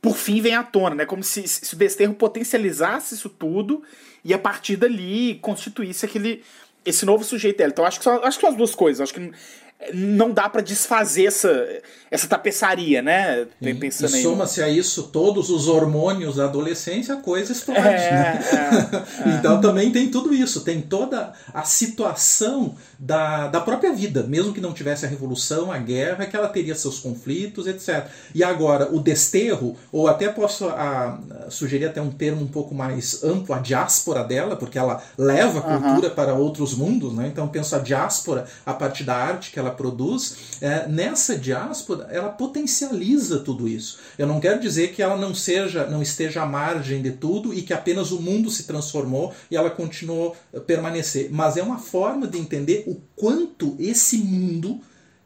por 0.00 0.16
fim 0.16 0.40
vem 0.40 0.54
à 0.54 0.62
tona, 0.62 0.94
né? 0.94 1.04
Como 1.04 1.22
se, 1.22 1.46
se 1.46 1.74
o 1.74 1.76
desterro 1.76 2.14
potencializasse 2.14 3.14
isso 3.14 3.28
tudo 3.28 3.82
e 4.24 4.32
a 4.32 4.38
partir 4.38 4.76
dali 4.76 5.36
constituísse 5.36 6.06
aquele 6.06 6.42
esse 6.84 7.04
novo 7.04 7.24
sujeito 7.24 7.58
dela. 7.58 7.70
Então 7.70 7.84
acho 7.84 7.98
que 7.98 8.04
são, 8.04 8.24
acho 8.24 8.38
que 8.38 8.40
são 8.40 8.50
as 8.50 8.56
duas 8.56 8.74
coisas. 8.74 9.00
Acho 9.00 9.14
que 9.14 9.32
não 9.94 10.32
dá 10.32 10.48
para 10.48 10.60
desfazer 10.60 11.26
essa, 11.26 11.66
essa 12.10 12.26
tapeçaria, 12.26 13.00
né? 13.00 13.46
E, 13.60 13.74
Pensando 13.74 14.16
e 14.16 14.22
soma-se 14.22 14.60
a 14.60 14.68
isso 14.68 15.04
todos 15.04 15.50
os 15.50 15.68
hormônios 15.68 16.36
da 16.36 16.44
adolescência, 16.44 17.14
a 17.14 17.18
coisa 17.18 17.52
explode. 17.52 17.80
É, 17.80 18.10
né? 18.10 18.40
é, 19.24 19.28
é. 19.28 19.34
então 19.38 19.60
também 19.60 19.92
tem 19.92 20.10
tudo 20.10 20.34
isso, 20.34 20.62
tem 20.62 20.80
toda 20.80 21.32
a 21.54 21.62
situação 21.62 22.74
da, 22.98 23.46
da 23.46 23.60
própria 23.60 23.92
vida, 23.92 24.24
mesmo 24.24 24.52
que 24.52 24.60
não 24.60 24.72
tivesse 24.72 25.06
a 25.06 25.08
revolução, 25.08 25.70
a 25.70 25.78
guerra, 25.78 26.26
que 26.26 26.36
ela 26.36 26.48
teria 26.48 26.74
seus 26.74 26.98
conflitos, 26.98 27.68
etc. 27.68 28.06
E 28.34 28.42
agora, 28.42 28.88
o 28.92 28.98
desterro, 28.98 29.76
ou 29.92 30.08
até 30.08 30.28
posso 30.28 30.68
a, 30.68 31.20
sugerir 31.48 31.86
até 31.86 32.02
um 32.02 32.10
termo 32.10 32.42
um 32.42 32.48
pouco 32.48 32.74
mais 32.74 33.22
amplo, 33.22 33.54
a 33.54 33.58
diáspora 33.58 34.24
dela, 34.24 34.56
porque 34.56 34.76
ela 34.76 35.00
leva 35.16 35.60
a 35.60 35.78
cultura 35.78 36.10
para 36.10 36.34
outros 36.34 36.74
mundos, 36.74 37.14
né? 37.14 37.28
Então 37.28 37.46
penso 37.46 37.76
a 37.76 37.78
diáspora 37.78 38.44
a 38.66 38.74
partir 38.74 39.04
da 39.04 39.14
arte 39.14 39.52
que 39.52 39.58
ela 39.58 39.67
ela 39.68 39.76
produz, 39.76 40.36
é, 40.60 40.88
nessa 40.88 41.36
diáspora 41.36 42.08
ela 42.10 42.30
potencializa 42.30 43.40
tudo 43.40 43.68
isso. 43.68 43.98
Eu 44.18 44.26
não 44.26 44.40
quero 44.40 44.60
dizer 44.60 44.92
que 44.92 45.02
ela 45.02 45.16
não 45.16 45.34
seja, 45.34 45.86
não 45.86 46.02
esteja 46.02 46.42
à 46.42 46.46
margem 46.46 47.02
de 47.02 47.12
tudo 47.12 47.52
e 47.52 47.62
que 47.62 47.74
apenas 47.74 48.10
o 48.10 48.20
mundo 48.20 48.50
se 48.50 48.64
transformou 48.64 49.34
e 49.50 49.56
ela 49.56 49.70
continuou 49.70 50.34
a 50.54 50.60
permanecer, 50.60 51.28
mas 51.30 51.56
é 51.56 51.62
uma 51.62 51.78
forma 51.78 52.26
de 52.26 52.38
entender 52.38 52.84
o 52.86 52.96
quanto 53.14 53.76
esse 53.78 54.18
mundo 54.18 54.80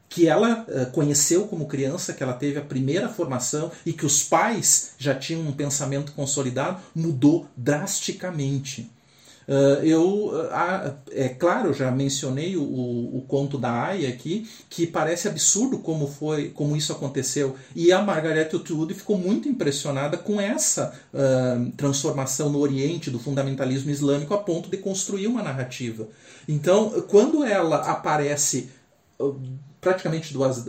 que 0.08 0.28
ela 0.28 0.66
uh, 0.68 0.90
conheceu 0.92 1.46
como 1.46 1.66
criança, 1.66 2.12
que 2.12 2.22
ela 2.22 2.34
teve 2.34 2.58
a 2.58 2.62
primeira 2.62 3.08
formação 3.08 3.70
e 3.86 3.94
que 3.94 4.04
os 4.04 4.22
pais 4.22 4.90
já 4.98 5.14
tinham 5.14 5.40
um 5.40 5.52
pensamento 5.52 6.12
consolidado, 6.12 6.82
mudou 6.94 7.46
drasticamente. 7.56 8.90
Uh, 9.48 9.84
eu, 9.84 10.28
uh, 10.28 10.94
é 11.10 11.28
claro, 11.28 11.74
já 11.74 11.90
mencionei 11.90 12.56
o, 12.56 12.62
o, 12.62 13.24
conto 13.26 13.58
da 13.58 13.86
Aya 13.86 14.08
aqui, 14.08 14.48
que 14.70 14.86
parece 14.86 15.28
absurdo 15.28 15.78
como 15.78 16.06
foi, 16.06 16.50
como 16.50 16.76
isso 16.76 16.92
aconteceu. 16.92 17.56
E 17.74 17.92
a 17.92 18.00
Margaret 18.02 18.42
Atwood 18.42 18.94
ficou 18.94 19.18
muito 19.18 19.48
impressionada 19.48 20.16
com 20.16 20.40
essa 20.40 20.94
uh, 21.12 21.72
transformação 21.76 22.50
no 22.50 22.60
Oriente 22.60 23.10
do 23.10 23.18
fundamentalismo 23.18 23.90
islâmico 23.90 24.34
a 24.34 24.38
ponto 24.38 24.70
de 24.70 24.76
construir 24.76 25.26
uma 25.26 25.42
narrativa. 25.42 26.08
Então, 26.48 27.02
quando 27.08 27.44
ela 27.44 27.76
aparece 27.90 28.70
praticamente 29.80 30.32
duas 30.32 30.64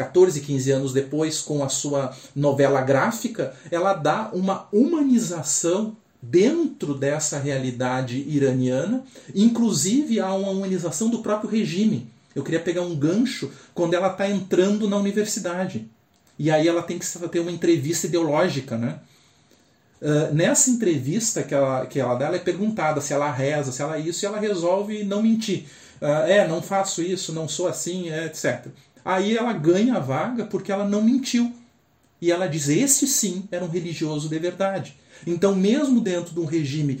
14, 0.00 0.40
15 0.40 0.70
anos 0.70 0.92
depois, 0.94 1.42
com 1.42 1.62
a 1.62 1.68
sua 1.68 2.16
novela 2.34 2.80
gráfica, 2.80 3.54
ela 3.70 3.92
dá 3.92 4.30
uma 4.32 4.66
humanização 4.72 5.94
dentro 6.22 6.94
dessa 6.94 7.38
realidade 7.38 8.18
iraniana, 8.28 9.04
inclusive 9.34 10.20
há 10.20 10.32
uma 10.34 10.50
humanização 10.50 11.08
do 11.08 11.22
próprio 11.22 11.50
regime. 11.50 12.10
Eu 12.34 12.44
queria 12.44 12.60
pegar 12.60 12.82
um 12.82 12.94
gancho 12.94 13.50
quando 13.74 13.94
ela 13.94 14.12
está 14.12 14.28
entrando 14.28 14.88
na 14.88 14.96
universidade. 14.96 15.88
E 16.38 16.50
aí 16.50 16.68
ela 16.68 16.82
tem 16.82 16.98
que 16.98 17.06
ter 17.28 17.40
uma 17.40 17.50
entrevista 17.50 18.06
ideológica, 18.06 18.76
né? 18.76 19.00
Uh, 20.00 20.32
nessa 20.32 20.70
entrevista 20.70 21.42
que 21.42 21.54
ela, 21.54 21.84
que 21.84 22.00
ela 22.00 22.14
dá, 22.14 22.26
ela 22.26 22.36
é 22.36 22.38
perguntada 22.38 23.02
se 23.02 23.12
ela 23.12 23.30
reza, 23.30 23.70
se 23.70 23.82
ela 23.82 23.96
é 23.96 24.00
isso, 24.00 24.24
e 24.24 24.26
ela 24.26 24.38
resolve 24.38 25.04
não 25.04 25.22
mentir. 25.22 25.66
Uh, 26.00 26.26
é, 26.26 26.48
não 26.48 26.62
faço 26.62 27.02
isso, 27.02 27.34
não 27.34 27.46
sou 27.46 27.68
assim, 27.68 28.08
é, 28.08 28.24
etc. 28.24 28.68
Aí 29.04 29.36
ela 29.36 29.52
ganha 29.52 29.96
a 29.96 30.00
vaga 30.00 30.46
porque 30.46 30.72
ela 30.72 30.88
não 30.88 31.02
mentiu. 31.02 31.52
E 32.20 32.30
ela 32.30 32.46
diz: 32.46 32.68
Este 32.68 33.06
sim 33.06 33.44
era 33.50 33.64
um 33.64 33.68
religioso 33.68 34.28
de 34.28 34.38
verdade. 34.38 34.96
Então, 35.26 35.54
mesmo 35.54 36.00
dentro 36.00 36.34
de 36.34 36.40
um 36.40 36.44
regime 36.44 37.00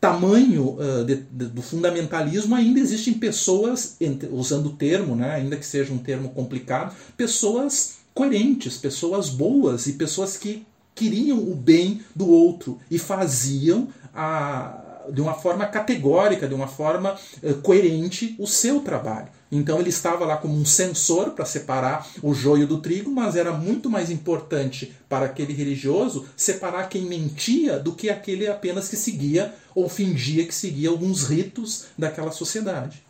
tamanho 0.00 0.76
uh, 0.78 1.04
de, 1.04 1.16
de, 1.16 1.46
do 1.46 1.62
fundamentalismo, 1.62 2.54
ainda 2.54 2.78
existem 2.78 3.14
pessoas, 3.14 3.96
usando 4.30 4.66
o 4.66 4.72
termo, 4.72 5.16
né, 5.16 5.34
ainda 5.34 5.56
que 5.56 5.66
seja 5.66 5.92
um 5.92 5.98
termo 5.98 6.28
complicado, 6.30 6.94
pessoas 7.16 7.96
coerentes, 8.14 8.76
pessoas 8.76 9.28
boas 9.28 9.86
e 9.86 9.94
pessoas 9.94 10.36
que 10.36 10.66
queriam 10.94 11.38
o 11.38 11.54
bem 11.54 12.00
do 12.14 12.28
outro 12.30 12.78
e 12.90 12.98
faziam 12.98 13.88
a, 14.14 15.04
de 15.12 15.20
uma 15.20 15.34
forma 15.34 15.66
categórica, 15.66 16.48
de 16.48 16.54
uma 16.54 16.68
forma 16.68 17.16
uh, 17.42 17.54
coerente 17.56 18.34
o 18.38 18.46
seu 18.46 18.80
trabalho. 18.80 19.28
Então 19.50 19.78
ele 19.78 19.90
estava 19.90 20.24
lá 20.24 20.36
como 20.36 20.54
um 20.54 20.64
sensor 20.64 21.30
para 21.30 21.44
separar 21.44 22.06
o 22.22 22.34
joio 22.34 22.66
do 22.66 22.80
trigo, 22.80 23.10
mas 23.10 23.36
era 23.36 23.52
muito 23.52 23.88
mais 23.88 24.10
importante 24.10 24.92
para 25.08 25.26
aquele 25.26 25.52
religioso 25.52 26.26
separar 26.36 26.88
quem 26.88 27.02
mentia 27.02 27.78
do 27.78 27.92
que 27.92 28.10
aquele 28.10 28.48
apenas 28.48 28.88
que 28.88 28.96
seguia 28.96 29.54
ou 29.74 29.88
fingia 29.88 30.44
que 30.44 30.54
seguia 30.54 30.88
alguns 30.88 31.28
ritos 31.28 31.86
daquela 31.96 32.32
sociedade. 32.32 33.04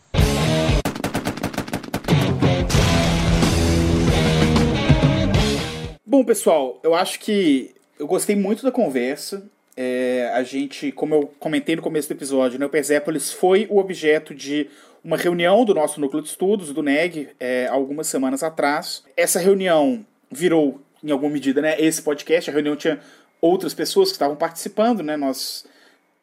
Bom, 6.04 6.24
pessoal, 6.24 6.80
eu 6.82 6.94
acho 6.94 7.18
que 7.20 7.74
eu 7.98 8.06
gostei 8.06 8.36
muito 8.36 8.62
da 8.62 8.70
conversa. 8.70 9.42
É, 9.76 10.30
a 10.32 10.42
gente, 10.42 10.90
como 10.92 11.14
eu 11.14 11.30
comentei 11.38 11.76
no 11.76 11.82
começo 11.82 12.08
do 12.08 12.12
episódio, 12.12 12.58
né, 12.58 12.64
o 12.64 12.70
Persépolis 12.70 13.30
foi 13.32 13.66
o 13.68 13.78
objeto 13.78 14.34
de 14.34 14.70
uma 15.06 15.16
reunião 15.16 15.64
do 15.64 15.72
nosso 15.72 16.00
núcleo 16.00 16.20
de 16.20 16.28
estudos, 16.28 16.72
do 16.72 16.82
NEG, 16.82 17.28
é, 17.38 17.68
algumas 17.68 18.08
semanas 18.08 18.42
atrás. 18.42 19.04
Essa 19.16 19.38
reunião 19.38 20.04
virou, 20.28 20.80
em 21.02 21.12
alguma 21.12 21.32
medida, 21.32 21.62
né, 21.62 21.80
esse 21.80 22.02
podcast. 22.02 22.50
A 22.50 22.52
reunião 22.52 22.74
tinha 22.74 22.98
outras 23.40 23.72
pessoas 23.72 24.08
que 24.08 24.16
estavam 24.16 24.34
participando, 24.34 25.04
né? 25.04 25.16
Nós 25.16 25.64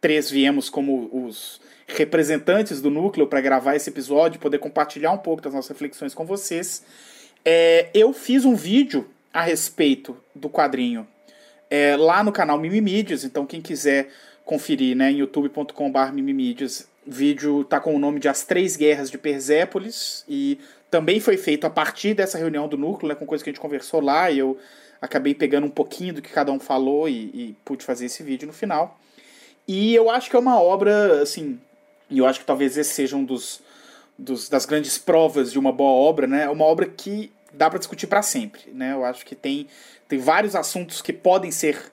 três 0.02 0.30
viemos 0.30 0.70
como 0.70 1.10
os 1.14 1.62
representantes 1.88 2.82
do 2.82 2.90
núcleo 2.90 3.26
para 3.26 3.40
gravar 3.40 3.78
esse 3.78 3.90
episódio, 3.90 4.38
poder 4.38 4.58
compartilhar 4.58 5.14
um 5.14 5.18
pouco 5.18 5.42
das 5.42 5.54
nossas 5.54 5.70
reflexões 5.70 6.14
com 6.14 6.26
vocês. 6.26 6.84
É, 7.46 7.90
eu 7.94 8.12
fiz 8.12 8.44
um 8.44 8.54
vídeo 8.54 9.10
a 9.34 9.42
respeito 9.42 10.18
do 10.36 10.50
quadrinho 10.50 11.08
é, 11.70 11.96
lá 11.96 12.22
no 12.22 12.34
canal 12.34 12.60
Mimimídias, 12.60 13.24
então 13.24 13.46
quem 13.46 13.62
quiser 13.62 14.10
conferir 14.44 14.94
né, 14.94 15.10
em 15.10 15.20
youtube.com.br 15.20 16.12
Mimimídias 16.12 16.92
vídeo 17.06 17.62
está 17.62 17.80
com 17.80 17.96
o 17.96 18.00
nome 18.00 18.20
de 18.20 18.28
As 18.28 18.44
Três 18.44 18.76
Guerras 18.76 19.10
de 19.10 19.18
Persépolis 19.18 20.24
e 20.28 20.60
também 20.90 21.20
foi 21.20 21.38
feito 21.38 21.66
a 21.66 21.70
partir 21.70 22.14
dessa 22.14 22.38
reunião 22.38 22.68
do 22.68 22.78
núcleo, 22.78 23.10
né, 23.10 23.16
com 23.16 23.26
coisa 23.26 23.44
que 23.44 23.50
a 23.50 23.54
gente 23.54 23.60
conversou 23.60 24.00
lá, 24.00 24.30
e 24.30 24.40
eu 24.40 24.58
acabei 25.02 25.34
pegando 25.34 25.66
um 25.66 25.70
pouquinho 25.70 26.14
do 26.14 26.22
que 26.22 26.30
cada 26.30 26.52
um 26.52 26.60
falou 26.60 27.10
e, 27.10 27.32
e 27.34 27.56
pude 27.66 27.84
fazer 27.84 28.06
esse 28.06 28.22
vídeo 28.24 28.48
no 28.48 28.54
final. 28.54 29.00
E 29.68 29.96
eu 29.96 30.10
acho 30.10 30.30
que 30.30 30.36
é 30.36 30.40
uma 30.40 30.62
obra, 30.62 31.22
assim, 31.22 31.60
e 32.10 32.20
eu 32.20 32.26
acho 32.26 32.40
que 32.40 32.46
talvez 32.46 32.78
esse 32.78 32.94
seja 32.94 33.16
um 33.16 33.26
dos, 33.26 33.62
dos 34.18 34.50
das 34.50 34.66
grandes 34.66 34.98
provas 34.98 35.52
de 35.52 35.58
uma 35.58 35.72
boa 35.72 35.92
obra, 35.92 36.28
né? 36.28 36.44
É 36.44 36.50
uma 36.50 36.66
obra 36.66 36.86
que 36.86 37.32
dá 37.52 37.70
para 37.70 37.80
discutir 37.80 38.08
para 38.08 38.22
sempre, 38.22 38.62
né? 38.74 38.94
Eu 38.94 39.04
acho 39.04 39.26
que 39.26 39.36
tem, 39.36 39.68
tem 40.08 40.20
vários 40.20 40.56
assuntos 40.56 41.02
que 41.02 41.12
podem 41.12 41.50
ser 41.50 41.92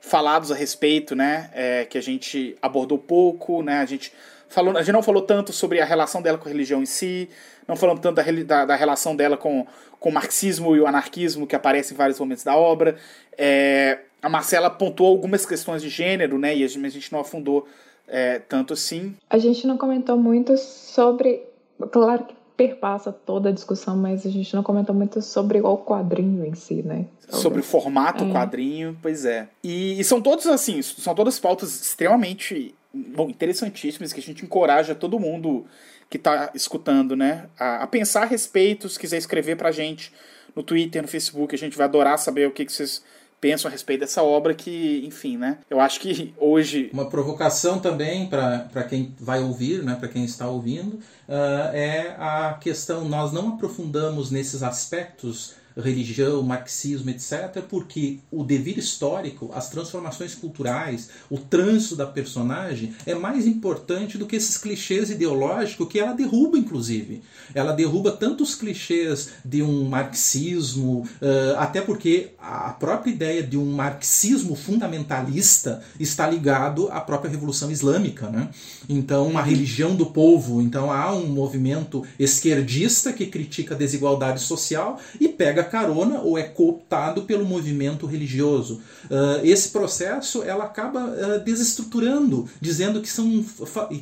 falados 0.00 0.50
a 0.50 0.54
respeito, 0.54 1.14
né? 1.14 1.50
É, 1.54 1.84
que 1.84 1.96
a 1.96 2.02
gente 2.02 2.56
abordou 2.60 2.98
pouco, 2.98 3.62
né? 3.62 3.78
A 3.78 3.86
gente 3.86 4.12
falou, 4.52 4.76
a 4.76 4.82
gente 4.82 4.92
não 4.92 5.02
falou 5.02 5.22
tanto 5.22 5.52
sobre 5.52 5.80
a 5.80 5.84
relação 5.84 6.20
dela 6.20 6.38
com 6.38 6.48
a 6.48 6.52
religião 6.52 6.82
em 6.82 6.86
si, 6.86 7.28
não 7.66 7.74
falamos 7.74 8.00
tanto 8.00 8.16
da, 8.16 8.22
da, 8.22 8.64
da 8.66 8.76
relação 8.76 9.16
dela 9.16 9.36
com, 9.36 9.66
com 9.98 10.10
o 10.10 10.12
marxismo 10.12 10.76
e 10.76 10.80
o 10.80 10.86
anarquismo 10.86 11.46
que 11.46 11.56
aparece 11.56 11.94
em 11.94 11.96
vários 11.96 12.20
momentos 12.20 12.44
da 12.44 12.56
obra. 12.56 12.96
É, 13.36 14.00
a 14.20 14.28
Marcela 14.28 14.70
pontuou 14.70 15.10
algumas 15.10 15.46
questões 15.46 15.82
de 15.82 15.88
gênero, 15.88 16.38
né? 16.38 16.54
E 16.54 16.62
a 16.62 16.68
gente, 16.68 16.86
a 16.86 16.90
gente 16.90 17.12
não 17.12 17.20
afundou 17.20 17.66
é, 18.06 18.38
tanto 18.38 18.72
assim. 18.72 19.16
A 19.28 19.38
gente 19.38 19.66
não 19.66 19.76
comentou 19.76 20.16
muito 20.16 20.56
sobre. 20.56 21.42
Claro 21.90 22.24
que 22.24 22.34
perpassa 22.56 23.10
toda 23.10 23.48
a 23.48 23.52
discussão, 23.52 23.96
mas 23.96 24.24
a 24.26 24.30
gente 24.30 24.54
não 24.54 24.62
comentou 24.62 24.94
muito 24.94 25.20
sobre 25.20 25.60
o 25.60 25.78
quadrinho 25.78 26.44
em 26.44 26.54
si, 26.54 26.82
né? 26.82 27.06
Sobre, 27.20 27.40
sobre 27.42 27.60
o 27.60 27.64
formato 27.64 28.24
é. 28.24 28.30
quadrinho, 28.30 28.96
pois 29.02 29.24
é. 29.24 29.48
E, 29.64 29.98
e, 29.98 30.04
são 30.04 30.20
todos 30.20 30.46
assim, 30.46 30.80
são 30.82 31.14
todas 31.14 31.40
pautas 31.40 31.80
extremamente 31.80 32.74
bom, 32.92 33.30
interessantíssimas 33.30 34.12
que 34.12 34.20
a 34.20 34.22
gente 34.22 34.44
encoraja 34.44 34.94
todo 34.94 35.18
mundo 35.18 35.66
que 36.10 36.18
está 36.18 36.50
escutando, 36.54 37.16
né, 37.16 37.46
a, 37.58 37.84
a, 37.84 37.86
pensar 37.86 38.22
a 38.22 38.26
respeito, 38.26 38.88
se 38.88 38.98
quiser 38.98 39.16
escrever 39.16 39.56
pra 39.56 39.72
gente 39.72 40.12
no 40.54 40.62
Twitter, 40.62 41.00
no 41.00 41.08
Facebook, 41.08 41.54
a 41.54 41.58
gente 41.58 41.76
vai 41.76 41.86
adorar 41.86 42.18
saber 42.18 42.46
o 42.46 42.50
que, 42.50 42.66
que 42.66 42.72
vocês 42.72 43.02
pensam 43.40 43.68
a 43.68 43.72
respeito 43.72 44.00
dessa 44.00 44.22
obra 44.22 44.54
que, 44.54 45.02
enfim, 45.04 45.36
né? 45.36 45.58
Eu 45.68 45.80
acho 45.80 45.98
que 45.98 46.32
hoje. 46.38 46.90
Uma 46.92 47.10
provocação 47.10 47.80
também 47.80 48.28
para 48.28 48.84
quem 48.84 49.14
vai 49.18 49.42
ouvir, 49.42 49.82
né? 49.82 49.96
Para 49.96 50.08
quem 50.08 50.24
está 50.24 50.48
ouvindo, 50.48 50.94
uh, 51.28 51.74
é 51.74 52.14
a 52.18 52.56
questão. 52.60 53.04
Nós 53.04 53.32
não 53.32 53.54
aprofundamos 53.54 54.30
nesses 54.30 54.62
aspectos 54.62 55.56
religião, 55.76 56.42
marxismo, 56.42 57.10
etc., 57.10 57.62
porque 57.68 58.18
o 58.30 58.44
dever 58.44 58.78
histórico, 58.78 59.50
as 59.54 59.70
transformações 59.70 60.34
culturais, 60.34 61.10
o 61.30 61.38
trânsito 61.38 61.96
da 61.96 62.06
personagem 62.06 62.94
é 63.06 63.14
mais 63.14 63.46
importante 63.46 64.18
do 64.18 64.26
que 64.26 64.36
esses 64.36 64.58
clichês 64.58 65.10
ideológicos 65.10 65.88
que 65.88 65.98
ela 65.98 66.12
derruba, 66.12 66.58
inclusive. 66.58 67.22
Ela 67.54 67.72
derruba 67.72 68.12
tanto 68.12 68.42
os 68.42 68.54
clichês 68.54 69.30
de 69.44 69.62
um 69.62 69.88
marxismo, 69.88 71.08
até 71.56 71.80
porque 71.80 72.30
a 72.38 72.70
própria 72.70 73.10
ideia 73.10 73.42
de 73.42 73.56
um 73.56 73.72
marxismo 73.72 74.54
fundamentalista 74.54 75.82
está 75.98 76.28
ligado 76.28 76.88
à 76.90 77.00
própria 77.00 77.30
Revolução 77.30 77.70
Islâmica. 77.70 78.28
Né? 78.28 78.48
Então, 78.88 79.26
uma 79.26 79.42
religião 79.42 79.94
do 79.94 80.06
povo. 80.06 80.60
Então, 80.60 80.90
há 80.90 81.14
um 81.14 81.26
movimento 81.26 82.04
esquerdista 82.18 83.12
que 83.12 83.26
critica 83.26 83.74
a 83.74 83.78
desigualdade 83.78 84.40
social 84.40 84.98
e 85.20 85.28
pega 85.28 85.61
pega 85.62 85.64
carona 85.64 86.20
ou 86.20 86.36
é 86.36 86.42
cooptado 86.42 87.22
pelo 87.22 87.44
movimento 87.44 88.06
religioso. 88.06 88.80
Uh, 89.04 89.44
esse 89.44 89.68
processo 89.70 90.42
ela 90.42 90.64
acaba 90.64 91.00
uh, 91.00 91.40
desestruturando, 91.44 92.48
dizendo 92.60 93.00
que 93.00 93.08
são, 93.08 93.44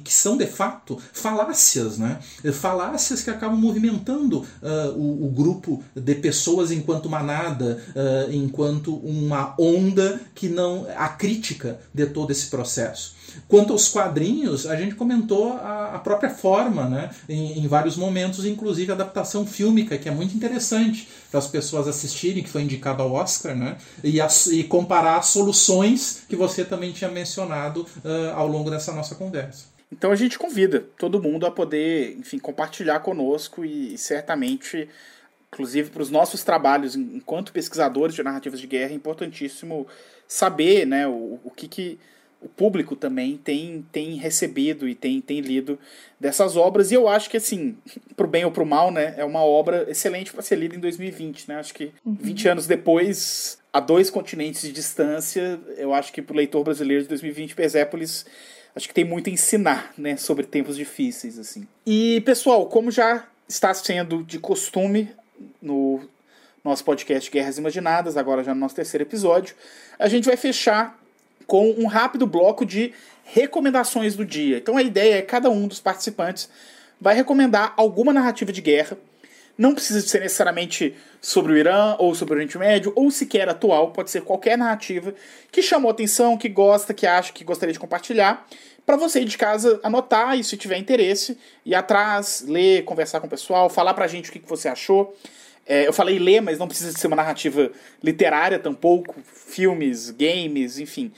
que 0.05 0.12
são 0.12 0.37
de 0.37 0.47
fato 0.47 0.99
falácias, 1.12 1.99
né? 1.99 2.19
falácias 2.53 3.23
que 3.23 3.31
acabam 3.31 3.59
movimentando 3.59 4.41
uh, 4.41 4.97
o, 4.97 5.27
o, 5.27 5.31
grupo 5.31 5.82
de 5.95 6.15
pessoas 6.15 6.70
enquanto 6.70 7.09
manada, 7.09 7.82
enquanto 8.31 8.95
uma 8.97 9.55
onda 9.59 10.20
que 10.35 10.49
não. 10.49 10.87
a 10.97 11.09
crítica 11.09 11.78
de 11.95 12.07
todo 12.07 12.31
esse 12.31 12.47
processo. 12.47 13.15
Quanto 13.49 13.73
aos 13.73 13.89
quadrinhos, 13.89 14.66
a 14.66 14.77
gente 14.77 14.95
comentou 14.95 15.53
a, 15.55 15.95
a 15.95 15.99
própria 15.99 16.31
forma, 16.31 16.89
né? 16.89 17.11
Em, 17.28 17.59
em, 17.59 17.66
vários 17.66 17.97
momentos, 17.97 18.45
inclusive 18.45 18.91
a 18.91 18.95
adaptação 18.95 19.47
fílmica, 19.47 19.99
que 19.99 20.09
é 20.09 20.12
muito 20.12 20.35
interessante 20.35 21.09
para 21.31 21.39
as 21.39 21.47
pessoas 21.47 21.86
assistirem, 21.86 22.43
que 22.43 22.51
foi 22.51 22.62
indicado 22.62 23.02
ao 23.02 23.12
Oscar, 23.12 23.55
né? 23.55 23.78
E, 24.02 24.20
as, 24.20 24.47
e 24.47 24.65
comparar 24.65 25.19
as 25.19 25.27
soluções 25.27 26.24
que 26.28 26.35
você 26.35 26.65
também 26.65 26.93
tinha 26.93 27.11
mencionado 27.11 27.86
uh, 28.05 28.35
ao 28.35 28.48
longo 28.48 28.70
dessa 28.70 28.93
nossa 28.93 29.15
conversa. 29.15 29.66
Então 29.93 30.12
a 30.12 30.16
gente 30.16 30.39
convida 30.39 30.85
todo 30.98 31.23
mundo 31.23 31.47
a 31.47 31.51
poder, 31.51 32.16
enfim, 32.19 32.39
compartilhar 32.39 33.01
conosco 33.01 33.65
e, 33.65 33.94
e 33.94 33.98
certamente, 33.98 34.89
inclusive 35.52 35.90
para 35.90 36.02
os 36.02 36.11
nossos 36.11 36.44
trabalhos 36.44 36.94
enquanto 36.94 37.52
pesquisadores 37.52 38.15
de 38.15 38.23
narrativas 38.23 38.61
de 38.61 38.66
guerra, 38.66 38.93
é 38.93 38.94
importantíssimo 38.94 39.86
saber, 40.28 40.86
né, 40.86 41.09
o, 41.09 41.40
o 41.43 41.51
que, 41.51 41.66
que 41.66 41.98
o 42.41 42.49
público 42.49 42.97
também 42.97 43.37
tem, 43.37 43.85
tem 43.93 44.15
recebido 44.17 44.89
e 44.89 44.95
tem, 44.95 45.21
tem 45.21 45.41
lido 45.41 45.79
dessas 46.19 46.57
obras. 46.57 46.91
E 46.91 46.95
eu 46.95 47.07
acho 47.07 47.29
que, 47.29 47.37
assim, 47.37 47.77
pro 48.17 48.27
bem 48.27 48.45
ou 48.45 48.51
pro 48.51 48.65
mal, 48.65 48.91
né, 48.91 49.15
é 49.17 49.25
uma 49.25 49.45
obra 49.45 49.87
excelente 49.89 50.33
para 50.33 50.43
ser 50.43 50.57
lida 50.57 50.75
em 50.75 50.81
2020, 50.81 51.49
né? 51.49 51.57
Acho 51.57 51.75
que 51.75 51.93
uhum. 52.05 52.17
20 52.19 52.49
anos 52.49 52.67
depois, 52.67 53.59
a 53.73 53.79
dois 53.79 54.09
continentes 54.09 54.62
de 54.62 54.73
distância, 54.73 55.61
eu 55.77 55.93
acho 55.93 56.12
que 56.12 56.23
pro 56.23 56.35
leitor 56.35 56.65
brasileiro 56.65 57.03
de 57.03 57.09
2020, 57.09 57.55
Pesépolis 57.55 58.25
acho 58.75 58.87
que 58.87 58.95
tem 58.95 59.05
muito 59.05 59.29
a 59.29 59.33
ensinar, 59.33 59.93
né, 59.99 60.17
sobre 60.17 60.47
tempos 60.47 60.77
difíceis, 60.77 61.39
assim. 61.39 61.67
E, 61.85 62.21
pessoal, 62.21 62.67
como 62.67 62.91
já 62.91 63.27
está 63.49 63.75
sendo 63.75 64.23
de 64.23 64.39
costume 64.39 65.11
no 65.61 66.01
nosso 66.62 66.85
podcast 66.85 67.31
Guerras 67.31 67.59
Imaginadas, 67.59 68.17
agora 68.17 68.45
já 68.45 68.55
no 68.55 68.61
nosso 68.61 68.77
terceiro 68.77 69.03
episódio, 69.03 69.57
a 69.99 70.09
gente 70.09 70.27
vai 70.27 70.37
fechar 70.37 70.99
com 71.51 71.74
um 71.77 71.89
rápido 71.89 72.28
bloco 72.28 72.64
de 72.64 72.93
recomendações 73.24 74.14
do 74.14 74.24
dia. 74.24 74.59
Então 74.59 74.77
a 74.77 74.85
ideia 74.85 75.16
é 75.16 75.20
que 75.20 75.27
cada 75.27 75.51
um 75.51 75.66
dos 75.66 75.81
participantes 75.81 76.48
vai 77.01 77.12
recomendar 77.12 77.74
alguma 77.77 78.12
narrativa 78.12 78.52
de 78.52 78.60
guerra. 78.62 78.97
Não 79.59 79.74
precisa 79.74 80.01
ser 80.01 80.20
necessariamente 80.20 80.94
sobre 81.20 81.52
o 81.52 81.56
Irã 81.56 81.97
ou 81.98 82.14
sobre 82.14 82.35
o 82.35 82.36
Oriente 82.36 82.56
Médio, 82.56 82.93
ou 82.94 83.10
sequer 83.10 83.48
atual, 83.48 83.90
pode 83.90 84.12
ser 84.12 84.22
qualquer 84.22 84.56
narrativa 84.56 85.12
que 85.51 85.60
chamou 85.60 85.90
atenção, 85.90 86.39
que 86.39 86.48
gosta, 86.48 86.94
que 86.94 87.05
acha 87.05 87.32
que 87.32 87.43
gostaria 87.43 87.72
de 87.72 87.81
compartilhar, 87.81 88.47
para 88.86 88.97
você 88.97 89.24
de 89.24 89.36
casa 89.36 89.81
anotar 89.82 90.39
e 90.39 90.44
se 90.44 90.56
tiver 90.56 90.78
interesse, 90.78 91.36
ir 91.66 91.74
atrás, 91.74 92.44
ler, 92.47 92.85
conversar 92.85 93.18
com 93.18 93.27
o 93.27 93.31
pessoal, 93.31 93.68
falar 93.68 93.94
pra 93.94 94.06
gente 94.06 94.31
o 94.31 94.32
que, 94.32 94.39
que 94.39 94.48
você 94.48 94.68
achou. 94.68 95.16
É, 95.66 95.86
eu 95.86 95.93
falei 95.93 96.16
ler, 96.20 96.40
mas 96.40 96.60
não 96.60 96.68
precisa 96.68 96.97
ser 96.97 97.09
uma 97.09 97.16
narrativa 97.16 97.72
literária 98.02 98.56
tampouco, 98.56 99.16
filmes, 99.24 100.10
games, 100.10 100.78
enfim. 100.78 101.12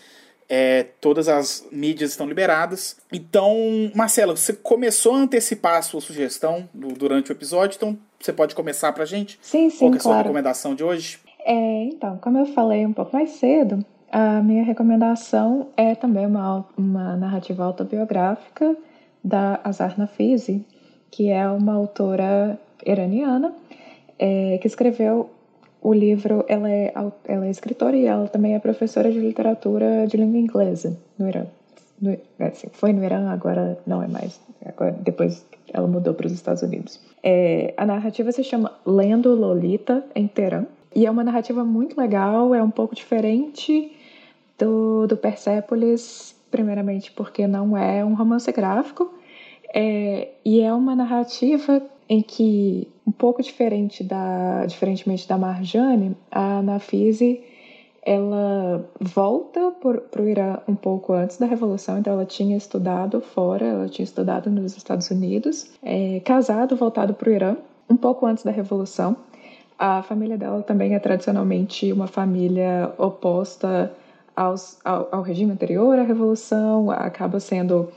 É, 0.54 0.82
todas 1.00 1.28
as 1.28 1.66
mídias 1.72 2.10
estão 2.10 2.28
liberadas. 2.28 2.98
Então, 3.10 3.56
Marcela, 3.94 4.36
você 4.36 4.52
começou 4.52 5.14
a 5.14 5.18
antecipar 5.20 5.78
a 5.78 5.82
sua 5.82 6.02
sugestão 6.02 6.68
do, 6.74 6.88
durante 6.88 7.30
o 7.30 7.32
episódio, 7.32 7.76
então 7.76 7.98
você 8.20 8.34
pode 8.34 8.54
começar 8.54 8.92
pra 8.92 9.06
gente? 9.06 9.38
Sim, 9.40 9.70
sim, 9.70 9.78
Qual 9.78 9.94
é 9.94 9.96
a 9.96 10.00
claro. 10.00 10.16
sua 10.16 10.22
recomendação 10.24 10.74
de 10.74 10.84
hoje? 10.84 11.18
É, 11.42 11.84
então, 11.84 12.18
como 12.18 12.36
eu 12.36 12.44
falei 12.44 12.84
um 12.84 12.92
pouco 12.92 13.16
mais 13.16 13.30
cedo, 13.30 13.82
a 14.10 14.42
minha 14.42 14.62
recomendação 14.62 15.70
é 15.74 15.94
também 15.94 16.26
uma, 16.26 16.66
uma 16.76 17.16
narrativa 17.16 17.64
autobiográfica 17.64 18.76
da 19.24 19.58
Azar 19.64 19.98
Nafisi, 19.98 20.66
que 21.10 21.30
é 21.30 21.48
uma 21.48 21.72
autora 21.72 22.60
iraniana 22.84 23.54
é, 24.18 24.58
que 24.58 24.66
escreveu 24.66 25.30
o 25.82 25.92
livro. 25.92 26.44
Ela 26.48 26.70
é, 26.70 26.92
ela 27.26 27.46
é 27.46 27.50
escritora 27.50 27.96
e 27.96 28.06
ela 28.06 28.28
também 28.28 28.54
é 28.54 28.58
professora 28.58 29.10
de 29.10 29.18
literatura 29.18 30.06
de 30.06 30.16
língua 30.16 30.38
inglesa 30.38 30.96
no 31.18 31.28
Irã. 31.28 31.46
No, 32.00 32.16
assim, 32.40 32.68
foi 32.72 32.92
no 32.92 33.04
Irã, 33.04 33.30
agora 33.30 33.78
não 33.86 34.02
é 34.02 34.08
mais. 34.08 34.40
Agora, 34.64 34.92
depois 34.92 35.44
ela 35.72 35.86
mudou 35.86 36.14
para 36.14 36.26
os 36.26 36.32
Estados 36.32 36.62
Unidos. 36.62 37.00
É, 37.22 37.74
a 37.76 37.86
narrativa 37.86 38.30
se 38.32 38.42
chama 38.42 38.72
Lendo 38.86 39.34
Lolita 39.34 40.04
em 40.14 40.26
Teherã. 40.26 40.66
E 40.94 41.06
é 41.06 41.10
uma 41.10 41.24
narrativa 41.24 41.64
muito 41.64 41.98
legal, 41.98 42.54
é 42.54 42.62
um 42.62 42.70
pouco 42.70 42.94
diferente 42.94 43.92
do, 44.58 45.06
do 45.06 45.16
Persepolis, 45.16 46.36
primeiramente 46.50 47.10
porque 47.12 47.46
não 47.46 47.76
é 47.76 48.04
um 48.04 48.14
romance 48.14 48.52
gráfico, 48.52 49.10
é, 49.74 50.28
e 50.44 50.60
é 50.60 50.72
uma 50.72 50.94
narrativa 50.94 51.80
em 52.08 52.20
que, 52.20 52.88
um 53.06 53.12
pouco 53.12 53.42
diferente 53.42 54.04
da, 54.04 54.64
diferentemente 54.66 55.26
da 55.28 55.36
Marjane, 55.36 56.16
a 56.30 56.62
Nafise 56.62 57.42
ela 58.04 58.84
volta 59.00 59.72
para 59.80 60.22
o 60.22 60.28
Irã 60.28 60.58
um 60.66 60.74
pouco 60.74 61.12
antes 61.12 61.38
da 61.38 61.46
Revolução, 61.46 61.98
então 61.98 62.14
ela 62.14 62.26
tinha 62.26 62.56
estudado 62.56 63.20
fora, 63.20 63.64
ela 63.64 63.88
tinha 63.88 64.04
estudado 64.04 64.50
nos 64.50 64.76
Estados 64.76 65.08
Unidos, 65.10 65.70
é, 65.82 66.20
casado, 66.24 66.74
voltado 66.74 67.14
para 67.14 67.30
o 67.30 67.32
Irã, 67.32 67.56
um 67.88 67.96
pouco 67.96 68.26
antes 68.26 68.42
da 68.42 68.50
Revolução. 68.50 69.16
A 69.78 70.02
família 70.02 70.36
dela 70.36 70.62
também 70.62 70.94
é 70.94 70.98
tradicionalmente 70.98 71.92
uma 71.92 72.08
família 72.08 72.92
oposta 72.98 73.92
aos, 74.34 74.78
ao, 74.84 75.08
ao 75.12 75.22
regime 75.22 75.52
anterior 75.52 75.96
à 75.96 76.02
Revolução, 76.02 76.90
acaba 76.90 77.38
sendo 77.38 77.88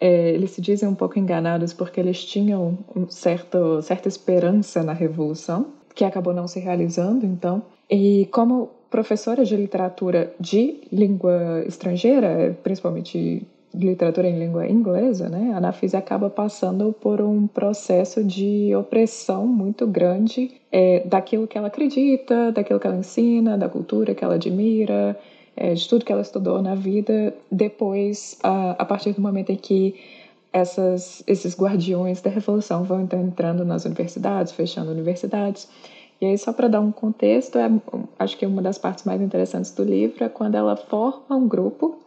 é, 0.00 0.30
eles 0.30 0.50
se 0.50 0.60
dizem 0.60 0.88
um 0.88 0.94
pouco 0.94 1.18
enganados 1.18 1.72
porque 1.72 2.00
eles 2.00 2.24
tinham 2.24 2.78
um 2.94 3.08
certo, 3.08 3.80
certa 3.82 4.08
esperança 4.08 4.82
na 4.82 4.92
Revolução, 4.92 5.68
que 5.94 6.04
acabou 6.04 6.34
não 6.34 6.46
se 6.46 6.60
realizando, 6.60 7.24
então. 7.24 7.62
E 7.90 8.28
como 8.30 8.70
professora 8.90 9.44
de 9.44 9.56
literatura 9.56 10.32
de 10.38 10.80
língua 10.92 11.64
estrangeira, 11.66 12.56
principalmente 12.62 13.46
literatura 13.74 14.28
em 14.28 14.38
língua 14.38 14.66
inglesa, 14.66 15.28
né, 15.28 15.52
a 15.54 15.60
Nafisa 15.60 15.98
acaba 15.98 16.30
passando 16.30 16.94
por 16.94 17.20
um 17.20 17.46
processo 17.46 18.24
de 18.24 18.74
opressão 18.74 19.46
muito 19.46 19.86
grande 19.86 20.52
é, 20.72 21.00
daquilo 21.04 21.46
que 21.46 21.58
ela 21.58 21.66
acredita, 21.66 22.52
daquilo 22.52 22.80
que 22.80 22.86
ela 22.86 22.96
ensina, 22.96 23.58
da 23.58 23.68
cultura 23.68 24.14
que 24.14 24.24
ela 24.24 24.36
admira, 24.36 25.18
é, 25.56 25.72
de 25.72 25.88
tudo 25.88 26.04
que 26.04 26.12
ela 26.12 26.22
estudou 26.22 26.60
na 26.60 26.74
vida, 26.74 27.34
depois, 27.50 28.38
a, 28.42 28.72
a 28.72 28.84
partir 28.84 29.12
do 29.12 29.22
momento 29.22 29.50
em 29.50 29.56
que 29.56 29.94
essas, 30.52 31.22
esses 31.26 31.58
guardiões 31.58 32.20
da 32.20 32.30
revolução 32.30 32.84
vão 32.84 33.02
então 33.02 33.20
entrando 33.20 33.64
nas 33.64 33.84
universidades, 33.84 34.52
fechando 34.52 34.90
universidades. 34.90 35.68
E 36.20 36.26
aí, 36.26 36.38
só 36.38 36.52
para 36.52 36.68
dar 36.68 36.80
um 36.80 36.92
contexto, 36.92 37.58
é, 37.58 37.70
acho 38.18 38.36
que 38.38 38.46
uma 38.46 38.62
das 38.62 38.78
partes 38.78 39.04
mais 39.04 39.20
interessantes 39.20 39.70
do 39.72 39.82
livro 39.82 40.24
é 40.24 40.28
quando 40.28 40.54
ela 40.54 40.76
forma 40.76 41.36
um 41.36 41.48
grupo 41.48 41.98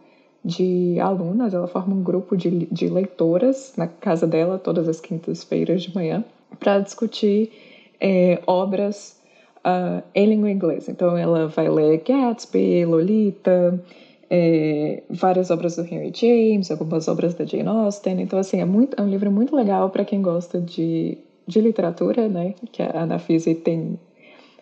de 0.44 1.00
alunas, 1.00 1.54
ela 1.54 1.68
forma 1.68 1.94
um 1.94 2.02
grupo 2.02 2.36
de, 2.36 2.66
de 2.72 2.88
leitoras 2.88 3.74
na 3.76 3.88
casa 3.88 4.26
dela 4.26 4.58
todas 4.58 4.88
as 4.88 5.00
quintas-feiras 5.00 5.84
de 5.84 5.94
manhã 5.94 6.24
para 6.60 6.80
discutir 6.80 7.52
é, 8.00 8.42
obras 8.48 9.19
uh, 9.66 10.04
em 10.14 10.28
língua 10.28 10.50
inglesa. 10.50 10.92
Então, 10.92 11.18
ela 11.18 11.48
vai 11.48 11.70
ler 11.70 12.04
Gatsby, 12.06 12.86
Lolita, 12.86 13.82
é, 14.30 15.04
várias 15.10 15.50
obras 15.50 15.76
do 15.76 15.84
Henry 15.84 16.12
James, 16.14 16.70
algumas 16.70 17.08
obras 17.08 17.34
da 17.34 17.46
Jane 17.46 17.68
Austen. 17.68 18.22
Então, 18.22 18.38
assim, 18.38 18.62
é, 18.62 18.66
muito, 18.66 19.00
é 19.00 19.04
um 19.04 19.10
livro 19.10 19.32
muito 19.32 19.56
legal 19.56 19.90
para 19.90 20.06
quem 20.06 20.22
gosta 20.22 20.60
de, 20.60 21.18
de 21.48 21.60
literatura, 21.60 22.28
né? 22.28 22.54
Que 22.72 22.84
a 22.84 23.04
Ana 23.04 23.20
Fisi 23.20 23.56
tem... 23.56 24.00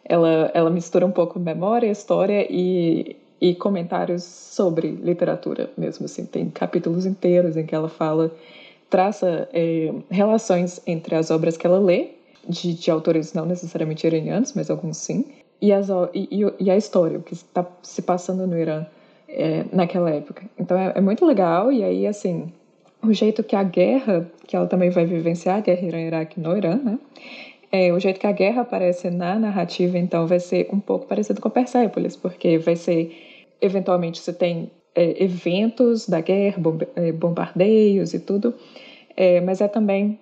Ela, 0.06 0.50
ela 0.54 0.70
mistura 0.70 1.06
um 1.06 1.12
pouco 1.12 1.38
memória, 1.38 1.92
história 1.92 2.48
e, 2.50 3.18
e 3.42 3.54
comentários 3.56 4.24
sobre 4.24 4.88
literatura 4.90 5.70
mesmo, 5.78 6.06
assim. 6.06 6.26
Tem 6.26 6.50
capítulos 6.50 7.06
inteiros 7.06 7.58
em 7.58 7.66
que 7.66 7.76
ela 7.76 7.90
fala 7.90 8.32
traça 8.90 9.50
é, 9.52 9.94
relações 10.10 10.80
entre 10.88 11.14
as 11.14 11.30
obras 11.30 11.58
que 11.58 11.68
ela 11.68 11.78
lê 11.78 12.17
de, 12.48 12.74
de 12.74 12.92
autores 12.92 13.34
não 13.34 13.46
necessariamente 13.46 14.06
iranianos, 14.06 14.54
mas 14.54 14.70
alguns 14.70 14.98
sim, 14.98 15.26
e, 15.62 15.74
as, 15.74 15.90
e, 16.14 16.30
e 16.60 16.70
a 16.70 16.78
história, 16.78 17.18
o 17.18 17.24
que 17.24 17.34
está 17.34 17.66
se 17.82 18.02
passando 18.02 18.46
no 18.46 18.58
Irã 18.58 18.86
é, 19.28 19.66
naquela 19.72 20.10
época. 20.10 20.44
Então 20.58 20.78
é, 20.78 20.94
é, 20.96 21.02
muito 21.02 21.26
legal, 21.26 21.72
e 21.72 21.84
aí, 21.84 22.08
assim, 22.08 22.52
o 23.04 23.12
jeito 23.14 23.44
que 23.44 23.56
a 23.56 23.64
guerra, 23.64 24.30
que 24.46 24.56
ela 24.56 24.68
também 24.68 24.90
vai 24.90 25.06
vivenciar, 25.06 25.58
a 25.58 25.62
guerra 25.62 25.88
Irã-Iraque 25.88 26.40
no 26.40 26.56
Irã, 26.56 26.76
né? 26.76 27.00
É, 27.70 27.92
o 27.92 28.00
jeito 28.00 28.20
que 28.20 28.28
a 28.28 28.32
guerra 28.32 28.62
aparece 28.62 29.10
na 29.10 29.38
narrativa, 29.38 29.98
então, 29.98 30.26
vai 30.26 30.40
ser 30.40 30.70
um 30.72 30.80
pouco 30.80 31.06
parecido 31.06 31.42
com 31.42 31.50
Persépolis, 31.50 32.16
porque 32.16 32.58
vai 32.58 32.78
ser, 32.78 33.12
eventualmente, 33.60 34.20
você 34.20 34.32
tem 34.32 34.72
é, 34.96 35.22
eventos 35.24 36.08
da 36.08 36.22
guerra, 36.22 36.62
é, 36.96 37.12
bombardeios 37.12 38.14
e 38.14 38.20
tudo, 38.20 38.54
é, 39.18 39.42
mas 39.42 39.60
é 39.60 39.68
também 39.68 40.18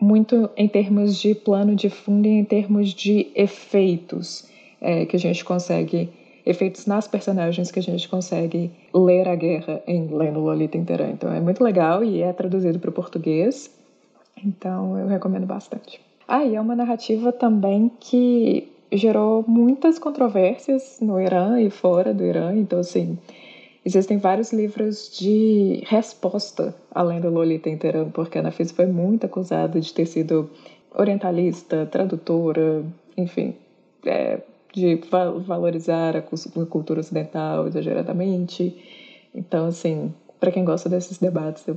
muito 0.00 0.48
em 0.56 0.66
termos 0.66 1.16
de 1.16 1.34
plano 1.34 1.74
de 1.74 1.90
fundo 1.90 2.26
e 2.26 2.30
em 2.30 2.44
termos 2.44 2.90
de 2.90 3.30
efeitos 3.34 4.48
é, 4.80 5.04
que 5.04 5.14
a 5.16 5.18
gente 5.18 5.44
consegue 5.44 6.08
efeitos 6.44 6.86
nas 6.86 7.06
personagens 7.06 7.70
que 7.70 7.78
a 7.78 7.82
gente 7.82 8.08
consegue 8.08 8.70
ler 8.94 9.28
a 9.28 9.36
guerra 9.36 9.82
em 9.86 10.08
lendo 10.08 10.40
Lolita 10.40 10.76
inteira. 10.76 11.08
Então 11.10 11.32
é 11.32 11.40
muito 11.40 11.62
legal 11.62 12.02
e 12.02 12.22
é 12.22 12.32
traduzido 12.32 12.78
para 12.78 12.90
o 12.90 12.92
português. 12.92 13.70
Então 14.44 14.98
eu 14.98 15.06
recomendo 15.06 15.46
bastante. 15.46 16.00
Ah, 16.26 16.44
e 16.44 16.54
é 16.54 16.60
uma 16.60 16.74
narrativa 16.74 17.32
também 17.32 17.90
que 18.00 18.68
gerou 18.92 19.44
muitas 19.46 19.98
controvérsias 19.98 20.98
no 21.00 21.20
Irã 21.20 21.60
e 21.60 21.70
fora 21.70 22.14
do 22.14 22.24
Irã. 22.24 22.54
Então 22.56 22.78
assim, 22.80 23.18
Existem 23.90 24.18
vários 24.18 24.52
livros 24.52 25.10
de 25.18 25.82
resposta 25.84 26.72
além 26.92 27.20
do 27.20 27.28
Lolita 27.28 27.68
inteirão, 27.68 28.08
porque 28.08 28.38
a 28.38 28.42
Nafisa 28.42 28.72
foi 28.72 28.86
muito 28.86 29.26
acusada 29.26 29.80
de 29.80 29.92
ter 29.92 30.06
sido 30.06 30.48
orientalista, 30.94 31.86
tradutora, 31.86 32.84
enfim, 33.16 33.56
é, 34.06 34.42
de 34.72 34.94
va 35.10 35.32
valorizar 35.32 36.16
a 36.16 36.22
cultura 36.22 37.00
ocidental 37.00 37.66
exageradamente. 37.66 38.80
Então, 39.34 39.66
assim, 39.66 40.14
para 40.38 40.52
quem 40.52 40.64
gosta 40.64 40.88
desses 40.88 41.18
debates, 41.18 41.66
eu 41.66 41.76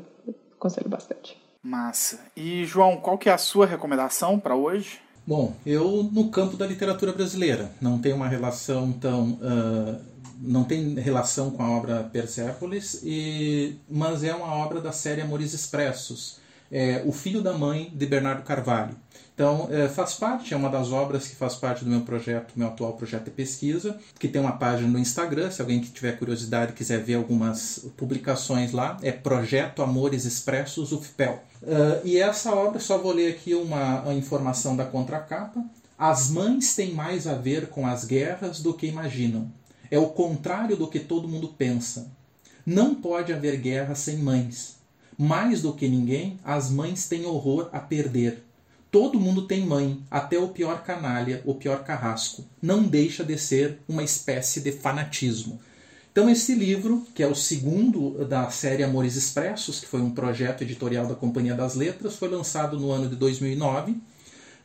aconselho 0.56 0.90
bastante. 0.90 1.36
Massa. 1.64 2.20
E, 2.38 2.64
João, 2.64 2.98
qual 2.98 3.18
que 3.18 3.28
é 3.28 3.34
a 3.34 3.40
sua 3.40 3.66
recomendação 3.66 4.40
para 4.40 4.56
hoje? 4.56 5.00
Bom, 5.26 5.56
eu 5.66 6.08
no 6.12 6.30
campo 6.30 6.58
da 6.58 6.68
literatura 6.68 7.12
brasileira 7.12 7.72
não 7.82 7.98
tenho 7.98 8.18
uma 8.18 8.28
relação 8.28 8.92
tão 8.92 9.32
uh, 9.32 10.13
não 10.44 10.66
tem 10.66 10.96
relação 10.96 11.52
com 11.52 11.64
a 11.64 11.70
obra 11.70 12.04
Persépolis, 12.12 13.00
e, 13.04 13.78
mas 13.90 14.24
é 14.24 14.36
uma 14.36 14.54
obra 14.54 14.82
da 14.82 14.92
série 14.92 15.22
Amores 15.22 15.54
Expressos, 15.54 16.40
é, 16.70 17.02
O 17.06 17.14
Filho 17.14 17.42
da 17.42 17.54
Mãe 17.54 17.92
de 17.96 18.06
Bernardo 18.06 18.44
Carvalho. 18.44 18.96
Então, 19.34 19.68
é, 19.72 19.88
faz 19.88 20.14
parte, 20.14 20.54
é 20.54 20.58
uma 20.58 20.70
das 20.70 20.92
obras 20.92 21.28
que 21.28 21.36
faz 21.36 21.56
parte 21.56 21.84
do 21.84 21.90
meu 21.90 22.02
projeto, 22.02 22.54
meu 22.56 22.68
atual 22.68 22.94
projeto 22.94 23.26
de 23.26 23.32
pesquisa, 23.32 23.98
que 24.20 24.28
tem 24.28 24.40
uma 24.40 24.52
página 24.52 24.88
no 24.88 25.00
Instagram, 25.00 25.50
se 25.50 25.62
alguém 25.62 25.82
que 25.82 25.90
tiver 25.90 26.18
curiosidade 26.20 26.74
quiser 26.74 27.02
ver 27.02 27.16
algumas 27.16 27.88
publicações 27.98 28.72
lá, 28.74 28.98
é 29.02 29.12
Projeto 29.12 29.82
Amores 29.82 30.26
Expressos 30.26 30.92
UFPEL. 30.92 31.42
Uh, 31.64 32.06
e 32.06 32.18
essa 32.18 32.54
obra, 32.54 32.80
só 32.80 32.98
vou 32.98 33.12
ler 33.12 33.32
aqui 33.32 33.56
uma, 33.56 34.02
uma 34.02 34.14
informação 34.14 34.76
da 34.76 34.86
contracapa. 34.86 35.64
As 35.98 36.30
mães 36.30 36.76
têm 36.76 36.94
mais 36.94 37.26
a 37.26 37.34
ver 37.34 37.68
com 37.68 37.88
as 37.88 38.06
guerras 38.06 38.62
do 38.62 38.74
que 38.74 38.86
imaginam. 38.86 39.50
É 39.94 40.00
o 40.00 40.08
contrário 40.08 40.76
do 40.76 40.88
que 40.88 41.00
todo 41.00 41.28
mundo 41.28 41.54
pensa. 41.56 42.12
Não 42.66 42.96
pode 42.96 43.32
haver 43.32 43.58
guerra 43.58 43.94
sem 43.94 44.18
mães. 44.18 44.78
Mais 45.16 45.62
do 45.62 45.72
que 45.72 45.88
ninguém, 45.88 46.40
as 46.44 46.72
mães 46.72 47.08
têm 47.08 47.28
horror 47.28 47.70
a 47.72 47.80
perder. 47.80 48.44
Todo 48.90 49.20
mundo 49.20 49.46
tem 49.46 49.64
mãe, 49.64 50.02
até 50.10 50.40
o 50.40 50.48
pior 50.48 50.82
canalha, 50.82 51.44
o 51.46 51.54
pior 51.54 51.84
carrasco. 51.84 52.44
Não 52.60 52.82
deixa 52.82 53.24
de 53.24 53.38
ser 53.38 53.82
uma 53.88 54.02
espécie 54.04 54.62
de 54.62 54.72
fanatismo. 54.72 55.60
Então, 56.12 56.28
esse 56.28 56.56
livro, 56.56 57.06
que 57.14 57.22
é 57.22 57.28
o 57.28 57.36
segundo 57.36 58.26
da 58.26 58.50
série 58.50 58.82
Amores 58.82 59.16
Expressos, 59.16 59.80
que 59.80 59.86
foi 59.86 60.02
um 60.02 60.10
projeto 60.10 60.64
editorial 60.64 61.06
da 61.06 61.14
Companhia 61.14 61.54
das 61.54 61.76
Letras, 61.76 62.16
foi 62.16 62.30
lançado 62.30 62.80
no 62.80 62.90
ano 62.90 63.08
de 63.08 63.16
2009 63.16 63.96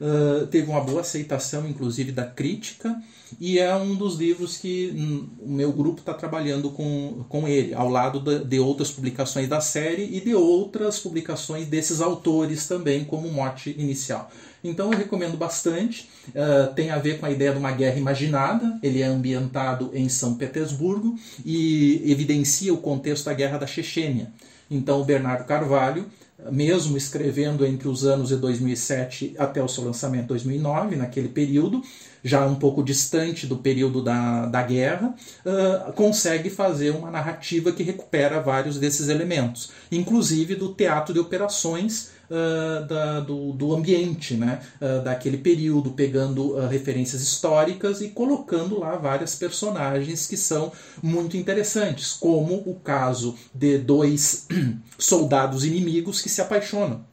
uh, 0.00 0.46
teve 0.46 0.70
uma 0.70 0.80
boa 0.80 1.00
aceitação, 1.00 1.68
inclusive 1.68 2.12
da 2.12 2.24
crítica, 2.24 2.96
e 3.40 3.58
é 3.58 3.74
um 3.74 3.94
dos 3.94 4.16
livros 4.16 4.56
que 4.56 4.92
hum, 4.96 5.28
o 5.40 5.50
meu 5.50 5.72
grupo 5.72 6.00
está 6.00 6.14
trabalhando 6.14 6.70
com, 6.70 7.24
com 7.28 7.46
ele, 7.46 7.74
ao 7.74 7.88
lado 7.88 8.20
de, 8.20 8.58
outras 8.58 8.90
publicações 8.90 9.48
da 9.48 9.60
série 9.60 10.16
e 10.16 10.20
de 10.20 10.34
outras 10.34 10.98
publicações 10.98 11.66
desses 11.66 12.00
autores 12.00 12.66
também, 12.66 13.04
como 13.04 13.30
mote 13.30 13.74
inicial. 13.78 14.30
Então 14.64 14.92
eu 14.92 14.98
recomendo 14.98 15.36
bastante. 15.36 16.08
Uh, 16.28 16.72
tem 16.74 16.90
a 16.90 16.98
ver 16.98 17.18
com 17.18 17.26
a 17.26 17.30
ideia 17.30 17.52
de 17.52 17.58
uma 17.58 17.70
guerra 17.70 17.98
imaginada. 17.98 18.78
Ele 18.82 19.02
é 19.02 19.06
ambientado 19.06 19.90
em 19.94 20.08
São 20.08 20.34
Petersburgo 20.34 21.16
e 21.44 22.02
evidencia 22.10 22.72
o 22.72 22.78
contexto 22.78 23.26
da 23.26 23.34
guerra 23.34 23.58
da 23.58 23.66
Chechênia. 23.66 24.32
Então 24.70 25.00
o 25.00 25.04
Bernardo 25.04 25.44
Carvalho 25.44 26.06
mesmo 26.50 26.96
escrevendo 26.96 27.66
entre 27.66 27.88
os 27.88 28.04
anos 28.04 28.28
de 28.28 28.36
2007 28.36 29.34
até 29.38 29.62
o 29.62 29.68
seu 29.68 29.84
lançamento 29.84 30.24
em 30.24 30.28
2009, 30.28 30.96
naquele 30.96 31.28
período, 31.28 31.82
já 32.22 32.46
um 32.46 32.54
pouco 32.54 32.82
distante 32.82 33.46
do 33.46 33.56
período 33.56 34.02
da, 34.02 34.46
da 34.46 34.62
guerra, 34.62 35.14
uh, 35.44 35.92
consegue 35.92 36.48
fazer 36.48 36.90
uma 36.90 37.10
narrativa 37.10 37.72
que 37.72 37.82
recupera 37.82 38.40
vários 38.40 38.78
desses 38.78 39.08
elementos, 39.08 39.70
inclusive 39.90 40.54
do 40.54 40.72
teatro 40.72 41.12
de 41.12 41.20
operações 41.20 42.10
uh, 42.30 42.86
da, 42.86 43.20
do, 43.20 43.52
do 43.52 43.74
ambiente 43.74 44.34
né, 44.34 44.60
uh, 44.80 45.02
daquele 45.02 45.38
período, 45.38 45.90
pegando 45.90 46.56
uh, 46.56 46.66
referências 46.66 47.22
históricas 47.22 48.00
e 48.00 48.08
colocando 48.08 48.78
lá 48.78 48.96
várias 48.96 49.34
personagens 49.34 50.26
que 50.26 50.36
são 50.36 50.72
muito 51.02 51.36
interessantes, 51.36 52.12
como 52.12 52.54
o 52.54 52.74
caso 52.82 53.34
de 53.54 53.78
dois 53.78 54.46
soldados 54.98 55.64
inimigos 55.64 56.20
que 56.20 56.28
se 56.28 56.40
apaixonam. 56.40 57.06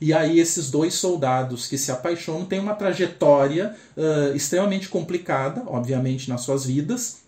E 0.00 0.12
aí 0.12 0.38
esses 0.38 0.70
dois 0.70 0.94
soldados 0.94 1.66
que 1.66 1.76
se 1.76 1.90
apaixonam 1.90 2.44
têm 2.44 2.60
uma 2.60 2.74
trajetória 2.74 3.74
uh, 3.96 4.34
extremamente 4.34 4.88
complicada, 4.88 5.62
obviamente, 5.66 6.28
nas 6.28 6.42
suas 6.42 6.64
vidas, 6.64 7.18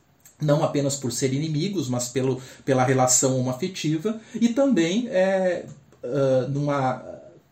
não 0.41 0.63
apenas 0.63 0.97
por 0.97 1.13
serem 1.13 1.39
inimigos, 1.39 1.89
mas 1.89 2.09
pelo, 2.09 2.41
pela 2.65 2.85
relação 2.85 3.39
homoafetiva, 3.39 4.21
e 4.35 4.49
também 4.49 5.09
é, 5.09 5.67
uh, 6.03 6.49
numa 6.49 7.03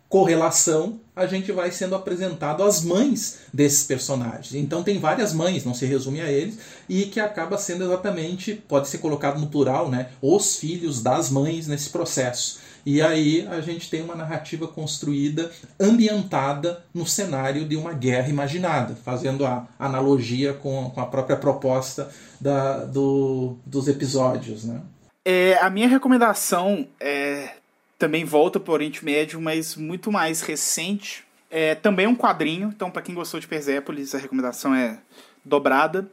correlação, 0.09 1.01
a 1.15 1.27
gente 1.27 1.53
vai 1.53 1.71
sendo 1.71 1.95
apresentado 1.95 2.63
às 2.63 2.83
mães 2.83 3.41
desses 3.53 3.85
personagens. 3.85 4.55
Então 4.55 4.83
tem 4.83 4.99
várias 4.99 5.33
mães, 5.33 5.65
não 5.65 5.75
se 5.75 5.85
resume 5.85 6.21
a 6.21 6.31
eles, 6.31 6.59
e 6.89 7.05
que 7.07 7.21
acaba 7.21 7.59
sendo 7.59 7.85
exatamente, 7.85 8.55
pode 8.55 8.89
ser 8.89 8.99
colocado 8.99 9.39
no 9.39 9.49
plural, 9.49 9.91
né, 9.91 10.09
os 10.23 10.57
filhos 10.57 11.03
das 11.03 11.31
mães 11.31 11.67
nesse 11.67 11.91
processo. 11.91 12.61
E 12.87 13.03
aí 13.03 13.47
a 13.49 13.61
gente 13.61 13.91
tem 13.91 14.01
uma 14.01 14.15
narrativa 14.15 14.67
construída, 14.67 15.51
ambientada 15.79 16.83
no 16.95 17.07
cenário 17.07 17.67
de 17.67 17.77
uma 17.77 17.93
guerra 17.93 18.29
imaginada, 18.29 18.95
fazendo 18.95 19.45
a 19.45 19.67
analogia 19.79 20.55
com, 20.55 20.91
a 20.97 21.05
própria 21.05 21.37
proposta 21.37 22.09
da, 22.41 22.85
do, 22.85 23.57
dos 23.67 23.89
episódios. 23.89 24.65
Né? 24.65 24.81
É, 25.23 25.59
a 25.59 25.69
minha 25.69 25.89
recomendação 25.89 26.87
é 26.99 27.58
também 27.99 28.25
volta 28.25 28.61
para 28.61 28.71
o 28.71 28.75
Oriente 28.75 29.05
Médio, 29.05 29.41
mas 29.41 29.75
muito 29.75 30.13
mais 30.13 30.41
recente. 30.41 31.25
É 31.51 31.75
também 31.75 32.07
um 32.07 32.15
quadrinho, 32.15 32.69
então 32.75 32.91
para 32.91 33.03
quem 33.03 33.15
gostou 33.15 33.41
de 33.41 33.49
Persépolis, 33.49 34.15
a 34.15 34.19
recomendação 34.19 34.75
é 34.75 34.99
dobrada, 35.45 36.09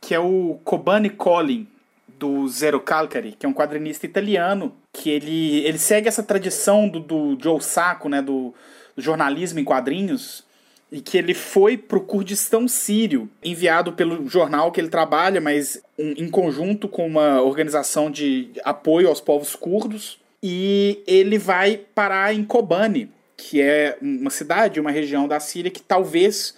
que 0.00 0.14
é 0.14 0.18
o 0.18 0.58
Kobane 0.64 1.10
Colin, 1.10 1.66
do 2.06 2.48
Zero 2.48 2.80
Calcari, 2.80 3.36
que 3.38 3.46
é 3.46 3.48
um 3.48 3.54
quadrinista 3.54 4.06
italiano, 4.06 4.74
que 4.92 5.10
ele, 5.10 5.58
ele 5.58 5.78
segue 5.78 6.08
essa 6.08 6.22
tradição 6.22 6.88
do, 6.88 6.98
do 6.98 7.38
Joe 7.40 7.60
Sacco, 7.60 8.08
né, 8.08 8.20
do, 8.20 8.52
do 8.96 9.02
jornalismo 9.02 9.60
em 9.60 9.64
quadrinhos, 9.64 10.44
e 10.90 11.00
que 11.00 11.18
ele 11.18 11.34
foi 11.34 11.76
para 11.76 11.98
o 11.98 12.00
Kurdistão 12.00 12.66
sírio, 12.66 13.28
enviado 13.44 13.92
pelo 13.92 14.26
jornal 14.26 14.72
que 14.72 14.80
ele 14.80 14.88
trabalha, 14.88 15.40
mas 15.40 15.80
em 15.98 16.28
conjunto 16.28 16.88
com 16.88 17.06
uma 17.06 17.42
organização 17.42 18.10
de 18.10 18.50
apoio 18.64 19.08
aos 19.08 19.20
povos 19.20 19.54
curdos 19.54 20.18
e 20.42 21.02
ele 21.06 21.38
vai 21.38 21.76
parar 21.94 22.34
em 22.34 22.44
Kobane, 22.44 23.10
que 23.36 23.60
é 23.60 23.96
uma 24.00 24.30
cidade, 24.30 24.80
uma 24.80 24.90
região 24.90 25.26
da 25.26 25.40
Síria 25.40 25.70
que 25.70 25.82
talvez 25.82 26.54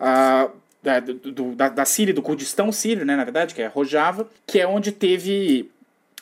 uh, 0.00 0.50
da, 0.82 1.00
do, 1.00 1.54
da, 1.54 1.68
da 1.70 1.84
Síria, 1.84 2.12
do 2.12 2.20
Kurdistão 2.20 2.70
sírio, 2.70 3.06
né, 3.06 3.16
na 3.16 3.24
verdade, 3.24 3.54
que 3.54 3.62
é 3.62 3.66
Rojava, 3.66 4.28
que 4.46 4.60
é 4.60 4.66
onde 4.66 4.92
teve 4.92 5.70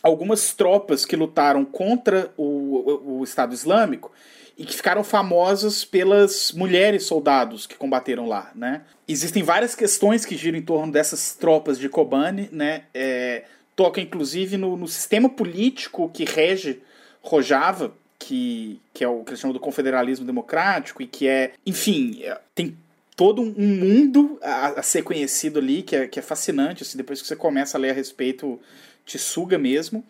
algumas 0.02 0.54
tropas 0.54 1.04
que 1.04 1.16
lutaram 1.16 1.64
contra 1.64 2.30
o, 2.36 3.18
o, 3.18 3.24
Estado 3.24 3.52
Islâmico 3.52 4.12
e 4.56 4.64
que 4.64 4.74
ficaram 4.74 5.02
famosas 5.02 5.84
pelas 5.84 6.52
mulheres 6.52 7.04
soldados 7.04 7.66
que 7.66 7.76
combateram 7.76 8.28
lá, 8.28 8.50
né? 8.54 8.82
Existem 9.06 9.42
várias 9.42 9.74
questões 9.74 10.24
que 10.24 10.36
giram 10.36 10.58
em 10.58 10.62
torno 10.62 10.92
dessas 10.92 11.34
tropas 11.34 11.78
de 11.78 11.88
Kobane, 11.88 12.48
né? 12.52 12.84
É, 12.92 13.44
toca 13.74 14.00
inclusive 14.00 14.56
no, 14.56 14.76
no 14.76 14.86
sistema 14.86 15.28
político 15.28 16.10
que 16.12 16.24
rege 16.24 16.82
Rojava, 17.22 17.92
que, 18.18 18.80
que 18.92 19.04
é 19.04 19.08
o 19.08 19.22
que 19.24 19.30
eles 19.30 19.40
chamam 19.40 19.54
do 19.54 19.60
confederalismo 19.60 20.26
democrático, 20.26 21.02
e 21.02 21.06
que 21.06 21.26
é, 21.26 21.52
enfim, 21.64 22.22
é, 22.22 22.38
tem 22.54 22.76
todo 23.16 23.42
um 23.42 23.76
mundo 23.76 24.38
a, 24.42 24.80
a, 24.80 24.82
ser 24.82 25.02
conhecido 25.02 25.58
ali, 25.58 25.82
que 25.82 25.94
é, 25.94 26.06
que 26.06 26.18
é 26.18 26.22
fascinante, 26.22 26.82
assim, 26.82 26.96
depois 26.96 27.20
que 27.20 27.28
você 27.28 27.36
começa 27.36 27.76
a 27.76 27.80
ler 27.80 27.90
a 27.90 27.94
respeito, 27.94 28.58
te 29.04 29.18
suga 29.18 29.58
mesmo. 29.58 30.04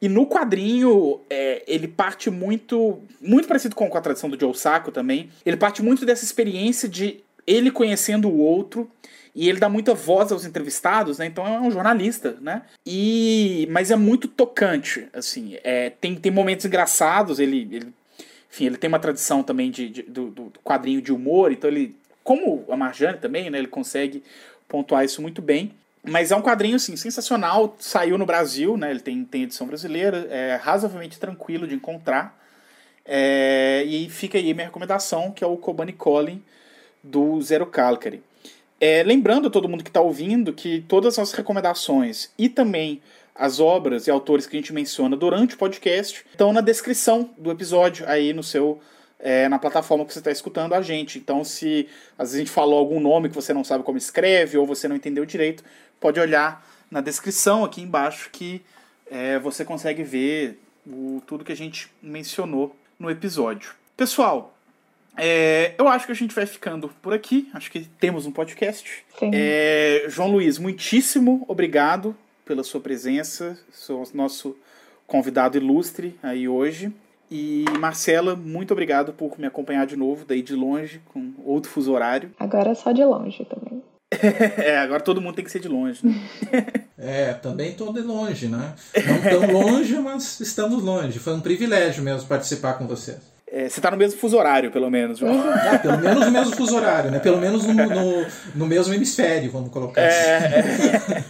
E 0.00 0.08
no 0.08 0.26
quadrinho, 0.26 1.20
é, 1.30 1.62
ele 1.66 1.88
parte 1.88 2.30
muito, 2.30 3.00
muito 3.20 3.48
parecido 3.48 3.74
com, 3.74 3.86
a 3.96 4.00
tradição 4.00 4.28
do 4.28 4.38
Joe 4.38 4.54
Sacco 4.54 4.90
também, 4.90 5.30
ele 5.46 5.56
parte 5.56 5.82
muito 5.82 6.04
dessa 6.04 6.24
experiência 6.24 6.88
de 6.88 7.22
ele 7.46 7.70
conhecendo 7.70 8.28
o 8.28 8.38
outro, 8.38 8.90
e 9.34 9.48
ele 9.48 9.58
dá 9.58 9.68
muita 9.68 9.94
voz 9.94 10.30
aos 10.30 10.44
entrevistados, 10.44 11.18
né? 11.18 11.26
Então 11.26 11.46
é 11.46 11.60
um 11.60 11.70
jornalista, 11.70 12.36
né? 12.40 12.62
E 12.86 13.66
mas 13.70 13.90
é 13.90 13.96
muito 13.96 14.28
tocante, 14.28 15.08
assim. 15.12 15.58
É, 15.64 15.90
tem, 15.90 16.14
tem 16.14 16.30
momentos 16.30 16.64
engraçados. 16.64 17.40
Ele, 17.40 17.68
ele 17.72 17.92
enfim, 18.48 18.66
ele 18.66 18.76
tem 18.76 18.86
uma 18.86 19.00
tradição 19.00 19.42
também 19.42 19.70
de, 19.72 19.88
de 19.88 20.02
do, 20.02 20.30
do, 20.30 20.52
quadrinho 20.62 21.02
de 21.02 21.12
humor. 21.12 21.50
Então 21.50 21.68
ele, 21.68 21.96
como 22.22 22.64
a 22.68 22.76
Marjane 22.76 23.18
também, 23.18 23.50
né? 23.50 23.58
Ele 23.58 23.66
consegue 23.66 24.22
pontuar 24.68 25.04
isso 25.04 25.20
muito 25.20 25.42
bem. 25.42 25.72
Mas 26.04 26.30
é 26.30 26.36
um 26.36 26.42
quadrinho 26.42 26.76
assim 26.76 26.94
sensacional. 26.96 27.74
Saiu 27.80 28.16
no 28.16 28.26
Brasil, 28.26 28.76
né? 28.76 28.90
Ele 28.92 29.00
tem, 29.00 29.24
tem 29.24 29.42
edição 29.42 29.66
brasileira. 29.66 30.28
É 30.30 30.54
razoavelmente 30.62 31.18
tranquilo 31.18 31.66
de 31.66 31.74
encontrar. 31.74 32.38
É, 33.04 33.82
e 33.84 34.08
fica 34.08 34.38
aí 34.38 34.54
minha 34.54 34.66
recomendação, 34.66 35.32
que 35.32 35.42
é 35.42 35.46
o 35.46 35.56
Kobani 35.56 35.92
Collin 35.92 36.40
do 37.02 37.42
Zero 37.42 37.66
Calcari. 37.66 38.22
É, 38.86 39.02
lembrando 39.02 39.48
a 39.48 39.50
todo 39.50 39.66
mundo 39.66 39.82
que 39.82 39.88
está 39.88 40.02
ouvindo 40.02 40.52
que 40.52 40.84
todas 40.86 41.18
as 41.18 41.32
recomendações 41.32 42.30
e 42.36 42.50
também 42.50 43.00
as 43.34 43.58
obras 43.58 44.06
e 44.06 44.10
autores 44.10 44.46
que 44.46 44.58
a 44.58 44.60
gente 44.60 44.74
menciona 44.74 45.16
durante 45.16 45.54
o 45.54 45.58
podcast 45.58 46.22
estão 46.30 46.52
na 46.52 46.60
descrição 46.60 47.30
do 47.38 47.50
episódio 47.50 48.06
aí 48.06 48.34
no 48.34 48.42
seu 48.42 48.78
é, 49.18 49.48
na 49.48 49.58
plataforma 49.58 50.04
que 50.04 50.12
você 50.12 50.18
está 50.18 50.30
escutando 50.30 50.74
a 50.74 50.82
gente. 50.82 51.18
Então, 51.18 51.42
se 51.42 51.88
às 52.18 52.28
vezes 52.28 52.34
a 52.34 52.38
gente 52.40 52.50
falou 52.50 52.78
algum 52.78 53.00
nome 53.00 53.30
que 53.30 53.34
você 53.34 53.54
não 53.54 53.64
sabe 53.64 53.82
como 53.84 53.96
escreve 53.96 54.58
ou 54.58 54.66
você 54.66 54.86
não 54.86 54.96
entendeu 54.96 55.24
direito, 55.24 55.64
pode 55.98 56.20
olhar 56.20 56.62
na 56.90 57.00
descrição 57.00 57.64
aqui 57.64 57.80
embaixo 57.80 58.28
que 58.30 58.60
é, 59.10 59.38
você 59.38 59.64
consegue 59.64 60.02
ver 60.02 60.60
o, 60.86 61.22
tudo 61.26 61.42
que 61.42 61.52
a 61.52 61.56
gente 61.56 61.90
mencionou 62.02 62.76
no 62.98 63.10
episódio. 63.10 63.74
Pessoal, 63.96 64.53
é, 65.16 65.74
eu 65.78 65.88
acho 65.88 66.06
que 66.06 66.12
a 66.12 66.14
gente 66.14 66.34
vai 66.34 66.46
ficando 66.46 66.88
por 67.00 67.12
aqui. 67.12 67.48
Acho 67.54 67.70
que 67.70 67.80
temos 67.80 68.26
um 68.26 68.32
podcast. 68.32 69.04
É, 69.32 70.06
João 70.08 70.30
Luiz, 70.30 70.58
muitíssimo 70.58 71.44
obrigado 71.48 72.16
pela 72.44 72.62
sua 72.62 72.80
presença, 72.80 73.58
sou 73.72 74.02
nosso 74.12 74.56
convidado 75.06 75.56
ilustre 75.56 76.18
aí 76.22 76.48
hoje. 76.48 76.92
E 77.30 77.64
Marcela, 77.80 78.36
muito 78.36 78.72
obrigado 78.72 79.12
por 79.12 79.38
me 79.38 79.46
acompanhar 79.46 79.86
de 79.86 79.96
novo, 79.96 80.24
daí 80.26 80.42
de 80.42 80.54
longe, 80.54 81.00
com 81.06 81.32
outro 81.44 81.70
fuso 81.70 81.92
horário. 81.92 82.30
Agora 82.38 82.70
é 82.70 82.74
só 82.74 82.92
de 82.92 83.04
longe 83.04 83.44
também. 83.46 83.82
é, 84.58 84.78
agora 84.78 85.02
todo 85.02 85.20
mundo 85.20 85.34
tem 85.34 85.44
que 85.44 85.50
ser 85.50 85.58
de 85.58 85.66
longe, 85.66 86.06
né? 86.06 86.14
é, 86.96 87.32
também 87.32 87.70
estou 87.70 87.92
de 87.92 88.00
longe, 88.00 88.46
né? 88.46 88.74
Não 88.94 89.20
tão 89.20 89.52
longe, 89.52 89.98
mas 89.98 90.38
estamos 90.38 90.84
longe. 90.84 91.18
Foi 91.18 91.34
um 91.34 91.40
privilégio 91.40 92.04
mesmo 92.04 92.28
participar 92.28 92.74
com 92.74 92.86
vocês. 92.86 93.33
É, 93.56 93.68
você 93.68 93.78
está 93.78 93.88
no 93.88 93.96
mesmo 93.96 94.18
fuso 94.18 94.36
horário, 94.36 94.72
pelo 94.72 94.90
menos, 94.90 95.18
João. 95.18 95.40
Ah, 95.40 95.78
pelo 95.78 95.96
menos 95.98 96.26
no 96.26 96.32
mesmo 96.32 96.56
fuso 96.56 96.74
horário, 96.74 97.12
né? 97.12 97.20
Pelo 97.20 97.38
menos 97.38 97.64
no, 97.64 97.72
no, 97.72 98.26
no 98.52 98.66
mesmo 98.66 98.92
hemisfério, 98.92 99.48
vamos 99.48 99.70
colocar 99.70 100.00
é, 100.00 100.58
assim. 100.58 100.88
É. 100.88 101.24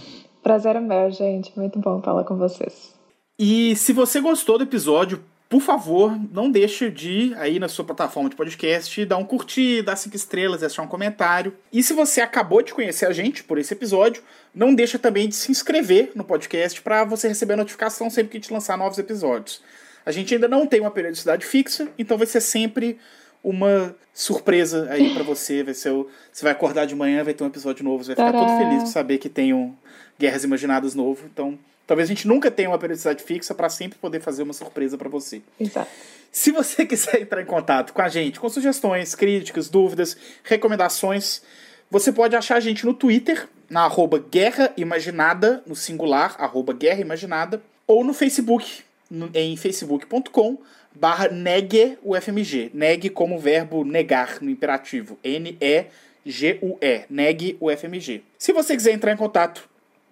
Prazer 0.42 0.76
é 0.76 0.80
meu, 0.80 1.10
gente. 1.10 1.52
Muito 1.54 1.78
bom 1.78 2.00
falar 2.00 2.24
com 2.24 2.38
vocês. 2.38 2.94
E 3.38 3.76
se 3.76 3.92
você 3.92 4.22
gostou 4.22 4.56
do 4.56 4.64
episódio, 4.64 5.22
por 5.50 5.60
favor, 5.60 6.18
não 6.32 6.50
deixe 6.50 6.90
de 6.90 7.10
ir 7.10 7.34
aí 7.36 7.58
na 7.58 7.68
sua 7.68 7.84
plataforma 7.84 8.30
de 8.30 8.36
podcast, 8.36 9.04
dar 9.04 9.18
um 9.18 9.24
curtir, 9.24 9.82
dar 9.82 9.96
cinco 9.96 10.16
estrelas, 10.16 10.60
deixar 10.60 10.80
um 10.80 10.88
comentário. 10.88 11.52
E 11.70 11.82
se 11.82 11.92
você 11.92 12.22
acabou 12.22 12.62
de 12.62 12.72
conhecer 12.72 13.04
a 13.04 13.12
gente 13.12 13.44
por 13.44 13.58
esse 13.58 13.74
episódio, 13.74 14.22
não 14.54 14.74
deixa 14.74 14.98
também 14.98 15.28
de 15.28 15.34
se 15.34 15.50
inscrever 15.50 16.12
no 16.14 16.24
podcast 16.24 16.80
para 16.80 17.04
você 17.04 17.28
receber 17.28 17.52
a 17.52 17.58
notificação 17.58 18.08
sempre 18.08 18.30
que 18.30 18.38
a 18.38 18.40
gente 18.40 18.52
lançar 18.52 18.78
novos 18.78 18.96
episódios. 18.96 19.60
A 20.10 20.12
gente 20.12 20.34
ainda 20.34 20.48
não 20.48 20.66
tem 20.66 20.80
uma 20.80 20.90
periodicidade 20.90 21.46
fixa, 21.46 21.88
então 21.96 22.18
vai 22.18 22.26
ser 22.26 22.40
sempre 22.40 22.98
uma 23.44 23.94
surpresa 24.12 24.88
aí 24.90 25.14
para 25.14 25.22
você. 25.22 25.62
Vai 25.62 25.72
ser 25.72 25.90
o, 25.90 26.08
você 26.32 26.42
vai 26.42 26.50
acordar 26.50 26.84
de 26.84 26.96
manhã, 26.96 27.22
vai 27.22 27.32
ter 27.32 27.44
um 27.44 27.46
episódio 27.46 27.84
novo, 27.84 28.02
você 28.02 28.12
vai 28.12 28.26
ficar 28.26 28.36
todo 28.36 28.58
feliz 28.58 28.82
de 28.82 28.90
saber 28.90 29.18
que 29.18 29.28
tem 29.28 29.54
um 29.54 29.72
Guerras 30.18 30.42
Imaginadas 30.42 30.96
novo. 30.96 31.26
Então, 31.32 31.56
talvez 31.86 32.08
a 32.08 32.12
gente 32.12 32.26
nunca 32.26 32.50
tenha 32.50 32.68
uma 32.68 32.76
periodicidade 32.76 33.22
fixa 33.22 33.54
para 33.54 33.68
sempre 33.68 34.00
poder 34.00 34.20
fazer 34.20 34.42
uma 34.42 34.52
surpresa 34.52 34.98
para 34.98 35.08
você. 35.08 35.42
Exato. 35.60 35.88
Se 36.32 36.50
você 36.50 36.84
quiser 36.86 37.22
entrar 37.22 37.40
em 37.40 37.46
contato 37.46 37.92
com 37.92 38.02
a 38.02 38.08
gente, 38.08 38.40
com 38.40 38.48
sugestões, 38.48 39.14
críticas, 39.14 39.68
dúvidas, 39.68 40.16
recomendações, 40.42 41.40
você 41.88 42.10
pode 42.10 42.34
achar 42.34 42.56
a 42.56 42.60
gente 42.60 42.84
no 42.84 42.94
Twitter, 42.94 43.48
na 43.68 43.84
arroba 43.84 44.18
Guerra 44.18 44.72
Imaginada, 44.76 45.62
no 45.64 45.76
singular, 45.76 46.34
arroba 46.36 46.72
Guerra 46.72 47.00
Imaginada, 47.00 47.62
ou 47.86 48.02
no 48.02 48.12
Facebook, 48.12 48.82
em 49.34 49.56
facebook.com 49.56 50.58
barra 50.94 51.28
negue 51.28 51.98
UFMG. 52.02 52.70
Neg 52.74 53.10
como 53.10 53.38
verbo 53.38 53.84
negar 53.84 54.40
no 54.40 54.50
imperativo. 54.50 55.18
N-E-G-U-E. 55.22 57.04
Neg 57.08 57.56
UFMG. 57.60 58.22
Se 58.38 58.52
você 58.52 58.76
quiser 58.76 58.92
entrar 58.92 59.12
em 59.12 59.16
contato 59.16 59.68